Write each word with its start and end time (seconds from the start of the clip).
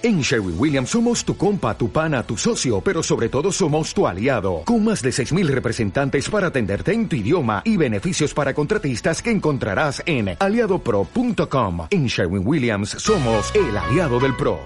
En 0.00 0.20
Sherwin 0.20 0.54
Williams 0.56 0.90
somos 0.90 1.24
tu 1.24 1.36
compa, 1.36 1.76
tu 1.76 1.90
pana, 1.90 2.22
tu 2.22 2.36
socio, 2.36 2.80
pero 2.80 3.02
sobre 3.02 3.28
todo 3.28 3.50
somos 3.50 3.92
tu 3.92 4.06
aliado, 4.06 4.62
con 4.64 4.84
más 4.84 5.02
de 5.02 5.10
6.000 5.10 5.48
representantes 5.48 6.30
para 6.30 6.46
atenderte 6.46 6.92
en 6.92 7.08
tu 7.08 7.16
idioma 7.16 7.62
y 7.64 7.76
beneficios 7.76 8.32
para 8.32 8.54
contratistas 8.54 9.20
que 9.20 9.32
encontrarás 9.32 10.00
en 10.06 10.36
aliadopro.com. 10.38 11.88
En 11.90 12.06
Sherwin 12.06 12.46
Williams 12.46 12.90
somos 12.90 13.52
el 13.56 13.76
aliado 13.76 14.20
del 14.20 14.36
PRO. 14.36 14.60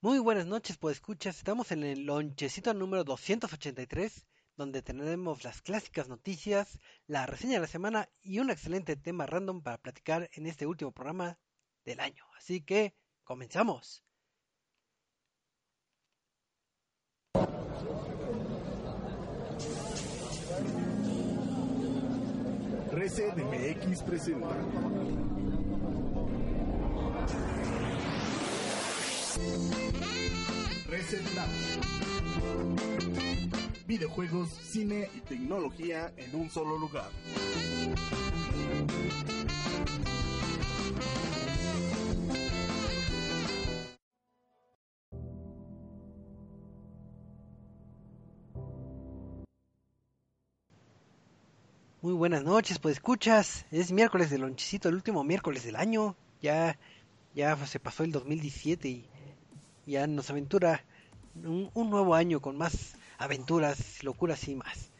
Muy 0.00 0.18
buenas 0.20 0.46
noches, 0.46 0.78
pues 0.78 0.96
escuchas, 0.96 1.36
estamos 1.36 1.72
en 1.72 1.84
el 1.84 2.06
lonchecito 2.06 2.72
número 2.72 3.04
283 3.04 4.24
donde 4.56 4.82
tendremos 4.82 5.44
las 5.44 5.62
clásicas 5.62 6.08
noticias, 6.08 6.78
la 7.06 7.26
reseña 7.26 7.54
de 7.54 7.60
la 7.60 7.66
semana 7.66 8.08
y 8.20 8.38
un 8.38 8.50
excelente 8.50 8.96
tema 8.96 9.26
random 9.26 9.62
para 9.62 9.78
platicar 9.78 10.30
en 10.32 10.46
este 10.46 10.66
último 10.66 10.92
programa 10.92 11.38
del 11.84 12.00
año. 12.00 12.24
Así 12.36 12.60
que, 12.62 12.94
comenzamos. 13.24 14.04
Reset 22.92 23.34
MX 23.36 24.02
presenta. 24.02 24.56
Reset. 30.88 31.24
Videojuegos, 33.86 34.48
cine 34.48 35.10
y 35.14 35.20
tecnología 35.20 36.10
en 36.16 36.34
un 36.34 36.48
solo 36.48 36.78
lugar. 36.78 37.10
Muy 52.00 52.12
buenas 52.14 52.42
noches, 52.42 52.78
pues 52.78 52.94
escuchas, 52.94 53.66
es 53.70 53.92
miércoles 53.92 54.30
del 54.30 54.40
lonchecito, 54.40 54.88
el 54.88 54.94
último 54.94 55.24
miércoles 55.24 55.62
del 55.64 55.76
año. 55.76 56.16
Ya 56.40 56.78
ya 57.34 57.54
se 57.66 57.80
pasó 57.80 58.04
el 58.04 58.12
2017 58.12 58.88
y 58.88 59.08
ya 59.86 60.06
nos 60.06 60.30
aventura 60.30 60.84
un 61.34 61.90
nuevo 61.90 62.14
año 62.14 62.40
con 62.40 62.56
más 62.56 62.94
aventuras, 63.24 64.02
locuras 64.02 64.46
y 64.48 64.54
más. 64.54 64.90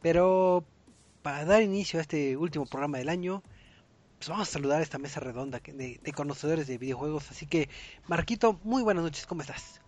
Pero 0.00 0.64
para 1.22 1.44
dar 1.44 1.62
inicio 1.62 1.98
a 1.98 2.02
este 2.02 2.36
último 2.36 2.66
programa 2.66 2.98
del 2.98 3.08
año, 3.08 3.42
pues 4.18 4.28
vamos 4.28 4.48
a 4.48 4.52
saludar 4.52 4.80
a 4.80 4.82
esta 4.82 4.98
mesa 4.98 5.20
redonda 5.20 5.60
de, 5.64 6.00
de, 6.02 6.12
conocedores 6.12 6.66
de 6.66 6.78
videojuegos. 6.78 7.30
Así 7.30 7.46
que, 7.46 7.68
Marquito, 8.08 8.58
muy 8.64 8.82
buenas 8.82 9.04
noches, 9.04 9.26
¿cómo 9.26 9.42
estás? 9.42 9.80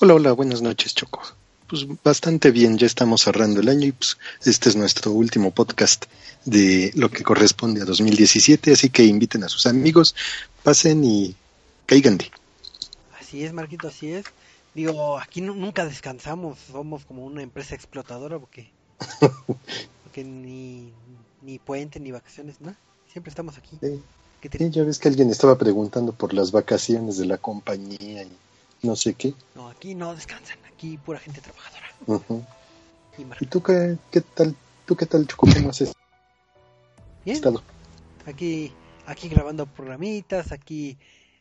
Hola, 0.00 0.14
hola, 0.14 0.32
buenas 0.32 0.62
noches, 0.62 0.94
Choco. 0.94 1.22
Pues 1.66 1.86
bastante 2.02 2.50
bien, 2.50 2.78
ya 2.78 2.86
estamos 2.86 3.22
cerrando 3.22 3.60
el 3.60 3.68
año 3.68 3.86
y 3.86 3.92
pues 3.92 4.18
este 4.44 4.70
es 4.70 4.76
nuestro 4.76 5.12
último 5.12 5.52
podcast 5.52 6.06
de 6.44 6.90
lo 6.94 7.10
que 7.10 7.22
corresponde 7.22 7.82
a 7.82 7.84
2017, 7.84 8.72
así 8.72 8.90
que 8.90 9.04
inviten 9.04 9.44
a 9.44 9.48
sus 9.48 9.66
amigos, 9.66 10.16
pasen 10.62 11.04
y 11.04 11.36
caigan 11.86 12.18
de. 12.18 12.30
Así 13.20 13.44
es, 13.44 13.52
Marquito, 13.52 13.88
así 13.88 14.10
es. 14.10 14.24
Digo, 14.74 15.18
aquí 15.18 15.40
nunca 15.40 15.84
descansamos, 15.84 16.58
somos 16.58 17.04
como 17.04 17.24
una 17.24 17.42
empresa 17.42 17.74
explotadora 17.74 18.38
porque, 18.38 18.70
porque 20.04 20.24
ni, 20.24 20.92
ni 21.42 21.58
puente 21.58 21.98
ni 21.98 22.12
vacaciones, 22.12 22.60
¿no? 22.60 22.74
Siempre 23.12 23.30
estamos 23.30 23.58
aquí. 23.58 23.76
Sí. 23.80 24.02
Sí, 24.50 24.70
ya 24.70 24.84
ves 24.84 24.98
que 24.98 25.08
alguien 25.08 25.28
estaba 25.28 25.58
preguntando 25.58 26.12
por 26.12 26.32
las 26.32 26.50
vacaciones 26.50 27.18
de 27.18 27.26
la 27.26 27.36
compañía 27.36 28.22
y 28.22 28.32
no 28.82 28.96
sé 28.96 29.12
qué. 29.12 29.34
No, 29.54 29.68
aquí 29.68 29.94
no 29.94 30.14
descansan, 30.14 30.56
aquí 30.72 30.96
pura 30.96 31.18
gente 31.18 31.42
trabajadora. 31.42 31.86
Uh 32.06 32.14
-huh. 32.14 32.46
¿Y, 33.18 33.44
¿Y, 33.44 33.46
tú 33.46 33.62
qué, 33.62 33.98
qué 34.10 34.22
tal? 34.22 34.56
¿Tú 34.86 34.96
qué 34.96 35.04
tal, 35.04 35.26
Choco? 35.26 35.46
¿Cómo 35.52 35.68
has 35.68 35.82
estado? 37.26 37.62
Aquí, 38.24 38.72
aquí 39.06 39.28
grabando 39.28 39.66
programitas, 39.66 40.52
aquí 40.52 40.96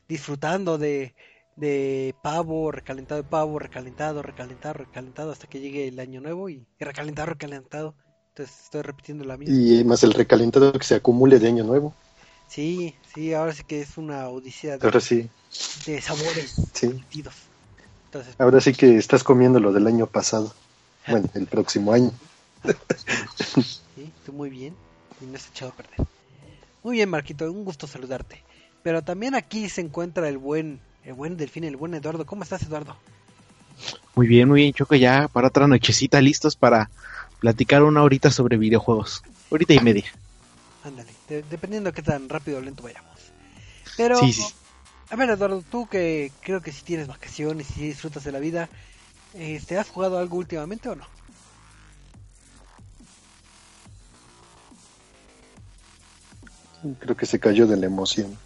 disfrutando 0.09 0.77
de, 0.77 1.13
de 1.59 2.15
pavo, 2.21 2.71
recalentado 2.71 3.21
de 3.21 3.27
pavo, 3.27 3.59
recalentado, 3.59 4.21
recalentado, 4.21 4.73
recalentado 4.73 5.31
hasta 5.31 5.47
que 5.47 5.59
llegue 5.59 5.87
el 5.87 5.99
año 5.99 6.21
nuevo 6.21 6.49
y, 6.49 6.65
y 6.79 6.83
recalentado, 6.83 7.27
recalentado. 7.27 7.95
Entonces 8.29 8.63
estoy 8.63 8.81
repitiendo 8.81 9.25
la 9.25 9.37
misma. 9.37 9.55
Y 9.55 9.83
más 9.83 10.03
el 10.03 10.13
recalentado 10.13 10.71
que 10.71 10.85
se 10.85 10.95
acumule 10.95 11.39
de 11.39 11.47
año 11.47 11.63
nuevo. 11.65 11.93
Sí, 12.47 12.95
sí, 13.13 13.33
ahora 13.33 13.53
sí 13.53 13.63
que 13.63 13.81
es 13.81 13.97
una 13.97 14.29
odisea 14.29 14.77
de, 14.77 14.85
ahora 14.85 15.01
sí. 15.01 15.29
de 15.85 16.01
sabores 16.01 16.55
sí. 16.73 17.03
Entonces, 18.05 18.35
ahora 18.39 18.59
sí 18.59 18.73
que 18.73 18.97
estás 18.97 19.23
comiendo 19.23 19.59
lo 19.59 19.71
del 19.71 19.85
año 19.85 20.07
pasado. 20.07 20.53
Bueno, 21.07 21.29
el 21.33 21.45
próximo 21.45 21.93
año. 21.93 22.11
sí, 23.95 24.11
tú 24.25 24.33
muy 24.33 24.49
bien 24.49 24.73
y 25.21 25.25
no 25.25 25.35
has 25.35 25.47
echado 25.49 25.71
a 25.71 25.75
perder. 25.75 26.07
Muy 26.83 26.95
bien, 26.97 27.09
Marquito, 27.09 27.51
un 27.51 27.65
gusto 27.65 27.85
saludarte. 27.85 28.43
Pero 28.81 29.03
también 29.03 29.35
aquí 29.35 29.69
se 29.69 29.81
encuentra 29.81 30.29
el 30.29 30.37
buen, 30.37 30.79
el 31.09 31.15
buen 31.15 31.37
Delfín, 31.37 31.63
el 31.63 31.75
buen 31.75 31.95
Eduardo. 31.95 32.23
¿Cómo 32.25 32.43
estás, 32.43 32.61
Eduardo? 32.61 32.95
Muy 34.13 34.27
bien, 34.27 34.47
muy 34.47 34.61
bien, 34.61 34.73
Choco, 34.73 34.95
ya 34.95 35.27
para 35.27 35.47
otra 35.47 35.67
nochecita, 35.67 36.21
listos 36.21 36.55
para 36.55 36.91
platicar 37.39 37.81
una 37.81 38.03
horita 38.03 38.29
sobre 38.29 38.57
videojuegos. 38.57 39.23
Horita 39.49 39.73
y 39.73 39.79
media. 39.79 40.05
Ándale, 40.83 41.11
de, 41.27 41.41
dependiendo 41.43 41.89
de 41.89 41.95
qué 41.95 42.03
tan 42.03 42.29
rápido 42.29 42.59
o 42.59 42.61
lento 42.61 42.83
vayamos. 42.83 43.31
Pero, 43.97 44.19
sí, 44.19 44.33
sí. 44.33 44.43
a 45.09 45.15
ver, 45.15 45.31
Eduardo, 45.31 45.63
tú 45.63 45.87
que 45.87 46.31
creo 46.41 46.61
que 46.61 46.71
si 46.71 46.83
tienes 46.83 47.07
vacaciones 47.07 47.71
y 47.71 47.73
si 47.73 47.87
disfrutas 47.87 48.23
de 48.23 48.31
la 48.31 48.39
vida, 48.39 48.69
este, 49.33 49.79
¿has 49.79 49.89
jugado 49.89 50.19
algo 50.19 50.37
últimamente 50.37 50.89
o 50.89 50.95
no? 50.95 51.05
Creo 56.99 57.17
que 57.17 57.25
se 57.25 57.39
cayó 57.39 57.65
de 57.65 57.77
la 57.77 57.87
emoción. 57.87 58.37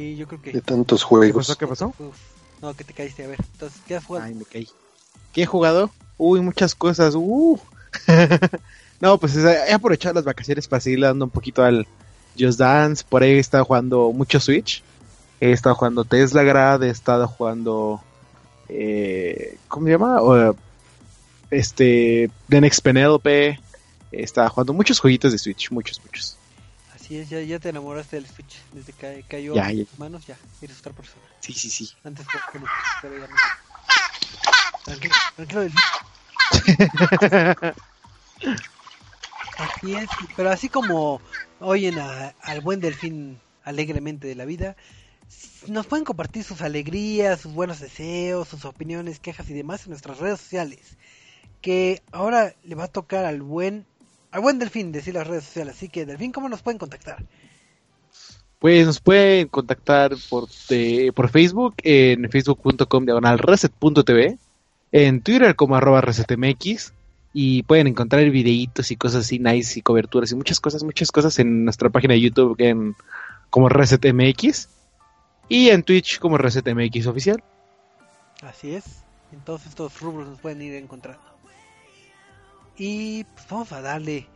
Sí, 0.00 0.16
yo 0.16 0.26
creo 0.26 0.40
que. 0.40 0.52
De 0.52 0.62
tantos 0.62 1.02
juegos. 1.02 1.54
¿Qué 1.58 1.66
pasó? 1.66 1.90
¿Qué 1.90 1.94
pasó? 1.94 2.08
Uf, 2.08 2.16
no, 2.62 2.74
que 2.74 2.84
te 2.84 2.94
caíste. 2.94 3.22
A 3.24 3.28
ver, 3.28 3.38
entonces, 3.52 3.78
¿qué 3.86 3.96
has 3.96 4.04
jugado? 4.04 4.24
Ay, 4.24 4.34
me 4.34 4.44
caí. 4.46 4.66
¿Qué 5.34 5.42
he 5.42 5.46
jugado? 5.46 5.90
Uy, 6.16 6.40
muchas 6.40 6.74
cosas. 6.74 7.14
Uh. 7.14 7.60
no, 9.00 9.18
pues 9.18 9.36
he 9.36 9.72
aprovechado 9.74 10.14
las 10.14 10.24
vacaciones 10.24 10.66
para 10.68 10.80
seguir 10.80 11.00
dando 11.00 11.26
un 11.26 11.30
poquito 11.30 11.62
al 11.62 11.86
Just 12.38 12.58
Dance. 12.58 13.04
Por 13.06 13.22
ahí 13.22 13.32
he 13.32 13.38
estado 13.38 13.66
jugando 13.66 14.10
mucho 14.12 14.40
Switch. 14.40 14.82
He 15.38 15.52
estado 15.52 15.74
jugando 15.74 16.06
Tesla 16.06 16.44
Grad. 16.44 16.82
He 16.82 16.88
estado 16.88 17.28
jugando. 17.28 18.00
Eh, 18.70 19.58
¿Cómo 19.68 19.84
se 19.84 19.92
llama? 19.92 20.22
Uh, 20.22 20.56
este. 21.50 22.30
The 22.48 22.62
Next 22.62 22.80
Penelope. 22.80 23.60
He 24.12 24.22
estado 24.22 24.48
jugando 24.48 24.72
muchos 24.72 24.98
jueguitos 24.98 25.32
de 25.32 25.38
Switch. 25.38 25.70
Muchos, 25.70 26.00
muchos. 26.02 26.39
Así 27.10 27.18
es, 27.18 27.28
ya, 27.28 27.40
ya 27.40 27.58
te 27.58 27.70
enamoraste 27.70 28.14
del 28.14 28.28
Switch. 28.28 28.62
Desde 28.72 28.92
que 28.92 29.24
cayó 29.28 29.56
ya, 29.56 29.72
ya. 29.72 29.82
manos, 29.98 30.24
ya, 30.28 30.36
eres 30.62 30.78
otra 30.78 30.92
persona. 30.92 31.24
Sí, 31.40 31.52
sí, 31.52 31.68
sí. 31.68 31.90
Antes 32.04 32.24
que 32.52 32.60
no, 32.60 32.66
pero 33.02 33.18
ya 33.18 33.26
no. 33.26 33.34
Tranquilo, 34.84 35.14
tranquilo 35.34 35.62
del 35.62 35.72
Así 39.58 39.96
es, 39.96 40.08
pero 40.36 40.50
así 40.50 40.68
como 40.68 41.20
oyen 41.58 41.98
a, 41.98 42.28
al 42.42 42.60
buen 42.60 42.78
delfín 42.78 43.40
alegremente 43.64 44.28
de 44.28 44.36
la 44.36 44.44
vida, 44.44 44.76
nos 45.66 45.88
pueden 45.88 46.04
compartir 46.04 46.44
sus 46.44 46.62
alegrías, 46.62 47.40
sus 47.40 47.52
buenos 47.52 47.80
deseos, 47.80 48.46
sus 48.46 48.64
opiniones, 48.64 49.18
quejas 49.18 49.50
y 49.50 49.54
demás 49.54 49.82
en 49.82 49.90
nuestras 49.90 50.20
redes 50.20 50.38
sociales. 50.38 50.96
Que 51.60 52.04
ahora 52.12 52.54
le 52.62 52.76
va 52.76 52.84
a 52.84 52.92
tocar 52.92 53.24
al 53.24 53.42
buen 53.42 53.84
al 54.30 54.40
buen 54.40 54.58
Delfín 54.58 54.92
decir 54.92 55.14
las 55.14 55.26
redes 55.26 55.44
sociales. 55.44 55.76
Así 55.76 55.88
que, 55.88 56.06
Delfín, 56.06 56.32
¿cómo 56.32 56.48
nos 56.48 56.62
pueden 56.62 56.78
contactar? 56.78 57.24
Pues 58.58 58.86
nos 58.86 59.00
pueden 59.00 59.48
contactar 59.48 60.14
por, 60.28 60.48
eh, 60.68 61.12
por 61.14 61.30
Facebook, 61.30 61.74
en 61.82 62.30
facebook.com 62.30 63.04
diagonal 63.04 63.38
reset.tv, 63.38 64.38
en 64.92 65.22
Twitter 65.22 65.56
como 65.56 65.76
arroba 65.76 66.02
resetmx, 66.02 66.92
y 67.32 67.62
pueden 67.62 67.86
encontrar 67.86 68.28
videitos 68.28 68.90
y 68.90 68.96
cosas 68.96 69.24
así 69.24 69.38
nice 69.38 69.78
y 69.78 69.82
coberturas 69.82 70.30
y 70.32 70.34
muchas 70.34 70.60
cosas, 70.60 70.82
muchas 70.82 71.10
cosas 71.10 71.38
en 71.38 71.64
nuestra 71.64 71.88
página 71.88 72.14
de 72.14 72.20
YouTube 72.20 72.56
en, 72.58 72.96
como 73.48 73.70
resetmx, 73.70 74.68
y 75.48 75.70
en 75.70 75.82
Twitch 75.82 76.18
como 76.18 76.36
resetmx 76.36 77.06
oficial. 77.06 77.42
Así 78.42 78.74
es, 78.74 79.04
en 79.32 79.40
todos 79.40 79.64
estos 79.64 79.98
rubros 80.00 80.28
nos 80.28 80.38
pueden 80.38 80.60
ir 80.60 80.74
encontrando. 80.74 81.29
Y 82.80 83.24
pues 83.24 83.46
vamos 83.50 83.72
a 83.72 83.82
darle 83.82 84.26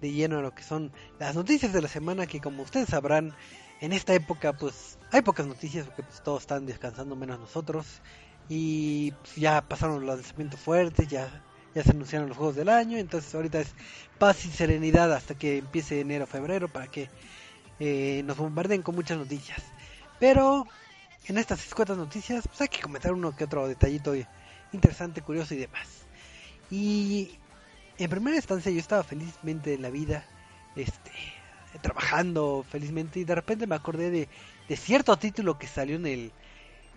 de 0.00 0.10
lleno 0.10 0.40
a 0.40 0.42
lo 0.42 0.52
que 0.52 0.64
son 0.64 0.90
las 1.20 1.36
noticias 1.36 1.72
de 1.72 1.80
la 1.80 1.86
semana 1.86 2.26
que 2.26 2.40
como 2.40 2.64
ustedes 2.64 2.88
sabrán 2.88 3.32
en 3.80 3.92
esta 3.92 4.12
época 4.12 4.52
pues 4.52 4.98
hay 5.12 5.22
pocas 5.22 5.46
noticias 5.46 5.86
porque 5.86 6.02
pues, 6.02 6.20
todos 6.20 6.42
están 6.42 6.66
descansando 6.66 7.14
menos 7.14 7.38
nosotros 7.38 7.86
y 8.48 9.12
pues, 9.12 9.36
ya 9.36 9.62
pasaron 9.68 10.04
los 10.04 10.16
lanzamientos 10.16 10.58
fuertes 10.58 11.06
ya 11.06 11.44
ya 11.76 11.84
se 11.84 11.92
anunciaron 11.92 12.28
los 12.28 12.36
juegos 12.36 12.56
del 12.56 12.70
año 12.70 12.98
entonces 12.98 13.32
ahorita 13.32 13.60
es 13.60 13.72
paz 14.18 14.44
y 14.46 14.50
serenidad 14.50 15.12
hasta 15.12 15.36
que 15.36 15.58
empiece 15.58 16.00
enero 16.00 16.26
febrero 16.26 16.66
para 16.66 16.88
que 16.88 17.08
eh, 17.78 18.22
nos 18.24 18.36
bombarden 18.36 18.82
con 18.82 18.96
muchas 18.96 19.18
noticias. 19.18 19.62
Pero 20.18 20.66
en 21.26 21.38
estas 21.38 21.64
escuetas 21.64 21.96
noticias 21.96 22.48
pues 22.48 22.60
hay 22.62 22.68
que 22.68 22.80
comentar 22.80 23.12
uno 23.12 23.36
que 23.36 23.44
otro 23.44 23.68
detallito 23.68 24.12
interesante, 24.72 25.22
curioso 25.22 25.54
y 25.54 25.58
demás. 25.58 25.88
Y 26.68 27.38
en 28.04 28.10
primera 28.10 28.36
instancia 28.36 28.70
yo 28.72 28.78
estaba 28.78 29.02
felizmente 29.02 29.74
en 29.74 29.82
la 29.82 29.90
vida, 29.90 30.24
este, 30.76 31.10
trabajando 31.80 32.64
felizmente 32.68 33.20
y 33.20 33.24
de 33.24 33.34
repente 33.34 33.66
me 33.66 33.74
acordé 33.74 34.10
de, 34.10 34.28
cierto 34.76 35.16
título 35.18 35.58
que 35.58 35.66
salió 35.66 35.96
en 35.96 36.06
el 36.06 36.32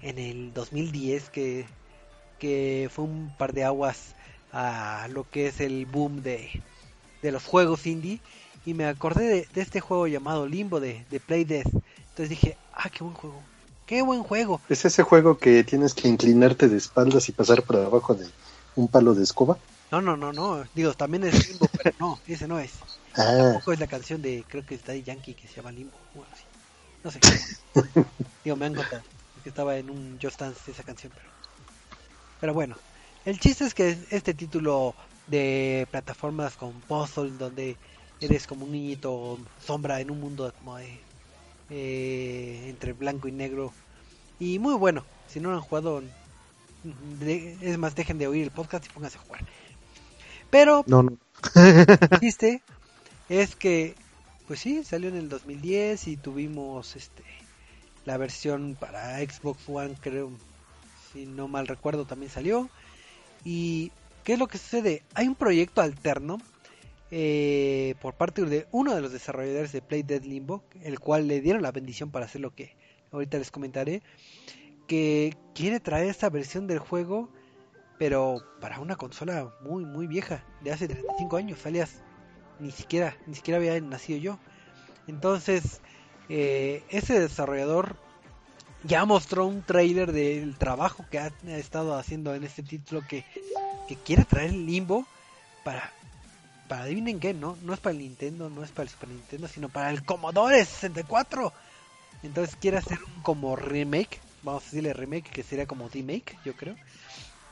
en 0.01 0.17
el 0.17 0.53
2010 0.53 1.29
que, 1.29 1.65
que 2.39 2.89
fue 2.89 3.03
un 3.03 3.33
par 3.37 3.51
de 3.51 3.65
aguas 3.65 4.15
a 4.53 5.07
lo 5.11 5.29
que 5.29 5.47
es 5.47 5.59
el 5.59 5.85
boom 5.85 6.21
de, 6.21 6.61
de 7.21 7.31
los 7.31 7.43
juegos 7.43 7.85
indie 7.85 8.21
y 8.65 8.73
me 8.73 8.85
acordé 8.85 9.25
de, 9.25 9.47
de 9.53 9.61
este 9.61 9.81
juego 9.81 10.07
llamado 10.07 10.47
Limbo 10.47 10.79
de, 10.79 11.05
de 11.11 11.19
Play 11.19 11.43
Death. 11.43 11.67
Entonces 11.67 12.29
dije, 12.29 12.57
ah, 12.73 12.89
qué 12.89 13.03
buen 13.03 13.15
juego, 13.15 13.41
qué 13.85 14.01
buen 14.01 14.23
juego. 14.23 14.61
¿Es 14.69 14.85
ese 14.85 15.03
juego 15.03 15.37
que 15.37 15.63
tienes 15.63 15.93
que 15.93 16.07
inclinarte 16.07 16.69
de 16.69 16.77
espaldas 16.77 17.27
y 17.27 17.33
pasar 17.33 17.63
por 17.63 17.75
abajo 17.75 18.15
de 18.15 18.27
un 18.75 18.87
palo 18.87 19.13
de 19.13 19.23
escoba? 19.23 19.57
No, 19.91 20.01
no, 20.01 20.15
no, 20.17 20.33
no, 20.33 20.63
digo, 20.73 20.93
también 20.93 21.23
es 21.23 21.47
Limbo, 21.47 21.67
pero 21.69 21.91
no, 21.99 22.21
ese 22.25 22.47
no 22.47 22.59
es. 22.59 22.85
Ah, 23.17 23.33
Tampoco 23.35 23.71
es 23.71 23.79
la 23.79 23.87
canción 23.87 24.21
de, 24.21 24.45
creo 24.47 24.65
que 24.65 24.75
es 24.75 24.83
Daddy 24.83 25.03
Yankee 25.03 25.35
que 25.35 25.47
se 25.47 25.55
llama 25.55 25.71
Limbo, 25.71 26.09
o 26.13 26.23
algo 26.23 26.33
así. 26.33 26.45
No 27.03 27.11
sé. 27.11 27.21
Digo, 28.43 28.55
me 28.57 28.65
han 28.67 28.75
contado 28.75 29.03
que 29.43 29.49
estaba 29.49 29.77
en 29.77 29.89
un 29.89 30.17
Just 30.21 30.39
Dance 30.39 30.71
esa 30.71 30.83
canción, 30.83 31.13
pero... 31.15 31.31
Pero 32.39 32.53
bueno, 32.53 32.83
el 33.23 33.39
chiste 33.39 33.65
es 33.65 33.73
que 33.73 33.89
este 34.11 34.33
título 34.33 34.95
de 35.25 35.87
plataformas 35.91 36.57
con 36.57 36.83
puzzle 36.83 37.31
donde 37.37 37.79
eres 38.19 38.47
como 38.47 38.65
un 38.65 38.71
niñito 38.71 39.37
sombra 39.57 39.99
en 40.01 40.11
un 40.11 40.19
mundo 40.19 40.51
como 40.53 40.77
de, 40.77 41.07
eh, 41.69 42.67
entre 42.69 42.93
blanco 42.93 43.27
y 43.27 43.33
negro 43.33 43.77
y 44.39 44.59
muy 44.59 44.75
bueno. 44.75 45.09
Si 45.25 45.39
no 45.41 45.51
lo 45.51 45.57
han 45.57 45.61
jugado, 45.63 46.01
de- 46.83 47.59
es 47.61 47.77
más 47.79 47.95
dejen 47.95 48.17
de 48.19 48.27
oír 48.27 48.43
el 48.43 48.51
podcast 48.53 48.85
y 48.87 48.89
pónganse 48.89 49.17
a 49.17 49.21
jugar. 49.21 49.45
Pero 50.49 50.83
No, 50.87 51.03
no. 51.03 51.17
el 51.55 52.19
chiste 52.19 52.61
es 53.29 53.55
que, 53.55 53.95
pues 54.47 54.59
sí, 54.59 54.83
salió 54.83 55.09
en 55.09 55.17
el 55.17 55.29
2010 55.29 56.07
y 56.07 56.17
tuvimos 56.17 56.95
este 56.95 57.23
la 58.05 58.17
versión 58.17 58.77
para 58.79 59.17
Xbox 59.17 59.67
One, 59.67 59.95
creo, 59.99 60.31
si 61.11 61.25
no 61.25 61.47
mal 61.47 61.67
recuerdo, 61.67 62.05
también 62.05 62.31
salió. 62.31 62.69
Y 63.43 63.91
¿qué 64.23 64.33
es 64.33 64.39
lo 64.39 64.47
que 64.47 64.57
sucede? 64.57 65.03
Hay 65.15 65.27
un 65.27 65.35
proyecto 65.35 65.81
alterno 65.81 66.39
eh, 67.11 67.95
por 68.01 68.13
parte 68.13 68.43
de 68.43 68.67
uno 68.71 68.93
de 68.93 69.01
los 69.01 69.11
desarrolladores 69.11 69.71
de 69.71 69.81
Play 69.81 70.03
Dead 70.03 70.23
Limbo, 70.23 70.63
el 70.83 70.99
cual 70.99 71.27
le 71.27 71.41
dieron 71.41 71.61
la 71.61 71.71
bendición 71.71 72.11
para 72.11 72.25
hacer 72.25 72.41
lo 72.41 72.53
que 72.53 72.75
ahorita 73.11 73.37
les 73.37 73.51
comentaré, 73.51 74.01
que 74.87 75.35
quiere 75.53 75.79
traer 75.79 76.07
esta 76.07 76.29
versión 76.29 76.67
del 76.67 76.79
juego, 76.79 77.29
pero 77.97 78.43
para 78.59 78.79
una 78.79 78.95
consola 78.95 79.53
muy 79.61 79.85
muy 79.85 80.07
vieja, 80.07 80.43
de 80.61 80.71
hace 80.71 80.87
35 80.87 81.37
años, 81.37 81.65
alias 81.65 82.01
ni 82.59 82.71
siquiera 82.71 83.15
ni 83.27 83.35
siquiera 83.35 83.57
había 83.57 83.79
nacido 83.81 84.19
yo. 84.19 84.39
Entonces, 85.07 85.81
eh, 86.29 86.83
ese 86.89 87.19
desarrollador 87.19 87.95
ya 88.83 89.05
mostró 89.05 89.45
un 89.45 89.61
trailer 89.61 90.11
del 90.11 90.57
trabajo 90.57 91.05
que 91.09 91.19
ha, 91.19 91.31
ha 91.47 91.57
estado 91.57 91.95
haciendo 91.95 92.35
en 92.35 92.43
este 92.43 92.63
título 92.63 93.01
que, 93.07 93.25
que 93.87 93.95
quiere 93.95 94.25
traer 94.25 94.51
el 94.51 94.65
limbo 94.65 95.05
para 95.63 95.91
para 96.67 96.83
adivinen 96.83 97.19
qué, 97.19 97.33
no 97.33 97.57
no 97.61 97.73
es 97.73 97.79
para 97.79 97.93
el 97.93 97.99
Nintendo, 97.99 98.49
no 98.49 98.63
es 98.63 98.71
para 98.71 98.83
el 98.83 98.89
Super 98.89 99.09
Nintendo, 99.09 99.47
sino 99.47 99.69
para 99.69 99.91
el 99.91 100.03
Commodore 100.03 100.65
64. 100.65 101.53
Entonces 102.23 102.55
quiere 102.55 102.77
hacer 102.77 102.97
un 103.03 103.21
como 103.21 103.55
remake, 103.55 104.19
vamos 104.41 104.63
a 104.63 104.65
decirle 104.65 104.93
remake 104.93 105.29
que 105.29 105.43
sería 105.43 105.67
como 105.67 105.89
remake, 105.89 106.37
yo 106.43 106.55
creo. 106.55 106.75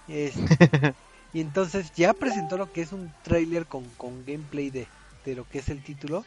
Este, 0.08 0.96
y 1.34 1.42
entonces 1.42 1.92
ya 1.94 2.14
presentó 2.14 2.58
lo 2.58 2.72
que 2.72 2.82
es 2.82 2.92
un 2.92 3.12
trailer 3.24 3.68
con, 3.68 3.90
con 3.92 4.26
gameplay 4.26 4.70
de, 4.70 4.88
de 5.26 5.36
lo 5.36 5.48
que 5.48 5.60
es 5.60 5.70
el 5.70 5.84
título. 5.84 6.26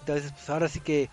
Entonces, 0.00 0.32
pues 0.32 0.48
ahora 0.50 0.68
sí 0.68 0.80
que, 0.80 1.10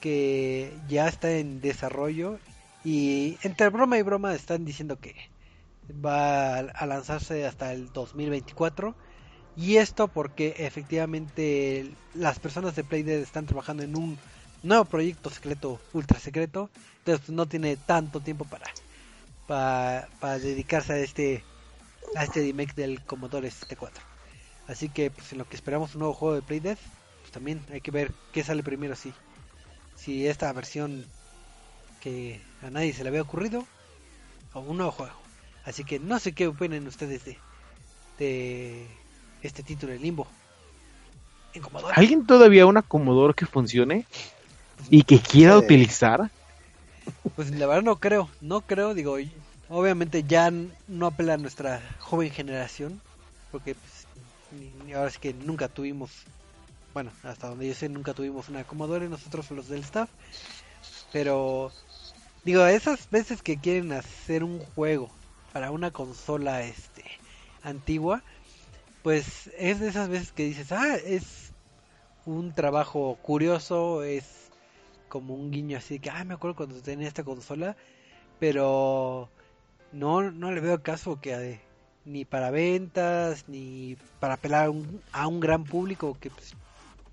que 0.00 0.82
ya 0.88 1.08
está 1.08 1.30
en 1.32 1.60
desarrollo. 1.60 2.40
Y 2.84 3.38
entre 3.42 3.68
broma 3.70 3.98
y 3.98 4.02
broma 4.02 4.34
están 4.34 4.64
diciendo 4.64 4.98
que 5.00 5.14
va 6.04 6.56
a, 6.56 6.60
a 6.60 6.86
lanzarse 6.86 7.46
hasta 7.46 7.72
el 7.72 7.92
2024. 7.92 8.96
Y 9.56 9.76
esto 9.78 10.08
porque 10.08 10.54
efectivamente 10.58 11.96
las 12.14 12.38
personas 12.38 12.76
de 12.76 12.84
Playdead 12.84 13.20
están 13.20 13.46
trabajando 13.46 13.82
en 13.82 13.96
un 13.96 14.20
nuevo 14.62 14.84
proyecto 14.84 15.30
secreto, 15.30 15.80
ultra 15.92 16.20
secreto. 16.20 16.70
Entonces 16.98 17.26
pues, 17.26 17.36
no 17.36 17.46
tiene 17.48 17.76
tanto 17.76 18.20
tiempo 18.20 18.44
para, 18.44 18.66
para, 19.48 20.08
para 20.20 20.38
dedicarse 20.38 20.92
a 20.92 20.98
este 20.98 21.42
a 22.14 22.24
este 22.24 22.40
remake 22.40 22.74
del 22.74 23.02
Commodore 23.04 23.50
64. 23.50 24.02
Así 24.68 24.88
que 24.88 25.10
pues 25.10 25.32
en 25.32 25.38
lo 25.38 25.48
que 25.48 25.56
esperamos 25.56 25.94
un 25.94 26.00
nuevo 26.00 26.14
juego 26.14 26.36
de 26.36 26.42
Play 26.42 26.60
Dead, 26.60 26.78
pues 27.20 27.32
también 27.32 27.64
hay 27.72 27.80
que 27.80 27.90
ver 27.90 28.12
qué 28.32 28.44
sale 28.44 28.62
primero 28.62 28.94
si 28.94 29.12
si 29.96 30.28
esta 30.28 30.52
versión 30.52 31.04
que 32.00 32.40
a 32.62 32.70
nadie 32.70 32.92
se 32.92 33.02
le 33.02 33.08
había 33.08 33.22
ocurrido 33.22 33.66
o 34.52 34.60
un 34.60 34.76
nuevo 34.76 34.92
juego. 34.92 35.14
Así 35.64 35.82
que 35.82 35.98
no 35.98 36.18
sé 36.20 36.32
qué 36.32 36.46
opinan 36.46 36.86
ustedes 36.86 37.24
de 37.24 37.36
de 38.18 38.86
este 39.42 39.62
título 39.62 39.92
de 39.92 39.98
Limbo. 39.98 40.26
En 41.54 41.62
Commodore. 41.62 41.94
¿Alguien 41.96 42.26
todavía 42.26 42.66
un 42.66 42.76
acomodador 42.76 43.34
que 43.34 43.46
funcione 43.46 44.04
y 44.90 45.02
que 45.04 45.18
quiera 45.18 45.56
utilizar? 45.56 46.30
Pues 47.36 47.50
la 47.50 47.66
verdad 47.66 47.82
no 47.82 47.96
creo, 47.96 48.28
no 48.40 48.60
creo, 48.62 48.94
digo, 48.94 49.16
obviamente 49.68 50.24
ya 50.24 50.50
no 50.50 51.06
apela 51.06 51.34
a 51.34 51.38
nuestra 51.38 51.80
joven 52.00 52.30
generación, 52.30 53.00
porque 53.52 53.74
pues, 53.74 54.06
ahora 54.94 55.10
sí 55.10 55.18
que 55.20 55.34
nunca 55.34 55.68
tuvimos, 55.68 56.10
bueno, 56.94 57.12
hasta 57.22 57.48
donde 57.48 57.68
yo 57.68 57.74
sé, 57.74 57.88
nunca 57.88 58.14
tuvimos 58.14 58.48
una 58.48 58.64
Commodore, 58.64 59.08
nosotros 59.08 59.50
los 59.50 59.68
del 59.68 59.80
staff, 59.80 60.10
pero 61.12 61.72
digo, 62.44 62.66
esas 62.66 63.08
veces 63.10 63.42
que 63.42 63.58
quieren 63.58 63.92
hacer 63.92 64.44
un 64.44 64.58
juego 64.58 65.10
para 65.52 65.70
una 65.70 65.90
consola 65.90 66.62
este 66.62 67.04
antigua, 67.62 68.22
pues 69.02 69.50
es 69.58 69.80
de 69.80 69.88
esas 69.88 70.08
veces 70.08 70.32
que 70.32 70.44
dices, 70.44 70.72
ah, 70.72 70.96
es 70.96 71.52
un 72.26 72.52
trabajo 72.52 73.16
curioso, 73.22 74.02
es 74.02 74.47
como 75.08 75.34
un 75.34 75.50
guiño 75.50 75.78
así 75.78 75.98
que, 75.98 76.10
ah, 76.10 76.24
me 76.24 76.34
acuerdo 76.34 76.56
cuando 76.56 76.80
tenía 76.80 77.08
esta 77.08 77.24
consola, 77.24 77.76
pero 78.38 79.28
no, 79.92 80.30
no 80.30 80.52
le 80.52 80.60
veo 80.60 80.82
caso 80.82 81.20
que 81.20 81.34
eh, 81.34 81.60
ni 82.04 82.24
para 82.24 82.50
ventas, 82.50 83.44
ni 83.48 83.96
para 84.20 84.34
apelar 84.34 84.66
a 84.66 84.70
un, 84.70 85.02
a 85.12 85.26
un 85.26 85.40
gran 85.40 85.64
público 85.64 86.16
que, 86.20 86.30
pues, 86.30 86.54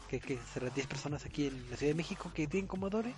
que, 0.07 0.19
que 0.19 0.39
serán 0.53 0.71
10 0.73 0.87
personas 0.87 1.25
aquí 1.25 1.47
en 1.47 1.69
la 1.69 1.77
Ciudad 1.77 1.91
de 1.91 1.97
México 1.97 2.31
que 2.33 2.47
tienen 2.47 2.67
Commodore 2.67 3.13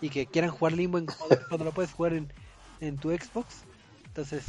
y 0.00 0.08
que 0.08 0.26
quieran 0.26 0.50
jugar 0.50 0.72
Limbo 0.72 0.98
en 0.98 1.06
Commodore 1.06 1.42
cuando 1.48 1.64
lo 1.64 1.72
puedes 1.72 1.92
jugar 1.92 2.14
en, 2.14 2.32
en 2.80 2.96
tu 2.96 3.10
Xbox. 3.10 3.64
Entonces, 4.06 4.44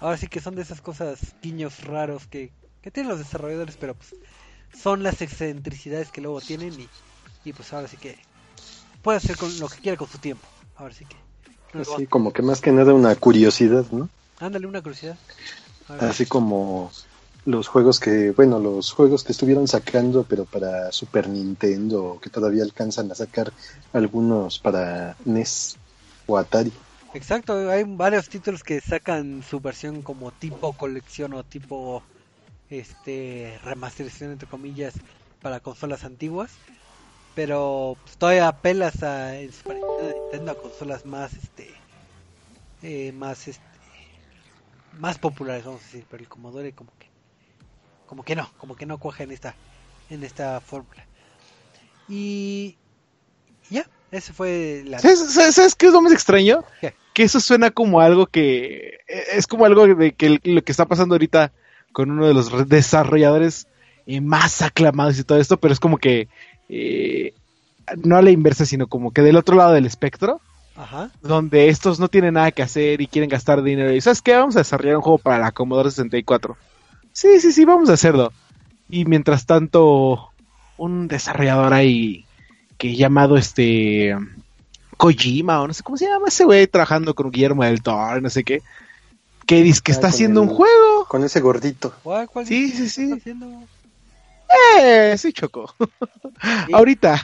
ahora 0.00 0.16
sí 0.16 0.26
que 0.28 0.40
son 0.40 0.54
de 0.54 0.62
esas 0.62 0.80
cosas, 0.80 1.34
guiños 1.42 1.84
raros 1.84 2.26
que, 2.26 2.52
que 2.82 2.90
tienen 2.90 3.10
los 3.10 3.18
desarrolladores, 3.18 3.76
pero 3.76 3.94
pues 3.94 4.14
son 4.74 5.02
las 5.02 5.20
excentricidades 5.20 6.10
que 6.10 6.20
luego 6.20 6.40
tienen 6.40 6.78
y, 6.80 6.88
y 7.44 7.52
pues 7.52 7.72
ahora 7.72 7.88
sí 7.88 7.96
que 7.96 8.18
puede 9.02 9.18
hacer 9.18 9.36
con 9.36 9.58
lo 9.58 9.68
que 9.68 9.78
quiera 9.78 9.96
con 9.96 10.08
su 10.08 10.18
tiempo. 10.18 10.46
Ahora 10.76 10.94
sí 10.94 11.04
que. 11.04 11.16
no 11.74 11.82
así 11.82 12.06
como 12.06 12.32
que 12.32 12.42
más 12.42 12.60
que 12.60 12.72
nada 12.72 12.94
una 12.94 13.14
curiosidad, 13.16 13.84
¿no? 13.90 14.08
Ándale 14.38 14.66
una 14.66 14.82
curiosidad. 14.82 15.18
Así 16.00 16.26
como 16.26 16.90
los 17.44 17.68
juegos 17.68 17.98
que, 18.00 18.30
bueno, 18.32 18.58
los 18.58 18.92
juegos 18.92 19.24
que 19.24 19.32
estuvieron 19.32 19.66
sacando, 19.66 20.24
pero 20.24 20.44
para 20.44 20.92
Super 20.92 21.28
Nintendo, 21.28 22.18
que 22.22 22.30
todavía 22.30 22.62
alcanzan 22.62 23.10
a 23.10 23.14
sacar 23.14 23.52
algunos 23.92 24.58
para 24.58 25.16
NES 25.24 25.76
o 26.26 26.36
Atari. 26.38 26.72
Exacto, 27.12 27.70
hay 27.70 27.84
varios 27.84 28.28
títulos 28.28 28.62
que 28.62 28.80
sacan 28.80 29.42
su 29.42 29.60
versión 29.60 30.02
como 30.02 30.30
tipo 30.30 30.72
colección 30.74 31.34
o 31.34 31.42
tipo 31.42 32.02
este 32.68 33.58
remasterización 33.64 34.30
entre 34.30 34.48
comillas 34.48 34.94
para 35.42 35.58
consolas 35.58 36.04
antiguas, 36.04 36.52
pero 37.34 37.96
pues, 38.04 38.16
todavía 38.16 38.48
apelas 38.48 39.02
a 39.02 39.38
en 39.38 39.52
Super 39.52 39.76
Nintendo, 39.76 40.14
Nintendo 40.22 40.52
a 40.52 40.54
consolas 40.56 41.04
más 41.06 41.32
este 41.34 41.70
eh, 42.82 43.12
más 43.12 43.48
este 43.48 43.62
más 44.98 45.18
populares 45.18 45.64
vamos 45.64 45.80
a 45.82 45.84
decir, 45.84 46.04
pero 46.10 46.22
el 46.22 46.28
Commodore 46.28 46.72
como 46.72 46.90
que 46.98 47.08
como 48.06 48.24
que 48.24 48.34
no, 48.36 48.50
como 48.58 48.74
que 48.76 48.86
no 48.86 48.98
cuaja 48.98 49.22
en 49.22 49.30
esta 49.30 49.54
en 50.10 50.24
esta 50.24 50.60
fórmula. 50.60 51.06
Y 52.08 52.76
ya, 53.70 53.86
ese 54.10 54.32
fue 54.32 54.82
la 54.84 54.98
¿Sabes, 54.98 55.32
sabes- 55.32 55.54
sabes 55.54 55.74
qué 55.76 55.86
es 55.86 55.92
lo 55.92 56.02
más 56.02 56.12
extraño? 56.12 56.64
¿Qué? 56.80 56.94
Que 57.14 57.22
eso 57.22 57.38
suena 57.40 57.70
como 57.70 58.00
algo 58.00 58.26
que... 58.26 58.98
Es 59.32 59.46
como 59.46 59.64
algo 59.64 59.86
de 59.86 60.12
que 60.12 60.26
el- 60.26 60.40
lo 60.42 60.62
que 60.62 60.72
está 60.72 60.86
pasando 60.86 61.14
ahorita 61.14 61.52
con 61.92 62.10
uno 62.10 62.26
de 62.26 62.34
los 62.34 62.50
re- 62.50 62.64
desarrolladores 62.64 63.68
eh, 64.06 64.20
más 64.20 64.62
aclamados 64.62 65.16
y 65.20 65.24
todo 65.24 65.38
esto, 65.38 65.60
pero 65.60 65.72
es 65.72 65.78
como 65.78 65.98
que... 65.98 66.28
eh, 66.70 67.34
no 68.04 68.16
a 68.16 68.22
la 68.22 68.30
inversa, 68.30 68.64
sino 68.64 68.86
como 68.86 69.10
que 69.12 69.22
del 69.22 69.36
otro 69.36 69.56
lado 69.56 69.72
del 69.72 69.86
espectro, 69.86 70.40
Ajá. 70.76 71.10
donde 71.22 71.68
estos 71.68 71.98
no 71.98 72.08
tienen 72.08 72.34
nada 72.34 72.52
que 72.52 72.62
hacer 72.62 73.00
y 73.00 73.06
quieren 73.08 73.28
gastar 73.28 73.62
dinero. 73.62 73.92
Y 73.92 74.00
¿sabes 74.00 74.22
qué? 74.22 74.34
Vamos 74.36 74.56
a 74.56 74.60
desarrollar 74.60 74.96
un 74.96 75.02
juego 75.02 75.18
para 75.18 75.38
la 75.38 75.52
Commodore 75.52 75.90
64. 75.90 76.56
Sí, 77.12 77.40
sí, 77.40 77.52
sí, 77.52 77.64
vamos 77.64 77.90
a 77.90 77.94
hacerlo. 77.94 78.32
Y 78.88 79.04
mientras 79.04 79.44
tanto, 79.46 80.30
un 80.76 81.08
desarrollador 81.08 81.72
ahí 81.74 82.24
que 82.78 82.94
llamado 82.96 83.36
este 83.36 84.16
Kojima 84.96 85.60
o 85.60 85.66
no 85.66 85.74
sé 85.74 85.82
cómo 85.82 85.96
se 85.98 86.06
llama 86.06 86.28
ese 86.28 86.44
güey 86.44 86.66
trabajando 86.66 87.14
con 87.14 87.30
Guillermo 87.30 87.64
del 87.64 87.82
Toro, 87.82 88.20
no 88.20 88.30
sé 88.30 88.44
qué, 88.44 88.62
que 89.46 89.62
dice 89.62 89.80
que 89.82 89.92
Ah, 89.92 89.94
está 89.96 90.06
haciendo 90.08 90.42
el- 90.42 90.48
un 90.48 90.54
juego. 90.54 91.04
Con 91.08 91.24
ese 91.24 91.40
gordito. 91.40 91.92
¿Cuál, 92.02 92.28
cuál 92.28 92.46
Sí, 92.46 92.70
sí, 92.70 92.88
sí. 92.88 93.20
Eh, 94.52 95.16
sí, 95.18 95.32
Choco. 95.32 95.74
Sí. 96.66 96.72
Ahorita. 96.72 97.18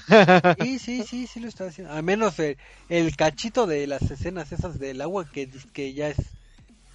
Sí, 0.60 0.78
sí, 0.78 1.02
sí, 1.02 1.26
sí 1.26 1.40
lo 1.40 1.48
está 1.48 1.66
haciendo. 1.66 1.92
Al 1.92 2.02
menos 2.02 2.38
el, 2.38 2.58
el 2.88 3.16
cachito 3.16 3.66
de 3.66 3.86
las 3.86 4.02
escenas 4.10 4.52
esas 4.52 4.78
del 4.78 5.00
agua 5.00 5.28
que, 5.30 5.48
que 5.72 5.94
ya 5.94 6.08
es, 6.08 6.18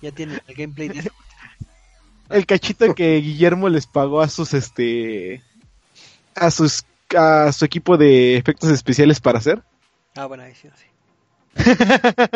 ya 0.01 0.11
tiene 0.11 0.39
el 0.47 0.55
gameplay 0.55 0.87
de 0.89 0.99
eso. 0.99 1.09
el 2.29 2.45
cachito 2.45 2.93
que 2.95 3.17
Guillermo 3.17 3.69
les 3.69 3.87
pagó 3.87 4.21
a 4.21 4.29
sus 4.29 4.53
este 4.53 5.41
a 6.35 6.51
sus 6.51 6.85
a 7.15 7.51
su 7.51 7.65
equipo 7.65 7.97
de 7.97 8.37
efectos 8.37 8.69
especiales 8.69 9.19
para 9.19 9.39
hacer. 9.39 9.61
Ah, 10.15 10.25
bueno, 10.25 10.43
ahí 10.43 10.53
sí, 10.55 10.69
sí. 10.75 10.85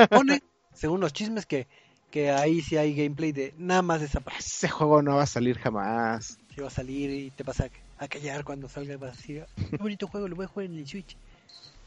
Pone, 0.10 0.42
según 0.74 1.00
los 1.00 1.14
chismes, 1.14 1.46
que, 1.46 1.68
que 2.12 2.32
ahí 2.32 2.62
sí 2.62 2.78
hay 2.78 2.94
gameplay 2.94 3.32
de 3.32 3.54
nada 3.58 3.82
más 3.82 4.00
de 4.02 4.08
esa 4.08 4.20
parte. 4.20 4.40
Ese 4.40 4.70
juego 4.70 5.02
no 5.02 5.16
va 5.16 5.24
a 5.24 5.28
salir 5.28 5.58
jamás. 5.58 6.40
Si 6.54 6.62
va 6.62 6.68
a 6.68 6.72
salir 6.72 7.10
y 7.10 7.32
te 7.32 7.44
vas 7.44 7.60
a, 7.62 7.70
a 7.98 8.08
callar 8.08 8.44
cuando 8.44 8.68
salga 8.68 8.94
y 8.94 8.98
vas 8.98 9.14
a 9.14 9.16
decir, 9.16 9.46
qué 9.70 9.78
bonito 9.78 10.08
juego, 10.08 10.28
lo 10.28 10.36
voy 10.36 10.46
a 10.46 10.50
jugar 10.50 10.66
en 10.66 10.78
el 10.78 10.88
Switch. 10.88 11.16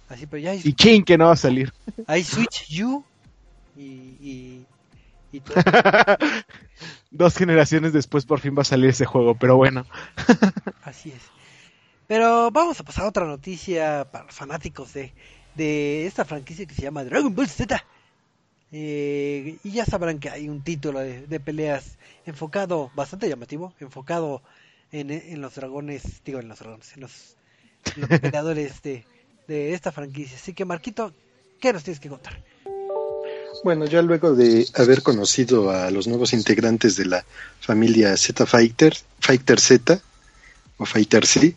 Así, 0.08 0.26
pero 0.26 0.42
ya 0.42 0.52
hay, 0.52 0.60
Y 0.64 0.72
chin 0.72 1.04
que 1.04 1.18
no 1.18 1.26
va 1.26 1.32
a 1.32 1.36
salir. 1.36 1.72
hay 2.06 2.24
Switch 2.24 2.82
U 2.82 3.04
y, 3.76 3.82
y, 3.82 4.66
y 5.32 5.40
todo. 5.40 5.54
Dos 7.10 7.36
generaciones 7.36 7.92
después 7.92 8.24
por 8.24 8.40
fin 8.40 8.54
va 8.56 8.62
a 8.62 8.64
salir 8.64 8.90
ese 8.90 9.04
juego, 9.04 9.34
pero 9.34 9.56
bueno. 9.56 9.84
Así 10.82 11.10
es. 11.10 11.22
Pero 12.06 12.50
vamos 12.50 12.80
a 12.80 12.84
pasar 12.84 13.04
a 13.04 13.08
otra 13.08 13.26
noticia 13.26 14.08
para 14.10 14.24
los 14.24 14.34
fanáticos 14.34 14.94
de, 14.94 15.12
de 15.54 16.06
esta 16.06 16.24
franquicia 16.24 16.64
que 16.64 16.74
se 16.74 16.82
llama 16.82 17.04
Dragon 17.04 17.34
Ball 17.34 17.48
Z. 17.48 17.84
Eh, 18.72 19.58
y 19.62 19.70
ya 19.70 19.84
sabrán 19.84 20.18
que 20.18 20.30
hay 20.30 20.48
un 20.48 20.62
título 20.62 21.00
de, 21.00 21.26
de 21.26 21.40
peleas 21.40 21.98
enfocado, 22.24 22.90
bastante 22.94 23.28
llamativo, 23.28 23.74
enfocado 23.80 24.42
en, 24.92 25.10
en 25.10 25.40
los 25.40 25.54
dragones, 25.54 26.02
digo 26.24 26.40
en 26.40 26.48
los 26.48 26.58
dragones, 26.58 26.92
en 26.94 27.00
los, 27.02 27.12
en 27.94 28.02
los 28.02 28.20
peleadores 28.20 28.82
de, 28.82 29.04
de 29.46 29.74
esta 29.74 29.92
franquicia. 29.92 30.36
Así 30.36 30.52
que 30.54 30.64
Marquito, 30.64 31.12
¿qué 31.60 31.72
nos 31.72 31.82
tienes 31.82 32.00
que 32.00 32.08
contar? 32.08 32.42
Bueno, 33.64 33.86
ya 33.86 34.02
luego 34.02 34.34
de 34.34 34.66
haber 34.74 35.02
conocido 35.02 35.70
a 35.70 35.90
los 35.90 36.06
nuevos 36.06 36.32
integrantes 36.32 36.96
de 36.96 37.06
la 37.06 37.24
familia 37.60 38.16
Z 38.16 38.46
Fighter, 38.46 38.96
Fighter 39.18 39.58
Z 39.58 40.00
o 40.76 40.86
Fighter 40.86 41.26
C, 41.26 41.56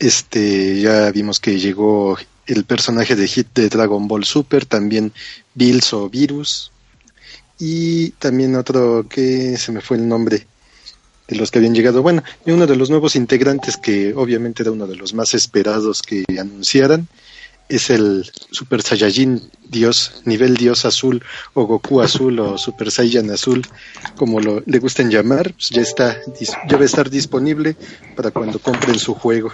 este, 0.00 0.80
ya 0.80 1.12
vimos 1.12 1.38
que 1.38 1.60
llegó 1.60 2.18
el 2.46 2.64
personaje 2.64 3.14
de 3.14 3.28
Hit 3.28 3.48
de 3.54 3.68
Dragon 3.68 4.08
Ball 4.08 4.24
Super, 4.24 4.66
también 4.66 5.12
Bills 5.54 5.92
o 5.92 6.10
Virus, 6.10 6.72
y 7.60 8.10
también 8.10 8.56
otro 8.56 9.06
que 9.08 9.56
se 9.56 9.70
me 9.70 9.80
fue 9.80 9.98
el 9.98 10.08
nombre 10.08 10.48
de 11.28 11.36
los 11.36 11.50
que 11.50 11.58
habían 11.58 11.74
llegado. 11.74 12.02
Bueno, 12.02 12.22
y 12.44 12.50
uno 12.50 12.66
de 12.66 12.76
los 12.76 12.90
nuevos 12.90 13.16
integrantes 13.16 13.76
que 13.76 14.14
obviamente 14.14 14.62
era 14.62 14.72
uno 14.72 14.86
de 14.86 14.96
los 14.96 15.14
más 15.14 15.34
esperados 15.34 16.02
que 16.02 16.24
anunciaran 16.38 17.08
es 17.68 17.90
el 17.90 18.30
Super 18.50 18.82
Saiyajin 18.82 19.50
Dios, 19.68 20.22
nivel 20.24 20.56
Dios 20.56 20.84
azul 20.84 21.22
o 21.54 21.66
Goku 21.66 22.02
azul 22.02 22.38
o 22.38 22.58
Super 22.58 22.90
Saiyan 22.90 23.30
azul, 23.30 23.62
como 24.16 24.40
lo, 24.40 24.62
le 24.66 24.78
gusten 24.78 25.10
llamar, 25.10 25.52
pues 25.54 25.70
ya 25.70 25.82
está, 25.82 26.18
ya 26.68 26.76
va 26.76 26.82
a 26.82 26.86
estar 26.86 27.08
disponible 27.08 27.76
para 28.16 28.30
cuando 28.30 28.58
compren 28.58 28.98
su 28.98 29.14
juego. 29.14 29.52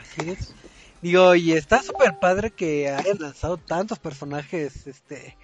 Así 0.00 0.30
es. 0.30 0.54
Digo, 1.00 1.34
y 1.34 1.52
está 1.52 1.82
súper 1.82 2.18
padre 2.18 2.50
que 2.50 2.88
hayan 2.88 3.18
lanzado 3.18 3.58
tantos 3.58 3.98
personajes 3.98 4.86
este 4.86 5.36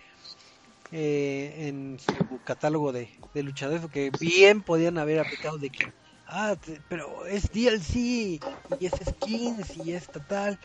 eh, 0.90 1.68
en 1.68 1.98
su 2.00 2.42
catálogo 2.44 2.92
de, 2.92 3.10
de 3.34 3.42
luchadores, 3.42 3.80
porque 3.82 4.10
bien 4.18 4.62
podían 4.62 4.98
haber 4.98 5.20
aplicado 5.20 5.58
de 5.58 5.70
que, 5.70 5.94
ah, 6.26 6.56
pero 6.88 7.26
es 7.26 7.50
DLC, 7.52 7.94
y 8.78 8.86
es 8.86 8.92
skins, 9.04 9.76
y 9.76 9.92
es 9.92 10.08
tal. 10.28 10.58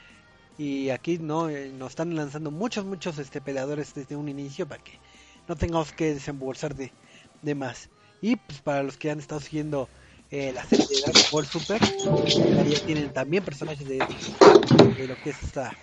Y 0.57 0.89
aquí 0.89 1.17
no, 1.19 1.49
eh, 1.49 1.71
nos 1.73 1.91
están 1.91 2.15
lanzando 2.15 2.51
muchos, 2.51 2.85
muchos 2.85 3.17
este 3.19 3.41
peleadores 3.41 3.93
desde 3.93 4.15
un 4.15 4.29
inicio 4.29 4.67
para 4.67 4.83
que 4.83 5.01
no 5.47 5.55
tengamos 5.57 5.91
que 5.93 6.13
desembolsar 6.13 6.75
de, 6.75 6.95
de 7.41 7.55
más. 7.55 7.89
Y 8.21 8.37
pues 8.37 8.61
para 8.61 8.83
los 8.83 8.97
que 8.97 9.11
han 9.11 9.19
estado 9.19 9.41
siguiendo 9.41 9.89
eh, 10.29 10.51
la 10.53 10.65
serie 10.65 10.87
de 10.87 11.01
Dragon 11.01 11.25
Ball 11.31 11.45
Super, 11.45 11.81
ahí 12.57 12.71
ya 12.71 12.79
tienen 12.79 13.11
también 13.13 13.43
personajes 13.43 13.85
de, 13.87 14.09
de 14.97 15.07
lo 15.07 15.19
que 15.19 15.31
es 15.31 15.43
esta 15.43 15.77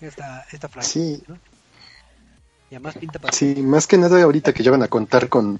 esta, 0.00 0.46
esta 0.52 0.68
franquicia, 0.68 1.16
Sí. 1.16 1.22
¿no? 1.26 1.38
Y 2.70 2.74
además 2.74 2.96
pinta 2.96 3.18
para 3.18 3.32
Sí, 3.36 3.54
más 3.62 3.86
que 3.86 3.96
nada 3.98 4.22
ahorita 4.22 4.52
que 4.52 4.62
ya 4.62 4.70
van 4.70 4.82
a 4.82 4.88
contar 4.88 5.28
con, 5.28 5.58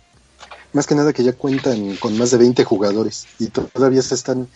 más 0.73 0.87
que 0.87 0.95
nada 0.95 1.13
que 1.13 1.25
ya 1.25 1.33
cuentan 1.33 1.97
con 1.97 2.17
más 2.19 2.31
de 2.31 2.39
20 2.39 2.65
jugadores 2.65 3.27
y 3.39 3.47
to- 3.49 3.65
todavía 3.73 4.03
se 4.03 4.15
están 4.15 4.47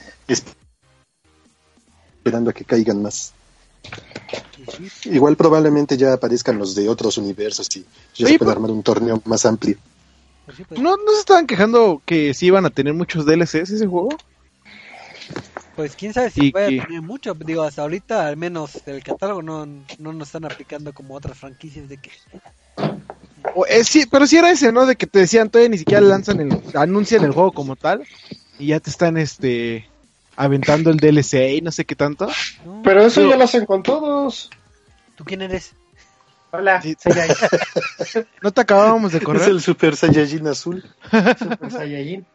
esperando 2.22 2.50
a 2.50 2.52
que 2.52 2.64
caigan 2.64 3.02
más. 3.02 3.32
Igual 5.06 5.36
probablemente 5.36 5.96
ya 5.96 6.12
aparezcan 6.12 6.58
los 6.58 6.74
de 6.74 6.88
otros 6.88 7.16
universos 7.18 7.68
y 7.74 7.80
ya 7.80 7.86
Oye, 8.26 8.34
se 8.34 8.38
puede 8.38 8.38
pero- 8.38 8.50
armar 8.52 8.70
un 8.70 8.82
torneo 8.82 9.20
más 9.24 9.44
amplio. 9.46 9.76
pues 10.44 10.56
sí, 10.58 10.64
pues, 10.68 10.80
¿No, 10.80 10.96
¿No 10.96 11.12
se 11.12 11.20
estaban 11.20 11.46
quejando 11.46 12.02
que 12.04 12.34
sí 12.34 12.46
iban 12.46 12.66
a 12.66 12.70
tener 12.70 12.92
muchos 12.94 13.24
DLCs 13.26 13.70
ese 13.70 13.86
juego? 13.86 14.10
Pues 15.76 15.96
quién 15.96 16.12
sabe 16.12 16.30
si 16.30 16.50
puede 16.50 16.80
tener 16.82 17.02
mucho, 17.02 17.34
digo, 17.34 17.62
hasta 17.62 17.82
ahorita 17.82 18.26
al 18.26 18.36
menos 18.36 18.80
el 18.86 19.02
catálogo 19.02 19.42
no, 19.42 19.66
no 19.98 20.12
nos 20.12 20.28
están 20.28 20.44
aplicando 20.44 20.92
como 20.92 21.14
otras 21.14 21.38
franquicias 21.38 21.88
de 21.88 21.96
que 21.98 22.10
O, 23.54 23.66
eh, 23.66 23.84
sí, 23.84 24.06
pero 24.10 24.26
sí 24.26 24.36
era 24.36 24.50
ese, 24.50 24.72
¿no? 24.72 24.86
De 24.86 24.96
que 24.96 25.06
te 25.06 25.18
decían, 25.20 25.50
todavía 25.50 25.70
ni 25.70 25.78
siquiera 25.78 26.00
lanzan 26.00 26.40
el, 26.40 26.62
anuncian 26.74 27.24
el 27.24 27.32
juego 27.32 27.52
como 27.52 27.76
tal 27.76 28.02
y 28.58 28.68
ya 28.68 28.80
te 28.80 28.90
están, 28.90 29.16
este, 29.16 29.88
aventando 30.36 30.90
el 30.90 30.98
DLC 30.98 31.54
y 31.56 31.60
no 31.60 31.70
sé 31.72 31.84
qué 31.84 31.94
tanto. 31.96 32.28
¿no? 32.64 32.82
Pero 32.84 33.02
eso 33.04 33.20
Pero- 33.20 33.30
ya 33.30 33.36
lo 33.36 33.44
hacen 33.44 33.66
con 33.66 33.82
todos. 33.82 34.50
¿Tú 35.16 35.24
quién 35.24 35.42
eres? 35.42 35.72
Hola, 36.54 36.82
Sí. 36.82 36.94
¿No 38.42 38.52
te 38.52 38.60
acabábamos 38.60 39.12
de 39.12 39.18
Es 39.20 39.24
correr? 39.24 39.48
el 39.48 39.60
Super 39.62 39.96
Saiyajin 39.96 40.46
azul. 40.46 40.84
Super 41.38 41.70
Saiyajin. 41.70 42.26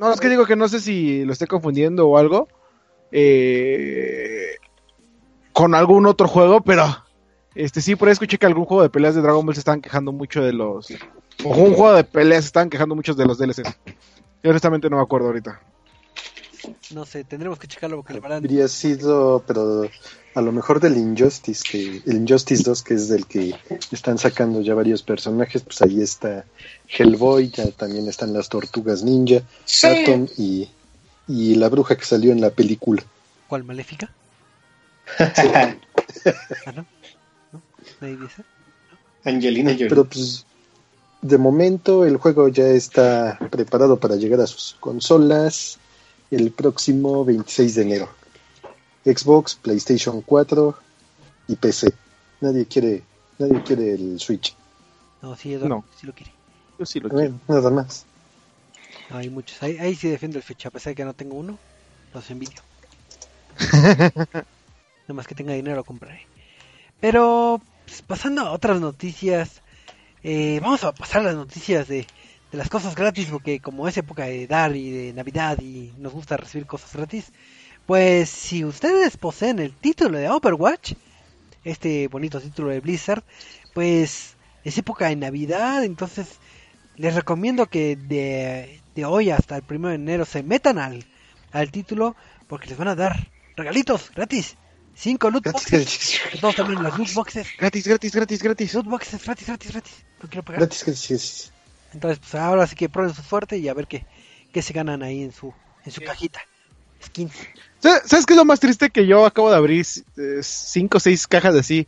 No, 0.00 0.10
es 0.10 0.18
que 0.18 0.30
digo 0.30 0.46
que 0.46 0.56
no 0.56 0.66
sé 0.66 0.80
si 0.80 1.26
lo 1.26 1.32
estoy 1.34 1.46
confundiendo 1.46 2.08
o 2.08 2.16
algo. 2.16 2.48
eh, 3.12 4.56
con 5.52 5.74
algún 5.74 6.06
otro 6.06 6.26
juego, 6.26 6.62
pero 6.62 6.84
este 7.54 7.82
sí, 7.82 7.96
por 7.96 8.08
ahí 8.08 8.12
escuché 8.12 8.38
que 8.38 8.46
algún 8.46 8.64
juego 8.64 8.82
de 8.82 8.88
peleas 8.88 9.14
de 9.14 9.20
Dragon 9.20 9.44
Ball 9.44 9.54
se 9.54 9.60
estaban 9.60 9.82
quejando 9.82 10.10
mucho 10.10 10.42
de 10.42 10.54
los. 10.54 10.88
O 11.44 11.48
un 11.50 11.74
juego 11.74 11.92
de 11.92 12.04
peleas 12.04 12.44
se 12.44 12.46
estaban 12.46 12.70
quejando 12.70 12.94
muchos 12.94 13.16
de 13.16 13.26
los 13.26 13.36
DLCs. 13.36 13.78
Yo 14.42 14.50
honestamente 14.50 14.88
no 14.88 14.96
me 14.96 15.02
acuerdo 15.02 15.26
ahorita. 15.26 15.60
No 16.92 17.04
sé, 17.06 17.24
tendremos 17.24 17.58
que 17.58 17.68
checarlo 17.68 17.96
porque 17.96 18.14
la 18.14 18.20
verdad 18.20 18.38
Habría 18.38 18.68
sido, 18.68 19.42
pero 19.46 19.88
a 20.34 20.40
lo 20.40 20.52
mejor 20.52 20.80
del 20.80 20.96
Injustice, 20.96 21.62
que 21.68 22.02
el 22.06 22.16
Injustice 22.16 22.62
2, 22.62 22.82
que 22.82 22.94
es 22.94 23.08
del 23.08 23.26
que 23.26 23.54
están 23.92 24.18
sacando 24.18 24.60
ya 24.60 24.74
varios 24.74 25.02
personajes, 25.02 25.62
pues 25.62 25.82
ahí 25.82 26.00
está 26.00 26.44
Hellboy, 26.88 27.50
ya 27.50 27.70
también 27.70 28.08
están 28.08 28.32
las 28.32 28.48
tortugas 28.48 29.02
ninja, 29.02 29.42
Atom 29.82 30.28
y, 30.36 30.68
y 31.28 31.54
la 31.56 31.68
bruja 31.68 31.96
que 31.96 32.04
salió 32.04 32.32
en 32.32 32.40
la 32.40 32.50
película. 32.50 33.02
¿cuál 33.48 33.64
maléfica? 33.64 34.10
Ah, 36.66 36.72
no, 36.72 36.84
¿No? 37.52 37.62
nadie 38.00 38.16
dice. 38.16 38.42
Angelina 39.24 39.72
Jolie. 39.72 39.88
Pero 39.88 40.04
pues 40.04 40.44
de 41.22 41.38
momento 41.38 42.04
el 42.04 42.16
juego 42.16 42.48
ya 42.48 42.66
está 42.66 43.38
preparado 43.50 43.98
para 43.98 44.16
llegar 44.16 44.40
a 44.40 44.46
sus 44.46 44.76
consolas 44.80 45.78
el 46.30 46.50
próximo 46.52 47.24
26 47.24 47.74
de 47.74 47.82
enero. 47.82 48.08
Xbox, 49.04 49.54
PlayStation 49.56 50.20
4 50.22 50.78
y 51.48 51.56
PC. 51.56 51.92
Nadie 52.40 52.66
quiere, 52.66 53.02
nadie 53.38 53.62
quiere 53.62 53.94
el 53.94 54.20
Switch. 54.20 54.54
No, 55.22 55.36
sí, 55.36 55.52
Eduardo, 55.54 55.76
No. 55.76 55.84
sí 55.98 56.06
lo 56.06 56.12
quiere. 56.14 56.32
Yo 56.78 56.86
sí 56.86 57.00
lo 57.00 57.08
quiero. 57.08 57.34
Nada 57.48 57.70
más. 57.70 58.04
No, 59.10 59.16
hay 59.18 59.28
muchos. 59.28 59.62
Ahí, 59.62 59.76
ahí 59.78 59.94
sí 59.94 60.08
defiendo 60.08 60.38
el 60.38 60.44
Switch, 60.44 60.66
a 60.66 60.70
pesar 60.70 60.92
de 60.92 60.94
que 60.96 61.04
no 61.04 61.14
tengo 61.14 61.36
uno, 61.36 61.58
los 62.14 62.30
envidio. 62.30 62.60
Nada 63.88 64.46
más 65.08 65.26
que 65.26 65.34
tenga 65.34 65.52
dinero 65.52 65.76
lo 65.76 65.84
compraré. 65.84 66.26
Pero, 67.00 67.60
pues, 67.86 68.02
pasando 68.02 68.42
a 68.42 68.52
otras 68.52 68.80
noticias, 68.80 69.62
eh, 70.22 70.60
vamos 70.62 70.84
a 70.84 70.92
pasar 70.92 71.22
las 71.24 71.34
noticias 71.34 71.88
de, 71.88 72.06
de 72.50 72.58
las 72.58 72.68
cosas 72.68 72.94
gratis, 72.94 73.28
porque 73.30 73.60
como 73.60 73.86
es 73.88 73.96
época 73.96 74.24
de 74.24 74.46
dar 74.46 74.74
y 74.74 74.90
de 74.90 75.12
Navidad 75.12 75.58
y 75.60 75.92
nos 75.98 76.12
gusta 76.12 76.36
recibir 76.36 76.66
cosas 76.66 76.92
gratis, 76.94 77.32
pues 77.86 78.28
si 78.28 78.64
ustedes 78.64 79.16
poseen 79.16 79.58
el 79.58 79.72
título 79.72 80.18
de 80.18 80.28
Overwatch, 80.28 80.94
este 81.64 82.08
bonito 82.08 82.40
título 82.40 82.70
de 82.70 82.80
Blizzard, 82.80 83.22
pues 83.74 84.36
es 84.64 84.78
época 84.78 85.08
de 85.08 85.16
Navidad, 85.16 85.84
entonces 85.84 86.38
les 86.96 87.14
recomiendo 87.14 87.66
que 87.66 87.96
de, 87.96 88.80
de 88.94 89.04
hoy 89.04 89.30
hasta 89.30 89.56
el 89.56 89.62
primero 89.62 89.90
de 89.90 89.94
enero 89.96 90.24
se 90.24 90.42
metan 90.42 90.78
al, 90.78 91.04
al 91.52 91.70
título 91.70 92.16
porque 92.46 92.68
les 92.68 92.76
van 92.78 92.88
a 92.88 92.94
dar 92.94 93.28
regalitos 93.56 94.10
gratis. 94.14 94.56
Cinco 94.94 95.30
loot 95.30 95.44
Gratis, 95.44 95.62
boxes. 95.70 96.20
gratis, 96.24 96.40
Todos 96.40 96.56
también 96.56 96.82
las 96.82 96.98
loot 96.98 97.12
boxes. 97.14 97.46
Gratis, 97.58 97.86
gratis, 97.86 98.12
gratis, 98.12 98.42
gratis. 98.42 98.74
Loot 98.74 98.86
boxes 98.86 99.24
gratis, 99.24 99.46
gratis, 99.46 99.70
gratis. 99.72 99.92
No 100.22 100.28
quiero 100.28 100.44
pagar. 100.44 100.60
gratis, 100.60 100.84
gratis. 100.84 101.52
Entonces, 101.92 102.18
pues 102.18 102.34
ahora 102.34 102.66
sí 102.66 102.76
que 102.76 102.88
prueben 102.88 103.14
su 103.14 103.22
suerte 103.22 103.58
y 103.58 103.68
a 103.68 103.74
ver 103.74 103.86
qué, 103.86 104.06
qué 104.52 104.62
se 104.62 104.72
ganan 104.72 105.02
ahí 105.02 105.22
en 105.22 105.32
su, 105.32 105.52
en 105.84 105.92
su 105.92 106.00
cajita. 106.02 106.40
Skins. 107.02 107.32
¿Sabes 107.80 108.26
qué 108.26 108.34
es 108.34 108.36
lo 108.36 108.44
más 108.44 108.60
triste? 108.60 108.90
Que 108.90 109.06
yo 109.06 109.24
acabo 109.24 109.50
de 109.50 109.56
abrir 109.56 109.86
eh, 110.16 110.40
cinco 110.42 110.98
o 110.98 111.00
seis 111.00 111.26
cajas 111.26 111.54
así 111.54 111.86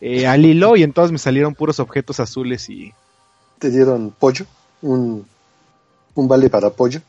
eh, 0.00 0.26
al 0.26 0.44
hilo 0.44 0.76
y 0.76 0.82
en 0.82 0.92
todas 0.92 1.12
me 1.12 1.18
salieron 1.18 1.54
puros 1.54 1.80
objetos 1.80 2.20
azules 2.20 2.68
y... 2.68 2.92
Te 3.58 3.70
dieron 3.70 4.10
pollo, 4.10 4.46
un, 4.80 5.26
un 6.14 6.28
vale 6.28 6.48
para 6.48 6.70
pollo. 6.70 7.00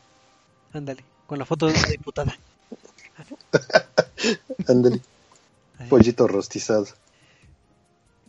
Ándale, 0.72 1.04
con 1.26 1.38
la 1.38 1.44
foto 1.44 1.66
de 1.66 1.74
una 1.74 1.88
diputada. 1.88 2.36
Ándale, 4.68 5.00
pollito 5.88 6.26
rostizado. 6.28 6.86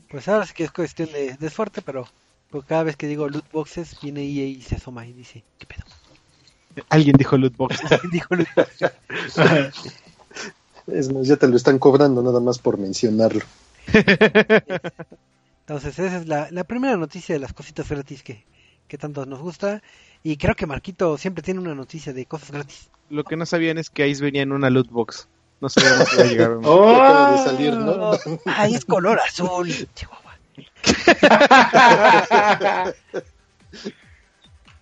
Pues 0.10 0.28
ahora 0.28 0.46
sí 0.46 0.54
que 0.54 0.64
es 0.64 0.72
cuestión 0.72 1.12
de, 1.12 1.36
de 1.36 1.50
suerte, 1.50 1.82
pero 1.82 2.08
pues 2.56 2.68
cada 2.68 2.84
vez 2.84 2.96
que 2.96 3.06
digo 3.06 3.28
loot 3.28 3.52
boxes, 3.52 3.98
viene 4.02 4.22
EA 4.22 4.46
y 4.46 4.62
se 4.62 4.76
asoma 4.76 5.06
y 5.06 5.12
dice, 5.12 5.44
¿qué 5.60 5.66
pedo? 5.66 5.84
Alguien 6.88 7.18
dijo 7.18 7.38
loot 7.38 7.58
box. 7.58 7.82
Dijo 8.14 8.34
loot 8.34 8.48
boxes. 8.56 8.92
Es 10.88 11.12
más, 11.12 11.28
ya 11.28 11.36
te 11.36 11.50
lo 11.50 11.58
están 11.58 11.80
cobrando 11.80 12.24
nada 12.24 12.40
más 12.40 12.60
por 12.60 12.78
mencionarlo. 12.78 13.42
Entonces, 15.68 16.00
esa 16.00 16.18
es 16.18 16.28
la, 16.28 16.48
la 16.50 16.64
primera 16.64 16.96
noticia 16.96 17.36
de 17.36 17.40
las 17.40 17.52
cositas 17.52 17.90
gratis 17.90 18.24
que, 18.24 18.46
que 18.88 18.98
tanto 18.98 19.26
nos 19.26 19.42
gusta. 19.42 19.82
Y 20.24 20.38
creo 20.38 20.56
que 20.56 20.66
Marquito 20.66 21.18
siempre 21.18 21.44
tiene 21.44 21.60
una 21.60 21.76
noticia 21.76 22.14
de 22.14 22.26
cosas 22.26 22.52
gratis. 22.52 22.90
Lo 23.10 23.26
que 23.26 23.36
no 23.36 23.46
sabían 23.46 23.80
es 23.80 23.90
que 23.90 24.08
Ice 24.08 24.24
venía 24.24 24.44
en 24.44 24.54
una 24.54 24.70
loot 24.70 24.90
box. 24.90 25.28
No 25.60 25.68
sabíamos 25.68 26.08
que 26.08 26.16
iba 26.16 26.24
a 26.24 26.28
llegar. 26.28 26.60
¡Oh! 26.64 27.32
De 27.32 27.38
salir, 27.44 27.74
¿no? 27.74 28.12
Oh, 28.12 28.18
ah, 28.46 28.68
es 28.70 28.86
color 28.86 29.20
azul, 29.20 29.68
Chihuahua. 29.94 30.25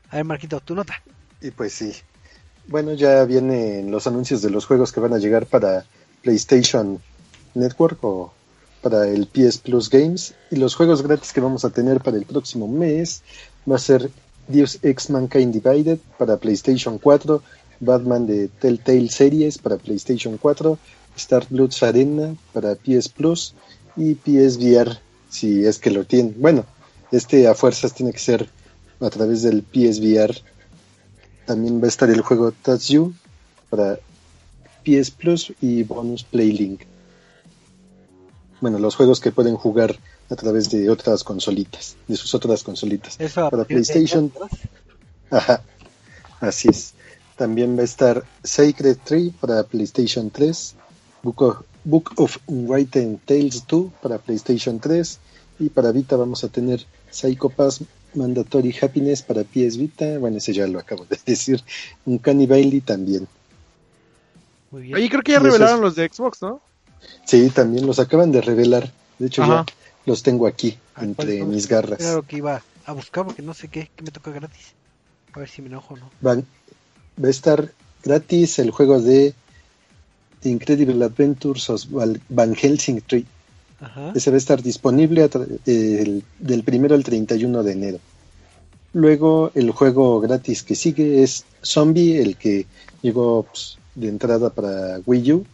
A 0.10 0.18
ver, 0.18 0.26
Marquito, 0.26 0.60
tu 0.60 0.76
nota. 0.76 1.02
Y 1.42 1.52
pues 1.52 1.74
sí. 1.74 1.94
Bueno, 2.68 2.94
ya 2.94 3.24
vienen 3.26 3.92
los 3.92 4.08
anuncios 4.08 4.42
de 4.42 4.50
los 4.50 4.66
juegos 4.66 4.92
que 4.92 5.00
van 5.00 5.14
a 5.14 5.18
llegar 5.18 5.46
para 5.48 5.86
PlayStation 6.22 7.02
Network 7.56 8.04
o 8.04 8.34
para 8.82 9.08
el 9.08 9.28
PS 9.28 9.58
Plus 9.58 9.90
Games. 9.90 10.36
Y 10.52 10.58
los 10.58 10.76
juegos 10.76 11.02
gratis 11.02 11.34
que 11.34 11.42
vamos 11.42 11.66
a 11.66 11.72
tener 11.72 12.00
para 12.00 12.18
el 12.18 12.26
próximo 12.26 12.68
mes 12.68 13.24
va 13.70 13.78
a 13.78 13.80
ser 13.80 14.12
Deus 14.48 14.78
Ex 14.84 15.10
Mankind 15.10 15.54
Divided 15.54 16.00
para 16.18 16.38
PlayStation 16.38 17.00
4, 17.00 17.42
Batman 17.80 18.28
de 18.28 18.48
Telltale 18.48 19.10
Series 19.10 19.58
para 19.58 19.78
PlayStation 19.78 20.38
4, 20.38 20.78
Star 21.18 21.46
Bloods 21.50 21.82
Arena 21.82 22.36
para 22.54 22.76
PS 22.76 23.10
Plus 23.10 23.56
y 23.96 24.16
PSVR 24.16 24.98
si 25.34 25.66
es 25.66 25.80
que 25.80 25.92
lo 25.92 26.06
tienen. 26.06 26.36
Bueno, 26.38 26.66
este 27.12 27.48
a 27.48 27.56
fuerzas 27.56 27.94
tiene 27.94 28.14
que 28.14 28.20
ser 28.20 28.50
a 29.00 29.10
través 29.10 29.42
del 29.42 29.64
PSVR 29.64 30.34
también 31.46 31.82
va 31.82 31.86
a 31.86 31.90
estar 31.90 32.10
el 32.10 32.22
juego 32.22 32.52
Touch 32.52 32.90
You 32.90 33.14
para 33.70 34.00
PS 34.86 35.12
Plus 35.12 35.54
y 35.62 35.84
Bonus 35.84 36.24
Playlink. 36.24 36.82
Bueno, 38.62 38.80
los 38.80 38.96
juegos 38.96 39.20
que 39.20 39.32
pueden 39.32 39.58
jugar 39.58 39.98
a 40.30 40.36
través 40.36 40.70
de 40.70 40.90
otras 40.90 41.24
consolitas, 41.24 41.98
de 42.08 42.16
sus 42.16 42.34
otras 42.34 42.64
consolitas. 42.64 43.20
Eso 43.20 43.50
Para 43.50 43.66
PlayStation. 43.66 44.32
Ajá, 45.30 45.62
así 46.40 46.70
es. 46.70 46.94
También 47.36 47.76
va 47.78 47.82
a 47.82 47.86
estar 47.86 48.24
Sacred 48.44 48.98
Tree 49.04 49.32
para 49.32 49.64
PlayStation 49.64 50.30
3, 50.30 50.76
Book 51.24 51.42
of, 51.42 51.58
Book 51.84 52.14
of 52.18 52.38
Unwritten 52.48 53.20
Tales 53.26 53.66
2 53.68 53.92
para 54.02 54.18
PlayStation 54.18 54.80
3 54.80 55.20
y 55.60 55.70
para 55.70 55.92
Vita 55.92 56.16
vamos 56.16 56.44
a 56.44 56.48
tener 56.50 56.86
Psycho 57.12 57.50
Pass 57.50 57.82
Mandatory 58.16 58.76
Happiness 58.82 59.22
para 59.22 59.44
PS 59.44 59.78
Vita, 59.78 60.18
bueno, 60.20 60.38
ese 60.38 60.54
ya 60.54 60.68
lo 60.68 60.80
acabo 60.80 61.06
de 61.06 61.18
decir, 61.26 61.62
un 62.06 62.18
Canny 62.20 62.46
Bailey 62.46 62.82
también. 62.82 63.28
Muy 64.72 64.84
bien. 64.84 64.96
Oye, 64.96 65.10
creo 65.10 65.22
que 65.24 65.32
ya 65.34 65.40
revelaron 65.40 65.76
es- 65.78 65.82
los 65.82 65.96
de 65.96 66.10
Xbox, 66.10 66.42
¿no? 66.42 66.62
Sí, 67.26 67.50
también 67.50 67.86
los 67.86 68.00
acaban 68.00 68.32
de 68.32 68.42
revelar, 68.42 68.92
de 69.20 69.28
hecho 69.28 69.44
Ajá. 69.44 69.66
ya 69.68 69.74
los 70.06 70.24
tengo 70.24 70.48
aquí 70.48 70.78
Ah, 70.96 71.04
entre 71.04 71.44
mis 71.44 71.68
garras. 71.68 72.00
Lo 72.02 72.24
que 72.24 72.38
iba 72.38 72.62
a 72.86 72.92
buscar 72.94 73.26
porque 73.26 73.42
no 73.42 73.54
sé 73.54 73.68
qué, 73.68 73.90
qué 73.96 74.04
me 74.04 74.12
toca 74.12 74.32
gratis. 74.32 74.74
A 75.34 75.40
ver 75.40 75.50
si 75.50 75.62
me 75.62 75.68
enojo 75.68 75.96
o 75.96 75.98
no. 75.98 76.10
Van- 76.22 76.46
va 77.22 77.28
a 77.28 77.32
estar 77.32 77.72
gratis 78.04 78.60
el 78.60 78.72
juego 78.72 79.02
de 79.02 79.34
The 80.44 80.50
Incredible 80.50 81.04
Adventures 81.06 81.70
of 81.70 81.84
Van 82.30 82.54
Helsing 82.56 83.02
3. 83.08 83.24
Ajá. 83.82 84.12
Ese 84.16 84.30
va 84.30 84.36
a 84.36 84.38
estar 84.38 84.62
disponible 84.62 85.24
a 85.24 85.30
el- 85.66 86.24
del 86.40 86.64
primero 86.64 86.96
al 86.96 87.04
31 87.04 87.64
de 87.64 87.72
enero. 87.72 88.00
Luego 88.94 89.52
el 89.56 89.72
juego 89.72 90.20
gratis 90.22 90.64
que 90.64 90.76
sigue 90.76 91.24
es 91.24 91.46
Zombie, 91.64 92.22
el 92.22 92.38
que 92.38 92.66
llegó 93.02 93.44
pues, 93.44 93.78
de 93.96 94.08
entrada 94.10 94.50
para 94.52 95.00
Wii 95.06 95.32
U 95.34 95.46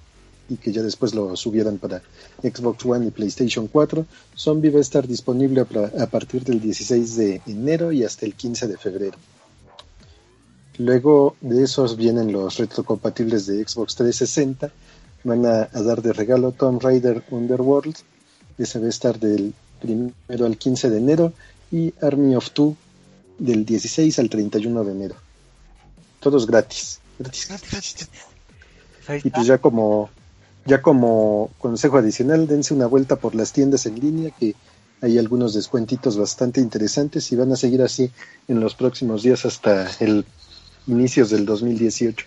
y 0.49 0.55
que 0.57 0.71
ya 0.73 0.81
después 0.81 1.13
lo 1.13 1.35
subieron 1.37 1.77
para 1.77 2.01
Xbox 2.41 2.85
One 2.85 3.07
y 3.07 3.11
PlayStation 3.11 3.67
4. 3.67 4.05
Zombie 4.35 4.71
va 4.71 4.79
a 4.79 4.81
estar 4.81 5.07
disponible 5.07 5.61
a 5.61 6.05
partir 6.07 6.43
del 6.43 6.59
16 6.59 7.15
de 7.15 7.41
enero 7.47 7.91
y 7.91 8.03
hasta 8.03 8.25
el 8.25 8.33
15 8.33 8.67
de 8.67 8.77
febrero. 8.77 9.17
Luego 10.79 11.35
de 11.41 11.63
esos 11.63 11.97
vienen 11.97 12.31
los 12.31 12.57
retrocompatibles 12.57 13.45
de 13.45 13.67
Xbox 13.67 13.95
360. 13.95 14.71
Van 15.25 15.45
a, 15.45 15.69
a 15.71 15.81
dar 15.81 16.01
de 16.01 16.13
regalo 16.13 16.53
Tomb 16.53 16.81
Raider 16.81 17.23
Underworld. 17.29 17.95
Ese 18.57 18.79
va 18.79 18.85
a 18.85 18.89
estar 18.89 19.19
del 19.19 19.53
primero 19.81 20.45
al 20.45 20.57
15 20.57 20.89
de 20.89 20.97
enero. 20.97 21.33
Y 21.69 21.93
Army 22.01 22.33
of 22.35 22.51
Two 22.51 22.77
del 23.37 23.65
16 23.65 24.19
al 24.19 24.29
31 24.29 24.85
de 24.85 24.91
enero. 24.91 25.15
Todos 26.21 26.47
gratis. 26.47 26.99
Gratis, 27.19 27.47
gratis. 27.47 28.09
Pues 29.05 29.25
Y 29.25 29.29
pues 29.31 29.47
ya 29.47 29.57
como, 29.57 30.09
ya 30.65 30.81
como 30.81 31.49
consejo 31.59 31.97
adicional, 31.97 32.47
dense 32.47 32.73
una 32.73 32.87
vuelta 32.87 33.17
por 33.17 33.35
las 33.35 33.51
tiendas 33.51 33.85
en 33.85 33.99
línea 33.99 34.31
que 34.31 34.55
hay 35.01 35.17
algunos 35.17 35.53
descuentitos 35.53 36.17
bastante 36.17 36.61
interesantes 36.61 37.31
y 37.31 37.35
van 37.35 37.51
a 37.51 37.57
seguir 37.57 37.81
así 37.81 38.11
en 38.47 38.59
los 38.61 38.75
próximos 38.75 39.23
días 39.23 39.45
hasta 39.45 39.89
el 39.99 40.25
inicios 40.89 41.29
del 41.29 41.45
2018 41.45 42.25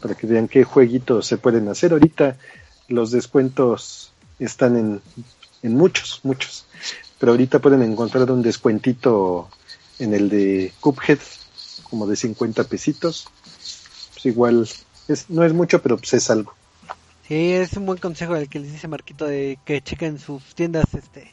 para 0.00 0.14
que 0.14 0.26
vean 0.26 0.48
qué 0.48 0.64
jueguitos 0.64 1.26
se 1.26 1.38
pueden 1.38 1.68
hacer. 1.68 1.92
Ahorita 1.92 2.36
los 2.88 3.10
descuentos 3.10 4.12
están 4.38 4.76
en, 4.76 5.00
en 5.62 5.76
muchos, 5.76 6.20
muchos, 6.22 6.66
pero 7.18 7.32
ahorita 7.32 7.60
pueden 7.60 7.82
encontrar 7.82 8.30
un 8.30 8.42
descuentito 8.42 9.48
en 9.98 10.12
el 10.14 10.28
de 10.28 10.72
Cuphead 10.80 11.20
como 11.84 12.06
de 12.06 12.16
50 12.16 12.64
pesitos. 12.64 13.26
Pues 14.12 14.26
igual 14.26 14.68
es, 15.08 15.30
no 15.30 15.44
es 15.44 15.52
mucho, 15.52 15.80
pero 15.80 15.96
pues 15.96 16.14
es 16.14 16.30
algo. 16.30 16.54
Sí, 17.28 17.52
es 17.52 17.76
un 17.76 17.86
buen 17.86 17.98
consejo 17.98 18.34
el 18.34 18.48
que 18.48 18.58
les 18.58 18.72
dice 18.72 18.88
Marquito 18.88 19.24
de 19.24 19.58
que 19.64 19.80
chequen 19.80 20.18
sus 20.18 20.54
tiendas 20.54 20.92
este 20.94 21.32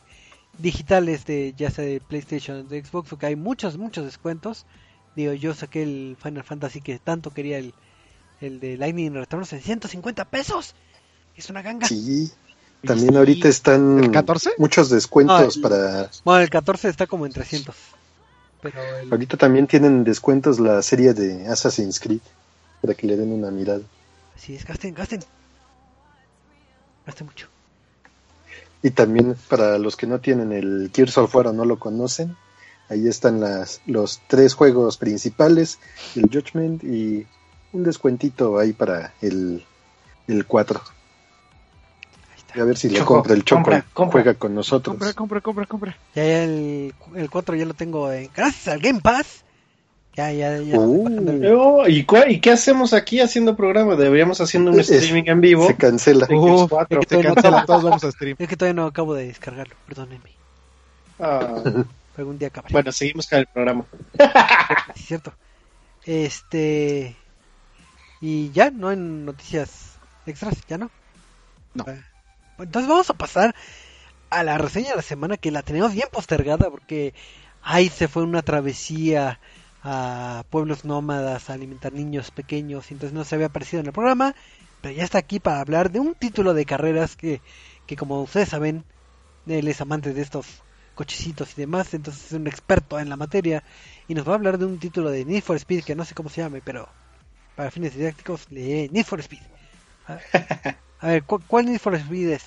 digitales 0.60 1.26
de 1.26 1.54
ya 1.58 1.72
sea 1.72 1.86
de 1.86 2.02
PlayStation 2.02 2.68
de 2.68 2.84
Xbox 2.84 3.10
porque 3.10 3.26
hay 3.26 3.36
muchos 3.36 3.78
muchos 3.78 4.06
descuentos. 4.06 4.66
Digo, 5.16 5.34
yo 5.34 5.54
saqué 5.54 5.84
el 5.84 6.18
Final 6.22 6.44
Fantasy 6.44 6.82
que 6.82 7.00
tanto 7.00 7.32
quería 7.32 7.58
el 7.58 7.74
el 8.42 8.62
de 8.62 8.78
Lightning 8.78 9.14
Returns 9.14 9.52
en 9.52 9.62
150 9.62 10.24
pesos. 10.26 10.74
Es 11.36 11.50
una 11.50 11.62
ganga. 11.62 11.88
Sí. 11.88 12.32
También 12.86 13.18
ahorita 13.18 13.50
están 13.50 14.02
¿El 14.02 14.12
14? 14.12 14.52
muchos 14.58 14.90
descuentos 14.90 15.58
Ah, 15.58 15.62
para... 15.62 16.10
Bueno, 16.24 16.42
el 16.42 16.50
14 16.50 16.88
está 16.88 17.06
como 17.06 17.26
en 17.26 17.34
300. 17.34 17.76
Pero 18.62 18.82
el, 19.02 19.12
Ahorita 19.12 19.36
también 19.36 19.68
tienen 19.68 20.06
descuentos 20.06 20.58
la 20.62 20.82
serie 20.82 21.14
de 21.14 21.48
Assassin's 21.48 22.00
Creed 22.00 22.22
para 22.82 22.94
que 22.94 23.08
le 23.08 23.18
den 23.18 23.34
una 23.34 23.52
mirada. 23.52 23.82
sí, 24.38 24.56
es 24.56 24.66
gasten, 24.66 24.94
gasten. 24.94 25.20
Gasten 27.06 27.28
mucho. 27.28 27.48
Y 28.82 28.92
también 28.92 29.36
para 29.50 29.78
los 29.78 29.98
que 29.98 30.08
no 30.08 30.20
tienen 30.20 30.54
el 30.54 30.92
Gears 30.96 31.18
of 31.18 31.36
War 31.36 31.48
o 31.48 31.54
no 31.54 31.66
lo 31.66 31.78
conocen, 31.78 32.38
ahí 32.90 33.08
están 33.08 33.40
las, 33.40 33.82
los 33.86 34.22
tres 34.28 34.54
juegos 34.54 34.98
principales, 34.98 35.80
el 36.16 36.24
Judgment 36.32 36.84
y 36.84 37.26
un 37.72 37.84
descuentito 37.84 38.58
ahí 38.58 38.74
para 38.74 39.14
el, 39.22 39.64
el 40.28 40.46
4. 40.46 40.82
Ahí 40.82 42.36
Y 42.36 42.40
está. 42.40 42.62
a 42.62 42.66
ver 42.66 42.78
si 42.78 42.90
le 42.90 43.00
compra 43.06 43.34
el 43.36 43.44
Choco 43.46 43.62
compra, 43.64 43.78
y 43.80 43.94
compra. 43.94 44.12
juega 44.24 44.34
con 44.40 44.56
nosotros. 44.56 44.94
Compra, 44.96 45.14
compra, 45.14 45.42
compra, 45.42 45.66
compra. 45.66 45.98
Ya, 46.16 46.24
ya 46.26 46.44
el, 46.44 46.94
el 47.16 47.30
4 47.30 47.56
ya 47.56 47.66
lo 47.66 47.74
tengo. 47.76 48.12
eh, 48.12 48.30
gracias 48.36 48.68
al 48.74 48.80
Game 48.80 49.02
Pass. 49.02 49.44
Ya, 50.16 50.32
ya, 50.34 50.58
ya. 50.58 50.78
Uh. 50.78 51.08
Oh, 51.58 51.88
¿y, 51.88 52.04
cua- 52.06 52.26
¿Y 52.30 52.42
qué 52.42 52.52
hacemos 52.52 52.92
aquí 52.94 53.22
haciendo 53.22 53.56
programa? 53.56 53.96
Deberíamos 53.96 54.42
haciendo 54.42 54.72
un 54.72 54.80
Es- 54.80 54.90
streaming 54.90 55.30
en 55.30 55.40
vivo. 55.40 55.68
Se 55.68 55.76
cancela. 55.76 56.26
de 56.26 56.36
Uh, 56.36 56.58
Xbox 56.58 56.70
4. 56.72 57.02
se 57.08 57.22
cancela, 57.22 57.66
todos 57.66 57.84
vamos 57.84 58.04
a 58.04 58.12
stream. 58.12 58.36
Es 58.40 58.50
que 58.50 58.58
todavía 58.58 58.74
no 58.82 58.88
acabo 58.88 59.14
de 59.14 59.28
descargarlo, 59.28 59.76
perdónenme. 59.88 60.32
Ah, 61.20 61.62
Algún 62.20 62.38
día 62.38 62.50
acabaré. 62.50 62.74
bueno, 62.74 62.92
seguimos 62.92 63.28
con 63.28 63.40
el 63.40 63.48
programa. 63.48 63.86
Es 64.96 65.06
cierto. 65.06 65.34
Este. 66.06 67.16
Y 68.22 68.52
ya, 68.52 68.70
no 68.72 68.92
en 68.92 69.26
noticias 69.26 69.98
extras, 70.26 70.56
ya 70.68 70.78
no. 70.78 70.92
No. 71.74 71.86
Ah, 71.88 71.96
Entonces 72.60 72.90
vamos 72.90 73.10
a 73.10 73.14
pasar 73.14 73.56
a 74.30 74.44
la 74.44 74.58
reseña 74.58 74.92
de 74.92 74.96
la 74.98 75.02
semana 75.02 75.38
que 75.38 75.52
la 75.52 75.62
tenemos 75.62 75.94
bien 75.94 76.08
postergada 76.12 76.70
porque 76.70 77.14
ahí 77.64 77.90
se 77.90 78.08
fue 78.08 78.24
una 78.24 78.42
travesía 78.42 79.40
a 79.84 80.44
pueblos 80.50 80.84
nómadas 80.84 81.50
a 81.50 81.54
alimentar 81.54 81.94
niños 81.94 82.32
pequeños 82.32 82.92
y 82.92 82.96
entonces 82.96 83.14
no 83.14 83.24
se 83.24 83.36
había 83.36 83.48
aparecido 83.48 83.80
en 83.80 83.88
el 83.88 83.94
programa, 83.94 84.36
pero 84.82 84.94
ya 84.94 85.04
está 85.04 85.18
aquí 85.20 85.40
para 85.40 85.62
hablar 85.62 85.90
de 85.92 86.00
un 86.00 86.16
título 86.16 86.54
de 86.54 86.66
carreras 86.66 87.16
que, 87.16 87.42
que 87.86 87.96
como 87.96 88.22
ustedes 88.22 88.50
saben, 88.50 88.84
él 89.48 89.68
es 89.68 89.80
amante 89.82 90.14
de 90.14 90.22
estos 90.22 90.46
cochecitos 91.00 91.54
y 91.58 91.62
demás, 91.62 91.94
entonces 91.94 92.26
es 92.28 92.34
un 92.34 92.48
experto 92.48 93.00
en 93.00 93.10
la 93.10 93.16
materia 93.24 93.64
y 94.10 94.14
nos 94.16 94.28
va 94.28 94.34
a 94.34 94.36
hablar 94.36 94.58
de 94.58 94.66
un 94.66 94.80
título 94.80 95.10
de 95.10 95.24
Need 95.26 95.44
for 95.44 95.56
Speed 95.56 95.84
que 95.86 95.96
no 95.96 96.04
sé 96.06 96.14
cómo 96.14 96.30
se 96.30 96.42
llame, 96.42 96.62
pero 96.62 96.82
para 97.56 97.72
fines 97.72 97.96
didácticos 97.96 98.52
le 98.52 98.90
Need 98.90 99.06
for 99.06 99.20
Speed. 99.22 99.44
A, 101.00 101.08
ver, 101.08 101.24
¿cu- 101.24 101.44
¿cuál 101.48 101.66
Need 101.68 101.80
for 101.80 101.96
Speed 101.96 102.30
es? 102.30 102.44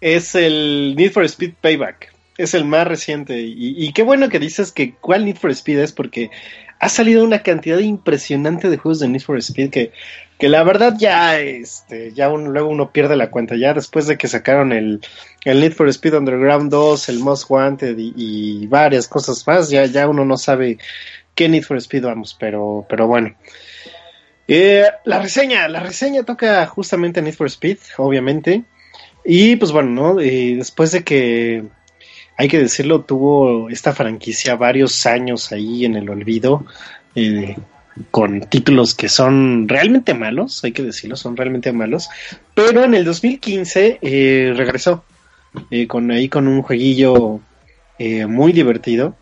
Es 0.00 0.34
el 0.34 0.94
Need 0.96 1.12
for 1.12 1.24
Speed 1.24 1.54
Payback. 1.60 2.14
Es 2.38 2.54
el 2.54 2.64
más 2.64 2.86
reciente. 2.86 3.38
Y, 3.42 3.74
y 3.76 3.92
qué 3.92 4.02
bueno 4.02 4.30
que 4.30 4.38
dices 4.38 4.72
que 4.72 4.94
cuál 4.96 5.24
Need 5.26 5.36
for 5.36 5.50
Speed 5.50 5.78
es, 5.80 5.92
porque 5.92 6.30
ha 6.78 6.88
salido 6.88 7.22
una 7.24 7.42
cantidad 7.42 7.78
impresionante 7.78 8.70
de 8.70 8.78
juegos 8.78 9.00
de 9.00 9.08
Need 9.08 9.20
for 9.22 9.36
Speed 9.38 9.70
que, 9.70 9.92
que 10.40 10.48
la 10.48 10.62
verdad 10.64 10.94
ya, 10.98 11.38
este, 11.38 12.12
ya 12.12 12.28
luego 12.30 12.68
uno 12.68 12.90
pierde 12.90 13.14
la 13.14 13.30
cuenta. 13.30 13.56
Ya 13.56 13.74
después 13.74 14.06
de 14.06 14.16
que 14.16 14.26
sacaron 14.26 14.72
el, 14.72 15.00
el 15.44 15.60
Need 15.60 15.74
for 15.74 15.88
Speed 15.88 16.14
Underground 16.14 16.70
2, 16.70 17.08
el 17.10 17.18
Most 17.20 17.50
Wanted 17.50 17.96
y, 17.98 18.14
y 18.16 18.66
varias 18.66 19.06
cosas 19.06 19.46
más, 19.46 19.68
ya, 19.68 19.84
ya 19.84 20.08
uno 20.08 20.24
no 20.24 20.36
sabe 20.38 20.78
qué 21.34 21.48
Need 21.48 21.64
for 21.64 21.76
Speed 21.76 22.04
vamos, 22.04 22.36
pero, 22.40 22.86
pero 22.88 23.06
bueno. 23.06 23.36
Eh, 24.48 24.84
la 25.04 25.20
reseña, 25.20 25.68
la 25.68 25.80
reseña 25.80 26.24
toca 26.24 26.66
justamente 26.66 27.22
Need 27.22 27.34
for 27.34 27.46
Speed, 27.46 27.78
obviamente. 27.98 28.64
Y 29.24 29.56
pues 29.56 29.70
bueno, 29.72 29.90
¿no? 29.90 30.20
Eh, 30.20 30.54
después 30.56 30.90
de 30.90 31.04
que, 31.04 31.64
hay 32.36 32.48
que 32.48 32.58
decirlo, 32.58 33.02
tuvo 33.02 33.68
esta 33.68 33.92
franquicia 33.92 34.56
varios 34.56 35.04
años 35.04 35.52
ahí 35.52 35.84
en 35.84 35.96
el 35.96 36.08
olvido, 36.08 36.64
eh, 37.14 37.56
con 38.10 38.40
títulos 38.40 38.94
que 38.94 39.08
son 39.08 39.68
realmente 39.68 40.14
malos, 40.14 40.64
hay 40.64 40.72
que 40.72 40.82
decirlo, 40.82 41.16
son 41.16 41.36
realmente 41.36 41.72
malos. 41.72 42.08
Pero 42.54 42.84
en 42.84 42.94
el 42.94 43.04
2015 43.04 43.98
eh, 44.00 44.52
regresó, 44.56 45.04
eh, 45.70 45.86
con 45.86 46.10
ahí 46.10 46.28
con 46.28 46.48
un 46.48 46.62
jueguillo 46.62 47.40
eh, 47.98 48.26
muy 48.26 48.52
divertido, 48.52 49.16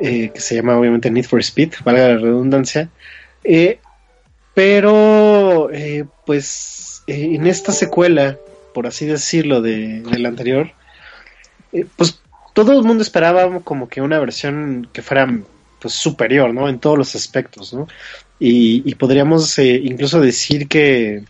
que 0.00 0.32
se 0.34 0.56
llama 0.56 0.76
obviamente 0.76 1.12
Need 1.12 1.26
for 1.26 1.38
Speed, 1.38 1.74
valga 1.84 2.08
la 2.08 2.16
redundancia. 2.16 2.88
Pero, 4.54 5.70
pues, 6.26 7.04
en 7.06 7.46
esta 7.46 7.70
secuela, 7.70 8.36
por 8.74 8.88
así 8.88 9.06
decirlo, 9.06 9.62
de, 9.62 10.00
del 10.00 10.26
anterior, 10.26 10.72
pues 11.94 12.20
todo 12.52 12.76
el 12.76 12.84
mundo 12.84 13.02
esperaba 13.02 13.60
como 13.60 13.88
que 13.88 14.00
una 14.00 14.18
versión 14.18 14.88
que 14.92 15.02
fuera 15.02 15.28
pues 15.82 15.94
superior, 15.94 16.54
¿no? 16.54 16.68
En 16.68 16.78
todos 16.78 16.96
los 16.96 17.16
aspectos, 17.16 17.74
¿no? 17.74 17.88
Y, 18.38 18.88
y 18.88 18.94
podríamos 18.94 19.58
eh, 19.58 19.80
incluso 19.82 20.20
decir 20.20 20.68
que 20.68 21.24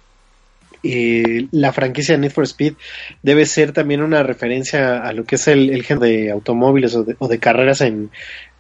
eh, 0.83 1.47
la 1.53 1.73
franquicia 1.73 2.17
Need 2.17 2.33
for 2.33 2.45
Speed 2.45 2.75
debe 3.23 3.47
ser 3.47 3.73
también 3.73 4.03
una 4.03 4.23
referencia 4.23 4.99
a 4.99 5.13
lo 5.13 5.25
que 5.25 5.37
es 5.37 5.49
el, 5.49 5.71
el 5.71 5.85
género 5.85 6.07
de 6.07 6.31
automóviles 6.31 6.95
o 6.95 7.29
de, 7.29 7.39
carreras 7.39 7.81
en, 7.81 8.11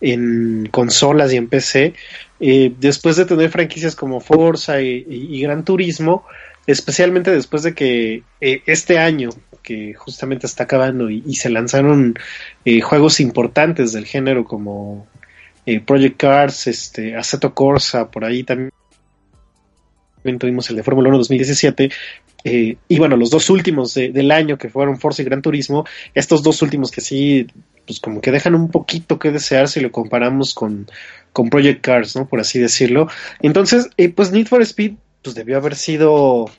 en 0.00 0.68
consolas 0.70 1.32
y 1.32 1.36
en 1.36 1.48
PC. 1.48 1.94
Eh, 2.40 2.72
después 2.78 3.16
de 3.16 3.26
tener 3.26 3.50
franquicias 3.50 3.94
como 3.94 4.20
Forza 4.20 4.80
y, 4.80 5.40
Gran 5.40 5.64
Turismo, 5.64 6.24
especialmente 6.66 7.30
después 7.30 7.62
de 7.64 7.74
que 7.74 8.22
este 8.40 8.98
año, 8.98 9.30
que 9.62 9.94
justamente 9.94 10.46
está 10.46 10.64
acabando 10.64 11.10
y, 11.10 11.34
se 11.34 11.50
lanzaron 11.50 12.18
juegos 12.82 13.20
importantes 13.20 13.92
del 13.92 14.06
género 14.06 14.44
como 14.44 15.06
eh, 15.66 15.80
Project 15.80 16.16
Cars, 16.16 16.66
este, 16.66 17.16
Assetto 17.16 17.54
Corsa, 17.54 18.10
por 18.10 18.24
ahí 18.24 18.42
también 18.44 18.70
tuvimos 20.38 20.68
el 20.70 20.76
de 20.76 20.82
Fórmula 20.82 21.08
1 21.08 21.18
2017, 21.18 21.90
eh, 22.44 22.76
y 22.88 22.98
bueno, 22.98 23.16
los 23.16 23.30
dos 23.30 23.50
últimos 23.50 23.94
de- 23.94 24.10
del 24.10 24.30
año 24.30 24.58
que 24.58 24.68
fueron 24.68 24.98
Forza 24.98 25.22
y 25.22 25.24
Gran 25.24 25.42
Turismo, 25.42 25.84
estos 26.14 26.42
dos 26.42 26.62
últimos 26.62 26.90
que 26.90 27.00
sí, 27.00 27.46
pues 27.86 28.00
como 28.00 28.20
que 28.20 28.30
dejan 28.32 28.54
un 28.54 28.70
poquito 28.70 29.18
que 29.18 29.30
desear 29.30 29.68
si 29.68 29.80
lo 29.80 29.90
comparamos 29.92 30.54
con, 30.54 30.88
con 31.32 31.50
Project 31.50 31.80
Cars, 31.80 32.16
¿no? 32.16 32.26
Por 32.26 32.40
así 32.40 32.58
decirlo. 32.58 33.08
Entonces, 33.40 33.88
eh, 33.96 34.08
pues 34.08 34.32
Need 34.32 34.46
for 34.46 34.62
Speed, 34.62 34.92
pues 35.22 35.34
debió 35.34 35.56
haber 35.56 35.74
sido, 35.76 36.50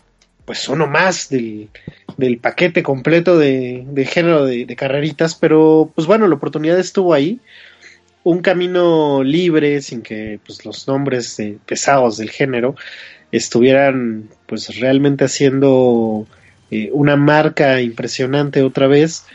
pues 0.45 0.67
uno 0.69 0.87
más 0.87 1.29
del, 1.29 1.69
del 2.17 2.37
paquete 2.37 2.81
completo 2.83 3.37
de, 3.37 3.85
de 3.87 4.05
género 4.05 4.45
de, 4.45 4.65
de 4.65 4.75
carreritas, 4.75 5.35
pero 5.35 5.91
pues 5.95 6.07
bueno, 6.07 6.27
la 6.27 6.35
oportunidad 6.35 6.79
estuvo 6.79 7.13
ahí. 7.13 7.39
Un 8.23 8.41
camino 8.41 9.23
libre, 9.23 9.81
sin 9.81 10.01
que 10.01 10.39
pues 10.45 10.65
los 10.65 10.87
nombres 10.87 11.39
eh, 11.39 11.57
pesados 11.65 12.17
del 12.17 12.29
género 12.29 12.75
estuvieran 13.31 14.29
pues 14.45 14.79
realmente 14.79 15.25
haciendo 15.25 16.25
eh, 16.71 16.89
una 16.93 17.15
marca 17.15 17.81
impresionante 17.81 18.61
otra 18.61 18.87
vez. 18.87 19.25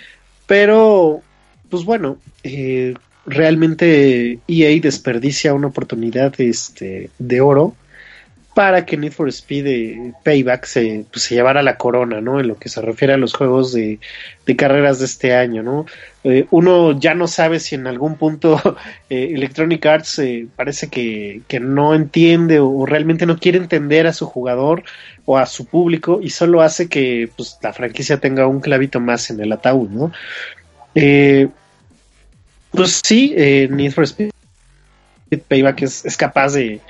Pero, 0.46 1.20
pues 1.68 1.85
bueno, 1.85 2.18
eh, 2.42 2.94
realmente 3.27 4.38
EA 4.48 4.81
desperdicia 4.81 5.55
una 5.55 5.66
oportunidad 5.66 6.40
este, 6.40 7.11
de 7.18 7.40
oro 7.40 7.74
para 8.58 8.84
que 8.84 8.96
Need 8.96 9.12
for 9.12 9.28
Speed 9.28 9.66
eh, 9.68 10.12
Payback 10.24 10.64
se, 10.64 11.04
pues, 11.12 11.22
se 11.22 11.36
llevara 11.36 11.62
la 11.62 11.76
corona, 11.76 12.20
¿no? 12.20 12.40
En 12.40 12.48
lo 12.48 12.56
que 12.56 12.68
se 12.68 12.82
refiere 12.82 13.14
a 13.14 13.16
los 13.16 13.32
juegos 13.32 13.72
de, 13.72 14.00
de 14.46 14.56
carreras 14.56 14.98
de 14.98 15.04
este 15.04 15.32
año, 15.32 15.62
¿no? 15.62 15.86
Eh, 16.24 16.44
uno 16.50 16.98
ya 16.98 17.14
no 17.14 17.28
sabe 17.28 17.60
si 17.60 17.76
en 17.76 17.86
algún 17.86 18.16
punto 18.16 18.60
eh, 19.10 19.30
Electronic 19.32 19.86
Arts 19.86 20.20
parece 20.56 20.88
que, 20.88 21.42
que 21.46 21.60
no 21.60 21.94
entiende 21.94 22.58
o, 22.58 22.68
o 22.68 22.84
realmente 22.84 23.26
no 23.26 23.38
quiere 23.38 23.58
entender 23.58 24.08
a 24.08 24.12
su 24.12 24.26
jugador 24.26 24.82
o 25.24 25.38
a 25.38 25.46
su 25.46 25.66
público 25.66 26.18
y 26.20 26.30
solo 26.30 26.60
hace 26.60 26.88
que 26.88 27.30
pues, 27.36 27.58
la 27.62 27.72
franquicia 27.72 28.18
tenga 28.18 28.48
un 28.48 28.58
clavito 28.58 28.98
más 28.98 29.30
en 29.30 29.38
el 29.38 29.52
ataúd, 29.52 29.88
¿no? 29.88 30.12
Pues 32.72 33.02
sí, 33.04 33.36
Need 33.36 33.92
for 33.92 34.02
Speed 34.02 34.32
Payback 35.36 35.82
es, 35.82 36.04
es 36.06 36.16
capaz 36.16 36.54
de, 36.54 36.80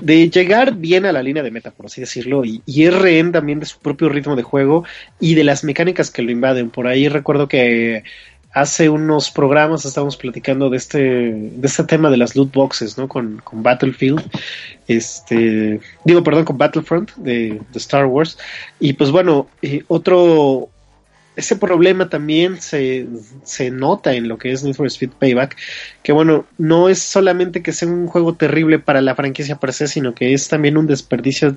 de 0.00 0.28
llegar 0.28 0.74
bien 0.74 1.06
a 1.06 1.12
la 1.12 1.22
línea 1.22 1.42
de 1.42 1.50
meta, 1.52 1.70
por 1.70 1.86
así 1.86 2.00
decirlo, 2.00 2.44
y, 2.44 2.60
y 2.66 2.84
es 2.84 2.94
rehén 2.94 3.30
también 3.30 3.60
de 3.60 3.66
su 3.66 3.78
propio 3.78 4.08
ritmo 4.08 4.34
de 4.34 4.42
juego 4.42 4.84
y 5.20 5.34
de 5.34 5.44
las 5.44 5.62
mecánicas 5.62 6.10
que 6.10 6.22
lo 6.22 6.32
invaden. 6.32 6.70
Por 6.70 6.86
ahí 6.86 7.08
recuerdo 7.08 7.46
que 7.46 8.02
hace 8.52 8.88
unos 8.88 9.32
programas 9.32 9.84
estábamos 9.84 10.16
platicando 10.16 10.70
de 10.70 10.76
este, 10.76 10.98
de 10.98 11.66
este 11.66 11.82
tema 11.84 12.08
de 12.08 12.16
las 12.16 12.36
loot 12.36 12.52
boxes, 12.52 12.96
¿no? 12.96 13.08
Con, 13.08 13.40
con 13.42 13.64
Battlefield, 13.64 14.22
este, 14.86 15.80
digo, 16.04 16.22
perdón, 16.22 16.44
con 16.44 16.56
Battlefront 16.56 17.12
de, 17.16 17.60
de 17.72 17.78
Star 17.78 18.06
Wars. 18.06 18.38
Y 18.78 18.92
pues 18.92 19.10
bueno, 19.10 19.48
eh, 19.60 19.82
otro, 19.88 20.68
ese 21.36 21.56
problema 21.56 22.08
también 22.08 22.60
se, 22.60 23.06
se 23.42 23.70
nota 23.70 24.14
en 24.14 24.28
lo 24.28 24.38
que 24.38 24.52
es 24.52 24.62
Need 24.62 24.74
for 24.74 24.86
Speed 24.86 25.10
Payback, 25.18 25.56
que 26.02 26.12
bueno, 26.12 26.46
no 26.58 26.88
es 26.88 27.00
solamente 27.00 27.62
que 27.62 27.72
sea 27.72 27.88
un 27.88 28.06
juego 28.06 28.34
terrible 28.34 28.78
para 28.78 29.00
la 29.00 29.14
franquicia 29.14 29.56
per 29.56 29.72
se, 29.72 29.88
sino 29.88 30.14
que 30.14 30.32
es 30.32 30.48
también 30.48 30.76
un 30.76 30.86
desperdicio 30.86 31.56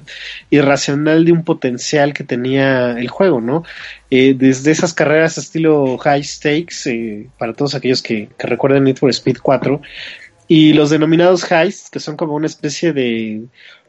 irracional 0.50 1.26
de 1.26 1.32
un 1.32 1.44
potencial 1.44 2.14
que 2.14 2.24
tenía 2.24 2.92
el 2.92 3.10
juego, 3.10 3.40
¿no? 3.40 3.64
Eh, 4.10 4.34
desde 4.38 4.72
esas 4.72 4.94
carreras 4.94 5.38
estilo 5.38 5.98
high 6.00 6.24
stakes, 6.24 6.90
eh, 6.90 7.28
para 7.38 7.54
todos 7.54 7.76
aquellos 7.76 8.02
que, 8.02 8.30
que 8.38 8.48
recuerden 8.48 8.84
Need 8.84 8.98
for 8.98 9.10
Speed 9.12 9.38
4, 9.42 9.82
y 10.48 10.74
los 10.74 10.90
denominados 10.90 11.50
heists, 11.52 11.90
que 11.90 12.00
son 12.00 12.16
como 12.16 12.34
una 12.34 12.48
especie 12.48 12.94
de, 12.94 13.44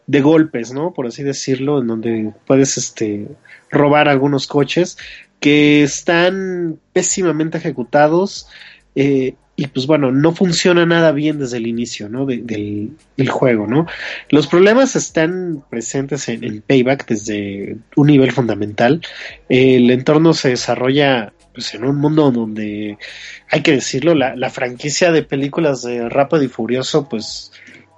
de 0.08 0.20
golpes, 0.20 0.72
¿no? 0.72 0.92
Por 0.92 1.06
así 1.06 1.22
decirlo, 1.22 1.80
en 1.80 1.86
donde 1.86 2.32
puedes 2.46 2.76
este, 2.76 3.28
robar 3.70 4.08
algunos 4.08 4.46
coches 4.46 4.96
que 5.40 5.82
están 5.82 6.78
pésimamente 6.92 7.58
ejecutados 7.58 8.48
eh, 8.94 9.34
y 9.60 9.66
pues 9.66 9.88
bueno, 9.88 10.12
no 10.12 10.32
funciona 10.32 10.86
nada 10.86 11.10
bien 11.10 11.40
desde 11.40 11.56
el 11.56 11.66
inicio, 11.66 12.08
¿no? 12.08 12.26
De, 12.26 12.38
del, 12.38 12.92
del, 13.16 13.28
juego, 13.28 13.66
¿no? 13.66 13.86
Los 14.30 14.46
problemas 14.46 14.94
están 14.94 15.64
presentes 15.68 16.28
en 16.28 16.62
payback 16.62 17.08
desde 17.08 17.76
un 17.96 18.06
nivel 18.06 18.30
fundamental. 18.30 19.02
El 19.48 19.90
entorno 19.90 20.32
se 20.32 20.50
desarrolla 20.50 21.32
pues, 21.52 21.74
en 21.74 21.84
un 21.84 21.96
mundo 21.96 22.30
donde, 22.30 22.98
hay 23.50 23.62
que 23.62 23.72
decirlo, 23.72 24.14
la, 24.14 24.36
la 24.36 24.48
franquicia 24.48 25.10
de 25.10 25.24
películas 25.24 25.82
de 25.82 26.08
Rápido 26.08 26.44
y 26.44 26.48
Furioso, 26.48 27.08
pues 27.08 27.50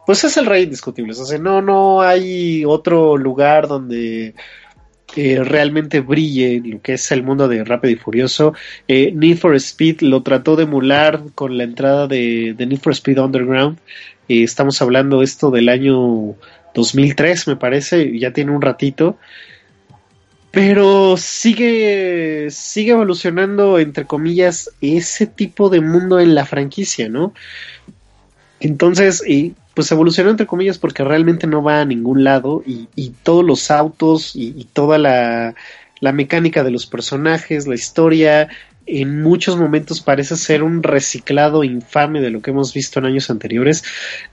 pues 0.07 0.25
es 0.25 0.37
el 0.39 0.47
rey 0.47 0.65
indiscutible. 0.65 1.13
O 1.13 1.25
sea, 1.25 1.39
no, 1.39 1.63
no 1.63 2.01
hay 2.01 2.65
otro 2.65 3.17
lugar 3.17 3.69
donde 3.69 4.35
eh, 5.17 5.43
realmente 5.43 6.01
brille 6.01 6.63
lo 6.65 6.81
que 6.81 6.95
es 6.95 7.11
el 7.11 7.23
mundo 7.23 7.49
de 7.49 7.65
Rápido 7.65 7.93
y 7.93 7.97
Furioso. 7.97 8.55
Eh, 8.87 9.13
Need 9.13 9.39
for 9.39 9.55
Speed 9.57 10.03
lo 10.03 10.23
trató 10.23 10.57
de 10.57 10.65
emular 10.65 11.23
con 11.35 11.59
la 11.59 11.65
entrada 11.65 12.07
de, 12.07 12.55
Need 12.59 12.81
for 12.81 12.93
Speed 12.93 13.19
Underground. 13.19 13.79
Eh, 14.29 14.45
estamos 14.45 14.81
hablando 14.81 15.23
esto 15.23 15.51
del 15.51 15.69
año 15.69 16.37
2003, 16.75 17.49
me 17.49 17.57
parece, 17.57 18.19
ya 18.19 18.33
tiene 18.33 18.53
un 18.53 18.63
ratito. 18.63 19.19
Pero 20.53 21.17
sigue, 21.17 22.49
sigue 22.51 22.93
evolucionando, 22.93 23.79
entre 23.79 24.05
comillas, 24.05 24.71
ese 24.81 25.27
tipo 25.27 25.71
de 25.71 25.81
mundo 25.81 26.19
en 26.19 26.35
la 26.35 26.45
franquicia, 26.45 27.09
¿no? 27.09 27.33
Entonces, 28.59 29.23
y 29.27 29.55
pues 29.81 29.93
evolucionó 29.93 30.29
entre 30.29 30.47
comillas 30.47 30.77
porque 30.77 31.05
realmente 31.05 31.47
no 31.47 31.63
va 31.63 31.81
a 31.81 31.87
ningún 31.87 32.23
lado 32.23 32.63
y, 32.67 33.13
todos 33.23 33.43
los 33.43 33.71
autos 33.71 34.37
y, 34.37 34.49
y 34.55 34.65
toda 34.71 34.99
la, 34.99 35.55
la, 36.01 36.13
mecánica 36.13 36.63
de 36.63 36.71
los 36.71 36.85
personajes, 36.85 37.67
la 37.67 37.77
historia, 37.77 38.51
en 38.85 39.23
muchos 39.23 39.57
momentos 39.57 40.03
parece 40.03 40.37
ser 40.37 40.63
un 40.63 40.83
reciclado 40.83 41.65
infame 41.65 42.21
de 42.21 42.29
lo 42.29 42.43
que 42.43 42.51
hemos 42.51 42.75
visto 42.75 42.99
en 42.99 43.07
años 43.07 43.31
anteriores 43.31 43.83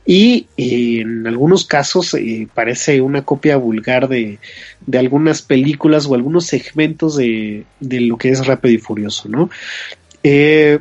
y 0.06 0.48
eh, 0.58 1.00
en 1.00 1.26
algunos 1.26 1.64
casos 1.64 2.14
eh, 2.16 2.50
parece 2.54 3.00
una 3.00 3.22
copia 3.22 3.56
vulgar 3.56 4.10
de, 4.10 4.40
de, 4.86 5.00
algunas 5.00 5.42
películas 5.42 6.08
o 6.08 6.16
algunos 6.16 6.46
segmentos 6.46 7.16
de, 7.16 7.64
de, 7.80 8.02
lo 8.02 8.18
que 8.18 8.32
es 8.32 8.46
Rápido 8.46 8.74
y 8.74 8.80
Furioso, 8.80 9.30
¿no? 9.30 9.50
Eh, 10.24 10.80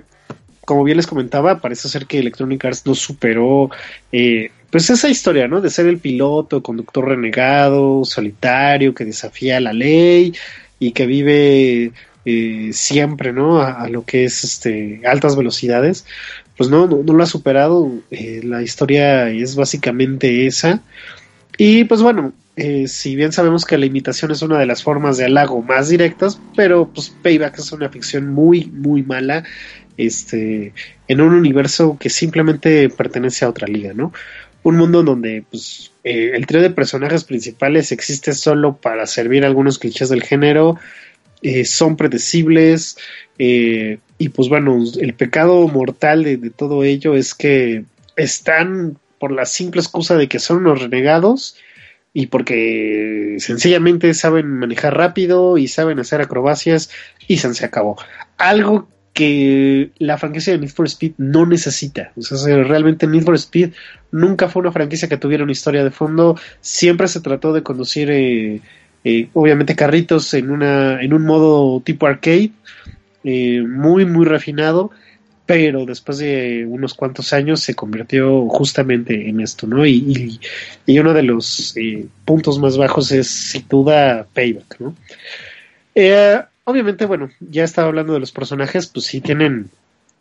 como 0.66 0.82
bien 0.84 0.98
les 0.98 1.06
comentaba, 1.06 1.60
parece 1.60 1.88
ser 1.88 2.06
que 2.06 2.18
Electronic 2.18 2.62
Arts 2.64 2.84
no 2.84 2.94
superó 2.94 3.70
eh, 4.12 4.50
pues 4.70 4.90
esa 4.90 5.08
historia, 5.08 5.48
¿no? 5.48 5.60
De 5.60 5.70
ser 5.70 5.86
el 5.86 5.98
piloto, 5.98 6.62
conductor 6.62 7.06
renegado, 7.06 8.04
solitario, 8.04 8.94
que 8.94 9.04
desafía 9.04 9.60
la 9.60 9.72
ley 9.72 10.34
y 10.78 10.92
que 10.92 11.06
vive 11.06 11.92
eh, 12.24 12.70
siempre, 12.72 13.32
¿no? 13.32 13.60
A, 13.60 13.88
lo 13.88 14.04
que 14.04 14.24
es 14.24 14.44
este 14.44 15.02
altas 15.06 15.36
velocidades. 15.36 16.04
Pues 16.56 16.70
no, 16.70 16.86
no, 16.86 17.02
no 17.02 17.12
lo 17.12 17.22
ha 17.22 17.26
superado. 17.26 17.90
Eh, 18.10 18.40
la 18.44 18.62
historia 18.62 19.30
es 19.30 19.56
básicamente 19.56 20.46
esa. 20.46 20.82
Y 21.58 21.84
pues 21.84 22.02
bueno, 22.02 22.32
eh, 22.56 22.88
si 22.88 23.16
bien 23.16 23.32
sabemos 23.32 23.66
que 23.66 23.76
la 23.76 23.84
imitación 23.84 24.30
es 24.30 24.40
una 24.40 24.58
de 24.58 24.64
las 24.64 24.82
formas 24.82 25.18
de 25.18 25.26
halago 25.26 25.60
más 25.60 25.90
directas, 25.90 26.40
pero 26.56 26.88
pues 26.88 27.14
Payback 27.22 27.58
es 27.58 27.70
una 27.72 27.90
ficción 27.90 28.32
muy, 28.32 28.64
muy 28.66 29.02
mala 29.02 29.44
este, 29.98 30.72
en 31.06 31.20
un 31.20 31.34
universo 31.34 31.98
que 32.00 32.08
simplemente 32.08 32.88
pertenece 32.88 33.44
a 33.44 33.50
otra 33.50 33.66
liga, 33.66 33.92
¿no? 33.94 34.12
Un 34.66 34.78
mundo 34.78 35.04
donde 35.04 35.44
pues, 35.48 35.92
eh, 36.02 36.32
el 36.34 36.44
trío 36.44 36.60
de 36.60 36.70
personajes 36.70 37.22
principales 37.22 37.92
existe 37.92 38.32
solo 38.32 38.74
para 38.74 39.06
servir 39.06 39.44
algunos 39.44 39.78
clichés 39.78 40.08
del 40.08 40.24
género, 40.24 40.76
eh, 41.40 41.64
son 41.64 41.96
predecibles, 41.96 42.98
eh, 43.38 43.98
y 44.18 44.28
pues 44.30 44.48
bueno, 44.48 44.82
el 45.00 45.14
pecado 45.14 45.68
mortal 45.68 46.24
de, 46.24 46.50
todo 46.50 46.82
ello 46.82 47.14
es 47.14 47.32
que 47.32 47.84
están 48.16 48.98
por 49.20 49.30
la 49.30 49.46
simple 49.46 49.80
excusa 49.80 50.16
de 50.16 50.26
que 50.26 50.40
son 50.40 50.56
unos 50.56 50.82
renegados 50.82 51.54
y 52.12 52.26
porque 52.26 53.36
sencillamente 53.38 54.14
saben 54.14 54.48
manejar 54.48 54.96
rápido 54.96 55.58
y 55.58 55.68
saben 55.68 56.00
hacer 56.00 56.20
acrobacias 56.20 56.90
y 57.28 57.36
se, 57.36 57.54
se 57.54 57.64
acabó. 57.64 57.98
Algo 58.36 58.88
que 59.16 59.92
la 59.98 60.18
franquicia 60.18 60.52
de 60.52 60.58
Need 60.58 60.72
for 60.72 60.86
Speed 60.86 61.12
no 61.16 61.46
necesita. 61.46 62.12
O 62.16 62.20
sea, 62.20 62.62
realmente 62.64 63.06
Need 63.06 63.24
for 63.24 63.34
Speed 63.34 63.70
nunca 64.12 64.50
fue 64.50 64.60
una 64.60 64.72
franquicia 64.72 65.08
que 65.08 65.16
tuviera 65.16 65.42
una 65.42 65.52
historia 65.52 65.82
de 65.82 65.90
fondo. 65.90 66.38
Siempre 66.60 67.08
se 67.08 67.22
trató 67.22 67.54
de 67.54 67.62
conducir, 67.62 68.10
eh, 68.10 68.60
eh, 69.04 69.28
obviamente, 69.32 69.74
carritos 69.74 70.34
en, 70.34 70.50
una, 70.50 71.00
en 71.00 71.14
un 71.14 71.22
modo 71.22 71.80
tipo 71.80 72.06
arcade, 72.06 72.50
eh, 73.24 73.62
muy, 73.66 74.04
muy 74.04 74.26
refinado. 74.26 74.90
Pero 75.46 75.86
después 75.86 76.18
de 76.18 76.66
unos 76.68 76.92
cuantos 76.92 77.32
años 77.32 77.60
se 77.60 77.74
convirtió 77.74 78.46
justamente 78.48 79.30
en 79.30 79.40
esto, 79.40 79.66
¿no? 79.66 79.86
Y, 79.86 79.92
y, 80.86 80.92
y 80.92 80.98
uno 80.98 81.14
de 81.14 81.22
los 81.22 81.74
puntos 82.26 82.58
más 82.58 82.76
bajos 82.76 83.12
es, 83.12 83.28
sin 83.28 83.66
duda, 83.66 84.26
Payback, 84.34 84.78
¿no? 84.78 84.94
Obviamente, 86.66 87.06
bueno, 87.06 87.30
ya 87.40 87.64
estaba 87.64 87.88
hablando 87.88 88.12
de 88.12 88.20
los 88.20 88.32
personajes, 88.32 88.88
pues 88.88 89.06
sí 89.06 89.20
tienen, 89.20 89.70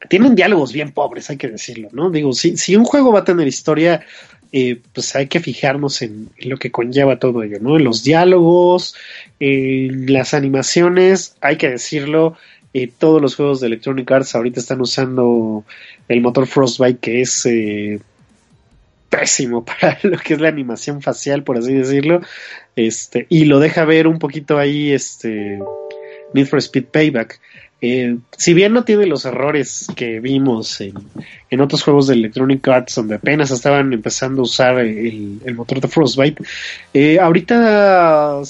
tienen 0.09 0.35
diálogos 0.35 0.71
bien 0.71 0.91
pobres, 0.91 1.29
hay 1.29 1.37
que 1.37 1.49
decirlo, 1.49 1.89
¿no? 1.91 2.11
Digo, 2.11 2.33
si, 2.33 2.55
si 2.55 2.75
un 2.75 2.85
juego 2.85 3.11
va 3.11 3.19
a 3.19 3.23
tener 3.23 3.47
historia, 3.47 4.05
eh, 4.51 4.79
pues 4.93 5.15
hay 5.15 5.27
que 5.27 5.39
fijarnos 5.39 6.03
en, 6.03 6.29
lo 6.39 6.57
que 6.57 6.71
conlleva 6.71 7.19
todo 7.19 7.41
ello, 7.41 7.57
¿no? 7.59 7.77
En 7.77 7.83
los 7.83 8.03
diálogos, 8.03 8.95
en 9.39 10.13
las 10.13 10.35
animaciones, 10.35 11.35
hay 11.41 11.57
que 11.57 11.71
decirlo, 11.71 12.37
eh, 12.73 12.91
todos 12.95 13.21
los 13.21 13.35
juegos 13.35 13.59
de 13.59 13.67
Electronic 13.67 14.09
Arts 14.11 14.35
ahorita 14.35 14.59
están 14.59 14.81
usando 14.81 15.65
el 16.07 16.21
motor 16.21 16.45
Frostbite 16.45 16.99
que 16.99 17.21
es 17.21 17.43
eh, 17.47 17.99
pésimo 19.09 19.65
para 19.65 19.97
lo 20.03 20.19
que 20.19 20.35
es 20.35 20.41
la 20.41 20.49
animación 20.49 21.01
facial, 21.01 21.43
por 21.43 21.57
así 21.57 21.73
decirlo, 21.73 22.21
este, 22.75 23.25
y 23.29 23.45
lo 23.45 23.59
deja 23.59 23.83
ver 23.83 24.07
un 24.07 24.19
poquito 24.19 24.59
ahí, 24.59 24.91
este, 24.91 25.59
Need 26.35 26.47
for 26.47 26.59
Speed 26.59 26.85
Payback. 26.91 27.39
Eh, 27.81 28.17
si 28.37 28.53
bien 28.53 28.73
no 28.73 28.83
tiene 28.83 29.05
los 29.05 29.25
errores 29.25 29.87
que 29.95 30.19
vimos 30.19 30.81
en, 30.81 31.61
otros 31.61 31.83
juegos 31.83 32.07
de 32.07 32.15
Electronic 32.15 32.67
Arts 32.67 32.95
donde 32.95 33.15
apenas 33.15 33.51
estaban 33.51 33.91
empezando 33.91 34.41
a 34.41 34.45
usar 34.45 34.79
el, 34.79 35.39
motor 35.55 35.81
de 35.81 35.87
Frostbite, 35.87 36.43
eh, 36.93 37.19
ahorita 37.19 38.41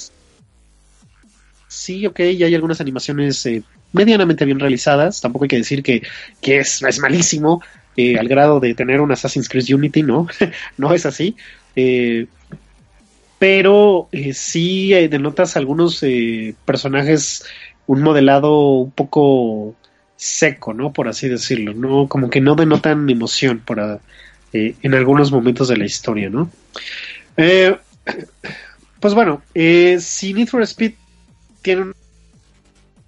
sí, 1.68 2.06
ok, 2.06 2.20
ya 2.38 2.46
hay 2.46 2.56
algunas 2.56 2.80
animaciones 2.80 3.46
eh, 3.48 3.64
medianamente 3.94 4.46
bien 4.46 4.60
realizadas, 4.60 5.20
tampoco 5.20 5.46
hay 5.46 5.50
que 5.50 5.58
decir 5.58 5.82
que, 5.82 6.04
que 6.40 6.60
es, 6.60 6.82
es 6.84 7.00
malísimo 7.00 7.62
al 7.98 8.28
grado 8.28 8.60
de 8.60 8.74
tener 8.74 9.02
un 9.02 9.12
Assassin's 9.12 9.50
Creed 9.50 9.74
Unity, 9.74 10.04
no, 10.04 10.28
no 10.78 10.94
es 10.94 11.06
así. 11.06 11.36
Pero 13.40 14.10
sí 14.34 14.90
denotas 15.10 15.58
algunos 15.58 16.04
personajes 16.66 17.44
un 17.88 18.02
modelado 18.02 18.58
un 18.80 18.92
poco 18.92 19.76
seco, 20.16 20.74
¿no? 20.74 20.94
Por 20.94 21.08
así 21.08 21.28
decirlo, 21.28 21.74
¿no? 21.74 22.08
Como 22.08 22.30
que 22.30 22.42
no 22.42 22.56
denotan 22.56 23.10
emoción 23.10 23.62
para, 23.66 24.00
eh, 24.54 24.76
en 24.82 24.94
algunos 24.94 25.32
momentos 25.32 25.68
de 25.68 25.78
la 25.78 25.86
historia, 25.86 26.30
¿no? 26.30 26.50
Eh, 27.38 27.76
pues 29.00 29.14
bueno, 29.14 29.42
eh, 29.54 29.98
si 30.00 30.34
Need 30.34 30.48
for 30.48 30.62
Speed 30.64 30.94
tiene 31.62 31.92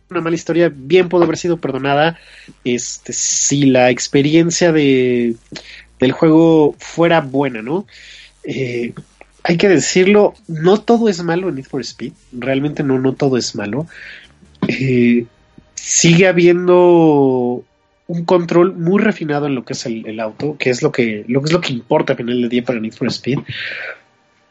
una 0.10 0.22
mala 0.22 0.36
historia, 0.36 0.72
bien 0.74 1.10
puede 1.10 1.26
haber 1.26 1.38
sido 1.38 1.58
perdonada 1.58 2.18
este, 2.64 3.14
si 3.14 3.66
la 3.66 3.90
experiencia 3.90 4.72
de, 4.72 5.36
del 6.00 6.12
juego 6.12 6.76
fuera 6.78 7.22
buena, 7.22 7.62
¿no? 7.62 7.86
Eh, 8.44 8.94
hay 9.44 9.58
que 9.58 9.70
decirlo, 9.70 10.34
no 10.48 10.82
todo 10.82 11.10
es 11.10 11.24
malo 11.24 11.50
en 11.50 11.56
Need 11.56 11.66
for 11.66 11.82
Speed, 11.82 12.14
realmente 12.34 12.84
no, 12.84 13.00
no 13.00 13.14
todo 13.14 13.38
es 13.38 13.56
malo 13.56 13.88
eh, 14.68 15.26
sigue 15.76 16.28
habiendo 16.28 17.64
un 18.08 18.26
control 18.26 18.76
muy 18.76 19.02
refinado 19.02 19.48
en 19.48 19.56
lo 19.56 19.66
que 19.66 19.74
es 19.74 19.86
el, 19.86 20.06
el, 20.08 20.20
auto, 20.20 20.56
que 20.58 20.70
es 20.70 20.82
lo 20.82 20.92
que, 20.92 21.26
lo 21.28 21.42
que 21.42 21.48
es 21.48 21.54
lo 21.54 21.62
que 21.62 21.74
importa 21.74 22.14
al 22.14 22.18
final 22.18 22.42
del 22.42 22.50
día 22.50 22.64
para 22.64 22.80
Need 22.80 22.94
for 22.94 23.08
Speed. 23.08 23.40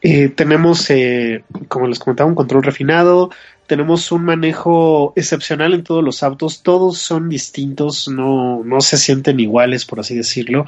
Eh, 0.01 0.29
tenemos, 0.29 0.89
eh, 0.91 1.43
como 1.67 1.87
les 1.87 1.97
comentaba, 1.97 2.29
un 2.29 2.35
control 2.35 2.63
refinado, 2.63 3.31
tenemos 3.65 4.11
un 4.11 4.25
manejo 4.25 5.11
excepcional 5.15 5.73
en 5.73 5.83
todos 5.83 6.03
los 6.03 6.23
autos, 6.23 6.61
todos 6.61 6.99
son 6.99 7.29
distintos, 7.29 8.07
no, 8.07 8.63
no 8.63 8.79
se 8.81 8.97
sienten 8.97 9.39
iguales, 9.39 9.85
por 9.85 9.99
así 9.99 10.15
decirlo. 10.15 10.65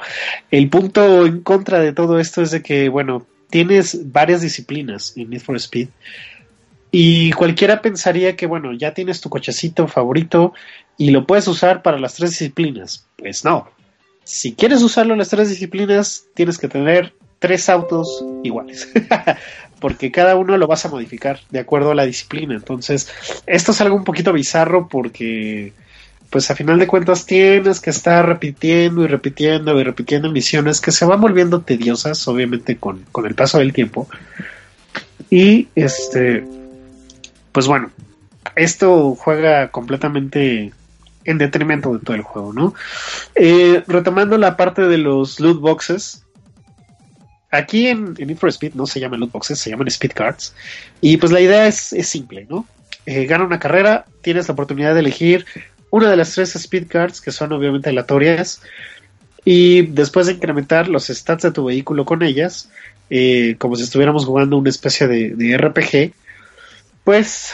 El 0.50 0.68
punto 0.68 1.26
en 1.26 1.40
contra 1.40 1.80
de 1.80 1.92
todo 1.92 2.18
esto 2.18 2.42
es 2.42 2.50
de 2.50 2.62
que, 2.62 2.88
bueno, 2.88 3.24
tienes 3.48 4.12
varias 4.12 4.42
disciplinas 4.42 5.14
en 5.16 5.30
Need 5.30 5.40
for 5.40 5.56
Speed. 5.56 5.88
Y 6.90 7.32
cualquiera 7.32 7.82
pensaría 7.82 8.36
que, 8.36 8.46
bueno, 8.46 8.72
ya 8.72 8.94
tienes 8.94 9.20
tu 9.20 9.30
cochecito 9.30 9.86
favorito 9.86 10.52
y 10.96 11.10
lo 11.10 11.26
puedes 11.26 11.46
usar 11.46 11.82
para 11.82 11.98
las 11.98 12.14
tres 12.14 12.30
disciplinas. 12.30 13.06
Pues 13.16 13.44
no. 13.44 13.68
Si 14.24 14.54
quieres 14.54 14.82
usarlo 14.82 15.12
en 15.14 15.18
las 15.18 15.28
tres 15.28 15.48
disciplinas, 15.48 16.24
tienes 16.34 16.58
que 16.58 16.68
tener 16.68 17.14
tres 17.38 17.68
autos 17.68 18.24
iguales. 18.42 18.88
porque 19.80 20.12
cada 20.12 20.36
uno 20.36 20.56
lo 20.56 20.66
vas 20.66 20.84
a 20.84 20.88
modificar 20.88 21.40
de 21.50 21.58
acuerdo 21.58 21.90
a 21.90 21.94
la 21.94 22.04
disciplina. 22.04 22.54
Entonces, 22.54 23.08
esto 23.46 23.72
es 23.72 23.80
algo 23.80 23.96
un 23.96 24.04
poquito 24.04 24.32
bizarro 24.32 24.88
porque, 24.88 25.72
pues 26.28 26.50
a 26.50 26.54
final 26.54 26.78
de 26.78 26.86
cuentas, 26.86 27.24
tienes 27.24 27.80
que 27.80 27.90
estar 27.90 28.26
repitiendo 28.26 29.04
y 29.04 29.06
repitiendo 29.06 29.80
y 29.80 29.84
repitiendo 29.84 30.30
misiones 30.30 30.80
que 30.80 30.92
se 30.92 31.06
van 31.06 31.20
volviendo 31.20 31.62
tediosas, 31.62 32.26
obviamente, 32.28 32.76
con, 32.76 33.04
con 33.10 33.26
el 33.26 33.34
paso 33.34 33.58
del 33.58 33.72
tiempo. 33.72 34.06
Y 35.30 35.68
este 35.74 36.44
pues 37.52 37.66
bueno, 37.66 37.90
esto 38.56 39.14
juega 39.14 39.70
completamente 39.70 40.72
en 41.24 41.38
detrimento 41.38 41.92
de 41.92 42.00
todo 42.00 42.16
el 42.16 42.22
juego, 42.22 42.52
¿no? 42.52 42.74
Eh, 43.34 43.82
retomando 43.86 44.38
la 44.38 44.56
parte 44.56 44.82
de 44.82 44.98
los 44.98 45.40
loot 45.40 45.60
boxes, 45.60 46.24
aquí 47.50 47.88
en, 47.88 48.14
en 48.18 48.38
no 48.74 48.86
se 48.86 49.00
llaman 49.00 49.20
loot 49.20 49.32
boxes, 49.32 49.58
se 49.58 49.70
llaman 49.70 49.88
speed 49.88 50.12
cards. 50.12 50.54
Y 51.00 51.16
pues 51.18 51.32
la 51.32 51.40
idea 51.40 51.66
es, 51.66 51.94
simple, 52.02 52.46
¿no? 52.48 52.66
Eh, 53.06 53.26
gana 53.26 53.44
una 53.44 53.58
carrera, 53.58 54.06
tienes 54.22 54.48
la 54.48 54.54
oportunidad 54.54 54.94
de 54.94 55.00
elegir 55.00 55.46
una 55.90 56.10
de 56.10 56.16
las 56.16 56.34
tres 56.34 56.54
speed 56.54 56.86
cards, 56.88 57.20
que 57.20 57.32
son 57.32 57.52
obviamente 57.52 57.90
aleatorias, 57.90 58.62
y 59.44 59.82
después 59.82 60.26
de 60.26 60.34
incrementar 60.34 60.88
los 60.88 61.06
stats 61.06 61.42
de 61.42 61.50
tu 61.50 61.64
vehículo 61.64 62.04
con 62.04 62.22
ellas, 62.22 62.70
eh, 63.08 63.56
como 63.58 63.74
si 63.74 63.82
estuviéramos 63.82 64.24
jugando 64.24 64.56
una 64.56 64.70
especie 64.70 65.08
de 65.08 65.58
RPG, 65.58 66.12
pues 67.04 67.52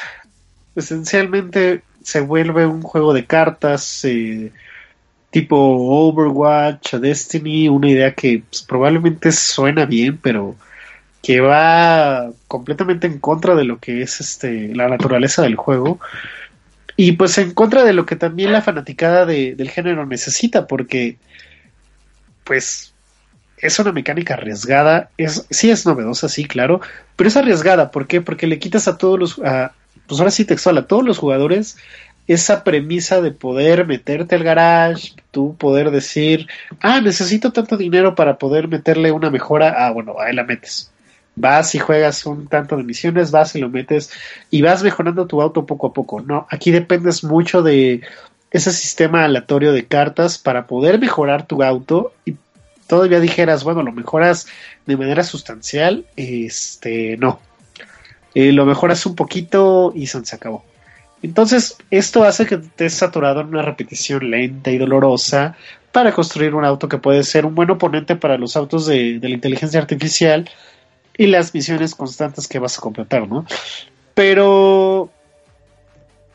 esencialmente 0.75 1.83
se 2.03 2.21
vuelve 2.21 2.67
un 2.67 2.83
juego 2.83 3.13
de 3.15 3.27
cartas 3.27 4.05
eh, 4.05 4.53
tipo 5.31 5.57
Overwatch 5.57 6.95
Destiny, 6.95 7.69
una 7.69 7.91
idea 7.91 8.15
que 8.15 8.43
pues, 8.49 8.63
probablemente 8.63 9.33
suena 9.33 9.87
bien, 9.87 10.19
pero 10.19 10.57
que 11.23 11.41
va 11.41 12.31
completamente 12.47 13.07
en 13.09 13.19
contra 13.19 13.55
de 13.57 13.65
lo 13.65 13.79
que 13.79 14.03
es 14.03 14.21
este 14.21 14.75
la 14.75 14.89
naturaleza 14.89 15.43
del 15.43 15.57
juego. 15.57 15.99
Y 16.97 17.13
pues 17.13 17.37
en 17.39 17.53
contra 17.53 17.85
de 17.85 17.93
lo 17.93 18.07
que 18.07 18.17
también 18.17 18.53
la 18.53 18.63
fanaticada 18.63 19.27
de- 19.27 19.55
del 19.55 19.71
género 19.71 20.07
necesita 20.07 20.67
porque 20.67 21.19
pues 22.45 22.93
es 23.59 23.79
una 23.79 23.93
mecánica 23.93 24.35
arriesgada 24.35 25.11
es 25.17 25.47
sí 25.51 25.71
es 25.71 25.87
novedosa 25.87 26.29
sí 26.29 26.45
claro 26.45 26.81
pero 27.17 27.29
es 27.29 27.37
arriesgada 27.37 27.91
¿por 27.91 28.07
qué? 28.07 28.21
porque 28.21 28.47
le 28.47 28.59
quitas 28.59 28.89
a 28.89 28.99
todos 28.99 29.19
los 29.19 29.39
a, 29.39 29.73
pues 30.07 30.21
ahora 30.21 30.31
sí 30.31 30.45
textual 30.45 30.79
a 30.79 30.87
todos 30.87 31.05
los 31.05 31.19
jugadores 31.19 31.77
esa 32.27 32.65
premisa 32.65 33.21
de 33.21 33.31
poder 33.31 33.87
meterte 33.87 34.35
al 34.35 34.43
garage, 34.43 35.13
tú 35.31 35.55
poder 35.57 35.91
decir, 35.91 36.49
ah, 36.81 37.01
necesito 37.01 37.53
tanto 37.53 37.77
dinero 37.77 38.15
para 38.15 38.37
poder 38.39 38.69
meterle 38.69 39.13
una 39.13 39.31
mejora, 39.31 39.87
ah, 39.87 39.91
bueno, 39.93 40.17
ahí 40.19 40.35
la 40.35 40.45
metes. 40.45 40.91
Vas 41.37 41.75
y 41.75 41.79
juegas 41.79 42.25
un 42.27 42.49
tanto 42.49 42.77
de 42.77 42.83
misiones, 42.83 43.31
vas 43.31 43.55
y 43.55 43.61
lo 43.61 43.69
metes 43.69 44.11
y 44.51 44.63
vas 44.63 44.83
mejorando 44.83 45.27
tu 45.27 45.41
auto 45.43 45.67
poco 45.67 45.89
a 45.89 45.93
poco. 45.93 46.21
No, 46.21 46.47
aquí 46.51 46.71
dependes 46.71 47.23
mucho 47.23 47.63
de 47.63 48.01
ese 48.51 48.73
sistema 48.73 49.25
aleatorio 49.25 49.73
de 49.73 49.87
cartas 49.87 50.39
para 50.39 50.67
poder 50.67 50.99
mejorar 50.99 51.47
tu 51.47 51.63
auto 51.63 52.13
y 52.25 52.37
todavía 52.87 53.21
dijeras, 53.21 53.65
bueno, 53.65 53.83
lo 53.83 53.93
mejoras 53.93 54.47
de 54.87 54.97
manera 54.97 55.25
sustancial, 55.25 56.07
este, 56.17 57.17
no. 57.17 57.41
Eh, 58.35 58.53
lo 58.53 58.67
mejoras 58.67 59.07
un 59.07 59.15
poquito 59.15 59.93
y 59.95 60.07
se 60.07 60.19
acabó. 60.35 60.65
Entonces, 61.23 61.77
esto 61.91 62.25
hace 62.25 62.47
que 62.47 62.57
estés 62.57 62.95
saturado 62.95 63.41
en 63.41 63.49
una 63.49 63.63
repetición 63.63 64.31
lenta 64.31 64.71
y 64.71 64.79
dolorosa 64.79 65.57
para 65.91 66.13
construir 66.13 66.55
un 66.55 66.65
auto 66.65 66.89
que 66.89 66.99
puede 66.99 67.23
ser 67.23 67.47
un 67.47 67.55
buen 67.55 67.71
oponente 67.71 68.17
para 68.17 68.37
los 68.37 68.57
autos 68.57 68.87
de, 68.87 69.19
de 69.19 69.29
la 69.29 69.35
inteligencia 69.35 69.81
artificial 69.81 70.49
y 71.17 71.27
las 71.27 71.55
misiones 71.55 71.95
constantes 71.95 72.47
que 72.47 72.59
vas 72.59 72.79
a 72.79 72.83
completar, 72.83 73.27
¿no? 73.27 73.47
Pero, 74.15 75.11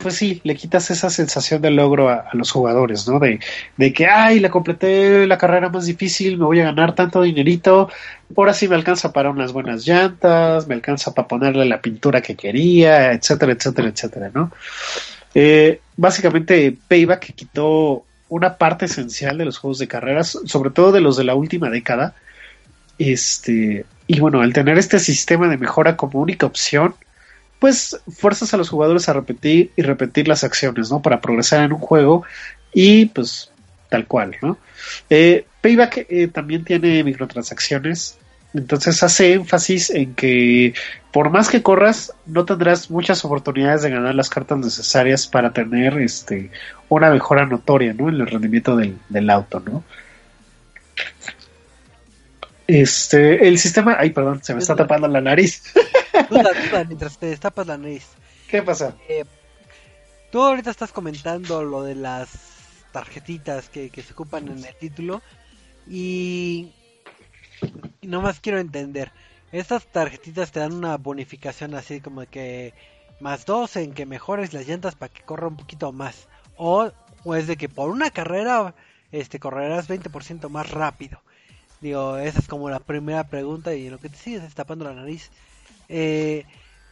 pues 0.01 0.15
sí, 0.15 0.41
le 0.43 0.55
quitas 0.55 0.91
esa 0.91 1.09
sensación 1.09 1.61
de 1.61 1.71
logro 1.71 2.09
a, 2.09 2.29
los 2.33 2.51
jugadores, 2.51 3.07
¿no? 3.07 3.19
De, 3.19 3.39
de 3.77 3.93
que, 3.93 4.07
ay, 4.07 4.39
la 4.39 4.49
completé 4.49 5.27
la 5.27 5.37
carrera 5.37 5.69
más 5.69 5.85
difícil, 5.85 6.37
me 6.37 6.45
voy 6.45 6.59
a 6.59 6.65
ganar 6.65 6.95
tanto 6.95 7.21
dinerito, 7.21 7.89
ahora 8.35 8.53
sí 8.53 8.67
me 8.67 8.75
alcanza 8.75 9.13
para 9.13 9.29
unas 9.29 9.53
buenas 9.53 9.85
llantas, 9.85 10.67
me 10.67 10.75
alcanza 10.75 11.13
para 11.13 11.27
ponerle 11.27 11.65
la 11.65 11.81
pintura 11.81 12.21
que 12.21 12.35
quería, 12.35 13.13
etcétera, 13.13 13.53
etcétera, 13.53 13.89
etcétera, 13.89 14.31
¿no? 14.33 14.51
Eh, 15.33 15.79
básicamente, 15.95 16.75
Payback 16.87 17.33
quitó 17.33 18.03
una 18.29 18.57
parte 18.57 18.85
esencial 18.85 19.37
de 19.37 19.45
los 19.45 19.57
juegos 19.57 19.79
de 19.79 19.87
carreras, 19.87 20.39
sobre 20.45 20.69
todo 20.71 20.91
de 20.91 21.01
los 21.01 21.17
de 21.17 21.25
la 21.25 21.35
última 21.35 21.69
década. 21.69 22.15
Este, 22.97 23.85
y 24.07 24.19
bueno, 24.19 24.41
al 24.41 24.53
tener 24.53 24.77
este 24.77 24.99
sistema 24.99 25.47
de 25.47 25.57
mejora 25.57 25.97
como 25.97 26.19
única 26.19 26.45
opción, 26.45 26.95
pues 27.62 28.02
fuerzas 28.12 28.56
a 28.56 28.58
los 28.58 28.69
jugadores 28.69 29.08
a 29.08 29.13
repetir 29.13 29.69
y 29.76 29.84
repetir 29.84 30.28
las 30.28 30.43
acciones, 30.43 30.89
¿no? 30.89 31.00
Para 31.00 31.21
progresar 31.21 31.63
en 31.63 31.74
un 31.74 31.80
juego 31.80 32.24
y 32.74 33.06
pues 33.06 33.52
tal 33.88 34.08
cual, 34.08 34.36
¿no? 34.41 34.58
Eh, 35.12 35.45
Payback 35.62 36.08
eh, 36.10 36.28
también 36.28 36.65
tiene 36.65 37.04
microtransacciones, 37.04 38.17
entonces 38.56 39.04
hace 39.04 39.34
énfasis 39.34 39.91
en 39.91 40.15
que 40.15 40.74
por 41.12 41.30
más 41.30 41.50
que 41.50 41.62
corras, 41.62 42.13
no 42.26 42.45
tendrás 42.45 42.89
muchas 42.89 43.24
oportunidades 43.26 43.84
de 43.84 43.91
ganar 43.91 44.15
las 44.15 44.32
cartas 44.32 44.58
necesarias 44.58 45.28
para 45.28 45.54
tener 45.54 46.00
este 46.00 46.50
una 46.89 47.12
mejora 47.12 47.45
notoria, 47.45 47.93
¿no? 47.93 48.10
En 48.10 48.15
el 48.15 48.26
rendimiento 48.26 48.76
del, 48.76 48.97
del 49.08 49.30
auto, 49.30 49.60
¿no? 49.60 49.84
Este, 52.71 53.47
el 53.47 53.60
sistema, 53.60 53.97
ay, 53.99 54.12
perdón, 54.12 54.41
se 54.43 54.53
me 54.53 54.60
está 54.60 54.75
tapando 54.75 55.07
la 55.07 55.19
nariz. 55.19 55.63
Duda, 56.29 56.51
duda, 56.53 56.84
mientras 56.86 57.17
te 57.17 57.25
destapas 57.25 57.67
la 57.67 57.77
nariz. 57.77 58.07
¿Qué 58.47 58.62
pasa? 58.62 58.95
Eh, 59.10 59.25
tú 60.31 60.41
ahorita 60.41 60.69
estás 60.69 60.91
comentando 60.91 61.63
lo 61.63 61.84
de 61.84 61.95
las 61.95 62.29
tarjetitas 62.93 63.67
que, 63.69 63.89
que 63.89 64.01
se 64.01 64.13
ocupan 64.13 64.47
en 64.47 64.63
el 64.63 64.75
título 64.75 65.21
y 65.88 66.71
y 68.01 68.07
nomás 68.07 68.39
quiero 68.39 68.60
entender, 68.60 69.12
estas 69.51 69.86
tarjetitas 69.86 70.51
te 70.51 70.60
dan 70.60 70.73
una 70.73 70.97
bonificación 70.97 71.75
así 71.75 72.01
como 72.01 72.25
que 72.25 72.73
más 73.19 73.45
dos 73.45 73.75
en 73.75 73.93
que 73.93 74.05
mejores 74.05 74.53
las 74.53 74.67
llantas 74.67 74.95
para 74.95 75.13
que 75.13 75.23
corra 75.23 75.47
un 75.47 75.57
poquito 75.57 75.91
más 75.91 76.27
o, 76.57 76.91
o 77.23 77.36
es 77.36 77.47
de 77.47 77.57
que 77.57 77.69
por 77.69 77.89
una 77.89 78.10
carrera 78.10 78.73
este 79.12 79.39
correrás 79.39 79.89
20% 79.89 80.49
más 80.49 80.71
rápido. 80.71 81.21
Digo, 81.81 82.17
esa 82.17 82.39
es 82.39 82.47
como 82.47 82.69
la 82.69 82.79
primera 82.79 83.23
pregunta 83.23 83.73
y 83.73 83.89
lo 83.89 83.97
que 83.97 84.09
te 84.09 84.17
sigues 84.17 84.43
destapando 84.43 84.85
la 84.85 84.93
nariz. 84.93 85.31
Eh, 85.89 86.45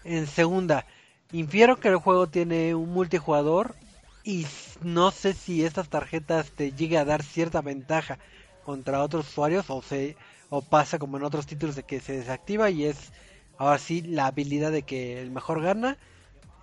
en 0.03 0.25
segunda, 0.27 0.85
infiero 1.31 1.79
que 1.79 1.89
el 1.89 1.97
juego 1.97 2.27
tiene 2.27 2.73
un 2.73 2.89
multijugador 2.89 3.75
y 4.23 4.47
no 4.81 5.11
sé 5.11 5.33
si 5.33 5.63
estas 5.63 5.89
tarjetas 5.89 6.51
te 6.51 6.71
llegue 6.71 6.97
a 6.97 7.05
dar 7.05 7.23
cierta 7.23 7.61
ventaja 7.61 8.17
contra 8.65 9.03
otros 9.03 9.27
usuarios 9.27 9.69
o 9.69 9.81
se 9.81 10.17
o 10.49 10.61
pasa 10.61 10.97
como 10.97 11.17
en 11.17 11.23
otros 11.23 11.45
títulos 11.45 11.75
de 11.75 11.83
que 11.83 11.99
se 11.99 12.13
desactiva 12.13 12.71
y 12.71 12.85
es 12.85 13.11
ahora 13.57 13.77
sí 13.77 14.01
la 14.01 14.25
habilidad 14.25 14.71
de 14.71 14.81
que 14.81 15.21
el 15.21 15.29
mejor 15.29 15.61
gana 15.61 15.97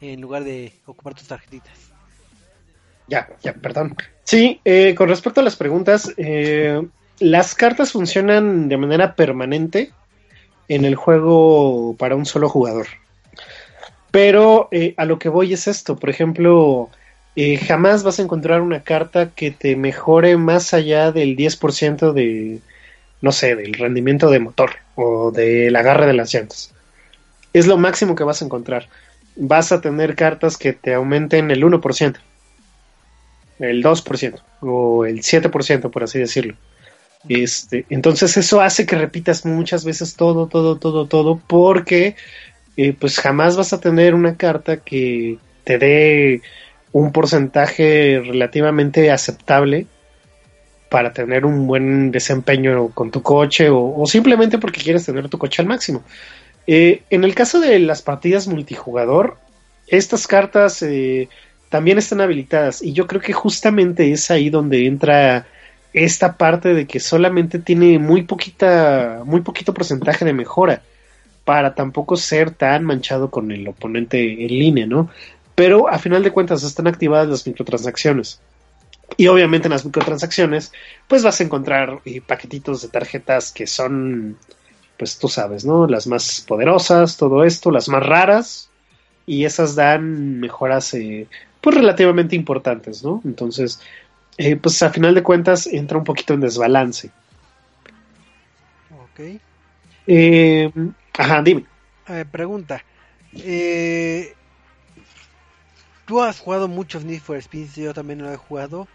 en 0.01 0.21
lugar 0.21 0.43
de 0.43 0.73
ocupar 0.87 1.15
tus 1.15 1.29
tarjetitas. 1.29 1.93
Ya, 3.07 3.29
ya, 3.41 3.53
perdón. 3.53 3.95
Sí, 4.25 4.61
eh, 4.65 4.95
con 4.97 5.09
respecto 5.09 5.41
a 5.41 5.45
las 5.45 5.55
preguntas, 5.55 6.13
eh, 6.17 6.83
las 7.19 7.55
cartas 7.55 7.93
funcionan 7.93 8.69
de 8.69 8.77
manera 8.77 9.15
permanente 9.15 9.91
en 10.69 10.85
el 10.85 10.95
juego 10.95 11.95
para 11.99 12.17
un 12.17 12.27
solo 12.27 12.49
jugador. 12.49 12.87
Pero 14.11 14.69
eh, 14.71 14.95
a 14.97 15.05
lo 15.05 15.19
que 15.19 15.29
voy 15.29 15.53
es 15.53 15.69
esto, 15.69 15.97
por 15.97 16.11
ejemplo, 16.11 16.91
eh, 17.37 17.59
jamás 17.59 18.03
vas 18.03 18.19
a 18.19 18.23
encontrar 18.23 18.61
una 18.61 18.83
carta 18.83 19.31
que 19.31 19.51
te 19.51 19.77
mejore 19.77 20.37
más 20.37 20.73
allá 20.75 21.13
del 21.13 21.37
10% 21.37 22.13
de, 22.13 22.61
no 23.21 23.33
sé, 23.33 23.57
del 23.57 23.75
rendimiento 23.75 24.31
de 24.31 24.41
motor 24.41 24.71
o 24.95 25.31
del 25.31 25.77
agarre 25.77 26.07
de 26.07 26.15
las 26.15 26.33
llantas. 26.33 26.73
Es 27.53 27.67
lo 27.67 27.77
máximo 27.77 28.15
que 28.15 28.25
vas 28.25 28.43
a 28.43 28.45
encontrar. 28.47 28.89
Vas 29.37 29.71
a 29.71 29.81
tener 29.81 30.15
cartas 30.15 30.57
que 30.57 30.73
te 30.73 30.95
aumenten 30.95 31.51
el 31.51 31.63
1%, 31.63 32.17
el 33.59 33.83
2% 33.83 34.41
o 34.61 35.05
el 35.05 35.21
7%, 35.21 35.91
por 35.91 36.05
así 36.05 36.19
decirlo. 36.19 36.55
Este, 37.29 37.87
entonces 37.91 38.37
eso 38.37 38.61
hace 38.61 38.87
que 38.87 38.97
repitas 38.97 39.45
muchas 39.45 39.85
veces 39.85 40.15
todo, 40.15 40.47
todo, 40.47 40.77
todo, 40.77 41.07
todo, 41.07 41.41
porque 41.47 42.17
eh, 42.77 42.93
pues 42.93 43.19
jamás 43.19 43.57
vas 43.57 43.73
a 43.73 43.81
tener 43.81 44.15
una 44.15 44.37
carta 44.37 44.79
que 44.79 45.39
te 45.65 45.79
dé 45.79 46.43
un 46.93 47.13
porcentaje 47.13 48.23
relativamente 48.25 49.11
aceptable 49.11 49.87
para 50.89 51.13
tener 51.13 51.45
un 51.45 51.67
buen 51.67 52.13
desempeño 52.13 52.89
con 52.89 53.11
tu 53.11 53.23
coche 53.23 53.69
o, 53.71 54.05
simplemente 54.07 54.59
porque 54.59 54.81
quieres 54.81 55.05
tener 55.05 55.29
tu 55.29 55.37
coche 55.37 55.61
al 55.61 55.69
máximo. 55.69 56.05
Eh, 56.67 57.03
en 57.11 57.25
el 57.25 57.35
caso 57.35 57.61
de 57.61 57.79
las 57.81 58.03
partidas 58.03 58.47
multijugador, 58.47 59.37
estas 59.89 60.27
cartas 60.27 60.83
eh, 60.83 61.29
también 61.69 61.99
están 61.99 62.21
habilitadas 62.21 62.83
y 62.83 62.93
yo 62.93 63.07
creo 63.07 63.21
que 63.21 63.33
justamente 63.33 64.13
es 64.13 64.31
ahí 64.31 64.49
donde 64.49 64.87
entra 64.87 65.47
esta 65.97 66.37
parte 66.37 66.75
de 66.75 66.87
que 66.87 67.01
solamente 67.01 67.59
tiene 67.59 67.99
muy 67.99 68.23
poquita, 68.23 69.23
muy 69.25 69.41
poquito 69.41 69.73
porcentaje 69.73 70.27
de 70.27 70.35
mejora 70.35 70.83
para 71.47 71.75
tampoco 71.75 72.17
ser 72.19 72.51
tan 72.51 72.85
manchado 72.85 73.31
con 73.31 73.51
el 73.51 73.67
oponente 73.67 74.45
en 74.45 74.49
línea, 74.49 74.87
¿no? 74.87 75.09
Pero 75.55 75.89
a 75.89 75.99
final 75.99 76.23
de 76.23 76.33
cuentas 76.33 76.63
están 76.65 76.87
activadas 76.87 77.29
las 77.29 77.47
microtransacciones. 77.47 78.41
Y 79.17 79.29
obviamente 79.29 79.69
en 79.69 79.73
las 79.73 79.87
microtransacciones, 79.87 80.71
pues 81.09 81.23
vas 81.23 81.41
a 81.41 81.45
encontrar 81.45 82.01
eh, 82.05 82.21
paquetitos 82.21 82.83
de 82.83 82.89
tarjetas 82.89 83.51
que 83.51 83.67
son, 83.67 84.37
pues 84.99 85.19
tú 85.19 85.29
sabes, 85.29 85.65
¿no? 85.65 85.87
Las 85.87 86.07
más 86.07 86.45
poderosas, 86.47 87.17
todo 87.17 87.43
esto, 87.43 87.71
las 87.71 87.89
más 87.89 88.05
raras, 88.05 88.69
y 89.25 89.47
esas 89.47 89.75
dan 89.75 90.41
mejoras, 90.41 90.93
eh, 90.93 91.27
pues 91.63 91.75
relativamente 91.75 92.37
importantes, 92.37 93.03
¿no? 93.03 93.23
Entonces, 93.25 93.81
eh, 94.39 94.57
pues 94.57 94.83
a 94.83 94.91
final 94.91 95.15
de 95.15 95.23
cuentas 95.23 95.67
entra 95.67 95.99
un 95.99 96.05
poquito 96.05 96.35
en 96.35 96.41
desbalance. 96.41 97.11
Ok. 98.91 99.41
Eh, 100.07 100.73
ajá, 101.19 101.43
dime. 101.43 101.65
Eh, 102.09 102.25
pregunta. 102.31 102.83
Eh, 103.35 104.35
Tú 106.07 106.23
has 106.23 106.39
jugado 106.39 106.69
muchos 106.69 107.05
Need 107.05 107.21
for 107.21 107.37
Speed, 107.37 107.71
yo 107.75 107.93
también 107.93 108.23
lo 108.23 108.33
he 108.33 108.37
jugado. 108.37 108.87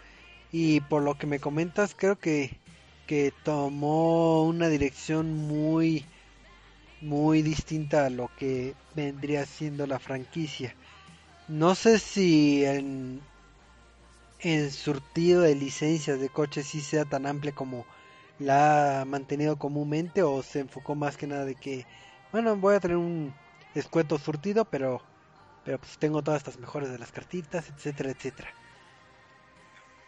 Y 0.50 0.80
por 0.80 1.02
lo 1.02 1.18
que 1.18 1.26
me 1.26 1.40
comentas, 1.40 1.94
creo 1.94 2.18
que, 2.18 2.56
que 3.06 3.34
tomó 3.44 4.44
una 4.44 4.68
dirección 4.68 5.34
muy, 5.34 6.06
muy 7.02 7.42
distinta 7.42 8.06
a 8.06 8.10
lo 8.10 8.30
que 8.38 8.74
vendría 8.94 9.44
siendo 9.44 9.86
la 9.86 9.98
franquicia. 9.98 10.74
No 11.48 11.74
sé 11.74 11.98
si 11.98 12.64
en, 12.64 13.20
en 14.42 14.70
surtido 14.70 15.42
de 15.42 15.54
licencias 15.54 16.20
de 16.20 16.28
coches 16.28 16.66
sí 16.66 16.80
sea 16.80 17.04
tan 17.04 17.26
amplia 17.26 17.52
como 17.52 17.86
la 18.38 19.00
ha 19.00 19.04
mantenido 19.04 19.56
comúnmente 19.56 20.22
o 20.22 20.42
se 20.42 20.60
enfocó 20.60 20.94
más 20.94 21.16
que 21.16 21.26
nada 21.26 21.44
de 21.44 21.54
que, 21.54 21.86
bueno, 22.32 22.56
voy 22.56 22.74
a 22.74 22.80
tener 22.80 22.96
un 22.96 23.32
escueto 23.74 24.18
surtido, 24.18 24.64
pero 24.64 25.00
pero 25.64 25.78
pues 25.78 25.98
tengo 25.98 26.22
todas 26.22 26.40
estas 26.40 26.58
mejores 26.58 26.90
de 26.90 26.98
las 26.98 27.12
cartitas, 27.12 27.70
etcétera, 27.76 28.10
etcétera. 28.10 28.48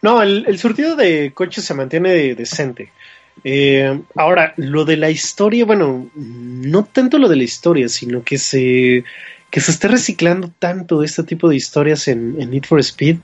No, 0.01 0.21
el, 0.21 0.57
surtido 0.59 0.95
de 0.95 1.31
coches 1.33 1.63
se 1.63 1.73
mantiene 1.73 2.35
decente. 2.35 2.91
Eh, 3.43 4.01
ahora, 4.15 4.53
lo 4.57 4.85
de 4.85 4.97
la 4.97 5.09
historia, 5.09 5.65
bueno, 5.65 6.11
no 6.15 6.83
tanto 6.85 7.17
lo 7.17 7.27
de 7.27 7.37
la 7.37 7.43
historia, 7.43 7.89
sino 7.89 8.23
que 8.23 8.37
se, 8.37 9.03
que 9.49 9.61
se 9.61 9.71
esté 9.71 9.87
reciclando 9.87 10.51
tanto 10.59 11.01
este 11.01 11.23
tipo 11.23 11.49
de 11.49 11.55
historias 11.55 12.07
en, 12.07 12.37
Need 12.37 12.65
for 12.65 12.79
Speed. 12.79 13.17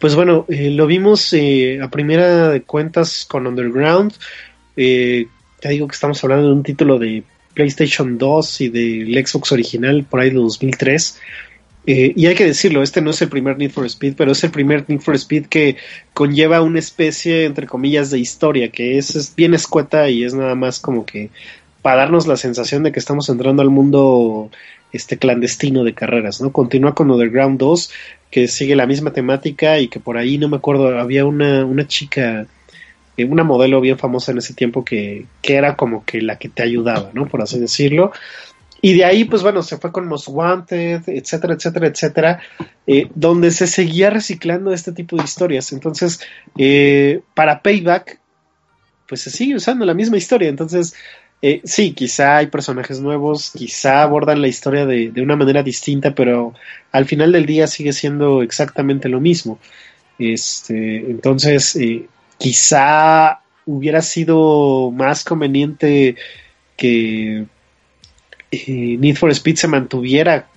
Pues 0.00 0.16
bueno, 0.16 0.46
eh, 0.48 0.70
lo 0.70 0.86
vimos 0.86 1.32
eh, 1.34 1.78
a 1.80 1.88
primera 1.88 2.48
de 2.48 2.62
cuentas 2.62 3.24
con 3.28 3.46
Underground. 3.46 4.14
te 4.74 5.26
digo 5.68 5.86
que 5.86 5.94
estamos 5.94 6.24
hablando 6.24 6.48
de 6.48 6.54
un 6.54 6.62
título 6.62 6.98
de 6.98 7.22
PlayStation 7.54 8.18
2 8.18 8.60
y 8.62 8.68
del 8.68 9.26
Xbox 9.26 9.52
original 9.52 10.04
por 10.08 10.20
ahí 10.20 10.30
de 10.30 10.36
2003. 10.36 11.20
Eh, 11.86 12.12
y 12.14 12.26
hay 12.26 12.34
que 12.34 12.44
decirlo, 12.44 12.82
este 12.82 13.00
no 13.00 13.10
es 13.10 13.22
el 13.22 13.28
primer 13.28 13.58
Need 13.58 13.70
for 13.70 13.86
Speed, 13.86 14.14
pero 14.16 14.32
es 14.32 14.44
el 14.44 14.50
primer 14.50 14.84
Need 14.88 15.00
for 15.00 15.14
Speed 15.14 15.46
que 15.46 15.76
conlleva 16.12 16.60
una 16.60 16.78
especie, 16.78 17.44
entre 17.44 17.66
comillas, 17.66 18.10
de 18.10 18.18
historia, 18.18 18.70
que 18.70 18.98
es, 18.98 19.34
bien 19.34 19.54
escueta 19.54 20.08
y 20.10 20.24
es 20.24 20.34
nada 20.34 20.54
más 20.54 20.78
como 20.78 21.06
que 21.06 21.30
para 21.82 22.02
darnos 22.02 22.26
la 22.26 22.36
sensación 22.36 22.82
de 22.82 22.92
que 22.92 22.98
estamos 22.98 23.28
entrando 23.30 23.62
al 23.62 23.70
mundo 23.70 24.50
este 24.92 25.16
clandestino 25.16 25.82
de 25.84 25.94
carreras, 25.94 26.40
¿no? 26.40 26.52
Continúa 26.52 26.94
con 26.94 27.10
Underground 27.10 27.58
2, 27.58 27.90
que 28.30 28.48
sigue 28.48 28.76
la 28.76 28.86
misma 28.86 29.12
temática 29.12 29.78
y 29.80 29.88
que 29.88 30.00
por 30.00 30.16
ahí, 30.16 30.38
no 30.38 30.48
me 30.48 30.56
acuerdo, 30.56 30.98
había 30.98 31.24
una, 31.24 31.64
una 31.64 31.86
chica, 31.86 32.46
eh, 33.16 33.24
una 33.24 33.44
modelo 33.44 33.80
bien 33.80 33.98
famosa 33.98 34.32
en 34.32 34.38
ese 34.38 34.54
tiempo 34.54 34.84
que, 34.84 35.26
que 35.42 35.54
era 35.54 35.76
como 35.76 36.04
que 36.04 36.22
la 36.22 36.38
que 36.38 36.48
te 36.48 36.62
ayudaba, 36.62 37.10
¿no? 37.12 37.26
Por 37.26 37.42
así 37.42 37.58
decirlo. 37.58 38.12
Y 38.82 38.94
de 38.94 39.04
ahí, 39.04 39.24
pues 39.24 39.42
bueno, 39.42 39.62
se 39.62 39.76
fue 39.76 39.92
con 39.92 40.08
Most 40.08 40.28
Wanted, 40.28 41.02
etcétera, 41.06 41.54
etcétera, 41.54 41.86
etcétera, 41.88 42.40
eh, 42.86 43.08
donde 43.14 43.50
se 43.50 43.66
seguía 43.66 44.08
reciclando 44.08 44.72
este 44.72 44.92
tipo 44.92 45.16
de 45.16 45.24
historias. 45.24 45.72
Entonces, 45.72 46.20
eh, 46.56 47.20
para 47.34 47.60
Payback, 47.60 48.18
pues 49.06 49.20
se 49.22 49.30
sigue 49.30 49.56
usando 49.56 49.84
la 49.84 49.92
misma 49.92 50.16
historia. 50.16 50.48
Entonces, 50.48 50.94
eh, 51.42 51.60
sí, 51.64 51.92
quizá 51.92 52.38
hay 52.38 52.46
personajes 52.48 53.00
nuevos, 53.00 53.52
quizá 53.52 54.02
abordan 54.02 54.40
la 54.40 54.48
historia 54.48 54.86
de, 54.86 55.10
de, 55.10 55.22
una 55.22 55.36
manera 55.36 55.62
distinta, 55.62 56.14
pero 56.14 56.54
al 56.92 57.06
final 57.06 57.32
del 57.32 57.46
día 57.46 57.66
sigue 57.66 57.92
siendo 57.92 58.42
exactamente 58.42 59.08
lo 59.08 59.20
mismo. 59.20 59.58
Este, 60.18 60.98
entonces, 61.10 61.78
quizá 62.38 63.40
hubiera 63.66 64.02
sido 64.02 64.90
más 64.90 65.24
conveniente 65.24 66.16
que 66.76 67.46
eh, 68.50 68.96
Need 68.98 69.16
for 69.16 69.30
Speed 69.30 69.56
se 69.56 69.68
mantuviera 69.68 70.48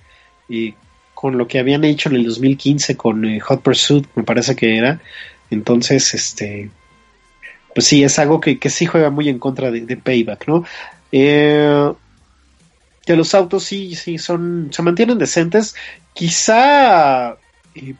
eh, 0.48 0.74
con 1.14 1.38
lo 1.38 1.46
que 1.46 1.58
habían 1.58 1.84
hecho 1.84 2.08
en 2.08 2.16
el 2.16 2.24
2015 2.24 2.96
con 2.96 3.24
eh, 3.24 3.40
Hot 3.40 3.62
Pursuit, 3.62 4.06
me 4.14 4.24
parece 4.24 4.56
que 4.56 4.76
era. 4.76 5.00
Entonces, 5.50 6.12
este, 6.14 6.70
pues 7.74 7.86
sí, 7.86 8.04
es 8.04 8.18
algo 8.18 8.40
que, 8.40 8.58
sí 8.70 8.86
juega 8.86 9.10
muy 9.10 9.28
en 9.28 9.38
contra 9.38 9.70
de, 9.70 9.96
Payback, 9.96 10.48
¿no? 10.48 10.64
que 11.10 13.16
los 13.16 13.34
autos 13.34 13.64
sí, 13.64 13.94
sí, 13.94 14.18
son, 14.18 14.70
se 14.72 14.82
mantienen 14.82 15.18
decentes. 15.18 15.74
Quizá 16.14 17.36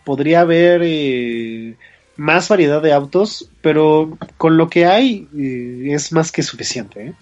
podría 0.04 0.40
haber 0.40 1.76
más 2.16 2.48
variedad 2.48 2.80
de 2.80 2.92
autos, 2.92 3.50
pero 3.60 4.16
con 4.36 4.56
lo 4.56 4.68
que 4.68 4.86
hay 4.86 5.28
es 5.84 6.12
más 6.12 6.32
que 6.32 6.42
suficiente. 6.42 7.08
¿eh? 7.08 7.14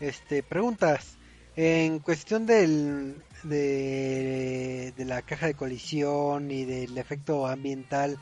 Este, 0.00 0.42
preguntas. 0.42 1.16
En 1.56 1.98
cuestión 1.98 2.46
del, 2.46 3.16
de, 3.42 4.94
la 4.98 5.22
caja 5.22 5.46
de 5.46 5.54
colisión 5.54 6.50
y 6.50 6.64
del 6.64 6.96
efecto 6.96 7.46
ambiental, 7.46 8.18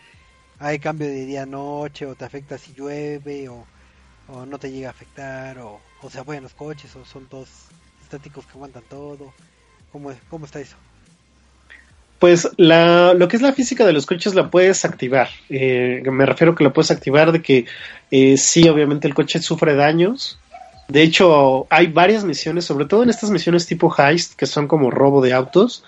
¿hay 0.59 0.79
cambio 0.79 1.07
de 1.07 1.25
día-noche 1.25 2.07
o 2.07 2.15
te 2.15 2.25
afecta 2.25 2.59
si 2.59 2.73
llueve 2.75 3.49
o, 3.49 3.67
no 4.47 4.59
te 4.59 4.71
llega 4.71 4.89
a 4.89 4.91
afectar 4.91 5.59
o, 5.59 5.81
o 6.03 6.11
se 6.11 6.19
apoyan 6.19 6.43
los 6.43 6.53
coches 6.53 6.95
o 6.97 7.05
son 7.05 7.27
todos 7.27 7.49
estáticos 8.03 8.45
que 8.47 8.53
aguantan 8.53 8.83
todo? 8.89 9.33
¿Cómo, 9.91 10.13
cómo 10.29 10.45
está 10.45 10.61
eso? 10.61 10.77
Pues 12.19 12.49
la, 12.57 13.15
lo 13.15 13.29
que 13.29 13.37
es 13.37 13.43
la 13.43 13.53
física 13.53 13.87
de 13.87 13.93
los 13.93 14.05
coches 14.05 14.35
la 14.35 14.51
puedes 14.51 14.85
activar. 14.85 15.29
Eh, 15.49 16.03
me 16.11 16.27
refiero 16.27 16.55
que 16.55 16.65
la 16.65 16.73
puedes 16.73 16.91
activar 16.91 17.33
de 17.33 17.43
que 17.43 17.67
eh, 18.11 18.37
sí, 18.37 18.69
obviamente 18.69 19.07
el 19.07 19.15
coche 19.15 19.41
sufre 19.41 19.75
daños, 19.75 20.39
de 20.89 21.03
hecho, 21.03 21.67
hay 21.69 21.89
varias 21.89 22.25
misiones, 22.25 22.65
sobre 22.65 22.87
todo 22.87 23.03
en 23.03 23.11
estas 23.11 23.31
misiones 23.31 23.67
tipo 23.67 23.95
heist, 23.97 24.35
que 24.35 24.47
son 24.47 24.67
como 24.67 24.91
robo 24.91 25.21
de 25.21 25.35
autos. 25.35 25.85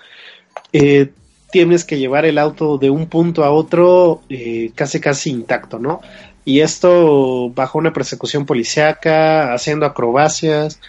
Eh, 0.73 1.11
tienes 1.51 1.85
que 1.85 1.99
llevar 1.99 2.25
el 2.25 2.37
auto 2.37 2.77
de 2.77 2.89
un 2.89 3.07
punto 3.07 3.43
a 3.43 3.51
otro 3.51 4.21
eh, 4.29 4.71
casi 4.75 4.99
casi 4.99 5.31
intacto, 5.31 5.79
¿no? 5.79 6.01
Y 6.43 6.61
esto 6.61 7.49
bajo 7.49 7.77
una 7.77 7.93
persecución 7.93 8.45
policiaca, 8.45 9.53
haciendo 9.53 9.85
acrobacias. 9.85 10.79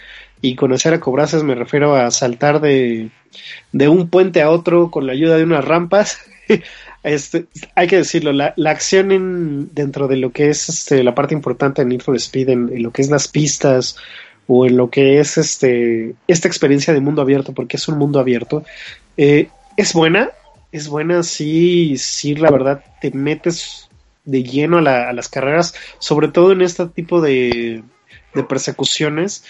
Y 0.41 0.55
con 0.55 0.73
hacer 0.73 0.93
acrobacias 0.93 1.43
me 1.43 1.55
refiero 1.55 1.95
a 1.95 2.11
saltar 2.11 2.59
de, 2.59 3.09
de 3.71 3.87
un 3.87 4.09
puente 4.09 4.41
a 4.41 4.49
otro 4.49 4.91
con 4.91 5.07
la 5.07 5.13
ayuda 5.13 5.37
de 5.37 5.43
unas 5.43 5.65
rampas. 5.65 6.19
Este, 7.03 7.47
hay 7.75 7.87
que 7.87 7.97
decirlo, 7.97 8.31
la, 8.31 8.53
acción 8.65 9.11
en, 9.11 9.73
dentro 9.73 10.07
de 10.07 10.15
lo 10.15 10.31
que 10.31 10.49
es 10.49 10.69
este, 10.69 11.03
la 11.03 11.13
parte 11.13 11.33
importante 11.33 11.83
de 11.83 11.89
Need 11.89 12.01
Speed, 12.15 12.47
en, 12.47 12.81
lo 12.81 12.91
que 12.91 13.01
es 13.01 13.09
las 13.09 13.27
pistas 13.27 13.97
o 14.47 14.65
en 14.65 14.77
lo 14.77 14.89
que 14.89 15.19
es 15.19 15.37
este, 15.37 16.15
esta 16.29 16.47
experiencia 16.47 16.93
de 16.93 17.01
mundo 17.01 17.21
abierto, 17.21 17.51
porque 17.51 17.75
es 17.75 17.89
un 17.89 17.97
mundo 17.97 18.21
abierto, 18.21 18.63
eh, 19.17 19.49
es 19.75 19.91
buena, 19.91 20.29
es 20.73 20.89
buena, 20.89 21.23
sí, 21.23 21.95
sí, 21.97 22.35
la 22.35 22.51
verdad, 22.51 22.83
te 22.99 23.11
metes 23.11 23.89
de 24.25 24.43
lleno 24.43 24.79
a, 24.79 25.13
las 25.13 25.29
carreras, 25.29 25.73
sobre 25.99 26.27
todo 26.27 26.51
en 26.51 26.61
este 26.61 26.85
tipo 26.87 27.21
de, 27.21 27.83
de 28.33 28.43
persecuciones. 28.43 29.45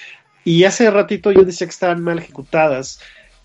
Y 0.45 0.65
hace 0.65 0.91
ratito 0.91 1.31
yo 1.31 1.43
decía 1.43 1.65
que 1.65 1.71
estaban 1.71 2.03
mal 2.03 2.19
ejecutadas 2.19 2.99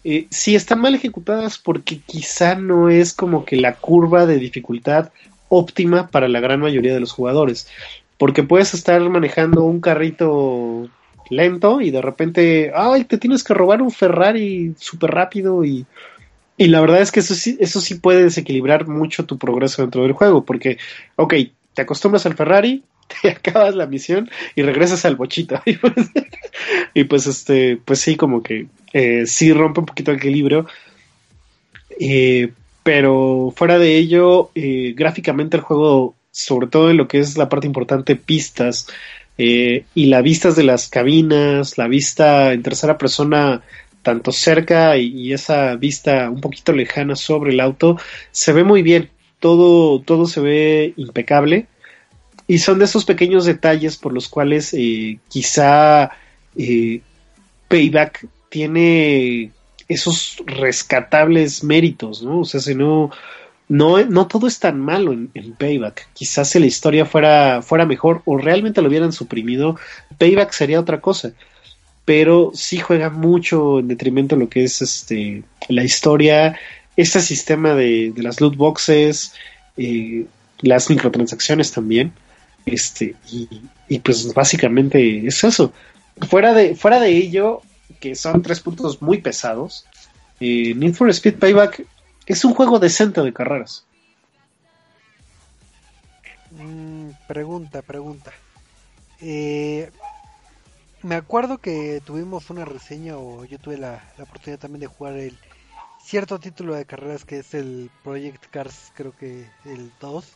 eh, 0.04 0.26
sí 0.30 0.54
están 0.54 0.80
mal 0.80 0.94
ejecutadas 0.94 1.58
porque 1.58 2.00
quizá 2.00 2.54
no 2.54 2.88
es 2.88 3.12
como 3.12 3.44
que 3.44 3.56
la 3.56 3.74
curva 3.74 4.26
de 4.26 4.38
dificultad 4.38 5.10
óptima 5.48 6.08
para 6.08 6.28
la 6.28 6.40
gran 6.40 6.60
mayoría 6.60 6.94
de 6.94 7.00
los 7.00 7.12
jugadores. 7.12 7.68
Porque 8.16 8.42
puedes 8.42 8.74
estar 8.74 9.00
manejando 9.08 9.64
un 9.64 9.80
carrito 9.80 10.88
lento 11.30 11.80
y 11.80 11.90
de 11.90 12.00
repente, 12.00 12.72
ay, 12.74 13.04
te 13.04 13.18
tienes 13.18 13.44
que 13.44 13.54
robar 13.54 13.82
un 13.82 13.90
Ferrari 13.90 14.74
súper 14.78 15.10
rápido 15.10 15.64
y, 15.64 15.84
y 16.58 16.66
la 16.66 16.80
verdad 16.80 17.00
es 17.00 17.12
que 17.12 17.20
eso 17.20 17.36
sí, 17.36 17.56
eso 17.60 17.80
sí 17.80 17.94
puede 17.94 18.24
desequilibrar 18.24 18.88
mucho 18.88 19.24
tu 19.24 19.38
progreso 19.38 19.82
dentro 19.82 20.02
del 20.02 20.12
juego, 20.12 20.44
porque, 20.44 20.76
ok, 21.14 21.34
te 21.72 21.82
acostumbras 21.82 22.26
al 22.26 22.34
Ferrari, 22.34 22.82
te 23.22 23.30
acabas 23.30 23.76
la 23.76 23.86
misión 23.86 24.28
y 24.56 24.62
regresas 24.62 25.04
al 25.04 25.14
bochito. 25.14 25.62
y, 25.64 25.74
pues, 25.76 25.94
y 26.94 27.04
pues, 27.04 27.26
este, 27.28 27.78
pues 27.82 28.00
sí, 28.00 28.16
como 28.16 28.42
que 28.42 28.66
eh, 28.92 29.24
sí 29.26 29.52
rompe 29.52 29.80
un 29.80 29.86
poquito 29.86 30.10
el 30.10 30.16
equilibrio. 30.16 30.66
Eh, 32.00 32.50
pero 32.82 33.52
fuera 33.54 33.78
de 33.78 33.96
ello, 33.96 34.50
eh, 34.56 34.94
gráficamente 34.96 35.56
el 35.56 35.62
juego, 35.62 36.16
sobre 36.32 36.66
todo 36.66 36.90
en 36.90 36.96
lo 36.96 37.06
que 37.06 37.20
es 37.20 37.36
la 37.36 37.48
parte 37.48 37.68
importante, 37.68 38.16
pistas, 38.16 38.88
y 39.40 40.06
la 40.06 40.20
vistas 40.20 40.56
de 40.56 40.64
las 40.64 40.88
cabinas, 40.88 41.78
la 41.78 41.86
vista 41.86 42.52
en 42.52 42.64
tercera 42.64 42.98
persona 42.98 43.62
tanto 44.02 44.32
cerca 44.32 44.96
y, 44.96 45.32
esa 45.32 45.76
vista 45.76 46.30
un 46.30 46.40
poquito 46.40 46.72
lejana 46.72 47.16
sobre 47.16 47.52
el 47.52 47.60
auto, 47.60 47.98
se 48.30 48.52
ve 48.52 48.64
muy 48.64 48.82
bien. 48.82 49.10
Todo, 49.40 50.00
todo 50.00 50.26
se 50.26 50.40
ve 50.40 50.94
impecable. 50.96 51.66
Y 52.46 52.58
son 52.58 52.78
de 52.78 52.86
esos 52.86 53.04
pequeños 53.04 53.44
detalles 53.44 53.96
por 53.96 54.12
los 54.12 54.28
cuales 54.28 54.74
quizá 55.28 56.10
Payback 57.68 58.26
tiene 58.48 59.52
esos 59.88 60.36
rescatables 60.46 61.64
méritos, 61.64 62.22
¿no? 62.22 62.40
O 62.40 62.44
sea, 62.44 62.60
si 62.60 62.74
no, 62.74 63.10
no, 63.68 64.04
no 64.04 64.26
todo 64.26 64.46
es 64.46 64.58
tan 64.58 64.80
malo 64.80 65.12
en, 65.12 65.28
Payback. 65.58 66.08
Quizás 66.14 66.50
si 66.50 66.58
la 66.58 66.66
historia 66.66 67.04
fuera, 67.04 67.62
fuera 67.62 67.86
mejor 67.86 68.22
o 68.24 68.36
realmente 68.36 68.82
lo 68.82 68.88
hubieran 68.88 69.12
suprimido, 69.12 69.76
Payback 70.18 70.52
sería 70.52 70.80
otra 70.80 71.00
cosa. 71.00 71.32
Pero 72.08 72.52
sí 72.54 72.78
juega 72.78 73.10
mucho 73.10 73.80
en 73.80 73.88
detrimento 73.88 74.34
de 74.34 74.40
lo 74.40 74.48
que 74.48 74.64
es 74.64 74.80
este 74.80 75.42
la 75.68 75.84
historia, 75.84 76.58
este 76.96 77.20
sistema 77.20 77.74
de, 77.74 78.12
de 78.16 78.22
las 78.22 78.40
loot 78.40 78.56
boxes, 78.56 79.34
eh, 79.76 80.24
las 80.62 80.88
microtransacciones 80.88 81.70
también, 81.70 82.14
este, 82.64 83.14
y, 83.30 83.98
pues 83.98 84.32
básicamente 84.32 85.26
es 85.26 85.44
eso. 85.44 85.70
Fuera 86.30 86.54
de, 86.54 86.74
fuera 86.74 86.98
de 86.98 87.10
ello, 87.10 87.60
que 88.00 88.14
son 88.14 88.40
tres 88.40 88.60
puntos 88.60 89.02
muy 89.02 89.18
pesados, 89.18 89.84
eh, 90.40 90.72
Need 90.74 90.94
for 90.94 91.10
Speed 91.10 91.34
Payback 91.34 91.84
es 92.24 92.42
un 92.42 92.54
juego 92.54 92.78
decente 92.78 93.20
de 93.20 93.34
carreras. 93.34 93.84
Mm, 96.52 97.10
pregunta, 97.26 97.82
pregunta. 97.82 98.32
Eh, 99.20 99.90
me 101.02 101.14
acuerdo 101.14 101.58
que 101.58 102.02
tuvimos 102.04 102.50
una 102.50 102.64
reseña 102.64 103.16
o 103.16 103.44
yo 103.44 103.58
tuve 103.58 103.78
la, 103.78 104.02
la 104.16 104.24
oportunidad 104.24 104.58
también 104.58 104.80
de 104.80 104.86
jugar 104.86 105.14
el 105.14 105.38
cierto 106.02 106.38
título 106.38 106.74
de 106.74 106.86
carreras 106.86 107.24
que 107.24 107.38
es 107.38 107.54
el 107.54 107.90
Project 108.02 108.46
Cars, 108.50 108.92
creo 108.94 109.14
que 109.16 109.46
el 109.64 109.92
2, 110.00 110.26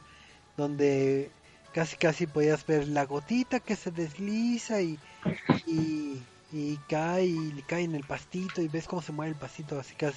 donde 0.57 1.31
casi 1.73 1.97
casi 1.97 2.27
podías 2.27 2.67
ver 2.67 2.87
la 2.89 3.07
gotita 3.07 3.61
que 3.61 3.77
se 3.77 3.91
desliza 3.91 4.83
y, 4.83 4.99
y, 5.67 6.23
y 6.53 6.77
cae 6.89 7.25
y 7.25 7.65
cae 7.67 7.85
en 7.85 7.95
el 7.95 8.05
pastito 8.05 8.61
y 8.61 8.69
ves 8.69 8.87
cómo 8.87 9.03
se 9.03 9.13
mueve 9.13 9.33
el 9.33 9.39
pastito 9.39 9.81
así 9.81 9.95
que 9.95 10.13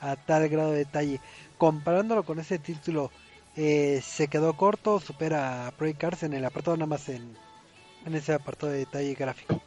a 0.00 0.16
tal 0.16 0.48
grado 0.48 0.72
de 0.72 0.78
detalle. 0.78 1.20
Comparándolo 1.58 2.24
con 2.24 2.40
ese 2.40 2.58
título, 2.58 3.10
eh, 3.56 4.00
se 4.02 4.28
quedó 4.28 4.56
corto, 4.56 5.00
supera 5.00 5.66
a 5.66 5.70
Project 5.72 6.00
Cars 6.00 6.22
en 6.22 6.32
el 6.34 6.44
apartado 6.44 6.76
nada 6.76 6.86
más 6.86 7.08
en, 7.08 7.36
en 8.06 8.14
ese 8.14 8.32
apartado 8.32 8.72
de 8.72 8.78
detalle 8.78 9.14
gráfico. 9.14 9.60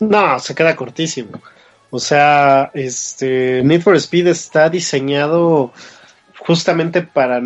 No, 0.00 0.38
se 0.38 0.54
queda 0.54 0.76
cortísimo. 0.76 1.40
O 1.90 1.98
sea, 1.98 2.70
este 2.74 3.62
Need 3.64 3.82
for 3.82 3.96
Speed 3.96 4.26
está 4.28 4.68
diseñado 4.68 5.72
justamente 6.38 7.02
para 7.02 7.42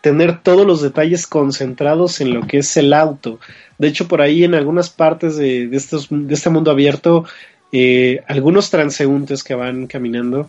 tener 0.00 0.40
todos 0.40 0.66
los 0.66 0.80
detalles 0.80 1.26
concentrados 1.26 2.20
en 2.20 2.32
lo 2.32 2.46
que 2.46 2.58
es 2.58 2.76
el 2.76 2.92
auto. 2.92 3.40
De 3.78 3.88
hecho, 3.88 4.08
por 4.08 4.22
ahí 4.22 4.44
en 4.44 4.54
algunas 4.54 4.90
partes 4.90 5.36
de, 5.36 5.66
de 5.66 5.76
estos, 5.76 6.08
de 6.10 6.34
este 6.34 6.50
mundo 6.50 6.70
abierto, 6.70 7.24
eh, 7.72 8.22
algunos 8.26 8.70
transeúntes 8.70 9.44
que 9.44 9.54
van 9.54 9.86
caminando, 9.86 10.48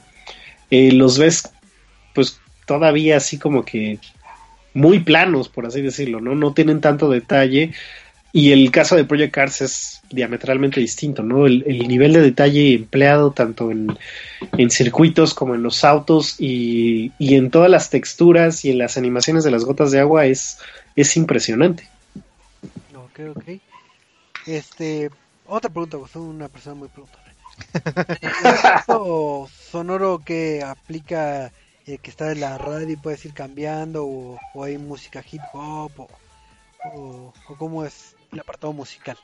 eh, 0.71 0.91
los 0.93 1.17
ves 1.17 1.49
pues 2.13 2.39
todavía 2.65 3.17
así 3.17 3.37
como 3.37 3.65
que 3.65 3.99
muy 4.73 4.99
planos, 4.99 5.49
por 5.49 5.65
así 5.65 5.81
decirlo, 5.81 6.21
¿no? 6.21 6.35
No 6.35 6.53
tienen 6.53 6.79
tanto 6.79 7.09
detalle. 7.09 7.73
Y 8.31 8.51
el 8.51 8.69
caso 8.71 8.95
de 8.95 9.05
Project 9.05 9.33
Cars 9.33 9.61
es 9.61 10.01
diametralmente 10.11 10.79
distinto, 10.79 11.23
¿no? 11.23 11.47
El, 11.47 11.63
el 11.65 11.87
nivel 11.87 12.13
de 12.13 12.21
detalle 12.21 12.75
empleado 12.75 13.31
tanto 13.31 13.71
en, 13.71 13.97
en 14.57 14.69
circuitos 14.69 15.33
como 15.33 15.55
en 15.55 15.63
los 15.63 15.83
autos 15.83 16.35
y, 16.39 17.11
y 17.17 17.35
en 17.35 17.49
todas 17.49 17.71
las 17.71 17.89
texturas 17.89 18.63
y 18.65 18.71
en 18.71 18.77
las 18.77 18.97
animaciones 18.97 19.43
de 19.43 19.51
las 19.51 19.65
gotas 19.65 19.91
de 19.91 19.99
agua 19.99 20.25
es, 20.27 20.59
es 20.95 21.17
impresionante. 21.17 21.89
Ok, 22.95 23.35
ok. 23.35 23.43
Este, 24.45 25.09
otra 25.47 25.69
pregunta, 25.71 25.97
pues 25.97 26.11
soy 26.11 26.21
una 26.21 26.49
persona 26.49 26.75
muy 26.75 26.87
preguntona. 26.89 27.25
¿El 28.87 29.49
sonoro 29.71 30.19
que 30.23 30.63
aplica 30.63 31.51
eh, 31.87 31.97
que 31.97 32.09
está 32.11 32.31
en 32.31 32.41
la 32.41 32.57
radio 32.59 32.91
y 32.91 32.95
puedes 32.95 33.25
ir 33.25 33.33
cambiando 33.33 34.05
o, 34.05 34.39
o 34.53 34.63
hay 34.63 34.77
música 34.77 35.23
hip 35.29 35.41
hop 35.53 35.91
o, 35.97 36.07
o, 36.93 37.33
o 37.47 37.55
cómo 37.57 37.83
es 37.83 38.15
el 38.31 38.39
apartado 38.39 38.73
musical? 38.73 39.17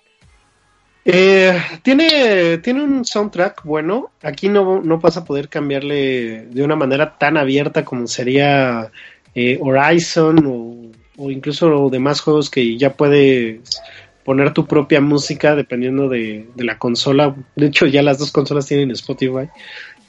Eh, 1.07 1.55
tiene, 1.83 2.57
tiene 2.59 2.83
un 2.83 3.05
soundtrack 3.05 3.63
bueno. 3.63 4.11
Aquí 4.23 4.49
no, 4.49 4.81
no 4.81 4.99
vas 4.99 5.17
a 5.17 5.23
poder 5.25 5.49
cambiarle 5.49 6.47
de 6.47 6.63
una 6.63 6.75
manera 6.75 7.17
tan 7.17 7.37
abierta 7.37 7.85
como 7.85 8.07
sería 8.07 8.91
eh, 9.35 9.59
Horizon 9.61 10.43
o, 10.47 11.23
o 11.23 11.29
incluso 11.29 11.89
demás 11.89 12.21
juegos 12.21 12.49
que 12.49 12.77
ya 12.77 12.93
puedes 12.93 13.81
poner 14.23 14.51
tu 14.53 14.65
propia 14.65 14.99
música 14.99 15.55
dependiendo 15.55 16.09
de, 16.09 16.47
de 16.55 16.63
la 16.63 16.79
consola. 16.79 17.35
De 17.55 17.67
hecho, 17.67 17.85
ya 17.85 18.01
las 18.01 18.17
dos 18.17 18.31
consolas 18.31 18.65
tienen 18.65 18.89
Spotify. 18.89 19.47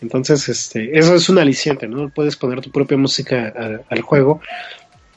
Entonces, 0.00 0.48
este, 0.48 0.98
eso 0.98 1.14
es 1.14 1.28
un 1.28 1.38
aliciente, 1.38 1.88
¿no? 1.88 2.08
Puedes 2.08 2.36
poner 2.36 2.62
tu 2.62 2.70
propia 2.70 2.96
música 2.96 3.82
al 3.90 4.00
juego. 4.00 4.40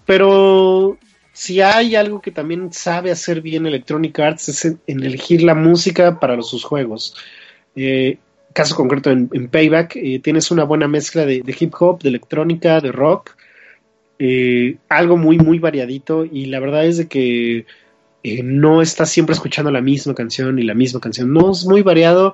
Pero 0.06 0.98
si 1.40 1.62
hay 1.62 1.96
algo 1.96 2.20
que 2.20 2.32
también 2.32 2.74
sabe 2.74 3.12
hacer 3.12 3.40
bien 3.40 3.66
Electronic 3.66 4.20
Arts 4.20 4.50
es 4.50 4.66
en, 4.66 4.82
elegir 4.88 5.42
la 5.42 5.56
música 5.56 6.20
para 6.20 6.42
sus 6.42 6.66
juegos. 6.66 7.16
Eh, 7.78 8.18
caso 8.52 8.76
concreto 8.76 9.10
en, 9.10 9.48
Payback, 9.48 9.96
eh, 9.96 10.20
tienes 10.22 10.52
una 10.52 10.66
buena 10.66 10.90
mezcla 10.90 11.26
de, 11.26 11.42
hip 11.58 11.74
hop, 11.80 12.04
de 12.04 12.10
electrónica, 12.10 12.82
de 12.82 12.92
rock, 12.92 13.38
eh, 14.20 14.80
algo 14.90 15.16
muy, 15.16 15.38
muy 15.38 15.60
variadito 15.60 16.26
y 16.26 16.48
la 16.48 16.60
verdad 16.60 16.86
es 16.86 16.98
de 16.98 17.08
que 17.08 17.66
no 18.44 18.82
estás 18.82 19.10
siempre 19.10 19.34
escuchando 19.34 19.72
la 19.72 19.80
misma 19.80 20.14
canción 20.14 20.60
y 20.60 20.64
la 20.64 20.74
misma 20.74 21.00
canción, 21.00 21.32
no 21.32 21.54
es 21.54 21.66
muy 21.66 21.84
variado. 21.84 22.34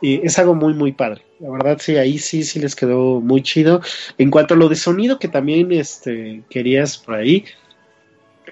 es 0.00 0.38
algo 0.38 0.54
muy 0.54 0.72
muy 0.72 0.92
padre 0.92 1.22
la 1.40 1.50
verdad 1.50 1.78
sí 1.80 1.96
ahí 1.96 2.18
sí 2.18 2.44
sí 2.44 2.60
les 2.60 2.76
quedó 2.76 3.20
muy 3.20 3.42
chido 3.42 3.80
en 4.16 4.30
cuanto 4.30 4.54
a 4.54 4.56
lo 4.56 4.68
de 4.68 4.76
sonido 4.76 5.18
que 5.18 5.26
también 5.26 5.72
este 5.72 6.44
querías 6.48 6.98
por 6.98 7.16
ahí 7.16 7.44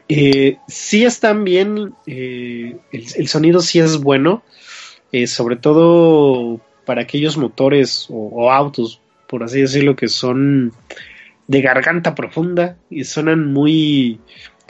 eh, 0.09 0.59
sí 0.69 1.05
están 1.05 1.45
bien, 1.45 1.95
eh, 2.07 2.77
el, 2.93 3.29
sonido 3.29 3.61
sí 3.61 3.81
es 3.81 3.99
bueno, 3.99 4.43
eh, 5.11 5.27
sobre 5.27 5.57
todo 5.57 6.61
para 6.85 7.03
aquellos 7.03 7.37
motores 7.37 8.07
o, 8.09 8.53
autos, 8.53 9.01
por 9.27 9.43
así 9.43 9.61
decirlo, 9.61 9.97
que 9.97 10.09
son 10.09 10.73
de 11.49 11.61
garganta 11.61 12.15
profunda 12.15 12.77
y 12.89 13.05
suenan 13.05 13.53
muy, 13.53 14.21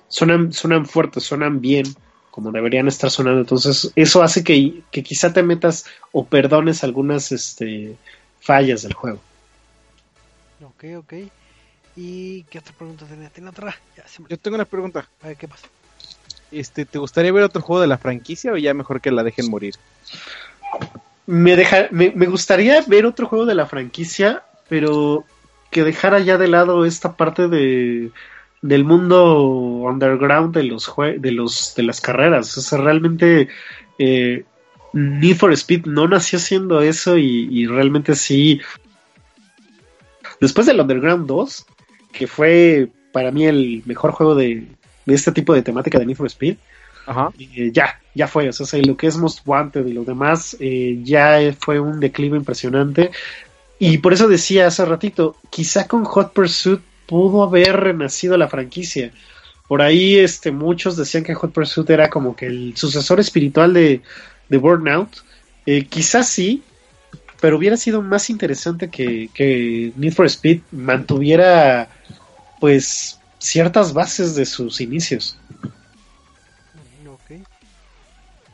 suenan, 0.09 0.53
suenan 0.53 0.87
fuertes, 0.87 1.25
suenan 1.25 1.61
bien, 1.61 1.85
como 2.31 2.51
deberían 2.51 2.89
estar 2.89 3.11
sonando. 3.11 3.41
Entonces, 3.41 3.93
eso 3.95 4.23
hace 4.23 4.43
que, 4.43 4.83
que 4.91 5.03
quizá 5.03 5.35
te 5.35 5.43
metas 5.43 5.85
o 6.13 6.25
perdones 6.25 6.83
algunas 6.83 7.33
este, 7.33 7.97
fallas 8.41 8.83
del 8.83 8.95
juego. 8.95 9.21
Ok, 10.63 10.85
ok. 10.99 11.13
¿Y 11.97 12.43
qué 12.45 12.59
otra 12.59 12.75
pregunta 12.75 13.07
tenía? 13.07 13.31
¿Tiene 13.31 13.51
otra? 13.51 13.75
Ya 13.97 14.07
se 14.07 14.23
me... 14.23 14.29
Yo 14.29 14.39
tengo 14.39 14.57
una 14.57 14.67
pregunta. 14.67 15.09
A 15.23 15.29
ver, 15.29 15.37
¿qué 15.37 15.49
pasó? 15.49 15.67
Este, 16.53 16.85
¿Te 16.85 16.99
gustaría 16.99 17.33
ver 17.33 17.43
otro 17.43 17.63
juego 17.63 17.81
de 17.81 17.89
la 17.89 17.99
franquicia 17.99 18.53
o 18.53 18.57
ya 18.57 18.75
mejor 18.75 19.01
que 19.01 19.11
la 19.11 19.23
dejen 19.23 19.51
morir? 19.51 19.75
Me, 21.27 21.57
deja, 21.57 21.89
me, 21.91 22.13
me 22.15 22.27
gustaría 22.27 22.83
ver 22.87 23.07
otro 23.07 23.27
juego 23.27 23.47
de 23.47 23.55
la 23.55 23.67
franquicia, 23.67 24.45
pero 24.69 25.25
que 25.71 25.83
dejara 25.83 26.21
ya 26.21 26.39
de 26.39 26.49
lado 26.49 26.85
esta 26.85 27.17
parte 27.17 27.49
de 27.49 28.11
del 28.63 28.85
mundo 28.85 29.39
underground 29.85 30.55
de 30.55 30.65
los 30.65 30.87
jue 30.87 31.19
de 31.19 31.33
los 31.33 31.75
de 31.77 31.83
las 31.83 32.01
carreras. 32.01 32.57
O 32.57 32.61
sea, 32.61 32.79
realmente 32.79 33.49
eh, 33.99 34.45
Need 34.93 35.37
for 35.37 35.53
Speed 35.53 35.87
no 35.87 36.09
nació 36.09 36.39
siendo 36.39 36.81
eso 36.81 37.17
y, 37.17 37.49
y 37.51 37.67
realmente 37.67 38.15
sí. 38.15 38.61
Después 40.41 40.67
del 40.67 40.81
Underground 40.81 41.27
2, 41.27 41.67
que 42.17 42.27
fue 42.27 42.89
para 43.13 43.31
mí 43.31 43.47
el 43.47 43.83
mejor 43.87 44.13
juego 44.13 44.35
de, 44.35 44.67
de 45.05 45.15
este 45.15 45.33
tipo 45.33 45.55
de 45.55 45.63
temática 45.63 45.99
de 45.99 46.07
Need 46.07 46.17
for 46.17 46.27
Speed, 46.27 46.57
Ajá. 47.07 47.31
eh, 47.39 47.71
ya, 47.73 48.01
ya 48.15 48.27
fue. 48.27 48.49
O 48.49 48.53
sea, 48.53 48.81
lo 48.83 48.97
que 48.97 49.07
es 49.07 49.17
Most 49.17 49.41
Wanted 49.47 49.87
y 49.87 49.93
lo 49.93 50.05
demás 50.05 50.57
eh, 50.61 51.01
ya 51.03 51.39
fue 51.59 51.81
un 51.81 52.01
declive 52.01 52.37
impresionante. 52.37 53.11
Y 53.79 53.99
por 53.99 54.13
eso 54.13 54.29
decía 54.29 54.67
hace 54.67 54.85
ratito, 54.85 55.37
quizá 55.51 55.87
con 55.87 56.05
Hot 56.05 56.33
Pursuit 56.33 56.81
pudo 57.07 57.43
haber 57.43 57.77
renacido 57.77 58.37
la 58.37 58.49
franquicia. 58.49 59.13
Por 59.69 59.83
ahí 59.83 60.17
este, 60.19 60.51
muchos 60.51 60.97
decían 60.97 61.25
que 61.25 61.35
Hot 61.35 61.53
Pursuit 61.53 61.89
era 61.91 62.09
como 62.09 62.35
que 62.35 62.47
el 62.47 62.77
sucesor 62.77 63.21
espiritual 63.21 63.75
de, 63.75 64.01
de 64.49 64.57
Burnout. 64.59 65.11
Eh, 65.67 65.87
quizás 65.87 66.29
sí, 66.29 66.63
pero 67.41 67.57
hubiera 67.59 67.77
sido 67.77 68.03
más 68.03 68.31
interesante 68.31 68.89
que, 68.91 69.29
que 69.35 69.93
Need 69.97 70.15
for 70.15 70.27
Speed 70.27 70.61
mantuviera 70.73 71.89
pues 72.61 73.19
ciertas 73.39 73.93
bases 73.93 74.35
de 74.35 74.47
sus 74.47 74.81
inicios. 74.81 75.37
Mm, 77.03 77.09
Ok. 77.09 77.31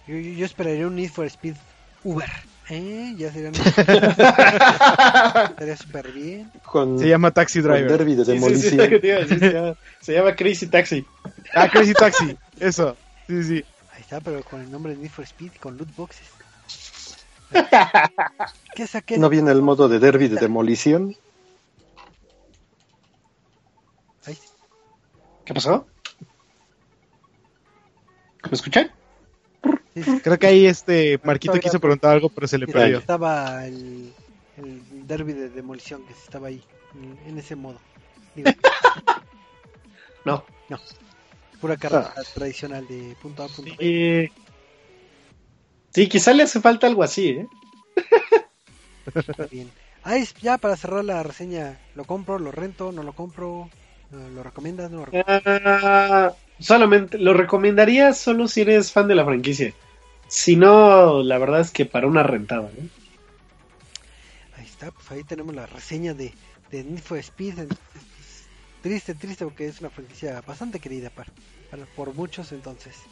Yo, 0.09 0.14
yo, 0.16 0.30
yo 0.33 0.45
esperaría 0.47 0.87
un 0.87 0.97
Need 0.97 1.11
for 1.11 1.26
Speed 1.26 1.55
Uber. 2.05 2.28
¿Eh? 2.68 3.14
Ya 3.18 3.33
sería. 3.33 3.51
Estaría 5.51 5.76
súper 5.76 6.12
bien. 6.12 6.51
Con, 6.64 6.99
Se 6.99 7.09
llama 7.09 7.30
Taxi 7.30 7.61
Driver. 7.61 7.99
derby 7.99 8.14
de 8.14 8.24
Sí, 8.24 8.33
llama, 8.37 9.76
se 10.01 10.14
llama 10.14 10.35
Crazy 10.35 10.66
Taxi. 10.68 11.05
Ah, 11.55 11.68
Crazy 11.68 11.93
Taxi. 11.93 12.37
Eso. 12.61 12.97
Sí, 13.26 13.43
sí. 13.43 13.64
Ahí 13.95 14.01
está, 14.01 14.20
pero 14.20 14.43
con 14.43 14.61
el 14.61 14.70
nombre 14.70 14.95
de 14.95 15.03
Need 15.03 15.11
for 15.11 15.24
Speed, 15.24 15.53
con 15.61 15.76
loot 15.76 15.95
boxes. 15.97 16.26
¿Qué 18.74 18.86
saqué? 18.86 19.18
¿No 19.18 19.28
viene 19.28 19.50
el 19.50 19.62
modo 19.62 19.88
de 19.88 19.98
derby 19.98 20.28
de 20.28 20.36
demolición? 20.36 21.14
¿Qué 25.44 25.55
pasó? 25.55 25.86
¿Me 28.44 28.53
escuchan? 28.53 28.90
Sí, 29.94 30.03
sí, 30.03 30.20
Creo 30.22 30.38
que 30.38 30.46
ahí 30.46 30.66
este 30.66 31.20
Marquito 31.22 31.59
quiso 31.61 31.80
preguntar 31.80 32.12
algo, 32.12 32.28
pero 32.30 32.46
se 32.48 32.59
le 32.59 32.66
perdió. 32.66 32.98
estaba 32.98 33.66
el, 33.66 34.12
el 34.57 35.07
derby 35.07 35.32
de 35.32 35.48
demolición 35.50 36.05
que 36.07 36.12
estaba 36.12 36.48
ahí, 36.48 36.62
en, 37.26 37.38
ese 37.38 37.57
modo. 37.57 37.78
Digo, 38.34 38.50
No. 40.24 40.44
pura 41.61 41.76
carrera 41.76 42.14
tradicional 42.34 42.86
de 42.86 43.16
punto 43.20 43.42
A 43.42 43.46
a 43.46 43.48
punto 43.48 43.74
B. 43.78 44.30
Sí. 44.30 44.51
Sí, 45.95 46.09
quizá 46.09 46.32
le 46.34 46.43
hace 46.43 46.61
falta 46.61 46.86
algo 46.86 47.03
así, 47.03 47.28
¿eh? 47.28 47.49
Está 49.30 49.47
bien. 49.47 49.74
Ah, 50.03 50.16
es- 50.16 50.34
ya 50.40 50.59
para 50.59 50.76
cerrar 50.76 51.05
la 51.05 51.22
reseña, 51.22 51.80
¿lo 51.95 52.05
compro, 52.07 52.38
lo 52.38 52.53
rento, 52.53 52.93
no 52.93 53.03
lo 53.03 53.14
compro? 53.14 53.72
Eh, 54.12 54.28
¿Lo 54.30 54.43
recomiendas? 54.43 54.90
No 54.90 54.99
lo 54.99 55.05
recomiendas? 55.07 55.43
Ah, 55.64 56.36
solamente 56.59 57.18
lo 57.18 57.34
recomendaría 57.34 58.12
solo 58.12 58.49
si 58.49 58.62
eres 58.62 58.93
fan 58.93 59.09
de 59.09 59.14
la 59.14 59.24
franquicia. 59.24 59.74
Si 60.26 60.57
no, 60.57 61.22
la 61.22 61.38
verdad 61.38 61.61
es 61.61 61.70
que 61.70 61.86
para 61.86 62.07
una 62.07 62.22
rentada, 62.22 62.72
¿no? 62.72 62.90
Ahí 64.53 64.64
está, 64.66 64.90
pues 64.93 65.11
ahí 65.11 65.24
tenemos 65.24 65.55
la 65.55 65.66
reseña 65.66 66.14
de, 66.14 66.36
de 66.70 66.84
Need 66.84 67.03
for 67.03 67.18
Speed. 67.18 67.68
Triste, 68.80 69.14
triste, 69.14 69.45
porque 69.45 69.66
es 69.66 69.80
una 69.80 69.90
franquicia 69.90 70.43
bastante 70.43 70.80
querida 70.80 71.11
para, 71.11 71.32
para- 71.70 71.86
por 71.86 72.14
muchos, 72.14 72.53
entonces. 72.53 73.09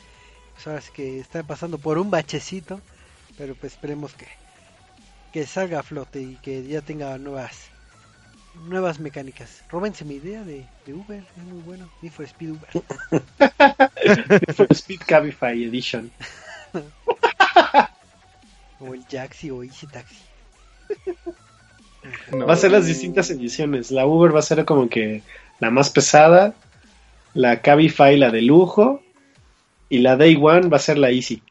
Pues 0.54 0.66
ahora 0.66 0.80
sí 0.80 0.90
que 0.94 1.20
está 1.20 1.42
pasando 1.42 1.78
por 1.78 1.98
un 1.98 2.10
bachecito, 2.10 2.80
pero 3.38 3.54
pues 3.54 3.72
esperemos 3.72 4.12
que, 4.14 4.26
que 5.32 5.46
salga 5.46 5.80
a 5.80 5.82
flote 5.82 6.20
y 6.20 6.36
que 6.36 6.66
ya 6.66 6.80
tenga 6.80 7.16
nuevas 7.18 7.70
nuevas 8.66 8.98
mecánicas. 8.98 9.62
Róbense 9.70 10.04
mi 10.04 10.14
idea 10.16 10.42
de, 10.42 10.66
de 10.86 10.94
Uber, 10.94 11.22
es 11.36 11.44
muy 11.44 11.62
bueno. 11.62 11.88
Need 12.02 12.12
for 12.12 12.24
Speed 12.24 12.50
Uber. 12.50 12.68
Need 14.28 14.54
for 14.54 14.66
Speed 14.70 15.00
Cabify 15.06 15.64
Edition. 15.64 16.10
O 18.82 18.94
el 18.94 19.04
Jaxi 19.06 19.50
o 19.50 19.62
Easy 19.62 19.86
Taxi. 19.86 20.16
No. 22.32 22.46
Va 22.46 22.54
a 22.54 22.56
ser 22.56 22.70
las 22.70 22.86
distintas 22.86 23.28
ediciones. 23.28 23.90
La 23.90 24.06
Uber 24.06 24.34
va 24.34 24.38
a 24.38 24.42
ser 24.42 24.64
como 24.64 24.88
que 24.88 25.22
la 25.58 25.70
más 25.70 25.90
pesada, 25.90 26.54
la 27.34 27.60
Cabify 27.60 28.16
la 28.16 28.30
de 28.30 28.40
lujo 28.40 29.02
y 29.90 29.98
la 29.98 30.16
Day 30.16 30.36
One 30.40 30.68
va 30.68 30.78
a 30.78 30.80
ser 30.80 30.96
la 30.96 31.10
Easy. 31.10 31.42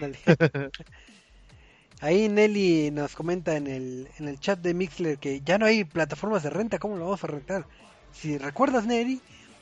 Dale. 0.00 0.18
Ahí 2.00 2.28
Nelly 2.28 2.90
nos 2.90 3.14
comenta 3.14 3.56
en 3.56 3.66
el, 3.66 4.08
en 4.18 4.28
el 4.28 4.40
chat 4.40 4.58
de 4.58 4.74
Mixler 4.74 5.18
que 5.18 5.40
ya 5.44 5.58
no 5.58 5.66
hay 5.66 5.84
plataformas 5.84 6.42
de 6.42 6.50
renta, 6.50 6.78
¿cómo 6.78 6.96
lo 6.96 7.04
vamos 7.04 7.22
a 7.22 7.26
rentar? 7.28 7.66
Si 8.12 8.38
recuerdas 8.38 8.86
Nelly, 8.86 9.20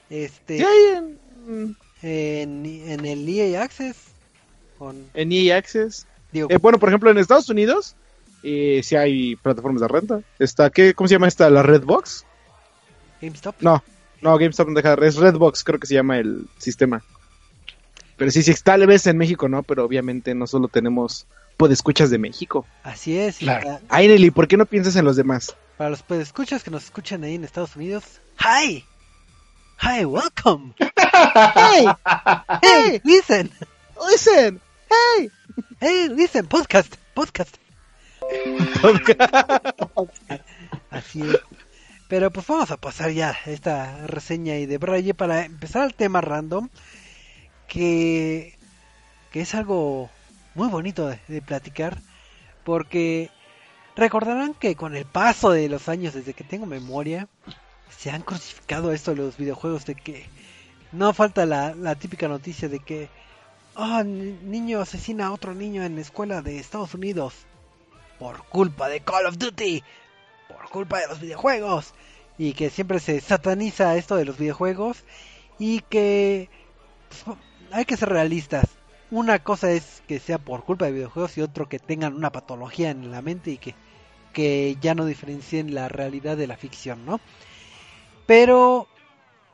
este 0.08 0.58
Sí, 0.58 0.64
hay 0.64 0.96
en, 0.96 1.76
en, 2.02 2.66
en 2.66 3.04
el 3.04 3.28
EA 3.28 3.62
Access 3.62 3.96
con 4.78 5.04
en 5.12 5.32
EA 5.32 5.56
Access. 5.58 6.06
digo, 6.32 6.48
Eh, 6.50 6.56
bueno, 6.56 6.78
por 6.78 6.88
ejemplo, 6.88 7.10
en 7.10 7.18
Estados 7.18 7.48
Unidos 7.50 7.94
eh, 8.42 8.80
sí 8.82 8.96
hay 8.96 9.36
plataformas 9.36 9.82
de 9.82 9.88
renta. 9.88 10.20
Está, 10.38 10.70
¿qué, 10.70 10.94
¿Cómo 10.94 11.08
se 11.08 11.14
llama 11.16 11.28
esta? 11.28 11.50
¿La 11.50 11.62
Redbox? 11.62 12.24
GameStop. 13.20 13.56
No, 13.60 13.84
no, 14.22 14.38
GameStop 14.38 14.68
no 14.68 14.74
deja, 14.74 14.94
es 14.94 15.16
Redbox, 15.16 15.62
creo 15.62 15.78
que 15.78 15.86
se 15.86 15.94
llama 15.94 16.18
el 16.18 16.46
sistema. 16.56 17.02
Pero 18.20 18.30
sí, 18.30 18.42
sí, 18.42 18.52
tal 18.62 18.86
vez 18.86 19.06
en 19.06 19.16
México, 19.16 19.48
¿no? 19.48 19.62
Pero 19.62 19.82
obviamente 19.82 20.34
no 20.34 20.46
solo 20.46 20.68
tenemos 20.68 21.26
escuchas 21.70 22.10
de 22.10 22.18
México. 22.18 22.66
Así 22.82 23.18
es, 23.18 23.40
y 23.40 23.46
Claro. 23.46 23.80
Ay, 23.88 24.08
Nelly, 24.08 24.30
¿por 24.30 24.46
qué 24.46 24.58
no 24.58 24.66
piensas 24.66 24.94
en 24.96 25.06
los 25.06 25.16
demás? 25.16 25.56
para 25.78 25.88
los 25.88 26.04
escuchas 26.10 26.62
que 26.62 26.70
nos 26.70 26.84
escuchan 26.84 27.24
ahí 27.24 27.36
en 27.36 27.44
Estados 27.44 27.76
Unidos, 27.76 28.20
hi, 28.38 28.84
hi, 29.80 30.04
welcome, 30.04 30.74
¡Hey! 30.78 31.86
hey, 32.60 33.00
listen, 33.02 33.50
¡Listen! 34.10 34.60
¡Hey! 34.90 35.30
hey, 35.80 36.08
listen, 36.14 36.46
podcast, 36.46 36.94
podcast. 37.14 37.56
Así 40.90 41.22
es. 41.22 41.38
Pero 42.08 42.30
pues 42.30 42.46
vamos 42.46 42.70
a 42.70 42.76
pasar 42.76 43.12
ya 43.12 43.34
esta 43.46 44.06
reseña 44.06 44.56
y 44.56 44.66
de 44.66 44.76
Braille 44.76 45.14
para 45.14 45.46
empezar 45.46 45.86
el 45.86 45.94
tema 45.94 46.20
random, 46.20 46.68
que, 47.70 48.58
que 49.30 49.40
es 49.40 49.54
algo 49.54 50.10
muy 50.56 50.68
bonito 50.68 51.08
de, 51.28 51.40
platicar, 51.40 51.96
porque 52.64 53.30
recordarán 53.94 54.54
que 54.54 54.74
con 54.74 54.96
el 54.96 55.06
paso 55.06 55.52
de 55.52 55.68
los 55.68 55.88
años, 55.88 56.12
desde 56.12 56.34
que 56.34 56.42
tengo 56.42 56.66
memoria, 56.66 57.28
se 57.96 58.10
han 58.10 58.22
crucificado 58.22 58.92
esto 58.92 59.14
los 59.14 59.36
videojuegos, 59.36 59.86
de 59.86 59.94
que 59.94 60.26
no 60.90 61.14
falta 61.14 61.46
la, 61.46 61.74
la 61.76 61.94
típica 61.94 62.26
noticia 62.26 62.68
de 62.68 62.80
que 62.80 63.08
oh, 63.76 64.02
ni- 64.02 64.36
niño 64.42 64.80
asesina 64.80 65.28
a 65.28 65.32
otro 65.32 65.54
niño 65.54 65.84
en 65.84 65.94
la 65.94 66.00
escuela 66.00 66.42
de 66.42 66.58
Estados 66.58 66.94
Unidos 66.94 67.34
por 68.18 68.42
culpa 68.48 68.88
de 68.88 69.00
Call 69.00 69.26
of 69.26 69.38
Duty, 69.38 69.84
por 70.48 70.68
culpa 70.70 70.98
de 70.98 71.06
los 71.06 71.20
videojuegos, 71.20 71.94
y 72.36 72.52
que 72.52 72.68
siempre 72.68 72.98
se 72.98 73.20
sataniza 73.20 73.96
esto 73.96 74.16
de 74.16 74.24
los 74.24 74.38
videojuegos, 74.38 75.04
y 75.60 75.82
que 75.82 76.48
pues, 77.24 77.36
hay 77.72 77.84
que 77.84 77.96
ser 77.96 78.08
realistas. 78.08 78.66
Una 79.10 79.40
cosa 79.40 79.72
es 79.72 80.02
que 80.06 80.20
sea 80.20 80.38
por 80.38 80.64
culpa 80.64 80.86
de 80.86 80.92
videojuegos 80.92 81.36
y 81.36 81.42
otro 81.42 81.68
que 81.68 81.78
tengan 81.78 82.14
una 82.14 82.30
patología 82.30 82.90
en 82.90 83.10
la 83.10 83.22
mente 83.22 83.50
y 83.50 83.58
que, 83.58 83.74
que 84.32 84.76
ya 84.80 84.94
no 84.94 85.04
diferencien 85.04 85.74
la 85.74 85.88
realidad 85.88 86.36
de 86.36 86.46
la 86.46 86.56
ficción, 86.56 87.04
¿no? 87.04 87.20
Pero 88.26 88.86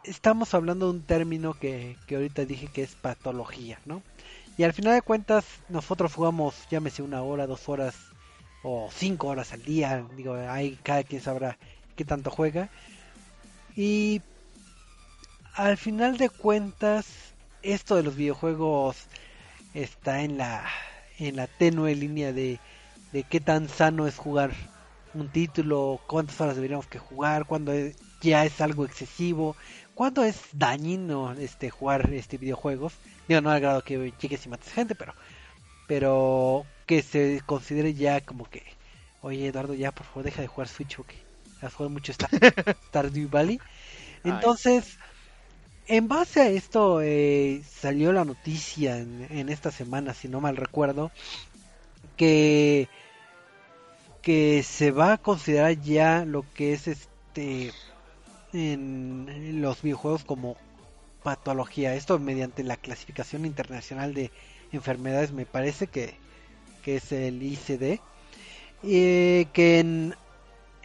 estamos 0.05 0.53
hablando 0.53 0.87
de 0.87 0.99
un 0.99 1.03
término 1.03 1.55
que, 1.55 1.97
que 2.07 2.17
ahorita 2.17 2.45
dije 2.45 2.69
que 2.69 2.83
es 2.83 2.95
patología, 2.95 3.81
¿no? 3.87 4.03
Y 4.59 4.65
al 4.65 4.73
final 4.73 4.95
de 4.95 5.03
cuentas, 5.03 5.45
nosotros 5.69 6.15
jugamos, 6.15 6.55
llámese 6.71 7.03
una 7.03 7.23
hora, 7.23 7.47
dos 7.47 7.69
horas 7.69 7.95
o 8.63 8.89
cinco 8.93 9.29
horas 9.29 9.53
al 9.53 9.63
día. 9.63 10.07
Digo, 10.17 10.35
hay 10.35 10.79
cada 10.83 11.03
quien 11.03 11.21
sabrá 11.21 11.59
qué 11.95 12.05
tanto 12.05 12.31
juega. 12.31 12.71
Y 13.75 14.23
al 15.55 15.77
final 15.77 16.17
de 16.17 16.31
cuentas, 16.31 17.07
esto 17.75 17.97
de 17.97 18.03
los 18.03 18.17
videojuegos 18.17 19.09
está 19.73 20.23
en 20.23 20.39
la 20.39 20.69
en 21.19 21.37
la 21.37 21.49
tenue 21.49 21.95
línea 21.97 22.33
de, 22.33 22.63
de 23.11 23.25
qué 23.25 23.41
tan 23.41 23.69
sano 23.69 24.07
es 24.07 24.17
jugar 24.19 24.53
un 25.13 25.31
título, 25.31 26.03
cuántas 26.07 26.41
horas 26.41 26.57
deberíamos 26.57 26.89
que 26.89 26.99
jugar, 26.99 27.47
cuándo 27.47 27.73
es- 27.73 27.97
ya 28.21 28.45
es 28.47 28.61
algo 28.61 28.85
excesivo, 28.87 29.57
cuándo 29.95 30.25
es 30.25 30.49
dañino 30.53 31.33
este 31.35 31.71
jugar 31.71 32.13
este 32.15 32.39
videojuegos. 32.39 33.01
Digo, 33.29 33.41
no 33.43 33.51
al 33.51 33.61
grado 33.61 33.83
que 33.85 34.15
llegues 34.19 34.47
y 34.47 34.49
mates 34.51 34.73
gente, 34.73 34.95
pero 34.97 35.15
pero 35.87 36.71
que 36.87 37.03
se 37.03 37.41
considere 37.47 37.95
ya 37.95 38.21
como 38.25 38.47
que, 38.47 38.65
oye 39.21 39.47
Eduardo, 39.49 39.75
ya 39.75 39.93
por 39.93 40.07
favor 40.07 40.25
deja 40.25 40.43
de 40.43 40.49
jugar 40.49 40.69
Switch 40.69 40.97
porque 40.97 41.27
has 41.61 41.75
jugado 41.75 41.91
mucho 41.91 42.13
Star, 42.13 42.31
Stardew 42.89 43.29
Valley. 43.29 43.63
Entonces, 44.25 44.99
en 45.89 46.09
base 46.09 46.41
a 46.41 46.49
esto 46.49 47.01
eh, 47.03 47.63
salió 47.69 48.13
la 48.13 48.25
noticia 48.25 48.99
en, 48.99 49.27
en 49.31 49.49
esta 49.49 49.71
semana, 49.71 50.15
si 50.15 50.29
no 50.29 50.41
mal 50.41 50.57
recuerdo, 50.57 51.11
que 52.17 52.89
que 54.23 54.63
se 54.65 54.91
va 54.91 55.13
a 55.15 55.19
considerar 55.19 55.81
ya 55.81 56.25
lo 56.25 56.45
que 56.53 56.73
es 56.73 56.89
este 56.89 57.73
en 58.53 59.61
los 59.63 59.83
videojuegos 59.83 60.25
como 60.25 60.57
patología. 61.23 61.95
Esto 61.95 62.19
mediante 62.19 62.65
la 62.65 62.77
clasificación 62.77 63.45
internacional 63.47 64.15
de 64.15 64.33
enfermedades, 64.73 65.33
me 65.33 65.47
parece 65.47 65.87
que, 65.89 66.19
que 66.83 66.97
es 66.97 67.13
el 67.13 67.43
ICD. 67.43 68.01
eh, 68.83 69.47
que 69.53 70.13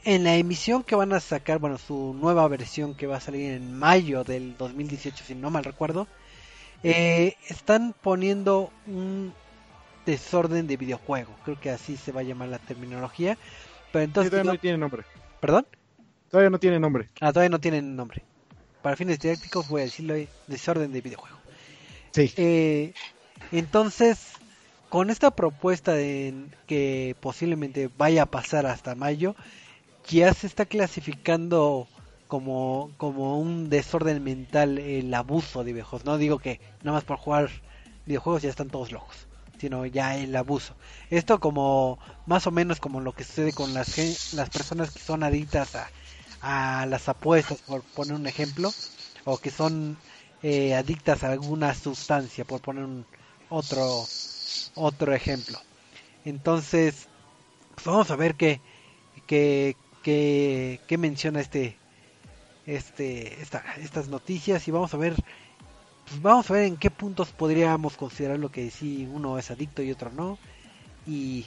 en 0.03 0.23
la 0.23 0.35
emisión 0.35 0.83
que 0.83 0.95
van 0.95 1.13
a 1.13 1.19
sacar, 1.19 1.59
bueno, 1.59 1.77
su 1.77 2.15
nueva 2.19 2.47
versión 2.47 2.95
que 2.95 3.07
va 3.07 3.17
a 3.17 3.21
salir 3.21 3.51
en 3.51 3.77
mayo 3.77 4.23
del 4.23 4.57
2018, 4.57 5.23
si 5.25 5.35
no 5.35 5.49
mal 5.49 5.63
recuerdo, 5.63 6.07
eh, 6.83 7.35
están 7.47 7.93
poniendo 8.01 8.71
un 8.87 9.33
desorden 10.05 10.67
de 10.67 10.77
videojuego. 10.77 11.31
Creo 11.43 11.59
que 11.59 11.69
así 11.69 11.97
se 11.97 12.11
va 12.11 12.21
a 12.21 12.23
llamar 12.23 12.49
la 12.49 12.59
terminología. 12.59 13.37
Pero 13.91 14.03
Sí, 14.03 14.09
entonces, 14.09 14.31
todavía 14.31 14.53
no 14.53 14.59
tiene 14.59 14.77
nombre. 14.77 15.03
¿perdón? 15.39 15.67
Todavía 16.29 16.49
no 16.49 16.59
tiene 16.59 16.79
nombre. 16.79 17.09
Ah, 17.19 17.33
todavía 17.33 17.49
no 17.49 17.59
tienen 17.59 17.95
nombre. 17.95 18.23
Para 18.81 18.95
fines 18.95 19.19
didácticos 19.19 19.67
voy 19.67 19.81
a 19.81 19.85
decirlo 19.85 20.13
ahí, 20.15 20.27
desorden 20.47 20.91
de 20.93 21.01
videojuego. 21.01 21.37
Sí. 22.11 22.33
Eh, 22.37 22.93
entonces, 23.51 24.33
con 24.89 25.09
esta 25.09 25.31
propuesta 25.31 25.93
de 25.93 26.33
que 26.67 27.15
posiblemente 27.19 27.89
vaya 27.97 28.23
a 28.23 28.25
pasar 28.25 28.65
hasta 28.65 28.95
mayo, 28.95 29.35
ya 30.07 30.33
se 30.33 30.47
está 30.47 30.65
clasificando 30.65 31.87
como, 32.27 32.91
como 32.97 33.39
un 33.39 33.69
desorden 33.69 34.23
mental 34.23 34.77
el 34.77 35.13
abuso 35.13 35.63
de 35.63 35.73
videojuegos. 35.73 36.05
No 36.05 36.17
digo 36.17 36.39
que 36.39 36.59
nada 36.83 36.97
más 36.97 37.03
por 37.03 37.17
jugar 37.17 37.49
videojuegos 38.05 38.41
ya 38.41 38.49
están 38.49 38.69
todos 38.69 38.91
locos, 38.91 39.27
sino 39.59 39.85
ya 39.85 40.17
el 40.17 40.35
abuso. 40.35 40.75
Esto 41.09 41.39
como 41.39 41.99
más 42.25 42.47
o 42.47 42.51
menos 42.51 42.79
como 42.79 43.01
lo 43.01 43.13
que 43.13 43.23
sucede 43.23 43.53
con 43.53 43.73
las, 43.73 44.33
las 44.33 44.49
personas 44.49 44.91
que 44.91 44.99
son 44.99 45.23
adictas 45.23 45.75
a, 45.75 45.89
a 46.41 46.85
las 46.85 47.09
apuestas, 47.09 47.59
por 47.59 47.83
poner 47.83 48.15
un 48.15 48.27
ejemplo, 48.27 48.71
o 49.25 49.37
que 49.37 49.51
son 49.51 49.97
eh, 50.43 50.73
adictas 50.73 51.23
a 51.23 51.31
alguna 51.31 51.73
sustancia, 51.75 52.45
por 52.45 52.61
poner 52.61 52.85
un, 52.85 53.05
otro 53.49 54.05
otro 54.75 55.13
ejemplo. 55.13 55.59
Entonces, 56.25 57.07
pues 57.75 57.85
vamos 57.85 58.09
a 58.11 58.15
ver 58.15 58.35
qué, 58.35 58.61
qué, 59.27 59.75
qué, 60.03 60.79
qué 60.87 60.97
menciona 60.97 61.39
este, 61.39 61.75
este, 62.65 63.41
esta, 63.41 63.63
estas 63.81 64.07
noticias 64.07 64.67
y 64.67 64.71
vamos 64.71 64.93
a 64.93 64.97
ver, 64.97 65.15
pues 66.07 66.21
vamos 66.21 66.49
a 66.49 66.53
ver 66.53 66.63
en 66.63 66.77
qué 66.77 66.91
puntos 66.91 67.29
podríamos 67.29 67.97
considerar 67.97 68.39
lo 68.39 68.51
que 68.51 68.69
si 68.71 69.07
uno 69.11 69.37
es 69.37 69.51
adicto 69.51 69.81
y 69.81 69.91
otro 69.91 70.11
no. 70.11 70.37
Y, 71.07 71.45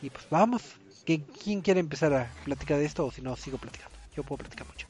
y 0.00 0.10
pues 0.10 0.24
vamos, 0.30 0.62
¿quién 1.04 1.60
quiere 1.60 1.80
empezar 1.80 2.12
a 2.14 2.30
platicar 2.44 2.78
de 2.78 2.84
esto 2.84 3.06
o 3.06 3.12
si 3.12 3.22
no 3.22 3.36
sigo 3.36 3.58
platicando? 3.58 3.96
Yo 4.16 4.22
puedo 4.22 4.38
platicar 4.38 4.66
mucho. 4.66 4.86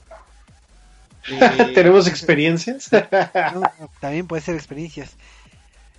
¿Tenemos 1.74 2.08
experiencias? 2.08 2.90
también 4.00 4.26
puede 4.26 4.42
ser 4.42 4.56
experiencias. 4.56 5.10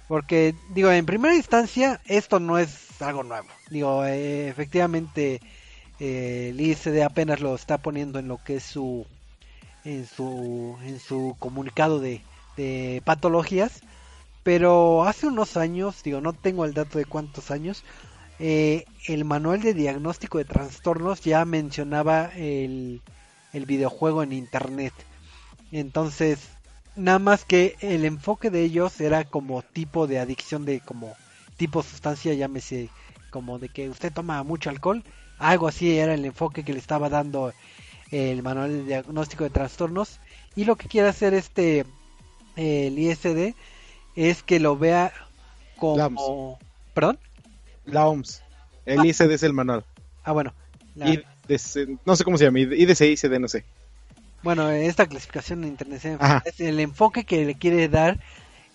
Porque, 0.07 0.53
digo, 0.69 0.91
en 0.91 1.05
primera 1.05 1.33
instancia, 1.33 2.01
esto 2.05 2.39
no 2.39 2.59
es 2.59 3.01
algo 3.01 3.23
nuevo. 3.23 3.47
Digo, 3.69 4.05
eh, 4.05 4.49
efectivamente, 4.49 5.39
el 6.03 6.59
ICD 6.59 7.01
apenas 7.03 7.39
lo 7.39 7.55
está 7.55 7.77
poniendo 7.77 8.19
en 8.19 8.27
lo 8.27 8.37
que 8.43 8.57
es 8.57 8.63
su. 8.63 9.05
en 9.85 10.05
su, 10.05 10.77
en 10.83 10.99
su 10.99 11.35
comunicado 11.39 11.99
de, 11.99 12.21
de 12.57 13.01
patologías. 13.05 13.81
Pero 14.43 15.05
hace 15.05 15.27
unos 15.27 15.55
años, 15.55 16.03
digo, 16.03 16.19
no 16.19 16.33
tengo 16.33 16.65
el 16.65 16.73
dato 16.73 16.97
de 16.97 17.05
cuántos 17.05 17.49
años, 17.49 17.83
eh, 18.39 18.85
el 19.07 19.23
manual 19.23 19.61
de 19.61 19.73
diagnóstico 19.73 20.37
de 20.37 20.45
trastornos 20.45 21.21
ya 21.21 21.45
mencionaba 21.45 22.25
el, 22.35 23.01
el 23.53 23.65
videojuego 23.65 24.21
en 24.21 24.33
internet. 24.33 24.93
Entonces, 25.71 26.39
nada 26.97 27.19
más 27.19 27.45
que 27.45 27.77
el 27.79 28.03
enfoque 28.03 28.49
de 28.49 28.63
ellos 28.63 28.99
era 28.99 29.23
como 29.23 29.61
tipo 29.61 30.07
de 30.07 30.19
adicción 30.19 30.65
de 30.65 30.81
como 30.81 31.15
tipo 31.55 31.83
sustancia, 31.83 32.33
llámese 32.33 32.89
como 33.29 33.59
de 33.59 33.69
que 33.69 33.89
usted 33.89 34.11
toma 34.11 34.43
mucho 34.43 34.69
alcohol, 34.69 35.03
algo 35.37 35.67
así 35.67 35.97
era 35.97 36.13
el 36.13 36.25
enfoque 36.25 36.63
que 36.63 36.73
le 36.73 36.79
estaba 36.79 37.09
dando 37.09 37.53
el 38.11 38.43
manual 38.43 38.71
de 38.71 38.83
diagnóstico 38.83 39.43
de 39.43 39.49
trastornos. 39.49 40.19
Y 40.55 40.65
lo 40.65 40.75
que 40.75 40.87
quiere 40.87 41.09
hacer 41.09 41.33
este 41.33 41.85
el 42.55 42.97
ISD 42.99 43.55
es 44.15 44.43
que 44.43 44.59
lo 44.59 44.77
vea 44.77 45.11
como 45.77 46.59
perdón 46.93 47.17
la 47.85 48.05
OMS 48.05 48.43
el 48.85 48.99
ah. 48.99 49.07
ISD 49.07 49.31
es 49.31 49.43
el 49.43 49.53
manual. 49.53 49.83
Ah 50.23 50.33
bueno 50.33 50.53
no 52.05 52.15
sé 52.15 52.23
cómo 52.23 52.37
se 52.37 52.45
llama 52.45 52.59
IDC 52.59 53.01
ISD 53.01 53.39
no 53.39 53.47
sé. 53.47 53.65
Bueno, 54.43 54.69
esta 54.69 55.07
clasificación 55.07 55.63
internacional, 55.63 56.43
el 56.57 56.79
enfoque 56.81 57.23
que 57.23 57.45
le 57.45 57.55
quiere 57.55 57.87
dar 57.87 58.19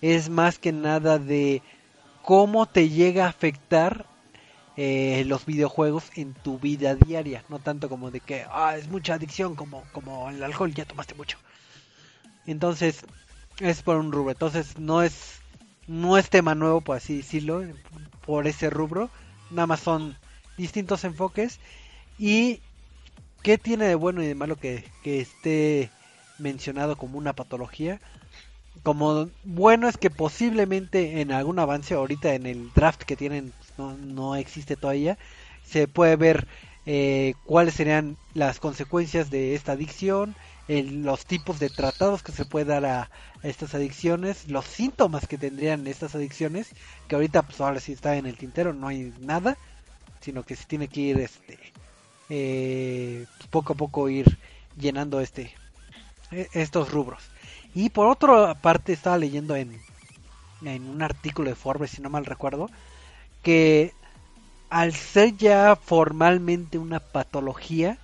es 0.01 0.29
más 0.29 0.57
que 0.57 0.71
nada 0.71 1.19
de 1.19 1.61
cómo 2.23 2.65
te 2.65 2.89
llega 2.89 3.25
a 3.25 3.29
afectar 3.29 4.05
eh, 4.81 5.23
los 5.25 5.45
videojuegos 5.45 6.05
en 6.15 6.33
tu 6.33 6.57
vida 6.57 6.95
diaria, 6.95 7.43
no 7.49 7.59
tanto 7.59 7.89
como 7.89 8.11
de 8.11 8.21
que 8.21 8.45
ah, 8.51 8.77
es 8.77 8.87
mucha 8.87 9.15
adicción 9.15 9.55
como, 9.55 9.83
como 9.91 10.29
el 10.29 10.41
alcohol, 10.41 10.73
ya 10.73 10.85
tomaste 10.85 11.15
mucho. 11.15 11.37
Entonces, 12.45 13.03
es 13.59 13.83
por 13.83 13.97
un 13.97 14.11
rubro, 14.11 14.31
entonces 14.31 14.77
no 14.77 15.01
es, 15.01 15.39
no 15.87 16.17
es 16.17 16.29
tema 16.29 16.55
nuevo, 16.55 16.81
por 16.81 16.97
así 16.97 17.17
decirlo, 17.17 17.63
por 18.25 18.47
ese 18.47 18.69
rubro, 18.69 19.09
nada 19.51 19.67
más 19.67 19.81
son 19.81 20.15
distintos 20.57 21.03
enfoques 21.03 21.59
y 22.17 22.61
¿Qué 23.43 23.57
tiene 23.57 23.85
de 23.85 23.95
bueno 23.95 24.21
y 24.21 24.27
de 24.27 24.35
malo 24.35 24.57
que, 24.57 24.83
esté 25.03 25.89
mencionado 26.37 26.97
como 26.97 27.17
una 27.17 27.33
patología? 27.33 28.01
Como 28.83 29.29
bueno 29.43 29.87
es 29.87 29.97
que 29.97 30.09
posiblemente 30.09 31.21
en 31.21 31.31
algún 31.31 31.59
avance 31.59 31.93
ahorita 31.93 32.33
en 32.33 32.45
el 32.45 32.71
draft 32.73 33.03
que 33.03 33.15
tienen 33.15 33.53
no, 33.79 33.97
no 33.97 34.35
existe 34.35 34.75
todavía 34.75 35.17
se 35.69 35.87
puede 35.87 36.15
ver 36.15 36.47
eh, 36.85 37.35
cuáles 37.45 37.75
serían 37.75 38.17
las 38.33 38.59
consecuencias 38.59 39.29
de 39.29 39.53
esta 39.53 39.73
adicción, 39.73 40.35
los 40.67 41.25
tipos 41.25 41.59
de 41.59 41.69
tratados 41.69 42.21
que 42.21 42.31
se 42.31 42.45
puede 42.45 42.65
dar 42.65 42.85
a, 42.85 43.09
estas 43.41 43.73
adicciones, 43.73 44.49
los 44.49 44.65
síntomas 44.65 45.27
que 45.27 45.37
tendrían 45.37 45.87
estas 45.87 46.15
adicciones, 46.15 46.69
que 47.07 47.15
ahorita 47.15 47.43
pues 47.43 47.61
ahora 47.61 47.79
sí 47.79 47.93
está 47.93 48.17
en 48.17 48.25
el 48.25 48.37
tintero, 48.37 48.73
no 48.73 48.87
hay 48.87 49.13
nada, 49.19 49.57
sino 50.21 50.43
que 50.43 50.55
se 50.55 50.65
tiene 50.65 50.87
que 50.87 51.01
ir 51.01 51.19
este 51.19 51.57
eh, 52.29 53.25
poco 53.49 53.73
a 53.73 53.75
poco 53.75 54.09
ir 54.09 54.37
llenando 54.77 55.21
este 55.21 55.53
e, 56.31 56.47
estos 56.53 56.91
rubros. 56.91 57.23
Y 57.73 57.89
por 57.89 58.07
otra 58.07 58.55
parte 58.55 58.93
estaba 58.93 59.17
leyendo 59.17 59.55
en, 59.55 59.79
en 60.63 60.89
un 60.89 61.01
artículo 61.01 61.49
de 61.49 61.55
Forbes, 61.55 61.91
si 61.91 62.01
no 62.01 62.09
mal 62.09 62.25
recuerdo, 62.25 62.69
que 63.41 63.93
al 64.69 64.93
ser 64.93 65.35
ya 65.37 65.75
formalmente 65.75 66.77
una 66.77 66.99
patología, 66.99 67.97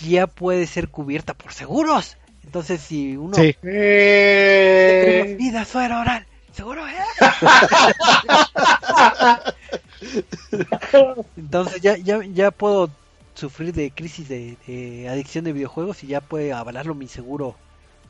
ya 0.00 0.26
puede 0.26 0.66
ser 0.66 0.88
cubierta 0.88 1.34
por 1.34 1.52
seguros. 1.52 2.16
Entonces, 2.44 2.80
si 2.80 3.16
uno 3.16 3.34
sí. 3.34 3.54
eh... 3.62 5.36
vida 5.38 5.64
suero 5.64 6.00
oral, 6.00 6.26
seguro, 6.52 6.86
¿eh? 6.86 6.94
Entonces 11.36 11.82
ya, 11.82 11.96
ya, 11.96 12.20
ya 12.24 12.50
puedo 12.50 12.90
sufrir 13.34 13.72
de 13.72 13.90
crisis 13.90 14.28
de, 14.28 15.08
adicción 15.10 15.44
de 15.44 15.52
videojuegos 15.52 16.02
y 16.04 16.08
ya 16.08 16.20
puede 16.20 16.52
avalarlo 16.52 16.94
mi 16.94 17.06
seguro 17.06 17.54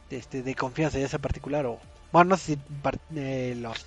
de, 0.09 0.17
este, 0.17 0.43
de 0.43 0.55
confianza, 0.55 0.99
ya 0.99 1.09
sea 1.09 1.19
particular 1.19 1.67
o... 1.67 1.79
Bueno, 2.11 2.31
no 2.31 2.37
sé 2.39 2.55
si 2.55 2.59
eh, 3.17 3.55
los, 3.59 3.87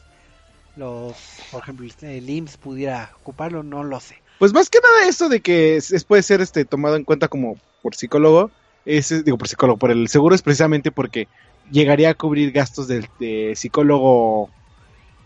los, 0.75 1.15
por 1.51 1.61
ejemplo, 1.61 1.87
el 2.01 2.29
IMSS 2.29 2.57
pudiera 2.57 3.11
ocuparlo, 3.21 3.63
no 3.63 3.83
lo 3.83 3.99
sé. 3.99 4.15
Pues 4.39 4.53
más 4.53 4.69
que 4.69 4.79
nada 4.79 5.07
eso 5.07 5.29
de 5.29 5.41
que 5.41 5.77
es, 5.77 6.03
puede 6.03 6.23
ser 6.23 6.41
este 6.41 6.65
tomado 6.65 6.95
en 6.95 7.03
cuenta 7.03 7.27
como 7.27 7.57
por 7.81 7.95
psicólogo, 7.95 8.51
es, 8.85 9.23
digo 9.23 9.37
por 9.37 9.47
psicólogo, 9.47 9.77
por 9.77 9.91
el 9.91 10.07
seguro 10.07 10.33
es 10.33 10.41
precisamente 10.41 10.91
porque 10.91 11.27
llegaría 11.71 12.09
a 12.09 12.15
cubrir 12.15 12.51
gastos 12.51 12.87
de, 12.87 13.07
de 13.19 13.53
psicólogo 13.55 14.49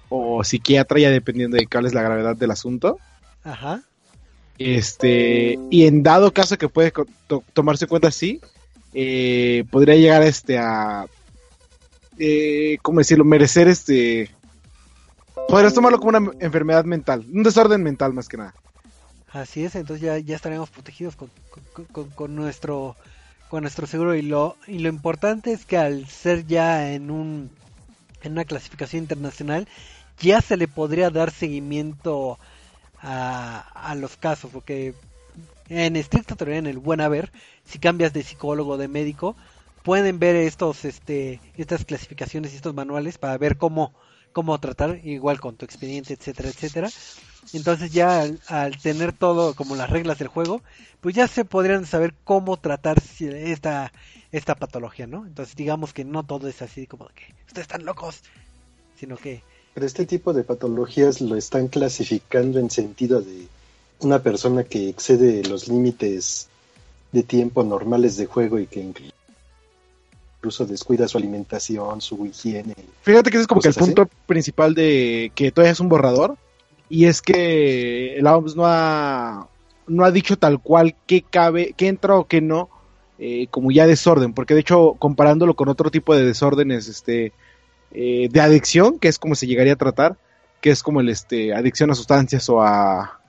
o 0.09 0.43
psiquiatra 0.43 0.99
ya 0.99 1.09
dependiendo 1.09 1.57
de 1.57 1.67
cuál 1.67 1.85
es 1.85 1.93
la 1.93 2.01
gravedad 2.01 2.35
del 2.35 2.51
asunto. 2.51 2.99
Ajá. 3.43 3.83
Este, 4.57 5.59
y 5.69 5.85
en 5.85 6.03
dado 6.03 6.31
caso 6.31 6.57
que 6.57 6.69
puede 6.69 6.93
tomarse 7.53 7.87
cuenta 7.87 8.07
así, 8.07 8.39
eh, 8.93 9.65
podría 9.69 9.95
llegar 9.95 10.23
este 10.23 10.57
a, 10.57 11.05
eh, 12.17 12.77
¿cómo 12.81 12.99
decirlo? 12.99 13.25
Merecer 13.25 13.67
este, 13.67 14.29
podrías 15.55 15.73
tomarlo 15.73 15.99
como 15.99 16.17
una 16.17 16.31
enfermedad 16.41 16.83
mental, 16.83 17.25
un 17.31 17.41
desorden 17.41 17.81
mental 17.81 18.11
más 18.11 18.27
que 18.27 18.35
nada. 18.35 18.53
Así 19.31 19.63
es, 19.63 19.75
entonces 19.75 20.05
ya, 20.05 20.17
ya 20.17 20.35
estaremos 20.35 20.69
protegidos 20.69 21.15
con, 21.15 21.29
con, 22.13 22.35
nuestro 22.35 22.97
con 23.49 23.61
nuestro 23.61 23.87
seguro 23.87 24.15
y 24.15 24.21
lo 24.21 24.57
y 24.67 24.79
lo 24.79 24.89
importante 24.89 25.53
es 25.53 25.65
que 25.65 25.77
al 25.77 26.07
ser 26.07 26.45
ya 26.45 26.91
en 26.91 27.09
un 27.09 27.49
en 28.23 28.33
una 28.33 28.43
clasificación 28.43 29.03
internacional 29.03 29.65
ya 30.19 30.41
se 30.41 30.57
le 30.57 30.67
podría 30.67 31.09
dar 31.09 31.31
seguimiento 31.31 32.37
a, 33.01 33.95
los 33.97 34.17
casos, 34.17 34.51
porque 34.51 34.93
en 35.69 35.95
estricta 35.95 36.35
teoría, 36.35 36.57
en 36.57 36.67
el 36.67 36.79
buen 36.79 36.99
haber, 36.99 37.31
si 37.63 37.79
cambias 37.79 38.11
de 38.11 38.23
psicólogo 38.23 38.73
o 38.73 38.77
de 38.77 38.87
médico, 38.89 39.37
pueden 39.83 40.19
ver 40.19 40.35
estos, 40.35 40.83
este, 40.83 41.39
estas 41.55 41.85
clasificaciones 41.85 42.51
y 42.51 42.55
estos 42.57 42.73
manuales 42.73 43.17
para 43.17 43.37
ver 43.37 43.57
cómo, 43.57 43.93
cómo 44.35 44.59
tratar, 44.59 44.99
igual 45.05 45.39
con 45.39 45.55
tu 45.55 45.63
experiencia, 45.63 46.13
etcétera, 46.13 46.49
etcétera. 46.49 46.89
Entonces 47.53 47.93
ya 47.93 48.27
al, 48.47 48.77
tener 48.81 49.13
todo 49.13 49.53
como 49.53 49.77
las 49.77 49.89
reglas 49.89 50.19
del 50.19 50.27
juego, 50.27 50.61
pues 50.99 51.15
ya 51.15 51.29
se 51.29 51.45
podrían 51.45 51.85
saber 51.85 52.13
cómo 52.25 52.57
tratar 52.57 53.01
esta, 53.21 53.93
esta 54.33 54.55
patología, 54.55 55.07
¿no? 55.07 55.25
Entonces 55.25 55.55
digamos 55.55 55.93
que 55.93 56.03
no 56.03 56.23
todo 56.23 56.49
es 56.49 56.61
así 56.61 56.85
como 56.85 57.07
que 57.07 57.33
ustedes 57.47 57.63
están 57.63 57.85
locos, 57.85 58.23
sino 58.99 59.15
que 59.15 59.41
pero 59.73 59.85
este 59.85 60.05
tipo 60.05 60.33
de 60.33 60.43
patologías 60.43 61.21
lo 61.21 61.37
están 61.37 61.69
clasificando 61.69 62.59
en 62.59 62.69
sentido 62.69 63.21
de 63.21 63.47
una 63.99 64.21
persona 64.21 64.65
que 64.65 64.89
excede 64.89 65.43
los 65.43 65.69
límites 65.69 66.49
de 67.13 67.23
tiempo 67.23 67.63
normales 67.63 68.17
de 68.17 68.25
juego 68.25 68.59
y 68.59 68.67
que 68.67 68.81
incluso 70.45 70.67
descuida 70.67 71.07
su 71.07 71.17
alimentación, 71.17 72.01
su 72.01 72.23
higiene. 72.23 72.75
Fíjate 73.01 73.31
que 73.31 73.37
ese 73.37 73.41
es 73.41 73.47
como 73.47 73.61
que 73.61 73.69
el 73.69 73.73
punto 73.73 74.07
principal 74.27 74.75
de 74.75 75.31
que 75.33 75.51
todavía 75.51 75.71
es 75.71 75.79
un 75.79 75.89
borrador 75.89 76.37
y 76.87 77.05
es 77.05 77.23
que 77.23 78.15
el 78.15 78.27
OMS 78.27 78.55
no 78.55 78.67
ha 78.67 79.47
no 79.87 80.05
ha 80.05 80.11
dicho 80.11 80.37
tal 80.37 80.61
cual 80.61 80.95
qué 81.07 81.23
cabe, 81.23 81.73
qué 81.75 81.87
entra 81.87 82.15
o 82.15 82.27
qué 82.27 82.41
no, 82.41 82.69
eh, 83.17 83.47
como 83.49 83.71
ya 83.71 83.87
desorden, 83.87 84.33
porque 84.33 84.53
de 84.53 84.59
hecho 84.59 84.95
comparándolo 84.99 85.55
con 85.55 85.67
otro 85.67 85.89
tipo 85.89 86.15
de 86.15 86.25
desórdenes, 86.25 86.87
este, 86.87 87.33
eh, 87.91 88.29
de 88.31 88.41
adicción, 88.41 88.99
que 88.99 89.07
es 89.07 89.17
como 89.17 89.33
se 89.33 89.47
llegaría 89.47 89.73
a 89.73 89.77
tratar, 89.77 90.15
que 90.61 90.69
es 90.69 90.83
como 90.83 91.01
el 91.01 91.09
este 91.09 91.55
adicción 91.55 91.89
a 91.89 91.95
sustancias 91.95 92.47
o 92.49 92.61
a 92.61 93.19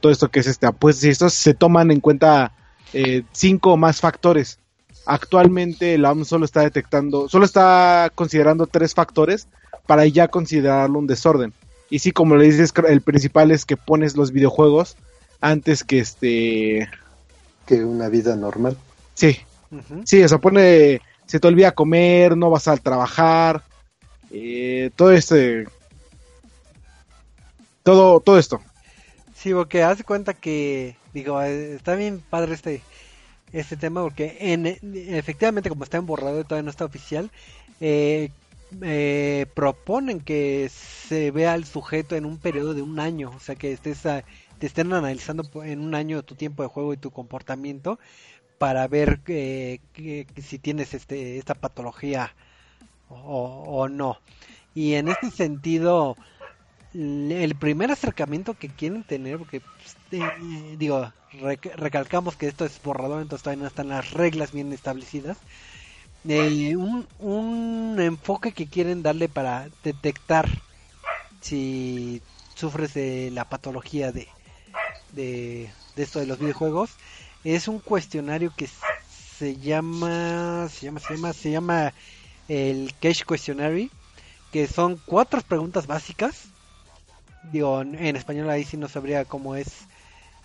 todo 0.00 0.12
esto 0.12 0.30
que 0.30 0.40
es 0.40 0.46
este 0.46 0.70
pues 0.72 0.96
si 0.96 1.10
estos 1.10 1.34
se 1.34 1.52
toman 1.52 1.90
en 1.90 2.00
cuenta 2.00 2.52
eh, 2.94 3.22
cinco 3.32 3.74
o 3.74 3.76
más 3.76 4.00
factores. 4.00 4.58
Actualmente 5.06 5.98
la 5.98 6.12
OMS 6.12 6.28
solo 6.28 6.44
está 6.44 6.60
detectando, 6.62 7.28
solo 7.28 7.44
está 7.44 8.10
considerando 8.14 8.66
tres 8.66 8.94
factores 8.94 9.48
para 9.86 10.06
ya 10.06 10.28
considerarlo 10.28 10.98
un 10.98 11.06
desorden. 11.06 11.52
Y 11.90 11.98
sí, 11.98 12.12
como 12.12 12.36
le 12.36 12.46
dices, 12.46 12.72
el 12.88 13.02
principal 13.02 13.50
es 13.50 13.66
que 13.66 13.76
pones 13.76 14.16
los 14.16 14.32
videojuegos 14.32 14.96
antes 15.40 15.84
que 15.84 15.98
este... 15.98 16.88
Que 17.66 17.84
una 17.84 18.08
vida 18.08 18.34
normal. 18.36 18.76
Sí, 19.14 19.38
sí, 20.04 20.22
o 20.22 20.28
sea, 20.28 20.38
pone... 20.38 21.00
Se 21.26 21.40
te 21.40 21.48
olvida 21.48 21.72
comer, 21.72 22.36
no 22.36 22.50
vas 22.50 22.68
a 22.68 22.76
trabajar, 22.76 23.62
eh, 24.30 24.90
todo 24.96 25.12
este... 25.12 25.66
Todo, 27.82 28.20
todo 28.20 28.38
esto. 28.38 28.60
Sí, 29.34 29.52
porque 29.52 29.82
haz 29.82 29.98
de 29.98 30.04
cuenta 30.04 30.32
que, 30.32 30.96
digo, 31.12 31.40
eh, 31.42 31.74
está 31.74 31.94
bien 31.94 32.22
padre 32.30 32.54
este, 32.54 32.82
este 33.58 33.76
tema, 33.76 34.02
porque 34.02 34.36
en, 34.40 34.66
efectivamente, 34.66 35.68
como 35.70 35.84
está 35.84 35.98
en 35.98 36.06
borrado 36.06 36.40
y 36.40 36.44
todavía 36.44 36.64
no 36.64 36.70
está 36.70 36.84
oficial, 36.84 37.30
eh, 37.80 38.30
eh, 38.82 39.46
proponen 39.54 40.20
que 40.20 40.68
se 40.70 41.30
vea 41.30 41.52
al 41.52 41.64
sujeto 41.64 42.16
en 42.16 42.24
un 42.26 42.38
periodo 42.40 42.74
de 42.74 42.82
un 42.82 42.98
año, 43.00 43.30
o 43.36 43.40
sea, 43.40 43.54
que 43.56 43.72
estés 43.72 44.04
a- 44.06 44.24
te 44.58 44.66
estén 44.66 44.92
analizando 44.92 45.48
en 45.64 45.80
un 45.80 45.94
año 45.94 46.22
tu 46.24 46.34
tiempo 46.36 46.62
de 46.62 46.68
juego 46.68 46.92
y 46.94 46.96
tu 46.96 47.10
comportamiento 47.12 47.98
para 48.58 48.88
ver 48.88 49.20
que, 49.22 49.82
que- 49.94 50.26
si 50.42 50.58
tienes 50.60 50.94
este 50.94 51.38
esta 51.38 51.54
patología 51.56 52.36
o, 53.08 53.64
o 53.82 53.88
no. 53.88 54.20
Y 54.74 54.94
en 54.94 55.08
este 55.08 55.30
sentido, 55.30 56.16
el 56.92 57.56
primer 57.58 57.90
acercamiento 57.90 58.54
que 58.54 58.68
quieren 58.68 59.04
tener, 59.04 59.38
porque 59.38 59.60
pues, 59.60 59.98
eh, 60.12 60.76
digo, 60.78 61.12
recalcamos 61.76 62.36
que 62.36 62.46
esto 62.46 62.64
es 62.64 62.80
borrador, 62.82 63.22
entonces 63.22 63.42
todavía 63.42 63.62
no 63.62 63.68
están 63.68 63.88
las 63.88 64.12
reglas 64.12 64.52
bien 64.52 64.72
establecidas. 64.72 65.36
Eh, 66.26 66.74
un, 66.76 67.06
un 67.18 67.96
enfoque 68.00 68.52
que 68.52 68.66
quieren 68.66 69.02
darle 69.02 69.28
para 69.28 69.68
detectar 69.82 70.48
si 71.42 72.22
sufres 72.54 72.94
de 72.94 73.30
la 73.30 73.44
patología 73.44 74.10
de, 74.10 74.26
de, 75.12 75.70
de 75.96 76.02
esto 76.02 76.20
de 76.20 76.26
los 76.26 76.38
videojuegos 76.38 76.90
es 77.44 77.68
un 77.68 77.78
cuestionario 77.78 78.52
que 78.56 78.68
se 79.36 79.56
llama 79.56 80.68
se 80.70 80.86
llama 80.86 81.00
se 81.00 81.14
llama 81.14 81.32
se 81.34 81.50
llama 81.50 81.92
el 82.48 82.94
Cache 83.02 83.24
Questionary 83.28 83.90
que 84.50 84.66
son 84.66 84.98
cuatro 85.04 85.42
preguntas 85.42 85.86
básicas 85.86 86.44
digo 87.52 87.82
en 87.82 88.16
español 88.16 88.48
ahí 88.48 88.64
sí 88.64 88.78
no 88.78 88.88
sabría 88.88 89.26
cómo 89.26 89.56
es 89.56 89.86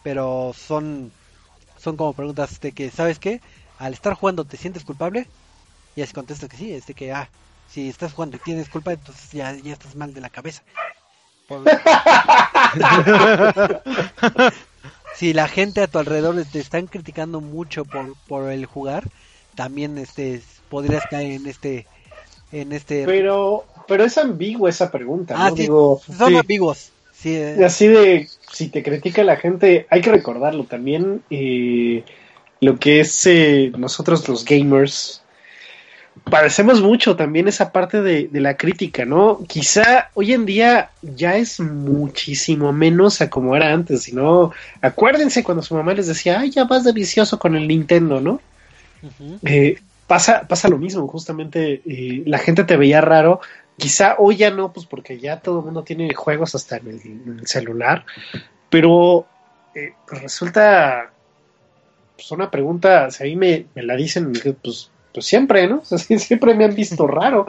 pero 0.01 0.53
son 0.55 1.13
son 1.77 1.97
como 1.97 2.13
preguntas 2.13 2.59
de 2.61 2.71
que 2.73 2.89
sabes 2.91 3.19
qué 3.19 3.41
al 3.77 3.93
estar 3.93 4.13
jugando 4.15 4.45
te 4.45 4.57
sientes 4.57 4.85
culpable 4.85 5.31
y 5.95 6.01
así 6.01 6.13
contestas 6.13 6.49
que 6.49 6.57
sí 6.57 6.73
es 6.73 6.87
de 6.87 6.93
que 6.95 7.11
ah 7.13 7.31
si 7.65 7.89
estás 7.89 8.13
jugando 8.13 8.37
y 8.37 8.41
tienes 8.41 8.69
culpa 8.69 8.93
entonces 8.93 9.31
ya 9.31 9.53
ya 9.55 9.73
estás 9.73 9.95
mal 9.95 10.13
de 10.13 10.21
la 10.21 10.29
cabeza 10.29 10.63
si 15.15 15.33
la 15.33 15.47
gente 15.47 15.81
a 15.81 15.87
tu 15.87 15.99
alrededor 15.99 16.43
te 16.45 16.59
están 16.59 16.87
criticando 16.87 17.41
mucho 17.41 17.85
por, 17.85 18.15
por 18.27 18.51
el 18.51 18.65
jugar, 18.65 19.09
también 19.55 19.97
este 19.97 20.41
podrías 20.69 21.05
caer 21.07 21.33
en 21.33 21.47
este 21.47 21.87
en 22.51 22.71
este 22.71 23.05
Pero, 23.05 23.65
pero 23.87 24.03
es 24.03 24.17
ambigua 24.17 24.69
esa 24.69 24.91
pregunta, 24.91 25.35
Ah, 25.35 25.49
¿no? 25.49 25.55
sí. 25.55 25.63
Digo, 25.63 26.01
son 26.07 26.29
sí. 26.29 26.35
ambiguos. 26.35 26.91
Sí, 27.20 27.36
eh, 27.36 27.65
así 27.65 27.88
de, 27.88 28.30
si 28.51 28.70
te 28.70 28.82
critica 28.82 29.24
la 29.24 29.36
gente, 29.36 29.86
hay 29.89 30.01
que 30.01 30.11
recordarlo 30.11 30.63
también, 30.63 31.22
eh, 31.30 32.03
lo 32.61 32.78
que 32.78 33.01
es 33.01 33.26
eh, 33.26 33.72
nosotros 33.78 34.28
los 34.30 34.45
gamers, 34.45 35.22
parecemos 36.24 36.82
mucho 36.82 37.15
también 37.15 37.47
esa 37.47 37.72
parte 37.72 38.01
de, 38.01 38.28
de 38.28 38.39
la 38.39 38.55
crítica, 38.55 39.05
¿no? 39.05 39.39
Quizá 39.47 40.09
hoy 40.13 40.34
en 40.34 40.45
día 40.45 40.91
ya 41.01 41.36
es 41.36 41.59
muchísimo 41.59 42.72
menos 42.72 43.22
a 43.22 43.30
como 43.30 43.55
era 43.55 43.74
antes, 43.74 44.03
sino 44.03 44.51
acuérdense 44.82 45.43
cuando 45.43 45.63
su 45.63 45.76
mamá 45.76 45.93
les 45.93 46.07
decía, 46.07 46.39
ay, 46.39 46.51
ya 46.51 46.65
vas 46.65 46.84
de 46.84 46.93
vicioso 46.93 47.38
con 47.39 47.55
el 47.55 47.67
Nintendo, 47.67 48.22
¿no? 48.22 48.41
Eh, 49.43 49.80
pasa, 50.07 50.47
pasa 50.47 50.70
lo 50.70 50.78
mismo, 50.78 51.07
justamente 51.07 51.82
eh, 51.86 52.24
la 52.26 52.39
gente 52.39 52.63
te 52.63 52.78
veía 52.78 53.01
raro, 53.01 53.41
quizá 53.80 54.15
hoy 54.19 54.38
ya 54.38 54.51
no, 54.51 54.71
pues 54.71 54.86
porque 54.86 55.19
ya 55.19 55.39
todo 55.39 55.59
el 55.59 55.65
mundo 55.65 55.84
tiene 55.84 56.13
juegos 56.13 56.53
hasta 56.53 56.77
en 56.77 56.88
el, 56.88 57.47
celular, 57.47 58.05
pero 58.69 59.25
eh, 59.73 59.93
pues 60.07 60.21
resulta 60.21 61.11
pues 62.15 62.32
una 62.32 62.51
pregunta, 62.51 63.09
si 63.11 63.23
a 63.23 63.25
mí 63.27 63.36
me, 63.36 63.65
me 63.73 63.84
la 63.84 63.95
dicen, 63.95 64.34
pues, 64.61 64.91
pues 65.13 65.25
siempre, 65.25 65.67
¿no? 65.67 65.82
O 65.89 65.97
siempre 65.97 66.53
me 66.53 66.65
han 66.65 66.75
visto 66.75 67.07
raro. 67.07 67.47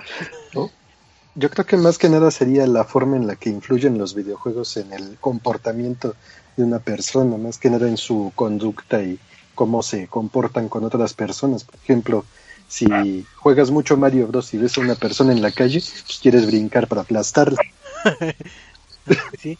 Yo 1.34 1.50
creo 1.50 1.66
que 1.66 1.76
más 1.76 1.98
que 1.98 2.08
nada 2.08 2.30
sería 2.30 2.66
la 2.66 2.84
forma 2.84 3.16
en 3.16 3.26
la 3.26 3.36
que 3.36 3.50
influyen 3.50 3.98
los 3.98 4.14
videojuegos 4.14 4.76
en 4.76 4.92
el 4.92 5.16
comportamiento 5.20 6.14
de 6.56 6.64
una 6.64 6.78
persona, 6.78 7.36
más 7.36 7.58
que 7.58 7.70
nada 7.70 7.88
en 7.88 7.96
su 7.96 8.32
conducta 8.34 9.02
y 9.02 9.18
cómo 9.54 9.82
se 9.82 10.06
comportan 10.06 10.68
con 10.68 10.84
otras 10.84 11.14
personas. 11.14 11.64
Por 11.64 11.76
ejemplo, 11.76 12.24
si 12.70 13.26
juegas 13.34 13.72
mucho 13.72 13.96
Mario 13.96 14.28
Bros 14.28 14.54
y 14.54 14.58
ves 14.58 14.78
a 14.78 14.80
una 14.80 14.94
persona 14.94 15.32
en 15.32 15.42
la 15.42 15.50
calle, 15.50 15.80
pues 15.80 16.20
quieres 16.22 16.46
brincar 16.46 16.86
para 16.86 17.02
aplastarla. 17.02 17.58
sí. 19.42 19.58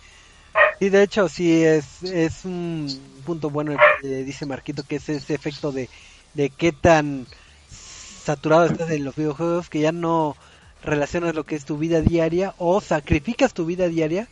Sí, 0.79 0.89
de 0.89 1.03
hecho, 1.03 1.29
sí, 1.29 1.63
es, 1.65 2.05
es 2.05 2.45
un 2.45 2.89
punto 3.27 3.51
bueno 3.51 3.77
que 4.01 4.23
dice 4.23 4.47
Marquito, 4.47 4.85
que 4.85 4.97
es 4.97 5.09
ese 5.09 5.35
efecto 5.35 5.73
de, 5.73 5.89
de 6.35 6.51
qué 6.51 6.71
tan 6.71 7.27
saturado 7.69 8.67
estás 8.67 8.91
en 8.91 9.05
los 9.05 9.17
videojuegos 9.17 9.69
que 9.69 9.81
ya 9.81 9.91
no 9.91 10.37
relacionas 10.85 11.35
lo 11.35 11.45
que 11.45 11.57
es 11.57 11.65
tu 11.65 11.79
vida 11.79 12.01
diaria 12.03 12.55
o 12.59 12.81
sacrificas 12.81 13.55
tu 13.55 13.67
vida 13.67 13.89
diaria 13.89 14.29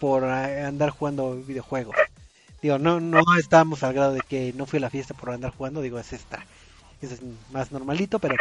por 0.00 0.24
eh, 0.24 0.62
andar 0.64 0.90
jugando 0.90 1.36
videojuegos. 1.36 1.96
Digo, 2.62 2.78
no 2.78 3.00
no 3.00 3.20
estamos 3.38 3.82
al 3.82 3.92
grado 3.92 4.14
de 4.14 4.22
que 4.22 4.54
no 4.54 4.64
fui 4.64 4.78
a 4.78 4.80
la 4.80 4.90
fiesta 4.90 5.12
por 5.12 5.30
andar 5.30 5.52
jugando, 5.54 5.82
digo, 5.82 5.98
es 5.98 6.14
esta. 6.14 6.46
Es 7.02 7.18
más 7.52 7.72
normalito, 7.72 8.18
pero 8.18 8.36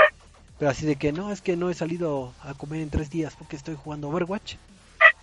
pero 0.60 0.70
así 0.70 0.86
de 0.86 0.96
que 0.96 1.12
no, 1.12 1.32
es 1.32 1.42
que 1.42 1.58
no 1.58 1.72
he 1.72 1.74
salido 1.74 2.34
a 2.44 2.54
comer 2.54 2.82
en 2.82 2.92
tres 2.92 3.10
días 3.10 3.34
porque 3.36 3.56
estoy 3.56 3.76
jugando 3.76 4.10
Overwatch. 4.10 4.56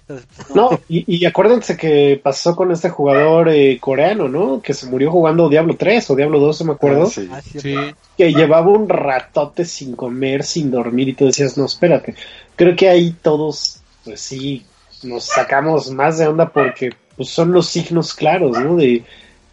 Entonces, 0.01 0.27
pues, 0.37 0.51
No, 0.57 0.71
y, 0.89 1.05
y 1.17 1.25
acuérdense 1.27 1.77
que 1.77 2.21
pasó 2.21 2.57
con 2.57 2.73
este 2.73 2.89
jugador 2.91 3.49
eh, 3.49 3.79
coreano, 3.79 4.29
¿no? 4.29 4.61
Que 4.61 4.75
se 4.75 4.87
murió 4.87 5.13
jugando 5.13 5.49
Diablo 5.49 5.77
3 5.77 6.11
o 6.11 6.17
Diablo 6.17 6.41
2, 6.41 6.61
no 6.63 6.67
me 6.67 6.73
acuerdo. 6.73 7.05
Ah, 7.05 7.11
sí. 7.11 7.29
Ah, 7.31 7.41
sí, 7.41 7.61
Sí. 7.61 7.77
que 8.17 8.33
llevaba 8.33 8.67
un 8.69 8.89
ratote 8.89 9.65
sin 9.65 9.95
comer, 9.95 10.43
sin 10.43 10.73
dormir, 10.73 11.11
y 11.11 11.13
tú 11.13 11.27
decías, 11.27 11.57
no, 11.57 11.67
espérate. 11.67 12.17
Creo 12.57 12.75
que 12.75 12.89
ahí 12.89 13.13
todos, 13.23 13.81
pues 14.05 14.21
sí, 14.21 14.67
nos 15.05 15.23
sacamos 15.25 15.91
más 15.93 16.19
de 16.19 16.27
onda 16.27 16.49
porque 16.49 16.91
pues, 17.17 17.29
son 17.29 17.53
los 17.53 17.69
signos 17.69 18.13
claros, 18.15 18.59
¿no? 18.59 18.75
De, 18.75 19.05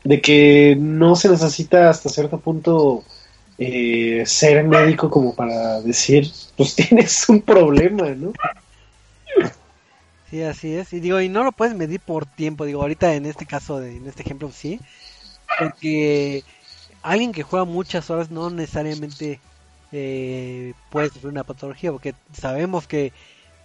de 0.04 0.20
que 0.22 0.76
no 0.80 1.16
se 1.16 1.30
necesita 1.30 1.92
hasta 1.92 2.10
cierto 2.10 2.40
punto 2.40 3.04
eh, 3.58 4.24
ser 4.26 4.64
médico 4.66 5.10
como 5.10 5.36
para 5.36 5.82
decir, 5.82 6.28
pues 6.58 6.76
tienes 6.78 7.28
un 7.30 7.42
problema, 7.42 8.10
¿no? 8.16 8.34
Sí, 10.30 10.42
así 10.42 10.74
es. 10.76 10.92
Y 10.94 11.00
digo, 11.00 11.22
y 11.22 11.30
no 11.30 11.44
lo 11.44 11.52
puedes 11.52 11.76
medir 11.76 12.02
por 12.02 12.26
tiempo. 12.26 12.66
Digo, 12.66 12.82
ahorita 12.82 13.14
en 13.16 13.26
este 13.26 13.46
caso, 13.46 13.80
de, 13.80 13.98
en 13.98 14.08
este 14.08 14.24
ejemplo, 14.24 14.52
sí. 14.52 14.82
Porque 15.56 16.46
alguien 17.02 17.34
que 17.34 17.44
juega 17.44 17.66
muchas 17.66 18.10
horas 18.10 18.32
no 18.32 18.50
necesariamente 18.52 19.42
eh, 19.92 20.76
puede 20.90 21.10
sufrir 21.10 21.32
una 21.32 21.46
patología. 21.46 21.92
Porque 21.92 22.16
sabemos 22.34 22.88
que, 22.88 23.14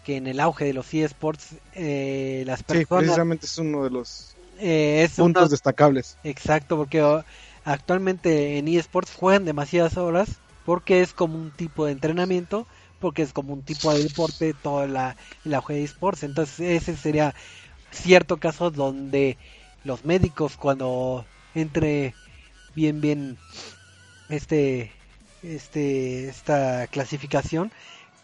que 0.03 0.17
en 0.17 0.27
el 0.29 0.41
auge 0.41 0.65
de 0.67 0.75
los 0.75 0.93
eSports, 0.95 1.57
eh, 1.75 2.45
las 2.47 2.63
Sí, 2.67 2.87
personas. 2.87 2.87
precisamente 2.87 3.47
es 3.47 3.59
uno 3.59 3.85
de 3.85 3.91
los 3.91 4.39
eh, 4.59 5.03
es 5.05 5.17
puntos 5.17 5.51
destacables. 5.51 6.19
Exacto, 6.23 6.77
porque 6.77 7.03
oh, 7.03 7.25
actualmente 7.73 8.59
en 8.59 8.69
eSports 8.69 9.15
juegan 9.15 9.45
demasiadas 9.45 9.97
horas 9.97 10.39
porque 10.65 11.03
es 11.03 11.13
como 11.13 11.37
un 11.39 11.51
tipo 11.51 11.87
de 11.87 11.93
entrenamiento, 11.93 12.67
porque 13.01 13.23
es 13.23 13.33
como 13.33 13.53
un 13.53 13.63
tipo 13.63 13.93
de 13.93 14.03
deporte 14.03 14.55
toda 14.55 14.87
la, 14.87 15.17
la 15.45 15.63
de 15.67 15.85
eSports. 15.85 16.23
Entonces 16.25 16.61
ese 16.61 16.97
sería 16.97 17.35
cierto 17.91 18.39
caso 18.39 18.71
donde 18.71 19.39
los 19.85 20.05
médicos 20.05 20.57
cuando 20.57 21.25
entre 21.55 22.15
bien 22.75 23.01
bien 23.01 23.39
este 24.29 24.93
este 25.43 26.29
esta 26.29 26.87
clasificación 26.89 27.73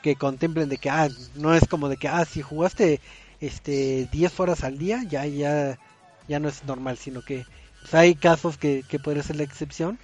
que 0.03 0.17
contemplen 0.17 0.69
de 0.69 0.79
que 0.79 0.91
ah 0.91 1.09
no 1.35 1.55
es 1.55 1.67
como 1.67 1.89
de 1.89 1.97
que 1.97 2.09
ah 2.09 2.25
si 2.25 2.43
jugaste 2.43 3.01
este 3.41 4.09
10 4.13 4.41
horas 4.41 4.65
al 4.65 4.79
día 4.79 5.03
ya 5.09 5.27
ya 5.27 5.79
ya 6.29 6.39
no 6.41 6.49
es 6.49 6.65
normal 6.65 6.99
sino 6.99 7.23
que 7.23 7.47
pues, 7.91 7.95
hay 7.95 8.15
casos 8.15 8.57
que, 8.59 8.85
que 8.89 8.99
podría 8.99 9.23
ser 9.23 9.37
la 9.37 9.43
excepción 9.45 9.99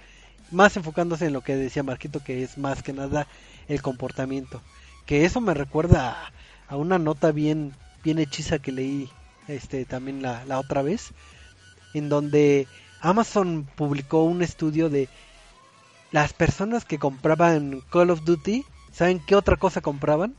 más 0.51 0.77
enfocándose 0.77 1.25
en 1.25 1.33
lo 1.33 1.41
que 1.41 1.55
decía 1.55 1.83
Marquito 1.83 2.23
que 2.23 2.43
es 2.43 2.57
más 2.57 2.83
que 2.83 2.93
nada 2.93 3.27
el 3.67 3.81
comportamiento 3.81 4.61
que 5.05 5.25
eso 5.25 5.41
me 5.41 5.53
recuerda 5.53 6.11
a, 6.11 6.31
a 6.67 6.77
una 6.77 6.99
nota 6.99 7.31
bien 7.31 7.73
bien 8.03 8.19
hechiza 8.19 8.59
que 8.59 8.71
leí 8.71 9.09
este 9.47 9.85
también 9.85 10.21
la, 10.21 10.45
la 10.45 10.59
otra 10.59 10.81
vez 10.81 11.11
en 11.93 12.09
donde 12.09 12.67
Amazon 13.01 13.67
publicó 13.75 14.23
un 14.23 14.41
estudio 14.41 14.89
de 14.89 15.09
las 16.11 16.31
personas 16.31 16.85
que 16.85 16.99
compraban 16.99 17.81
Call 17.91 18.11
of 18.11 18.23
Duty, 18.23 18.63
¿saben 18.91 19.19
qué 19.19 19.35
otra 19.35 19.57
cosa 19.57 19.81
compraban? 19.81 20.35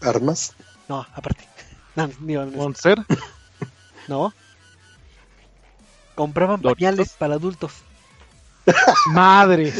Armas. 0.00 0.54
No, 0.88 1.06
aparte. 1.14 1.44
No, 1.96 2.08
digo, 2.08 2.44
no, 2.44 2.56
Monster. 2.56 2.98
no. 4.08 4.34
Compraban 6.14 6.62
¿Doritos? 6.62 6.94
pañales 6.94 7.16
para 7.16 7.34
adultos. 7.34 7.86
Madre. 9.04 9.72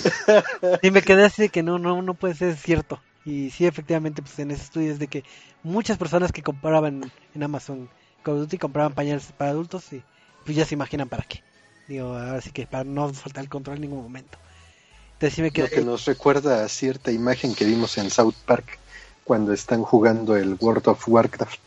Y 0.80 0.90
me 0.90 1.02
quedé 1.02 1.24
así 1.24 1.42
de 1.42 1.50
que 1.50 1.62
no, 1.62 1.78
no, 1.78 2.02
no 2.02 2.14
puede 2.14 2.34
ser 2.34 2.56
cierto. 2.56 3.04
Y 3.24 3.50
sí, 3.50 3.66
efectivamente, 3.66 4.22
pues 4.22 4.38
en 4.38 4.50
ese 4.50 4.62
estudio 4.64 4.92
es 4.92 4.98
de 4.98 5.08
que 5.08 5.24
muchas 5.62 5.98
personas 5.98 6.32
que 6.32 6.42
compraban 6.42 7.12
en 7.34 7.42
Amazon 7.42 7.90
Call 8.22 8.34
of 8.34 8.40
Duty 8.42 8.58
compraban 8.58 8.94
pañales 8.94 9.32
para 9.32 9.50
adultos 9.52 9.92
y 9.92 10.04
pues 10.44 10.56
ya 10.56 10.66
se 10.66 10.74
imaginan 10.74 11.08
para 11.08 11.24
qué. 11.24 11.42
Digo, 11.86 12.08
ahora 12.16 12.40
sí 12.40 12.52
que 12.52 12.66
para 12.66 12.84
no 12.84 13.12
faltar 13.14 13.44
el 13.44 13.50
control 13.50 13.76
en 13.76 13.82
ningún 13.82 14.02
momento. 14.02 14.38
Entonces 15.14 15.34
sí 15.34 15.42
me 15.42 15.50
Lo 15.54 15.68
quedé... 15.68 15.70
que 15.70 15.80
nos 15.82 16.04
recuerda 16.04 16.64
a 16.64 16.68
cierta 16.68 17.10
imagen 17.10 17.54
que 17.54 17.64
vimos 17.64 17.96
en 17.98 18.10
South 18.10 18.34
Park 18.44 18.78
cuando 19.24 19.52
están 19.54 19.82
jugando 19.82 20.36
el 20.36 20.54
World 20.60 20.88
of 20.88 21.08
Warcraft. 21.08 21.60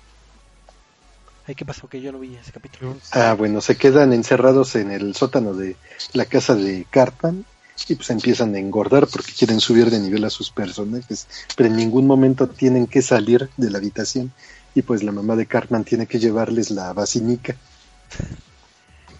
Ay, 1.47 1.55
¿qué 1.55 1.63
pasó? 1.63 1.87
Que 1.87 2.01
yo 2.01 2.11
no 2.11 2.19
vi 2.19 2.35
ese 2.35 2.51
capítulo. 2.51 2.97
Ah, 3.11 3.33
bueno, 3.33 3.61
se 3.61 3.77
quedan 3.77 4.11
encerrados 4.11 4.75
en 4.75 4.91
el 4.91 5.15
sótano 5.15 5.53
de 5.53 5.77
la 6.11 6.25
casa 6.25 6.55
de 6.55 6.85
Cartman 6.89 7.45
y 7.87 7.95
pues 7.95 8.09
empiezan 8.09 8.53
a 8.53 8.59
engordar 8.59 9.07
porque 9.07 9.31
quieren 9.31 9.61
subir 9.61 9.89
de 9.89 9.99
nivel 9.99 10.25
a 10.25 10.29
sus 10.29 10.51
personajes, 10.51 11.27
pero 11.55 11.69
en 11.69 11.77
ningún 11.77 12.05
momento 12.05 12.49
tienen 12.49 12.85
que 12.85 13.01
salir 13.01 13.49
de 13.55 13.69
la 13.69 13.77
habitación 13.77 14.33
y 14.75 14.81
pues 14.81 15.03
la 15.03 15.13
mamá 15.13 15.37
de 15.37 15.45
Cartman 15.45 15.85
tiene 15.85 16.05
que 16.05 16.19
llevarles 16.19 16.69
la 16.69 16.91
vacinica. 16.91 17.55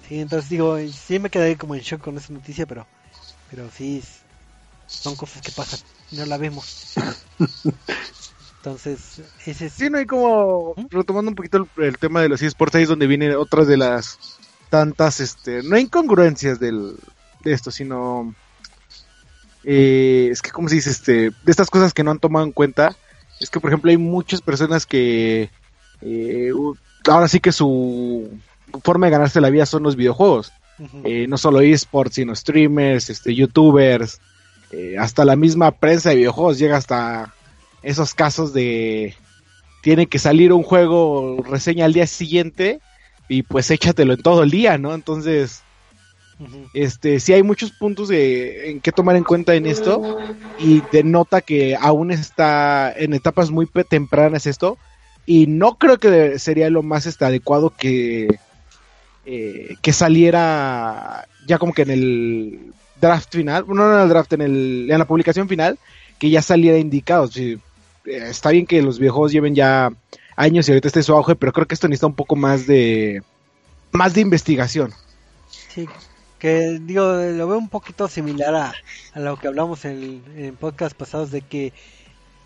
Sí, 0.08 0.20
entonces 0.20 0.50
digo, 0.50 0.78
sí 0.92 1.20
me 1.20 1.30
quedé 1.30 1.56
como 1.56 1.76
en 1.76 1.82
shock 1.82 2.02
con 2.02 2.18
esa 2.18 2.34
noticia, 2.34 2.66
pero 2.66 2.86
pero 3.50 3.70
sí, 3.72 4.04
son 4.86 5.16
cosas 5.16 5.42
que 5.42 5.52
pasan, 5.54 5.80
no 6.12 6.26
la 6.26 6.38
vemos. 6.38 6.94
Entonces, 8.58 9.22
ese 9.46 9.68
es... 9.68 9.74
Sí, 9.74 9.90
no 9.90 9.98
hay 9.98 10.06
como 10.06 10.76
retomando 10.90 11.30
un 11.30 11.36
poquito 11.36 11.58
el, 11.58 11.84
el 11.84 11.98
tema 11.98 12.22
de 12.22 12.30
los 12.30 12.42
esports 12.42 12.76
ahí 12.76 12.84
es 12.84 12.90
donde 12.90 13.08
vienen 13.08 13.36
otras 13.36 13.68
de 13.68 13.78
las 13.78 14.38
tantas, 14.70 15.20
este, 15.20 15.64
no 15.64 15.78
incongruencias 15.78 16.60
del, 16.60 16.96
de 17.44 17.54
esto, 17.54 17.72
sino 17.72 18.34
eh, 19.64 20.30
es 20.32 20.42
que 20.42 20.52
como 20.52 20.70
se 20.70 20.76
dice, 20.76 20.90
este, 20.90 21.30
de 21.30 21.34
estas 21.46 21.70
cosas 21.70 21.94
que 21.94 22.04
no 22.04 22.12
han 22.12 22.20
tomado 22.20 22.46
en 22.46 22.52
cuenta, 22.52 22.96
es 23.40 23.50
que 23.50 23.60
por 23.60 23.70
ejemplo 23.70 23.92
hay 23.92 23.98
muchas 23.98 24.42
personas 24.42 24.86
que 24.86 25.50
eh, 26.02 26.52
ahora 27.08 27.28
sí 27.28 27.40
que 27.40 27.52
su 27.52 28.30
forma 28.84 29.08
de 29.08 29.12
ganarse 29.12 29.42
la 29.42 29.50
vida 29.50 29.66
son 29.66 29.84
los 29.84 29.96
videojuegos. 29.96 30.52
Eh, 31.04 31.26
no 31.28 31.40
solo 31.40 31.62
esports, 31.62 32.16
sino 32.16 32.36
streamers, 32.36 33.10
este, 33.10 33.34
youtubers, 33.34 34.22
eh, 34.72 34.96
hasta 35.00 35.26
la 35.26 35.36
misma 35.36 35.72
prensa 35.72 36.10
de 36.10 36.18
videojuegos 36.18 36.60
llega 36.60 36.78
hasta 36.78 37.34
esos 37.88 38.14
casos 38.16 38.54
de 38.54 39.16
tiene 39.82 40.08
que 40.08 40.20
salir 40.20 40.54
un 40.54 40.64
juego 40.64 41.44
reseña 41.44 41.86
al 41.86 41.94
día 41.94 42.08
siguiente 42.08 42.82
y 43.28 43.44
pues 43.44 43.72
échatelo 43.72 44.14
en 44.14 44.22
todo 44.22 44.44
el 44.44 44.52
día, 44.52 44.78
¿no? 44.78 44.94
Entonces, 44.96 45.68
este, 46.74 47.20
sí 47.20 47.34
hay 47.34 47.44
muchos 47.44 47.72
puntos 47.72 48.08
de, 48.10 48.72
en 48.72 48.82
que 48.82 48.92
tomar 48.92 49.16
en 49.16 49.24
cuenta 49.26 49.56
en 49.56 49.66
esto 49.66 50.06
y 50.56 50.82
denota 50.84 51.42
que 51.42 51.76
aún 51.80 52.12
está 52.12 52.92
en 52.96 53.14
etapas 53.14 53.52
muy 53.52 53.68
tempranas 53.90 54.46
esto 54.48 54.80
y 55.26 55.48
no 55.48 55.78
creo 55.78 56.00
que 56.00 56.10
de- 56.10 56.40
sería 56.40 56.70
lo 56.70 56.84
más 56.84 57.06
este, 57.06 57.26
adecuado 57.26 57.76
que 57.78 58.42
eh, 59.26 59.78
que 59.82 59.94
saliera 59.94 61.28
ya 61.40 61.58
como 61.60 61.74
que 61.74 61.84
en 61.84 61.92
el 61.92 62.76
draft 62.96 63.34
final, 63.36 63.66
no, 63.68 63.76
no 63.76 63.96
en 63.98 64.04
el 64.04 64.10
draft, 64.10 64.34
en, 64.34 64.42
el, 64.42 64.88
en 64.92 65.00
la 65.00 65.08
publicación 65.08 65.50
final, 65.50 65.80
que 66.20 66.30
ya 66.30 66.42
saliera 66.42 66.78
indicado. 66.80 67.28
Sí, 67.28 67.54
eh, 67.54 67.60
está 68.08 68.52
bien 68.52 68.66
que 68.66 68.82
los 68.82 69.00
videojuegos 69.00 69.32
lleven 69.32 69.56
ya 69.56 69.92
años 70.36 70.68
y 70.68 70.72
ahorita 70.72 70.88
esté 70.88 71.04
su 71.04 71.14
auge, 71.14 71.36
pero 71.36 71.54
creo 71.54 71.68
que 71.68 71.76
esto 71.76 71.88
necesita 71.88 72.08
un 72.08 72.16
poco 72.16 72.36
más 72.36 72.68
de 72.68 73.22
más 73.92 74.14
de 74.14 74.22
investigación. 74.22 74.94
Sí, 75.50 75.88
que 76.40 76.80
digo, 76.82 77.04
lo 77.04 77.48
veo 77.48 77.58
un 77.58 77.70
poquito 77.70 78.08
similar 78.08 78.56
a, 78.56 78.74
a 79.14 79.20
lo 79.20 79.38
que 79.38 79.48
hablamos 79.48 79.86
en, 79.86 80.22
en 80.36 80.56
podcast 80.56 80.96
pasados 80.96 81.32
de 81.32 81.42
que 81.42 81.74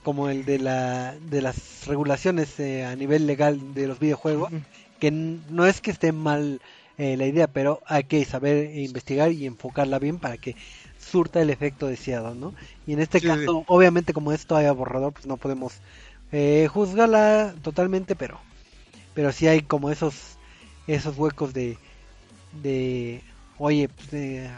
como 0.03 0.29
el 0.29 0.45
de 0.45 0.59
la 0.59 1.15
de 1.29 1.41
las 1.41 1.85
regulaciones 1.85 2.59
eh, 2.59 2.85
a 2.85 2.95
nivel 2.95 3.27
legal 3.27 3.73
de 3.73 3.87
los 3.87 3.99
videojuegos, 3.99 4.51
que 4.99 5.11
no 5.11 5.65
es 5.65 5.81
que 5.81 5.91
esté 5.91 6.11
mal 6.11 6.61
eh, 6.97 7.17
la 7.17 7.25
idea, 7.25 7.47
pero 7.47 7.81
hay 7.87 8.03
que 8.03 8.23
saber 8.25 8.75
investigar 8.77 9.31
y 9.31 9.45
enfocarla 9.45 9.99
bien 9.99 10.19
para 10.19 10.37
que 10.37 10.55
surta 11.01 11.41
el 11.41 11.49
efecto 11.49 11.87
deseado, 11.87 12.35
¿no? 12.35 12.55
Y 12.85 12.93
en 12.93 12.99
este 13.01 13.21
Sí, 13.21 13.23
caso, 13.23 13.63
obviamente 13.67 14.13
como 14.13 14.31
es 14.33 14.45
todavía 14.45 14.71
borrador, 14.73 15.13
pues 15.13 15.25
no 15.27 15.37
podemos 15.37 15.81
eh, 16.31 16.67
juzgarla 16.71 17.55
totalmente, 17.61 18.15
pero 18.15 18.45
pero 19.13 19.31
sí 19.31 19.47
hay 19.47 19.63
como 19.67 19.91
esos 19.91 20.39
esos 20.87 21.17
huecos 21.17 21.53
de 21.53 21.81
de 22.51 23.25
oye, 23.57 23.89
pues, 23.89 24.13
eh, 24.13 24.51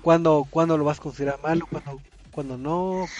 ¿cuándo, 0.00 0.46
cuándo 0.50 0.78
lo 0.78 0.84
vas 0.84 0.98
a 0.98 1.02
considerar 1.02 1.40
malo? 1.42 1.66
¿Cuándo, 1.68 2.04
cuándo 2.30 2.58
no? 2.58 3.12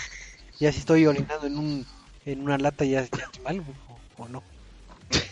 Ya 0.60 0.72
si 0.72 0.80
estoy 0.80 1.06
orinando 1.06 1.46
en 1.46 1.58
un 1.58 1.88
en 2.24 2.42
una 2.42 2.58
lata 2.58 2.84
ya, 2.86 3.02
ya 3.10 3.24
es 3.24 3.30
malo 3.44 3.64
o, 3.86 4.04
o 4.16 4.28
no. 4.28 4.44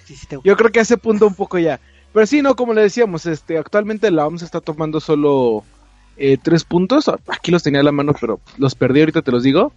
Sí, 0.04 0.16
sí 0.16 0.26
tengo- 0.28 0.44
Yo 0.44 0.56
creo 0.56 0.70
que 0.70 0.78
a 0.80 0.82
ese 0.82 0.96
punto 0.98 1.26
un 1.26 1.34
poco 1.34 1.58
ya. 1.58 1.80
Pero 2.12 2.26
sí, 2.26 2.42
no, 2.42 2.56
como 2.56 2.72
le 2.74 2.82
decíamos, 2.82 3.26
este, 3.26 3.58
actualmente 3.58 4.10
la 4.10 4.26
OMS 4.26 4.44
está 4.44 4.60
tomando 4.60 5.00
solo 5.00 5.68
eh, 6.18 6.36
tres 6.42 6.64
puntos. 6.64 7.08
Aquí 7.28 7.50
los 7.50 7.62
tenía 7.62 7.80
a 7.80 7.84
la 7.84 7.92
mano, 7.92 8.12
pero 8.18 8.40
los 8.56 8.74
perdí, 8.74 9.00
ahorita 9.00 9.22
te 9.22 9.30
los 9.30 9.42
digo. 9.42 9.72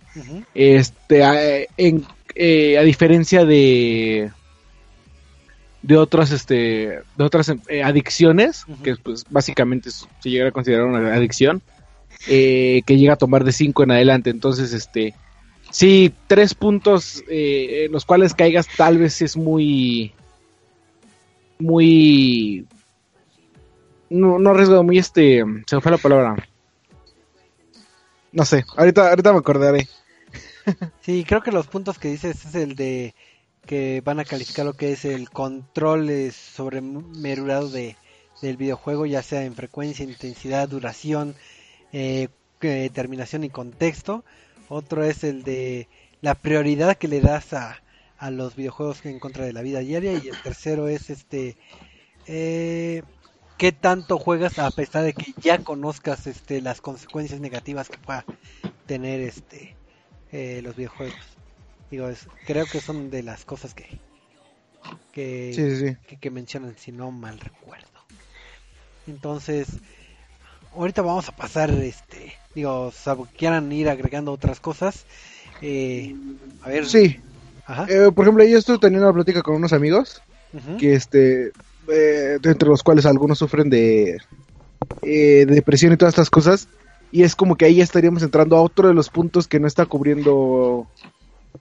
Este, 0.56 1.24
a, 1.24 1.68
en, 1.78 2.04
eh, 2.36 2.78
a 2.78 2.82
diferencia 2.82 3.46
de 3.46 4.32
de 5.84 5.98
otras, 5.98 6.32
este, 6.32 6.56
de 7.18 7.24
otras 7.24 7.52
eh, 7.68 7.84
adicciones, 7.84 8.66
que 8.84 8.96
pues 8.98 9.26
básicamente 9.30 9.90
se 9.90 10.30
llega 10.30 10.50
a 10.50 10.52
considerar 10.52 10.86
una 10.86 11.14
adicción, 11.14 11.62
que 12.28 12.84
llega 12.86 13.14
a 13.14 13.18
tomar 13.18 13.44
de 13.44 13.52
cinco 13.52 13.84
en 13.84 13.92
adelante. 13.92 14.30
Entonces, 14.30 14.74
este, 14.74 15.16
sí, 15.72 16.14
tres 16.28 16.54
puntos 16.54 17.24
en 17.28 17.92
los 17.92 18.06
cuales 18.06 18.36
caigas 18.36 18.68
tal 18.78 19.00
vez 19.00 19.24
es 19.24 19.36
muy, 19.36 20.14
muy, 21.58 22.68
no, 24.12 24.40
no 24.40 24.52
arriesgado, 24.52 24.84
muy 24.84 24.98
este, 24.98 25.44
se 25.66 25.76
me 25.76 25.82
fue 25.82 25.92
la 25.92 25.98
palabra. 25.98 26.36
No 28.32 28.46
sé, 28.46 28.64
ahorita, 28.78 29.10
ahorita 29.10 29.34
me 29.34 29.40
acordaré. 29.40 29.88
Sí, 31.02 31.26
creo 31.28 31.42
que 31.42 31.52
los 31.52 31.68
puntos 31.68 31.98
que 31.98 32.10
dices 32.10 32.46
es 32.46 32.56
el 32.56 32.76
de 32.76 33.16
que 33.66 34.02
van 34.06 34.20
a 34.20 34.26
calificar 34.26 34.66
lo 34.66 34.74
que 34.74 34.92
es 34.92 35.06
el 35.06 35.30
control 35.30 36.10
eh, 36.10 36.32
sobremerurado 36.32 37.70
de, 37.70 37.96
del 38.42 38.58
videojuego, 38.58 39.06
ya 39.06 39.22
sea 39.24 39.44
en 39.44 39.56
frecuencia, 39.56 40.06
intensidad, 40.06 40.70
duración, 40.70 41.36
eh, 41.94 42.28
que- 42.60 42.90
terminación 42.94 43.44
y 43.44 43.50
contexto. 43.50 44.24
Otro 44.70 45.04
es 45.04 45.24
el 45.24 45.44
de 45.44 45.88
la 46.22 46.36
prioridad 46.36 46.98
que 46.98 47.08
le 47.08 47.22
das 47.22 47.54
a, 47.54 47.82
a 48.20 48.30
los 48.32 48.56
videojuegos 48.56 49.04
en 49.06 49.20
contra 49.20 49.46
de 49.46 49.54
la 49.54 49.62
vida 49.64 49.80
diaria. 49.80 50.14
Y 50.14 50.28
el 50.30 50.42
tercero 50.44 50.88
es 50.88 51.10
este 51.10 51.58
eh, 52.28 53.02
qué 53.62 53.72
tanto 53.72 54.20
juegas 54.20 54.60
a 54.60 54.72
pesar 54.72 55.04
de 55.06 55.14
que 55.14 55.34
ya 55.42 55.64
conozcas 55.64 56.28
este 56.28 56.62
las 56.62 56.82
consecuencias 56.82 57.40
negativas 57.42 57.90
que 57.92 58.00
pueda 58.00 58.26
tener 58.88 59.22
este 59.22 59.78
eh, 60.32 60.62
los 60.64 60.76
videojuegos. 60.76 61.26
Digo, 61.92 62.10
es- 62.10 62.30
creo 62.46 62.68
que 62.68 62.82
son 62.82 63.10
de 63.12 63.24
las 63.24 63.46
cosas 63.46 63.74
que 63.76 63.88
que, 65.12 65.26
Sí, 65.56 65.70
sí, 65.70 65.78
sí. 65.90 65.98
que, 66.08 66.20
que 66.22 66.32
mencionan, 66.32 66.76
si 66.78 66.92
no 66.92 67.12
mal 67.12 67.40
recuerdo. 67.40 68.00
Entonces, 69.06 69.82
ahorita 70.72 71.02
vamos 71.04 71.30
a 71.30 71.34
pasar, 71.36 71.72
este, 71.72 72.34
digo, 72.56 72.92
salvo 72.92 73.26
que 73.28 73.34
quieran 73.34 73.72
ir 73.72 73.90
agregando 73.90 74.34
otras 74.34 74.60
cosas. 74.62 75.06
Eh, 75.62 76.16
a 76.62 76.70
ver, 76.70 76.86
Sí, 76.86 77.18
ajá, 77.66 77.88
eh, 77.88 78.12
por 78.16 78.26
ejemplo, 78.26 78.44
yo 78.46 78.60
estuve 78.60 78.80
teniendo 78.80 79.08
una 79.08 79.16
plática 79.16 79.44
con 79.44 79.56
unos 79.56 79.74
amigos 79.74 80.24
que 80.78 80.94
este 80.96 81.54
eh, 81.92 82.40
entre 82.44 82.70
los 82.70 82.84
cuales 82.84 83.06
algunos 83.06 83.40
sufren 83.40 83.70
de, 83.70 84.18
eh, 85.02 85.46
de 85.46 85.56
depresión 85.56 85.94
y 85.94 85.98
todas 85.98 86.14
estas 86.14 86.30
cosas 86.30 86.68
y 87.12 87.24
es 87.24 87.36
como 87.36 87.56
que 87.56 87.66
ahí 87.66 87.76
ya 87.76 87.84
estaríamos 87.84 88.24
entrando 88.24 88.56
a 88.56 88.62
otro 88.62 88.88
de 88.88 88.94
los 88.94 89.10
puntos 89.10 89.48
que 89.48 89.60
no 89.60 89.68
está 89.68 89.86
cubriendo 89.86 90.88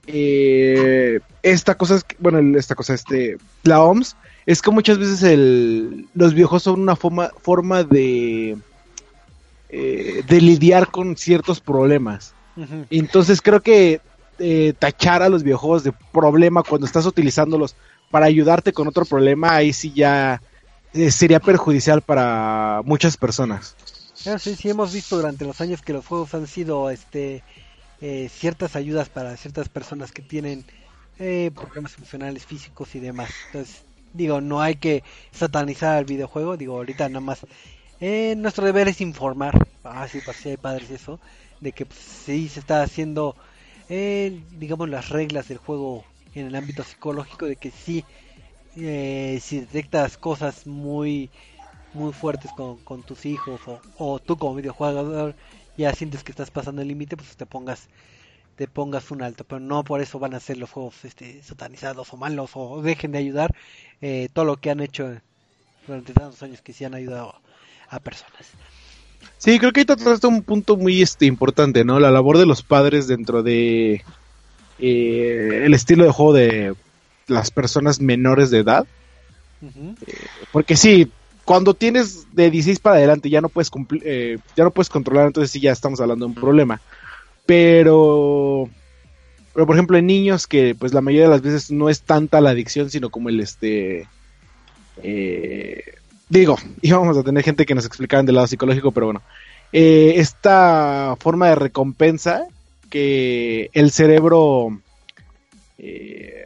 eh, 0.07 1.19
esta 1.43 1.75
cosa 1.75 1.99
bueno 2.19 2.57
esta 2.57 2.75
cosa 2.75 2.93
este 2.93 3.37
la 3.63 3.81
OMS 3.83 4.15
es 4.45 4.61
que 4.61 4.71
muchas 4.71 4.97
veces 4.97 5.21
el, 5.23 6.07
los 6.13 6.33
videojuegos 6.33 6.63
son 6.63 6.81
una 6.81 6.95
forma 6.95 7.29
forma 7.41 7.83
de 7.83 8.57
eh, 9.73 10.23
de 10.27 10.41
lidiar 10.41 10.91
con 10.91 11.15
ciertos 11.15 11.61
problemas. 11.61 12.33
Entonces 12.89 13.41
creo 13.41 13.61
que 13.61 14.01
eh, 14.37 14.73
tachar 14.77 15.23
a 15.23 15.29
los 15.29 15.43
videojuegos 15.43 15.85
de 15.85 15.93
problema 16.11 16.61
cuando 16.61 16.85
estás 16.85 17.05
utilizándolos 17.05 17.77
para 18.11 18.25
ayudarte 18.27 18.73
con 18.73 18.87
otro 18.87 19.05
problema, 19.05 19.55
ahí 19.55 19.73
sí 19.73 19.91
ya 19.93 20.41
eh, 20.93 21.09
sería 21.11 21.39
perjudicial 21.39 22.01
para 22.01 22.81
muchas 22.85 23.17
personas. 23.17 23.75
Claro, 24.23 24.37
sí, 24.37 24.55
sí 24.55 24.69
hemos 24.69 24.93
visto 24.93 25.15
durante 25.15 25.45
los 25.45 25.61
años 25.61 25.81
que 25.81 25.93
los 25.93 26.05
juegos 26.05 26.33
han 26.35 26.45
sido 26.45 26.89
este 26.91 27.43
eh, 28.01 28.29
ciertas 28.29 28.75
ayudas 28.75 29.09
para 29.09 29.37
ciertas 29.37 29.69
personas 29.69 30.11
que 30.11 30.21
tienen 30.21 30.65
eh, 31.19 31.51
problemas 31.53 31.95
emocionales, 31.97 32.45
físicos 32.45 32.95
y 32.95 32.99
demás. 32.99 33.29
Entonces, 33.47 33.83
digo, 34.13 34.41
no 34.41 34.61
hay 34.61 34.75
que 34.75 35.03
satanizar 35.31 35.99
el 35.99 36.05
videojuego, 36.05 36.57
digo, 36.57 36.75
ahorita 36.77 37.07
nada 37.09 37.21
más. 37.21 37.39
Eh, 37.99 38.33
nuestro 38.37 38.65
deber 38.65 38.87
es 38.87 39.01
informar, 39.01 39.67
ah, 39.83 40.07
sí, 40.07 40.19
pues, 40.25 40.37
si 40.37 40.49
hay 40.49 40.57
padres 40.57 40.89
eso, 40.89 41.19
de 41.59 41.71
que 41.71 41.85
pues, 41.85 41.99
sí 41.99 42.49
se 42.49 42.59
está 42.59 42.81
haciendo, 42.81 43.35
eh, 43.87 44.41
digamos, 44.57 44.89
las 44.89 45.09
reglas 45.09 45.47
del 45.47 45.59
juego 45.59 46.03
en 46.35 46.47
el 46.47 46.55
ámbito 46.55 46.83
psicológico, 46.83 47.45
de 47.45 47.55
que 47.55 47.71
sí, 47.71 48.05
eh, 48.75 49.39
si 49.41 49.59
detectas 49.61 50.17
cosas 50.17 50.65
muy 50.67 51.29
muy 51.93 52.13
fuertes 52.13 52.53
con, 52.53 52.77
con 52.77 53.03
tus 53.03 53.25
hijos 53.25 53.59
o, 53.67 53.81
o 53.97 54.19
tú 54.19 54.37
como 54.37 54.55
videojugador 54.55 55.35
ya 55.77 55.93
sientes 55.93 56.23
que 56.23 56.31
estás 56.31 56.51
pasando 56.51 56.81
el 56.81 56.87
límite, 56.87 57.17
pues 57.17 57.35
te 57.35 57.45
pongas 57.45 57.89
te 58.55 58.67
pongas 58.67 59.11
un 59.11 59.23
alto, 59.23 59.43
pero 59.43 59.59
no 59.59 59.83
por 59.83 60.01
eso 60.01 60.19
van 60.19 60.33
a 60.33 60.39
ser 60.39 60.57
los 60.57 60.69
juegos 60.69 61.03
este, 61.03 61.41
satanizados 61.41 62.13
o 62.13 62.17
malos 62.17 62.51
o 62.53 62.81
dejen 62.81 63.11
de 63.11 63.17
ayudar 63.17 63.55
eh, 64.01 64.29
todo 64.33 64.45
lo 64.45 64.57
que 64.57 64.69
han 64.69 64.81
hecho 64.81 65.17
durante 65.87 66.13
tantos 66.13 66.43
años 66.43 66.61
que 66.61 66.73
sí 66.73 66.85
han 66.85 66.93
ayudado 66.93 67.33
a 67.89 67.99
personas. 67.99 68.51
Sí, 69.37 69.57
creo 69.59 69.71
que 69.71 69.81
ahí 69.81 69.85
trataste 69.85 70.27
un 70.27 70.43
punto 70.43 70.77
muy 70.77 71.01
este, 71.01 71.25
importante, 71.25 71.83
¿no? 71.83 71.99
La 71.99 72.11
labor 72.11 72.37
de 72.37 72.45
los 72.45 72.61
padres 72.61 73.07
dentro 73.07 73.43
de 73.43 74.03
eh, 74.81 75.61
el 75.65 75.73
estilo 75.73 76.03
de 76.03 76.11
juego 76.11 76.33
de 76.33 76.73
las 77.27 77.51
personas 77.51 78.01
menores 78.01 78.49
de 78.49 78.59
edad. 78.59 78.85
Porque 80.51 80.75
sí, 80.75 81.11
cuando 81.45 81.73
tienes 81.73 82.27
de 82.33 82.49
16 82.49 82.79
para 82.79 82.95
adelante 82.95 83.29
ya 83.29 83.41
no 83.41 83.49
puedes 83.49 83.69
cumplir, 83.69 84.01
eh, 84.05 84.37
ya 84.55 84.63
no 84.63 84.71
puedes 84.71 84.89
controlar, 84.89 85.27
entonces 85.27 85.51
sí 85.51 85.59
ya 85.59 85.71
estamos 85.71 85.99
hablando 86.01 86.25
de 86.25 86.29
un 86.29 86.35
problema. 86.35 86.81
Pero, 87.45 88.69
pero 89.53 89.65
por 89.65 89.75
ejemplo 89.75 89.97
en 89.97 90.07
niños 90.07 90.47
que 90.47 90.75
pues 90.75 90.93
la 90.93 91.01
mayoría 91.01 91.25
de 91.25 91.31
las 91.31 91.41
veces 91.41 91.71
no 91.71 91.89
es 91.89 92.01
tanta 92.01 92.41
la 92.41 92.51
adicción, 92.51 92.89
sino 92.89 93.09
como 93.09 93.29
el 93.29 93.39
este, 93.39 94.07
eh, 95.03 95.83
digo, 96.29 96.57
íbamos 96.81 97.17
a 97.17 97.23
tener 97.23 97.43
gente 97.43 97.65
que 97.65 97.75
nos 97.75 97.85
explicaban 97.85 98.25
del 98.25 98.35
lado 98.35 98.47
psicológico, 98.47 98.91
pero 98.91 99.07
bueno, 99.07 99.21
eh, 99.73 100.13
esta 100.17 101.15
forma 101.19 101.49
de 101.49 101.55
recompensa 101.55 102.47
que 102.91 103.71
el 103.73 103.89
cerebro, 103.89 104.77
eh, 105.79 106.45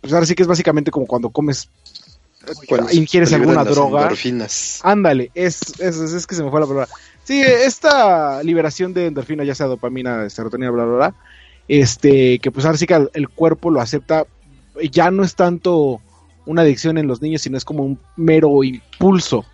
pues 0.00 0.12
ahora 0.12 0.26
sí 0.26 0.34
que 0.34 0.42
es 0.42 0.48
básicamente 0.48 0.90
como 0.90 1.06
cuando 1.06 1.30
comes 1.30 1.68
Cuando 2.66 2.90
ingieres 2.92 3.28
se 3.28 3.38
liberan 3.38 3.58
alguna 3.58 3.74
droga. 3.74 4.02
endorfinas. 4.04 4.80
Ándale, 4.82 5.30
es, 5.34 5.78
es, 5.78 6.26
que 6.26 6.34
se 6.34 6.42
me 6.42 6.50
fue 6.50 6.60
la 6.60 6.66
palabra. 6.66 6.88
Sí, 7.22 7.40
esta 7.40 8.42
liberación 8.42 8.94
de 8.94 9.06
endorfina, 9.06 9.44
ya 9.44 9.54
sea 9.54 9.66
dopamina, 9.66 10.28
serotonina, 10.30 10.70
bla, 10.70 10.84
bla, 10.84 10.96
bla, 10.96 11.14
este, 11.68 12.38
que 12.38 12.50
pues 12.50 12.64
ahora 12.64 12.78
sí 12.78 12.86
que 12.86 12.94
el, 12.94 13.10
el 13.14 13.28
cuerpo 13.28 13.70
lo 13.70 13.80
acepta, 13.80 14.24
ya 14.90 15.10
no 15.10 15.24
es 15.24 15.34
tanto 15.34 16.00
una 16.46 16.62
adicción 16.62 16.96
en 16.96 17.08
los 17.08 17.20
niños, 17.20 17.42
sino 17.42 17.58
es 17.58 17.64
como 17.64 17.82
un 17.84 17.98
mero 18.16 18.64
impulso. 18.64 19.44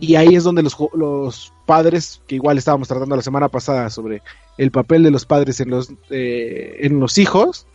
Y 0.00 0.14
ahí 0.14 0.36
es 0.36 0.44
donde 0.44 0.62
los, 0.62 0.76
los 0.94 1.52
padres, 1.66 2.22
que 2.28 2.36
igual 2.36 2.56
estábamos 2.56 2.86
tratando 2.86 3.16
la 3.16 3.22
semana 3.22 3.48
pasada 3.48 3.90
sobre 3.90 4.22
el 4.58 4.70
papel 4.70 5.02
de 5.02 5.10
los 5.10 5.24
padres 5.24 5.60
en 5.60 5.70
los, 5.70 5.90
eh, 6.10 6.76
en 6.80 7.00
los 7.00 7.16
hijos 7.18 7.66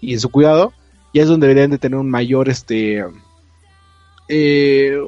y 0.00 0.14
en 0.14 0.20
su 0.20 0.30
cuidado, 0.30 0.72
ya 1.14 1.22
es 1.22 1.28
donde 1.28 1.46
deberían 1.46 1.70
de 1.70 1.78
tener 1.78 1.98
un 1.98 2.10
mayor, 2.10 2.48
este, 2.48 3.04
eh, 4.28 4.98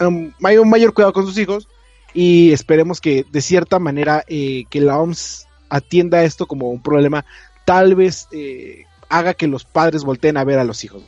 un 0.00 0.34
mayor 0.40 0.92
cuidado 0.94 1.12
con 1.12 1.26
sus 1.26 1.38
hijos 1.38 1.68
y 2.14 2.52
esperemos 2.52 3.00
que 3.00 3.24
de 3.30 3.40
cierta 3.40 3.78
manera 3.78 4.24
eh, 4.28 4.64
que 4.70 4.80
la 4.80 4.98
OMS 4.98 5.46
atienda 5.68 6.22
esto 6.24 6.46
como 6.46 6.70
un 6.70 6.82
problema, 6.82 7.24
tal 7.64 7.94
vez 7.94 8.28
eh, 8.32 8.84
haga 9.08 9.34
que 9.34 9.46
los 9.46 9.64
padres 9.64 10.04
volteen 10.04 10.36
a 10.36 10.44
ver 10.44 10.58
a 10.58 10.64
los 10.64 10.82
hijos, 10.84 11.02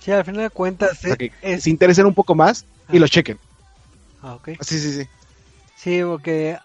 Sí, 0.00 0.10
al 0.10 0.22
final 0.24 0.42
de 0.42 0.50
cuentas 0.50 0.90
o 0.92 0.94
sea, 1.08 1.16
que 1.16 1.32
es- 1.40 1.62
se 1.62 1.70
interesen 1.70 2.04
un 2.04 2.12
poco 2.14 2.34
más 2.34 2.66
y 2.92 2.98
Ah. 2.98 3.00
lo 3.00 3.08
chequen. 3.08 3.38
Ah, 4.20 4.34
ok. 4.34 4.50
Sí, 4.60 4.78
sí, 4.78 4.92
sí. 4.92 5.08
Sí, 5.76 6.00
porque 6.04 6.58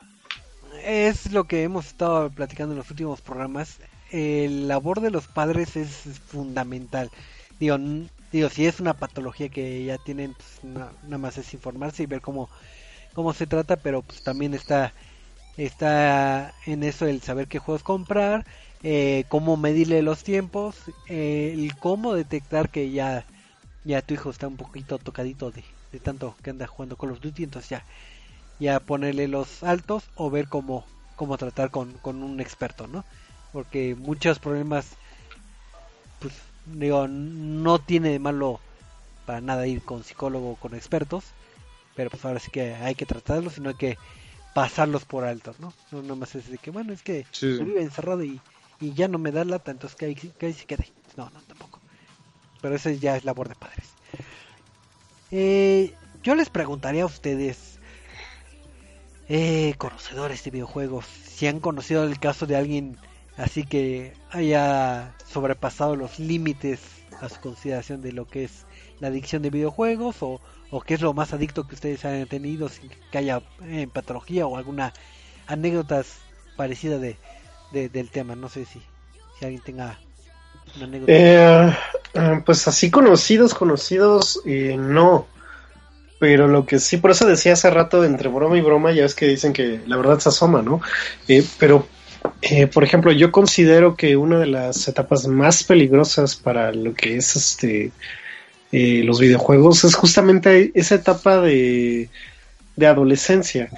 es 0.84 1.32
lo 1.32 1.46
que 1.46 1.64
hemos 1.64 1.88
estado 1.88 2.30
platicando 2.30 2.74
en 2.74 2.78
los 2.80 2.90
últimos 2.92 3.22
programas. 3.22 3.80
El 4.12 4.68
labor 4.68 5.02
de 5.02 5.12
los 5.12 5.28
padres 5.28 5.76
es 5.76 5.90
fundamental. 6.28 7.12
Digo, 7.60 7.78
digo 8.32 8.50
si 8.50 8.66
es 8.66 8.80
una 8.80 8.94
patología 8.96 9.50
que 9.50 9.84
ya 9.86 9.98
tienen, 9.98 10.34
pues, 10.36 10.64
na- 10.64 10.92
nada 11.04 11.18
más 11.18 11.38
es 11.38 11.54
informarse 11.54 12.04
y 12.04 12.06
ver 12.08 12.22
cómo, 12.22 12.50
cómo 13.14 13.34
se 13.34 13.48
trata, 13.48 13.78
pero 13.78 14.04
pues 14.04 14.24
también 14.24 14.54
está, 14.54 14.94
está 15.58 16.54
en 16.66 16.84
eso 16.84 17.08
el 17.08 17.22
saber 17.22 17.48
qué 17.48 17.60
juegos 17.60 17.84
comprar, 17.84 18.46
eh, 18.84 19.26
cómo 19.30 19.58
medirle 19.58 20.02
los 20.04 20.24
tiempos, 20.24 20.76
eh, 21.08 21.54
el 21.56 21.78
cómo 21.78 22.14
detectar 22.14 22.70
que 22.70 22.92
ya, 22.92 23.26
ya 23.84 24.02
tu 24.02 24.14
hijo 24.14 24.30
está 24.30 24.48
un 24.48 24.58
poquito 24.58 25.00
tocadito 25.00 25.52
de, 25.52 25.64
de 25.92 26.00
tanto 26.00 26.36
que 26.44 26.50
anda 26.52 26.68
jugando 26.68 26.98
Call 26.98 27.12
of 27.12 27.22
Duty, 27.22 27.44
entonces 27.44 27.70
ya 27.72 27.86
ya 28.60 28.80
ponerle 28.80 29.28
los 29.28 29.64
altos 29.64 30.04
o 30.16 30.30
ver 30.30 30.48
cómo, 30.50 30.86
cómo 31.16 31.38
tratar 31.38 31.72
con, 31.72 31.94
con 31.94 32.24
un 32.24 32.40
experto, 32.40 32.88
¿no? 32.88 33.06
Porque 33.52 33.96
muchos 33.96 34.40
problemas, 34.40 34.88
pues, 36.20 36.34
digo, 36.66 37.08
no 37.08 37.80
tiene 37.80 38.10
de 38.10 38.20
malo 38.20 38.60
para 39.26 39.42
nada 39.42 39.68
ir 39.68 39.84
con 39.84 40.04
psicólogo 40.04 40.52
o 40.52 40.56
con 40.56 40.76
expertos, 40.76 41.26
pero 41.96 42.10
pues 42.10 42.26
ahora 42.26 42.40
sí 42.40 42.52
que 42.52 42.76
hay 42.76 42.96
que 42.96 43.06
tratarlos 43.06 43.58
y 43.58 43.62
no 43.62 43.70
hay 43.70 43.76
que 43.76 43.98
pasarlos 44.54 45.06
por 45.06 45.24
alto, 45.26 45.56
¿no? 45.60 45.74
No 45.92 46.02
nomás 46.02 46.36
es 46.36 46.50
de 46.50 46.58
que, 46.58 46.72
bueno, 46.72 46.94
es 46.94 47.04
que 47.04 47.26
Sí, 47.32 47.48
vive 47.60 47.82
encerrado 47.82 48.24
y, 48.24 48.42
y 48.80 48.94
ya 48.94 49.08
no 49.08 49.18
me 49.20 49.32
da 49.32 49.46
lata, 49.46 49.72
entonces 49.72 49.98
que 49.98 50.06
ahí, 50.06 50.16
que 50.16 50.46
ahí 50.48 50.54
se 50.54 50.66
quede. 50.66 50.92
No, 51.16 51.30
no, 51.30 51.42
tampoco. 51.44 51.80
Pero 52.62 52.76
eso 52.76 52.90
ya 52.90 53.16
es 53.16 53.24
labor 53.26 53.50
de 53.50 53.56
padres. 53.56 53.96
Eh, 55.32 55.94
yo 56.24 56.36
les 56.36 56.50
preguntaría 56.50 57.04
a 57.04 57.08
ustedes, 57.08 57.79
eh, 59.30 59.76
conocedores 59.78 60.44
de 60.46 60.52
videojuegos, 60.52 61.06
si 61.08 61.48
han 61.48 61.62
conocido 61.62 62.04
el 62.06 62.20
caso 62.20 62.48
de 62.48 62.58
alguien 62.58 63.00
así 63.38 63.66
que 63.66 64.18
haya 64.32 65.16
sobrepasado 65.26 65.96
los 65.98 66.20
límites 66.20 66.82
a 67.22 67.30
su 67.30 67.40
consideración 67.42 68.02
de 68.02 68.14
lo 68.14 68.28
que 68.28 68.46
es 68.46 68.68
la 69.00 69.10
adicción 69.10 69.44
de 69.44 69.52
videojuegos 69.52 70.18
o, 70.24 70.42
o 70.72 70.82
qué 70.82 70.96
es 70.96 71.02
lo 71.02 71.14
más 71.14 71.34
adicto 71.34 71.68
que 71.68 71.76
ustedes 71.76 72.06
hayan 72.06 72.28
tenido, 72.30 72.70
sin 72.70 72.90
que 73.12 73.20
haya 73.20 73.44
eh, 73.64 73.88
patología 73.94 74.48
o 74.48 74.58
alguna 74.58 74.94
anécdotas 75.48 76.26
parecida 76.58 77.00
de, 77.00 77.20
de- 77.72 77.90
del 77.90 78.12
tema. 78.12 78.36
No 78.36 78.50
sé 78.50 78.66
si, 78.66 78.82
si 79.40 79.46
alguien 79.46 79.64
tenga 79.64 80.02
una 80.76 80.86
anécdota. 80.86 81.28
Eh, 81.28 81.74
eh, 82.14 82.42
pues 82.46 82.68
así 82.68 82.92
conocidos, 82.92 83.54
conocidos, 83.54 84.42
eh, 84.46 84.76
no. 84.78 85.28
Pero 86.20 86.48
lo 86.48 86.66
que 86.66 86.80
sí, 86.80 86.98
por 86.98 87.12
eso 87.12 87.26
decía 87.26 87.54
hace 87.54 87.70
rato, 87.70 88.04
entre 88.04 88.30
broma 88.30 88.58
y 88.58 88.62
broma, 88.62 88.92
ya 88.92 89.06
es 89.06 89.16
que 89.16 89.28
dicen 89.28 89.54
que 89.54 89.80
la 89.88 89.98
verdad 89.98 90.20
se 90.20 90.30
asoma, 90.30 90.62
¿no? 90.62 90.82
Eh, 91.28 91.46
pero, 91.58 91.88
eh, 92.42 92.68
por 92.68 92.84
ejemplo, 92.84 93.12
yo 93.14 93.32
considero 93.32 93.96
que 93.96 94.18
una 94.18 94.38
de 94.38 94.48
las 94.48 94.88
etapas 94.88 95.28
más 95.28 95.64
peligrosas 95.64 96.36
para 96.36 96.74
lo 96.74 96.94
que 96.94 97.16
es 97.16 97.36
este 97.36 97.92
eh, 98.72 99.02
los 99.04 99.20
videojuegos 99.20 99.84
es 99.84 99.96
justamente 99.96 100.72
esa 100.76 100.96
etapa 100.96 101.42
de, 101.42 102.10
de 102.76 102.88
adolescencia. 102.88 103.70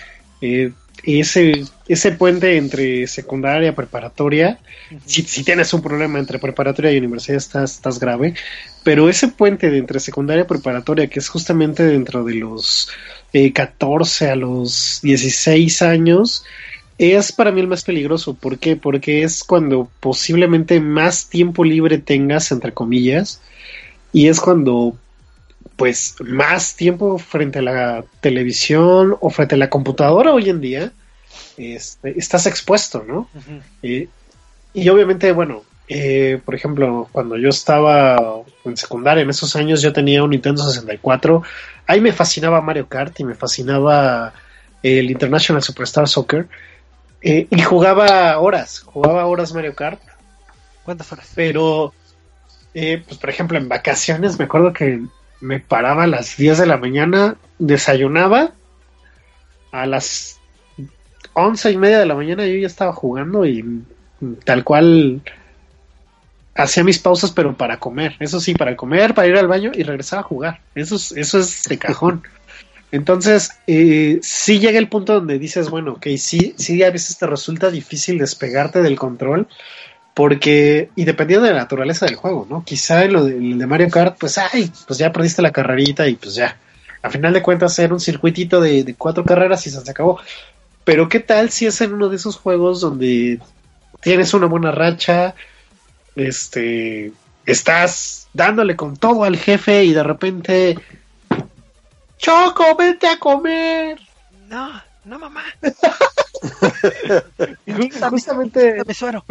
Eh, 0.41 0.71
ese, 1.03 1.63
ese 1.87 2.11
puente 2.11 2.57
entre 2.57 3.07
secundaria, 3.07 3.75
preparatoria, 3.75 4.59
si, 5.05 5.23
si 5.23 5.43
tienes 5.43 5.73
un 5.73 5.81
problema 5.81 6.19
entre 6.19 6.39
preparatoria 6.39 6.91
y 6.91 6.97
universidad 6.97 7.37
estás, 7.37 7.75
estás 7.75 7.99
grave, 7.99 8.35
pero 8.83 9.09
ese 9.09 9.29
puente 9.29 9.69
de 9.69 9.77
entre 9.77 9.99
secundaria 9.99 10.43
y 10.43 10.47
preparatoria, 10.47 11.07
que 11.07 11.19
es 11.19 11.29
justamente 11.29 11.83
dentro 11.83 12.23
de 12.23 12.35
los 12.35 12.89
eh, 13.33 13.51
14 13.51 14.29
a 14.29 14.35
los 14.35 14.99
16 15.01 15.81
años, 15.81 16.43
es 16.97 17.31
para 17.31 17.51
mí 17.51 17.61
el 17.61 17.67
más 17.67 17.83
peligroso. 17.83 18.35
¿Por 18.35 18.59
qué? 18.59 18.75
Porque 18.75 19.23
es 19.23 19.43
cuando 19.43 19.89
posiblemente 19.99 20.79
más 20.79 21.29
tiempo 21.29 21.63
libre 21.63 21.97
tengas, 21.97 22.51
entre 22.51 22.73
comillas, 22.73 23.41
y 24.13 24.27
es 24.27 24.39
cuando 24.39 24.95
pues 25.81 26.13
más 26.19 26.75
tiempo 26.75 27.17
frente 27.17 27.57
a 27.57 27.63
la 27.63 28.05
televisión 28.19 29.17
o 29.19 29.31
frente 29.31 29.55
a 29.55 29.57
la 29.57 29.71
computadora 29.71 30.31
hoy 30.31 30.47
en 30.47 30.61
día 30.61 30.91
este, 31.57 32.19
estás 32.19 32.45
expuesto, 32.45 33.03
¿no? 33.03 33.27
Eh, 33.81 34.07
y 34.75 34.89
obviamente, 34.89 35.31
bueno, 35.31 35.63
eh, 35.87 36.39
por 36.45 36.53
ejemplo, 36.53 37.09
cuando 37.11 37.35
yo 37.35 37.49
estaba 37.49 38.43
en 38.63 38.77
secundaria, 38.77 39.23
en 39.23 39.31
esos 39.31 39.55
años 39.55 39.81
yo 39.81 39.91
tenía 39.91 40.23
un 40.23 40.29
Nintendo 40.29 40.61
64, 40.61 41.41
ahí 41.87 41.99
me 41.99 42.11
fascinaba 42.11 42.61
Mario 42.61 42.87
Kart 42.87 43.19
y 43.19 43.23
me 43.23 43.33
fascinaba 43.33 44.33
el 44.83 45.09
International 45.09 45.63
Superstar 45.63 46.07
Soccer, 46.07 46.47
eh, 47.23 47.47
y 47.49 47.59
jugaba 47.59 48.37
horas, 48.37 48.81
jugaba 48.81 49.25
horas 49.25 49.51
Mario 49.51 49.73
Kart, 49.73 49.99
¿Cuántas 50.85 51.11
horas? 51.11 51.31
pero, 51.33 51.91
eh, 52.75 53.03
pues 53.03 53.17
por 53.17 53.31
ejemplo, 53.31 53.57
en 53.57 53.67
vacaciones 53.67 54.37
me 54.37 54.45
acuerdo 54.45 54.73
que 54.73 55.01
me 55.41 55.59
paraba 55.59 56.03
a 56.03 56.07
las 56.07 56.37
10 56.37 56.59
de 56.59 56.65
la 56.65 56.77
mañana, 56.77 57.35
desayunaba, 57.59 58.51
a 59.71 59.85
las 59.85 60.39
once 61.33 61.71
y 61.71 61.77
media 61.77 61.99
de 61.99 62.05
la 62.05 62.15
mañana 62.15 62.45
yo 62.45 62.55
ya 62.55 62.67
estaba 62.67 62.93
jugando 62.93 63.45
y 63.45 63.83
tal 64.43 64.63
cual 64.63 65.21
hacía 66.55 66.83
mis 66.83 66.99
pausas, 66.99 67.31
pero 67.31 67.55
para 67.55 67.79
comer. 67.79 68.15
Eso 68.19 68.39
sí, 68.39 68.53
para 68.53 68.75
comer, 68.75 69.13
para 69.13 69.27
ir 69.27 69.37
al 69.37 69.47
baño 69.47 69.71
y 69.73 69.83
regresar 69.83 70.19
a 70.19 70.23
jugar. 70.23 70.61
Eso 70.75 70.95
es, 70.95 71.11
eso 71.13 71.39
es 71.39 71.63
de 71.63 71.77
cajón. 71.77 72.23
Entonces, 72.91 73.51
eh, 73.67 74.19
sí 74.21 74.59
llega 74.59 74.77
el 74.77 74.89
punto 74.89 75.13
donde 75.13 75.39
dices, 75.39 75.69
bueno, 75.69 75.93
ok, 75.93 76.07
sí, 76.17 76.53
sí, 76.57 76.83
a 76.83 76.91
veces 76.91 77.17
te 77.17 77.25
resulta 77.25 77.71
difícil 77.71 78.17
despegarte 78.17 78.81
del 78.81 78.99
control, 78.99 79.47
porque, 80.13 80.89
y 80.95 81.05
dependiendo 81.05 81.47
de 81.47 81.53
la 81.53 81.59
naturaleza 81.59 82.05
del 82.05 82.15
juego, 82.15 82.45
¿no? 82.49 82.63
Quizá 82.63 83.05
en 83.05 83.13
lo 83.13 83.25
de, 83.25 83.37
el 83.37 83.57
de 83.57 83.67
Mario 83.67 83.89
Kart, 83.89 84.17
pues, 84.19 84.37
ay, 84.37 84.71
pues 84.87 84.99
ya 84.99 85.11
perdiste 85.11 85.41
la 85.41 85.51
carrerita 85.51 86.07
y 86.07 86.15
pues 86.15 86.35
ya. 86.35 86.57
A 87.01 87.09
final 87.09 87.33
de 87.33 87.41
cuentas, 87.41 87.77
era 87.79 87.93
un 87.93 87.99
circuitito 87.99 88.61
de, 88.61 88.83
de 88.83 88.95
cuatro 88.95 89.23
carreras 89.23 89.65
y 89.65 89.71
se 89.71 89.89
acabó. 89.89 90.19
Pero, 90.83 91.09
¿qué 91.09 91.19
tal 91.19 91.49
si 91.49 91.65
es 91.65 91.79
en 91.81 91.93
uno 91.93 92.09
de 92.09 92.17
esos 92.17 92.37
juegos 92.37 92.81
donde 92.81 93.39
tienes 94.01 94.33
una 94.33 94.47
buena 94.47 94.71
racha, 94.71 95.33
este, 96.15 97.13
estás 97.45 98.27
dándole 98.33 98.75
con 98.75 98.97
todo 98.97 99.23
al 99.23 99.37
jefe 99.37 99.85
y 99.85 99.93
de 99.93 100.03
repente 100.03 100.77
Choco, 102.21 102.75
vete 102.75 103.07
a 103.07 103.17
comer. 103.17 103.99
No, 104.47 104.79
no, 105.05 105.17
mamá. 105.17 105.43
justamente, 108.09 108.93
suero. 108.93 109.25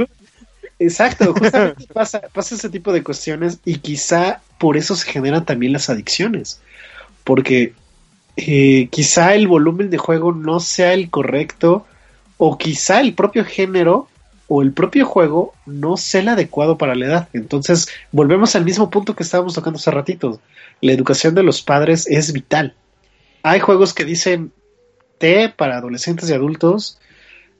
Exacto, 0.80 1.32
justamente 1.38 1.86
pasa, 1.92 2.20
pasa 2.32 2.56
ese 2.56 2.68
tipo 2.68 2.92
de 2.92 3.04
cuestiones 3.04 3.60
y 3.64 3.76
quizá 3.76 4.40
por 4.58 4.76
eso 4.76 4.96
se 4.96 5.10
generan 5.10 5.44
también 5.44 5.72
las 5.72 5.88
adicciones. 5.88 6.60
Porque 7.22 7.74
eh, 8.36 8.88
quizá 8.90 9.34
el 9.34 9.46
volumen 9.46 9.90
de 9.90 9.98
juego 9.98 10.32
no 10.32 10.58
sea 10.58 10.94
el 10.94 11.10
correcto 11.10 11.86
o 12.38 12.58
quizá 12.58 13.00
el 13.00 13.14
propio 13.14 13.44
género 13.44 14.08
o 14.48 14.62
el 14.62 14.72
propio 14.72 15.06
juego 15.06 15.54
no 15.64 15.96
sea 15.96 16.22
el 16.22 16.28
adecuado 16.28 16.76
para 16.76 16.96
la 16.96 17.06
edad. 17.06 17.28
Entonces, 17.34 17.88
volvemos 18.10 18.56
al 18.56 18.64
mismo 18.64 18.90
punto 18.90 19.14
que 19.14 19.22
estábamos 19.22 19.54
tocando 19.54 19.78
hace 19.78 19.92
ratito. 19.92 20.40
La 20.80 20.92
educación 20.92 21.36
de 21.36 21.44
los 21.44 21.62
padres 21.62 22.06
es 22.08 22.32
vital. 22.32 22.74
Hay 23.44 23.60
juegos 23.60 23.94
que 23.94 24.04
dicen 24.04 24.52
T 25.18 25.50
para 25.50 25.76
adolescentes 25.76 26.28
y 26.30 26.32
adultos 26.32 26.98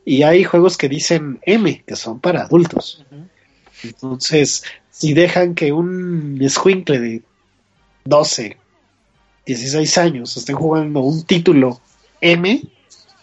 y 0.04 0.22
hay 0.22 0.44
juegos 0.44 0.76
que 0.76 0.88
dicen 0.88 1.40
M, 1.42 1.82
que 1.86 1.96
son 1.96 2.20
para 2.20 2.42
adultos. 2.42 3.04
Entonces, 3.82 4.62
si 4.90 5.14
dejan 5.14 5.54
que 5.54 5.72
un 5.72 6.38
escuincle 6.40 6.98
de 6.98 7.22
12, 8.04 8.56
16 9.46 9.98
años 9.98 10.36
estén 10.36 10.56
jugando 10.56 11.00
un 11.00 11.24
título 11.24 11.80
M, 12.20 12.62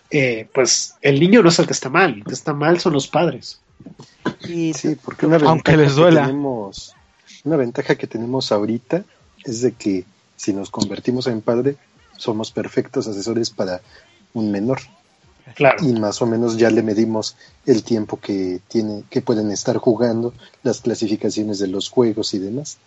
eh, 0.09 0.47
pues 0.53 0.95
el 1.01 1.19
niño 1.19 1.43
no 1.43 1.49
es 1.49 1.59
el 1.59 1.67
que 1.67 1.73
está 1.73 1.89
mal, 1.89 2.15
el 2.15 2.23
que 2.23 2.33
está 2.33 2.53
mal 2.53 2.79
son 2.79 2.93
los 2.93 3.07
padres. 3.07 3.59
Y 4.47 4.73
Sí, 4.73 4.95
porque 5.03 5.25
una 5.25 5.37
ventaja 5.37 5.51
Aunque 5.51 5.77
les 5.77 5.93
que 5.93 6.01
duela. 6.01 6.21
tenemos, 6.25 6.95
una 7.43 7.57
ventaja 7.57 7.95
que 7.95 8.07
tenemos 8.07 8.51
ahorita 8.51 9.03
es 9.43 9.61
de 9.61 9.73
que 9.73 10.05
si 10.35 10.53
nos 10.53 10.69
convertimos 10.69 11.27
en 11.27 11.41
padre, 11.41 11.75
somos 12.15 12.51
perfectos 12.51 13.07
asesores 13.07 13.49
para 13.49 13.81
un 14.33 14.51
menor 14.51 14.79
Claro. 15.55 15.77
y 15.83 15.93
más 15.93 16.21
o 16.21 16.25
menos 16.25 16.57
ya 16.57 16.69
le 16.69 16.83
medimos 16.83 17.35
el 17.65 17.83
tiempo 17.83 18.19
que 18.19 18.59
tiene, 18.67 19.03
que 19.09 19.21
pueden 19.21 19.49
estar 19.51 19.77
jugando, 19.77 20.33
las 20.63 20.81
clasificaciones 20.81 21.57
de 21.59 21.67
los 21.67 21.89
juegos 21.89 22.33
y 22.33 22.39
demás. 22.39 22.77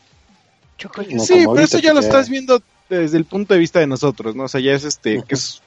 No 1.12 1.24
sí, 1.24 1.34
pero 1.46 1.58
eso 1.60 1.78
ya 1.78 1.92
lo 1.92 2.00
ya- 2.00 2.06
estás 2.06 2.28
viendo 2.28 2.62
desde 2.88 3.16
el 3.16 3.24
punto 3.24 3.54
de 3.54 3.60
vista 3.60 3.80
de 3.80 3.86
nosotros, 3.86 4.34
¿no? 4.36 4.44
O 4.44 4.48
sea, 4.48 4.60
ya 4.60 4.72
es 4.72 4.84
este, 4.84 5.22
que 5.26 5.34
es, 5.34 5.60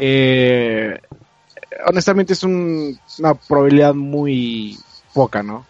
eh, 0.00 0.98
honestamente 1.86 2.32
es 2.32 2.42
un- 2.42 2.98
una 3.18 3.34
probabilidad 3.34 3.94
muy 3.94 4.78
poca, 5.14 5.42
¿no? 5.42 5.66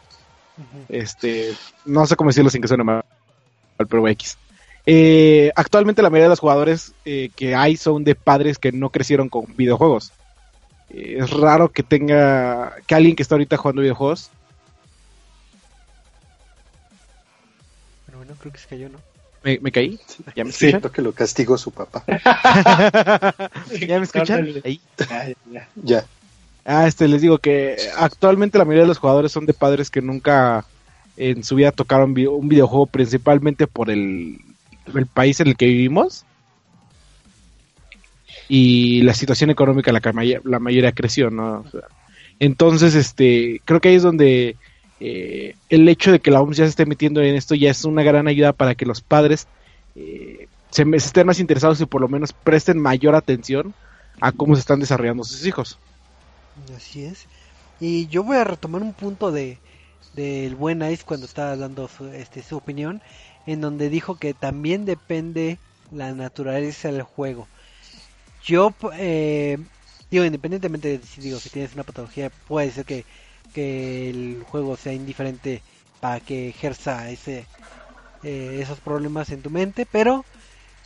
Este, 0.89 1.55
no 1.85 2.07
sé 2.07 2.15
cómo 2.17 2.31
decirlo 2.31 2.51
sin 2.51 2.61
que 2.63 2.69
suene 2.69 2.85
mal, 2.85 3.05
pero 3.89 4.07
X. 4.09 4.37
Eh, 4.85 5.51
actualmente 5.55 6.03
la 6.03 6.11
mayoría 6.11 6.25
de 6.27 6.31
los 6.31 6.41
jugadores 6.41 6.93
eh, 7.05 7.31
que 7.37 7.55
hay 7.55 7.77
son 7.77 8.03
de 8.05 8.15
padres 8.15 8.59
que 8.59 8.73
no 8.73 8.91
crecieron 8.91 9.29
con 9.29 9.45
videojuegos. 9.57 10.13
Es 10.93 11.31
raro 11.31 11.71
que 11.71 11.83
tenga, 11.83 12.75
que 12.87 12.95
alguien 12.95 13.17
que 13.17 13.23
está 13.23 13.35
ahorita 13.35 13.57
jugando 13.57 13.83
videojuegos 13.83 14.31
Pero 18.07 18.19
bueno, 18.19 18.35
creo 18.39 18.53
que 18.53 18.59
se 18.59 18.69
cayó, 18.69 18.89
¿no? 18.89 18.99
¿Me, 19.43 19.59
me 19.61 19.73
caí? 19.73 19.99
¿Ya 20.37 20.45
me 20.45 20.53
Sí. 20.53 20.67
escuchan? 20.67 20.71
Siento 20.71 20.93
que 20.93 21.03
lo 21.03 21.13
castigó 21.13 21.57
su 21.59 21.71
papá. 21.71 22.05
¿Ya 23.87 23.99
me 23.99 24.05
escuchan? 24.05 24.47
Ahí. 24.65 24.81
Ya, 25.51 25.69
ya. 25.83 26.05
Ah, 26.65 26.87
este, 26.87 27.09
les 27.09 27.23
digo 27.23 27.39
que 27.39 27.77
actualmente 27.97 28.59
la 28.59 28.65
mayoría 28.65 28.83
de 28.83 28.89
los 28.89 28.99
jugadores 28.99 29.33
son 29.33 29.47
de 29.47 29.55
padres 29.55 29.91
que 29.91 30.01
nunca 30.01 30.65
en 31.17 31.43
su 31.43 31.57
vida 31.57 31.73
tocaron 31.73 32.11
un 32.11 32.49
videojuego, 32.49 32.87
principalmente 32.87 33.67
por 33.67 33.91
el, 33.91 34.39
el 34.95 35.07
país 35.07 35.41
en 35.41 35.49
el 35.49 35.57
que 35.57 35.67
vivimos 35.67 36.25
y 38.55 39.01
la 39.01 39.15
situación 39.15 39.49
económica 39.49 39.93
la 39.93 40.03
que 40.03 40.41
la 40.45 40.59
mayoría 40.59 40.93
creció, 40.93 41.31
¿no? 41.31 41.65
Entonces, 42.39 42.95
este, 42.95 43.63
creo 43.65 43.81
que 43.81 43.89
ahí 43.89 43.95
es 43.95 44.03
donde 44.03 44.57
eh, 45.01 45.57
el 45.71 45.89
hecho 45.89 46.13
de 46.13 46.21
que 46.21 46.31
la 46.31 46.43
OMS 46.43 46.59
ya 46.59 46.65
se 46.65 46.69
esté 46.69 46.85
metiendo 46.85 47.23
en 47.23 47.35
esto 47.35 47.55
ya 47.55 47.71
es 47.71 47.83
una 47.87 48.03
gran 48.03 48.29
ayuda 48.29 48.53
para 48.53 48.75
que 48.75 48.85
los 48.85 49.01
padres 49.01 49.47
eh, 49.97 50.49
se, 50.69 50.85
estén 50.93 51.27
más 51.27 51.41
interesados 51.41 51.81
y 51.81 51.87
por 51.87 52.03
lo 52.03 52.09
menos 52.09 52.35
presten 52.35 52.79
mayor 52.79 53.15
atención 53.15 53.73
a 54.21 54.33
cómo 54.33 54.55
se 54.55 54.61
están 54.61 54.81
desarrollando 54.81 55.25
sus 55.25 55.47
hijos. 55.47 55.79
Así 56.77 57.05
es. 57.05 57.25
Y 57.81 58.07
yo 58.09 58.23
voy 58.23 58.37
a 58.37 58.45
retomar 58.45 58.83
un 58.83 58.93
punto 58.93 59.33
de 59.33 59.57
del 60.13 60.57
buen 60.57 60.83
Ice 60.83 61.05
cuando 61.07 61.25
estaba 61.25 61.57
dando 61.57 61.89
su, 61.89 62.07
este, 62.09 62.43
su 62.43 62.59
opinión, 62.59 63.01
en 63.47 63.63
donde 63.63 63.89
dijo 63.89 64.17
que 64.17 64.35
también 64.35 64.85
depende 64.85 65.57
la 65.91 66.13
naturaleza 66.13 66.93
del 66.93 67.01
juego. 67.01 67.49
Yo, 68.43 68.77
eh, 68.95 69.59
digo, 70.11 70.25
independientemente 70.25 70.99
de 70.99 71.07
si 71.07 71.21
digo 71.21 71.41
si 71.41 71.51
tienes 71.51 71.75
una 71.75 71.85
patología, 71.85 72.31
puede 72.31 72.71
ser 72.73 72.85
que, 72.85 73.07
que 73.53 74.11
el 74.11 74.43
juego 74.45 74.77
sea 74.77 74.93
indiferente 74.95 75.65
para 76.01 76.21
que 76.21 76.49
ejerza 76.49 77.11
ese 77.11 77.49
eh, 78.23 78.61
esos 78.63 78.81
problemas 78.81 79.31
en 79.33 79.43
tu 79.43 79.51
mente, 79.51 79.87
pero 79.87 80.27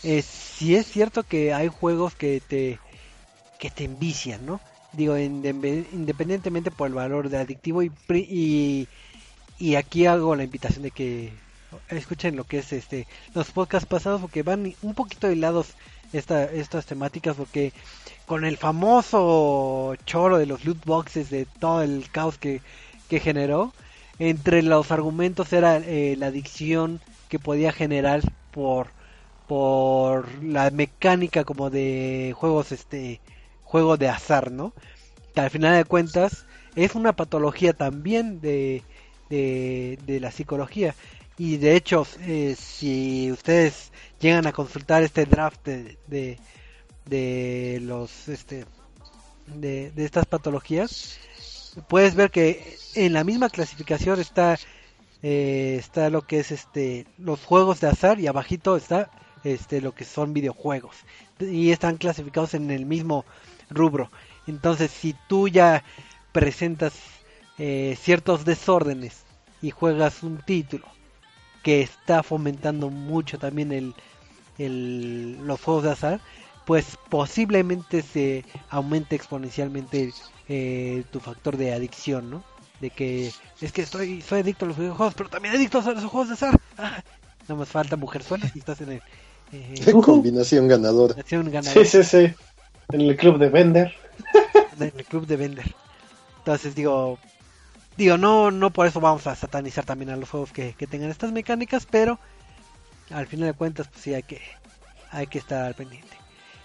eh, 0.03 0.23
sí 0.23 0.77
es 0.77 0.87
cierto 0.89 1.25
que 1.25 1.55
hay 1.55 1.69
juegos 1.69 2.17
que 2.17 2.41
te 2.43 2.83
que 3.59 3.71
te 3.71 3.85
envician, 3.85 4.45
¿no? 4.47 4.63
Digo, 4.93 5.17
inde- 5.19 5.89
independientemente 5.93 6.71
por 6.71 6.89
el 6.89 6.95
valor 6.95 7.29
de 7.29 7.39
adictivo 7.39 7.83
y, 7.83 7.93
y, 8.11 8.89
y 9.57 9.77
aquí 9.77 10.07
hago 10.07 10.37
la 10.37 10.45
invitación 10.45 10.83
de 10.85 10.93
que 10.93 11.43
escuchen 11.89 12.37
lo 12.37 12.47
que 12.47 12.59
es 12.59 12.73
este 12.73 13.09
los 13.35 13.53
podcasts 13.53 13.89
pasados 13.89 14.21
porque 14.21 14.43
van 14.43 14.75
un 14.81 14.95
poquito 14.95 15.31
hilados 15.31 15.77
esta, 16.13 16.45
estas 16.45 16.87
temáticas 16.87 17.37
porque 17.37 17.73
con 18.27 18.45
el 18.45 18.57
famoso 18.57 19.95
choro 20.05 20.39
de 20.39 20.47
los 20.47 20.65
loot 20.65 20.85
boxes 20.85 21.31
de 21.31 21.47
todo 21.47 21.83
el 21.83 22.11
caos 22.11 22.39
que, 22.39 22.63
que 23.09 23.21
generó 23.21 23.73
entre 24.19 24.63
los 24.63 24.91
argumentos 24.91 25.53
era 25.53 25.77
eh, 25.79 26.17
la 26.19 26.27
adicción 26.27 27.01
que 27.29 27.39
podía 27.39 27.73
generar 27.73 28.21
por 28.51 28.89
por 29.47 30.43
la 30.43 30.71
mecánica 30.71 31.45
como 31.45 31.71
de 31.71 32.35
juegos 32.37 32.73
este 32.73 33.21
juego 33.63 33.97
de 33.97 34.09
azar, 34.09 34.51
¿no? 34.51 34.73
Que 35.35 35.41
al 35.41 35.51
final 35.51 35.77
de 35.77 35.85
cuentas 35.85 36.47
es 36.75 36.95
una 36.95 37.15
patología 37.15 37.73
también 37.73 38.41
de, 38.41 38.83
de, 39.31 39.99
de 40.05 40.21
la 40.21 40.31
psicología. 40.31 40.95
Y 41.39 41.59
de 41.59 41.77
hecho, 41.77 42.07
eh, 42.21 42.57
si 42.59 43.31
ustedes 43.31 43.93
llegan 44.21 44.47
a 44.47 44.53
consultar 44.53 45.03
este 45.03 45.27
draft 45.27 45.67
de, 45.67 46.39
de, 47.05 47.79
los 47.83 48.29
este 48.29 48.65
de, 49.47 49.91
de 49.91 50.05
estas 50.05 50.25
patologías, 50.27 51.19
puedes 51.89 52.15
ver 52.15 52.31
que 52.31 52.79
en 52.95 53.13
la 53.13 53.23
misma 53.23 53.51
clasificación 53.51 54.19
está 54.19 54.59
eh, 55.23 55.77
está 55.79 56.09
lo 56.11 56.23
que 56.27 56.41
es 56.41 56.53
este 56.53 57.07
los 57.19 57.45
juegos 57.45 57.81
de 57.81 57.89
azar 57.89 58.19
y 58.21 58.27
abajito 58.27 58.77
está 58.77 59.11
este 59.45 59.81
lo 59.81 59.95
que 59.95 60.05
son 60.05 60.33
videojuegos 60.33 60.97
y 61.41 61.71
están 61.71 61.97
clasificados 61.99 62.55
en 62.55 62.71
el 62.71 62.87
mismo 62.87 63.25
rubro. 63.69 64.11
Entonces, 64.47 64.91
si 64.91 65.15
tú 65.29 65.49
ya 65.49 65.85
presentas 66.33 66.95
eh, 67.59 67.97
ciertos 68.01 68.45
desórdenes 68.45 69.25
y 69.61 69.71
juegas 69.71 70.23
un 70.23 70.39
título 70.39 70.96
que 71.67 71.81
está 71.83 72.23
fomentando 72.23 72.91
mucho 72.91 73.41
también 73.41 73.73
el, 73.73 73.93
el- 74.57 75.45
los 75.45 75.61
juegos 75.61 75.83
de 75.83 75.91
azar, 75.91 76.21
pues 76.65 76.97
posiblemente 77.09 78.03
se 78.03 78.45
aumente 78.71 79.17
exponencialmente 79.17 80.13
eh, 80.49 81.03
tu 81.11 81.19
factor 81.19 81.57
de 81.57 81.73
adicción, 81.73 82.31
¿no? 82.31 82.45
De 82.81 82.91
que 82.91 83.33
es 83.61 83.73
que 83.73 83.83
estoy 83.83 84.23
soy 84.23 84.41
adicto 84.43 84.65
a 84.65 84.69
los 84.69 84.79
videojuegos, 84.79 85.15
pero 85.15 85.29
también 85.29 85.57
adicto 85.57 85.81
a 85.81 85.91
los 85.91 86.05
juegos 86.05 86.29
de 86.29 86.35
azar. 86.35 86.57
Ah, 86.79 87.03
no 87.49 87.57
más 87.57 87.69
falta 87.69 87.97
mujerzuelas 87.97 88.55
y 88.55 88.61
estás 88.61 88.81
en 88.83 88.93
el 88.93 89.03
eh, 89.53 89.93
Combinación 90.05 90.69
ganadora. 90.69 91.17
nación 91.17 91.51
ganadora. 91.51 91.85
Sí, 91.85 92.03
sí, 92.03 92.05
sí. 92.05 92.35
En 92.93 93.01
el 93.01 93.17
club 93.17 93.39
de 93.39 93.49
Bender. 93.49 93.93
en 94.79 94.93
el 94.97 95.05
club 95.05 95.27
de 95.27 95.37
vender. 95.37 95.75
Entonces 96.39 96.77
digo, 96.77 97.19
digo, 97.97 98.19
no, 98.19 98.51
no 98.51 98.71
por 98.71 98.87
eso 98.87 99.01
vamos 99.01 99.27
a 99.27 99.35
satanizar 99.35 99.85
también 99.85 100.11
a 100.11 100.17
los 100.17 100.31
juegos 100.31 100.53
que, 100.53 100.75
que 100.75 100.87
tengan 100.87 101.11
estas 101.11 101.33
mecánicas, 101.33 101.87
pero 101.91 102.19
al 103.11 103.27
final 103.27 103.49
de 103.49 103.55
cuentas, 103.55 103.89
pues 103.89 104.03
sí 104.03 104.15
hay 104.15 104.23
que, 104.23 104.41
hay 105.11 105.27
que 105.27 105.39
estar 105.39 105.65
al 105.65 105.75
pendiente. 105.75 106.17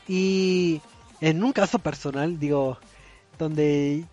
Y 0.07 0.81
en 1.21 1.43
un 1.43 1.53
caso 1.53 1.79
personal, 1.79 2.39
digo, 2.39 2.77
donde 3.37 4.05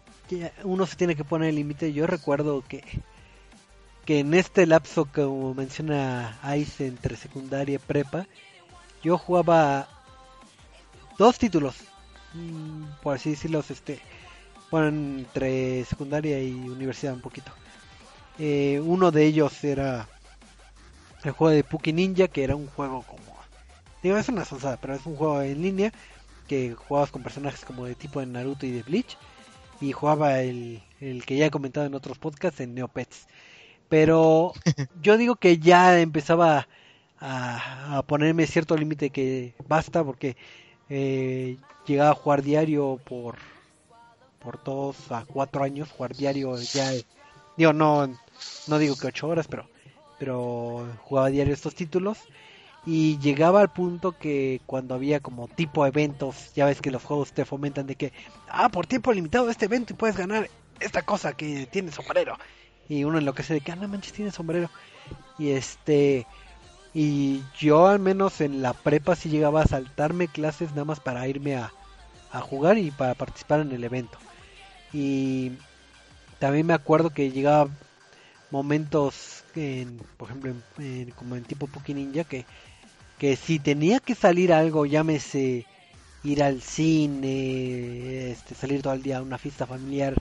uno 0.65 0.87
se 0.87 0.97
tiene 0.97 1.17
que 1.17 1.25
poner 1.25 1.51
el 1.51 1.57
límite, 1.57 1.93
yo 1.93 2.07
recuerdo 2.07 2.63
que, 2.67 2.85
que 4.05 4.21
en 4.21 4.35
este 4.35 4.67
lapso, 4.67 5.09
como 5.13 5.55
menciona 5.55 6.39
Ice, 6.57 6.87
entre 6.87 7.17
secundaria 7.17 7.77
y 7.77 7.79
prepa, 7.79 8.27
yo 9.03 9.17
jugaba 9.17 9.89
dos 11.19 11.39
títulos, 11.39 11.77
mm, 12.35 12.85
por 13.03 13.17
así 13.17 13.31
decirlo, 13.31 13.65
este, 13.69 14.01
bueno, 14.71 14.89
entre 14.89 15.85
secundaria 15.85 16.43
y 16.43 16.69
universidad 16.69 17.15
un 17.15 17.21
poquito. 17.23 17.53
Eh, 18.39 18.81
uno 18.85 19.11
de 19.13 19.27
ellos 19.27 19.65
era 19.65 20.09
el 21.25 21.33
juego 21.33 21.55
de 21.55 21.65
Puki 21.65 21.93
Ninja, 21.93 22.29
que 22.29 22.45
era 22.45 22.57
un 22.57 22.67
juego 22.69 23.03
como... 23.03 23.37
Digo, 24.03 24.17
es 24.17 24.29
una 24.29 24.45
sonzada, 24.45 24.79
pero 24.79 24.95
es 24.95 25.07
un 25.07 25.17
juego 25.17 25.43
en 25.43 25.63
línea 25.63 25.93
que 26.47 26.75
jugabas 26.75 27.11
con 27.11 27.23
personajes 27.23 27.65
como 27.65 27.87
de 27.87 27.95
tipo 27.97 28.21
de 28.21 28.27
Naruto 28.27 28.67
y 28.67 28.73
de 28.73 28.83
Bleach. 28.83 29.19
Y 29.81 29.93
jugaba 29.93 30.41
el, 30.43 30.83
el 31.01 31.25
que 31.27 31.37
ya 31.37 31.47
he 31.47 31.51
comentado 31.51 31.87
en 31.87 31.95
otros 31.95 32.19
podcasts, 32.19 32.61
en 32.61 32.75
Neopets. 32.75 33.29
Pero 33.89 34.53
yo 35.03 35.17
digo 35.19 35.37
que 35.37 35.59
ya 35.59 36.01
empezaba 36.01 36.69
a, 37.21 37.99
a 37.99 38.03
ponerme 38.05 38.47
cierto 38.47 38.77
límite 38.77 39.11
que 39.11 39.55
basta 39.69 40.05
porque 40.05 40.37
eh, 40.89 41.59
llegaba 41.87 42.11
a 42.13 42.15
jugar 42.15 42.43
diario 42.43 43.01
por 43.05 43.39
por 44.39 44.63
dos 44.63 45.11
a 45.11 45.25
cuatro 45.25 45.65
años 45.65 45.91
jugar 45.91 46.15
diario 46.15 46.57
ya 46.57 46.91
digo 47.57 47.73
no 47.73 48.09
no 48.67 48.79
digo 48.79 48.97
que 48.97 49.09
ocho 49.09 49.29
horas 49.29 49.49
pero 49.49 49.67
pero 50.19 50.87
jugaba 51.05 51.29
diario 51.29 51.55
estos 51.55 51.75
títulos. 51.75 52.19
Y 52.87 53.19
llegaba 53.19 53.61
al 53.61 53.71
punto 53.71 54.13
que 54.13 54.61
cuando 54.65 54.95
había 54.95 55.21
como 55.21 55.49
tipo 55.49 55.85
eventos 55.85 56.55
ya 56.55 56.65
ves 56.65 56.81
que 56.81 56.91
los 56.91 57.03
juegos 57.05 57.33
te 57.33 57.45
fomentan 57.45 57.87
de 57.87 57.97
que 57.97 58.13
ah 58.49 58.69
por 58.71 58.87
tiempo 58.87 59.13
limitado 59.13 59.51
este 59.51 59.67
evento 59.67 59.93
y 59.93 59.97
puedes 59.97 60.17
ganar 60.17 60.49
esta 60.81 61.03
cosa 61.03 61.35
que 61.35 61.67
tiene 61.67 61.93
sombrero 61.93 62.39
y 62.89 63.05
uno 63.05 63.19
enloquece 63.19 63.53
de 63.53 63.61
que 63.61 63.73
ah 63.73 63.77
no 63.77 63.89
manches 63.89 64.13
tiene 64.15 64.31
sombrero 64.31 64.71
y 65.39 65.51
este 65.51 66.27
y 66.95 67.43
yo 67.59 67.89
al 67.89 67.99
menos 67.99 68.41
en 68.41 68.63
la 68.63 68.73
prepa 68.73 69.17
sí 69.17 69.29
llegaba 69.29 69.63
a 69.63 69.67
saltarme 69.67 70.29
clases 70.29 70.71
nada 70.71 70.87
más 70.87 71.01
para 71.01 71.29
irme 71.29 71.57
a, 71.57 71.73
a 72.33 72.41
jugar 72.41 72.79
y 72.79 72.91
para 72.91 73.15
participar 73.15 73.61
en 73.61 73.73
el 73.73 73.85
evento 73.85 74.19
y 74.93 75.53
también 76.39 76.67
me 76.67 76.75
acuerdo 76.75 77.11
que 77.11 77.31
llegaba 77.33 77.71
momentos 78.51 79.45
en, 79.55 79.99
por 80.17 80.29
ejemplo 80.31 80.53
en, 80.53 80.85
en- 80.85 81.11
como 81.13 81.37
en 81.37 81.45
tipo 81.45 81.67
Poké 81.69 81.95
Ninja 81.95 82.25
que 82.25 82.47
que 83.19 83.37
si 83.37 83.59
tenía 83.61 84.01
que 84.01 84.15
salir 84.15 84.53
algo 84.53 84.87
llámese 84.87 85.67
ir 86.23 86.43
al 86.43 86.63
cine 86.63 88.31
este 88.33 88.55
salir 88.55 88.83
todo 88.83 88.95
el 88.95 89.03
día 89.03 89.19
a 89.19 89.23
una 89.23 89.39
fiesta 89.39 89.67
familiar 89.67 90.15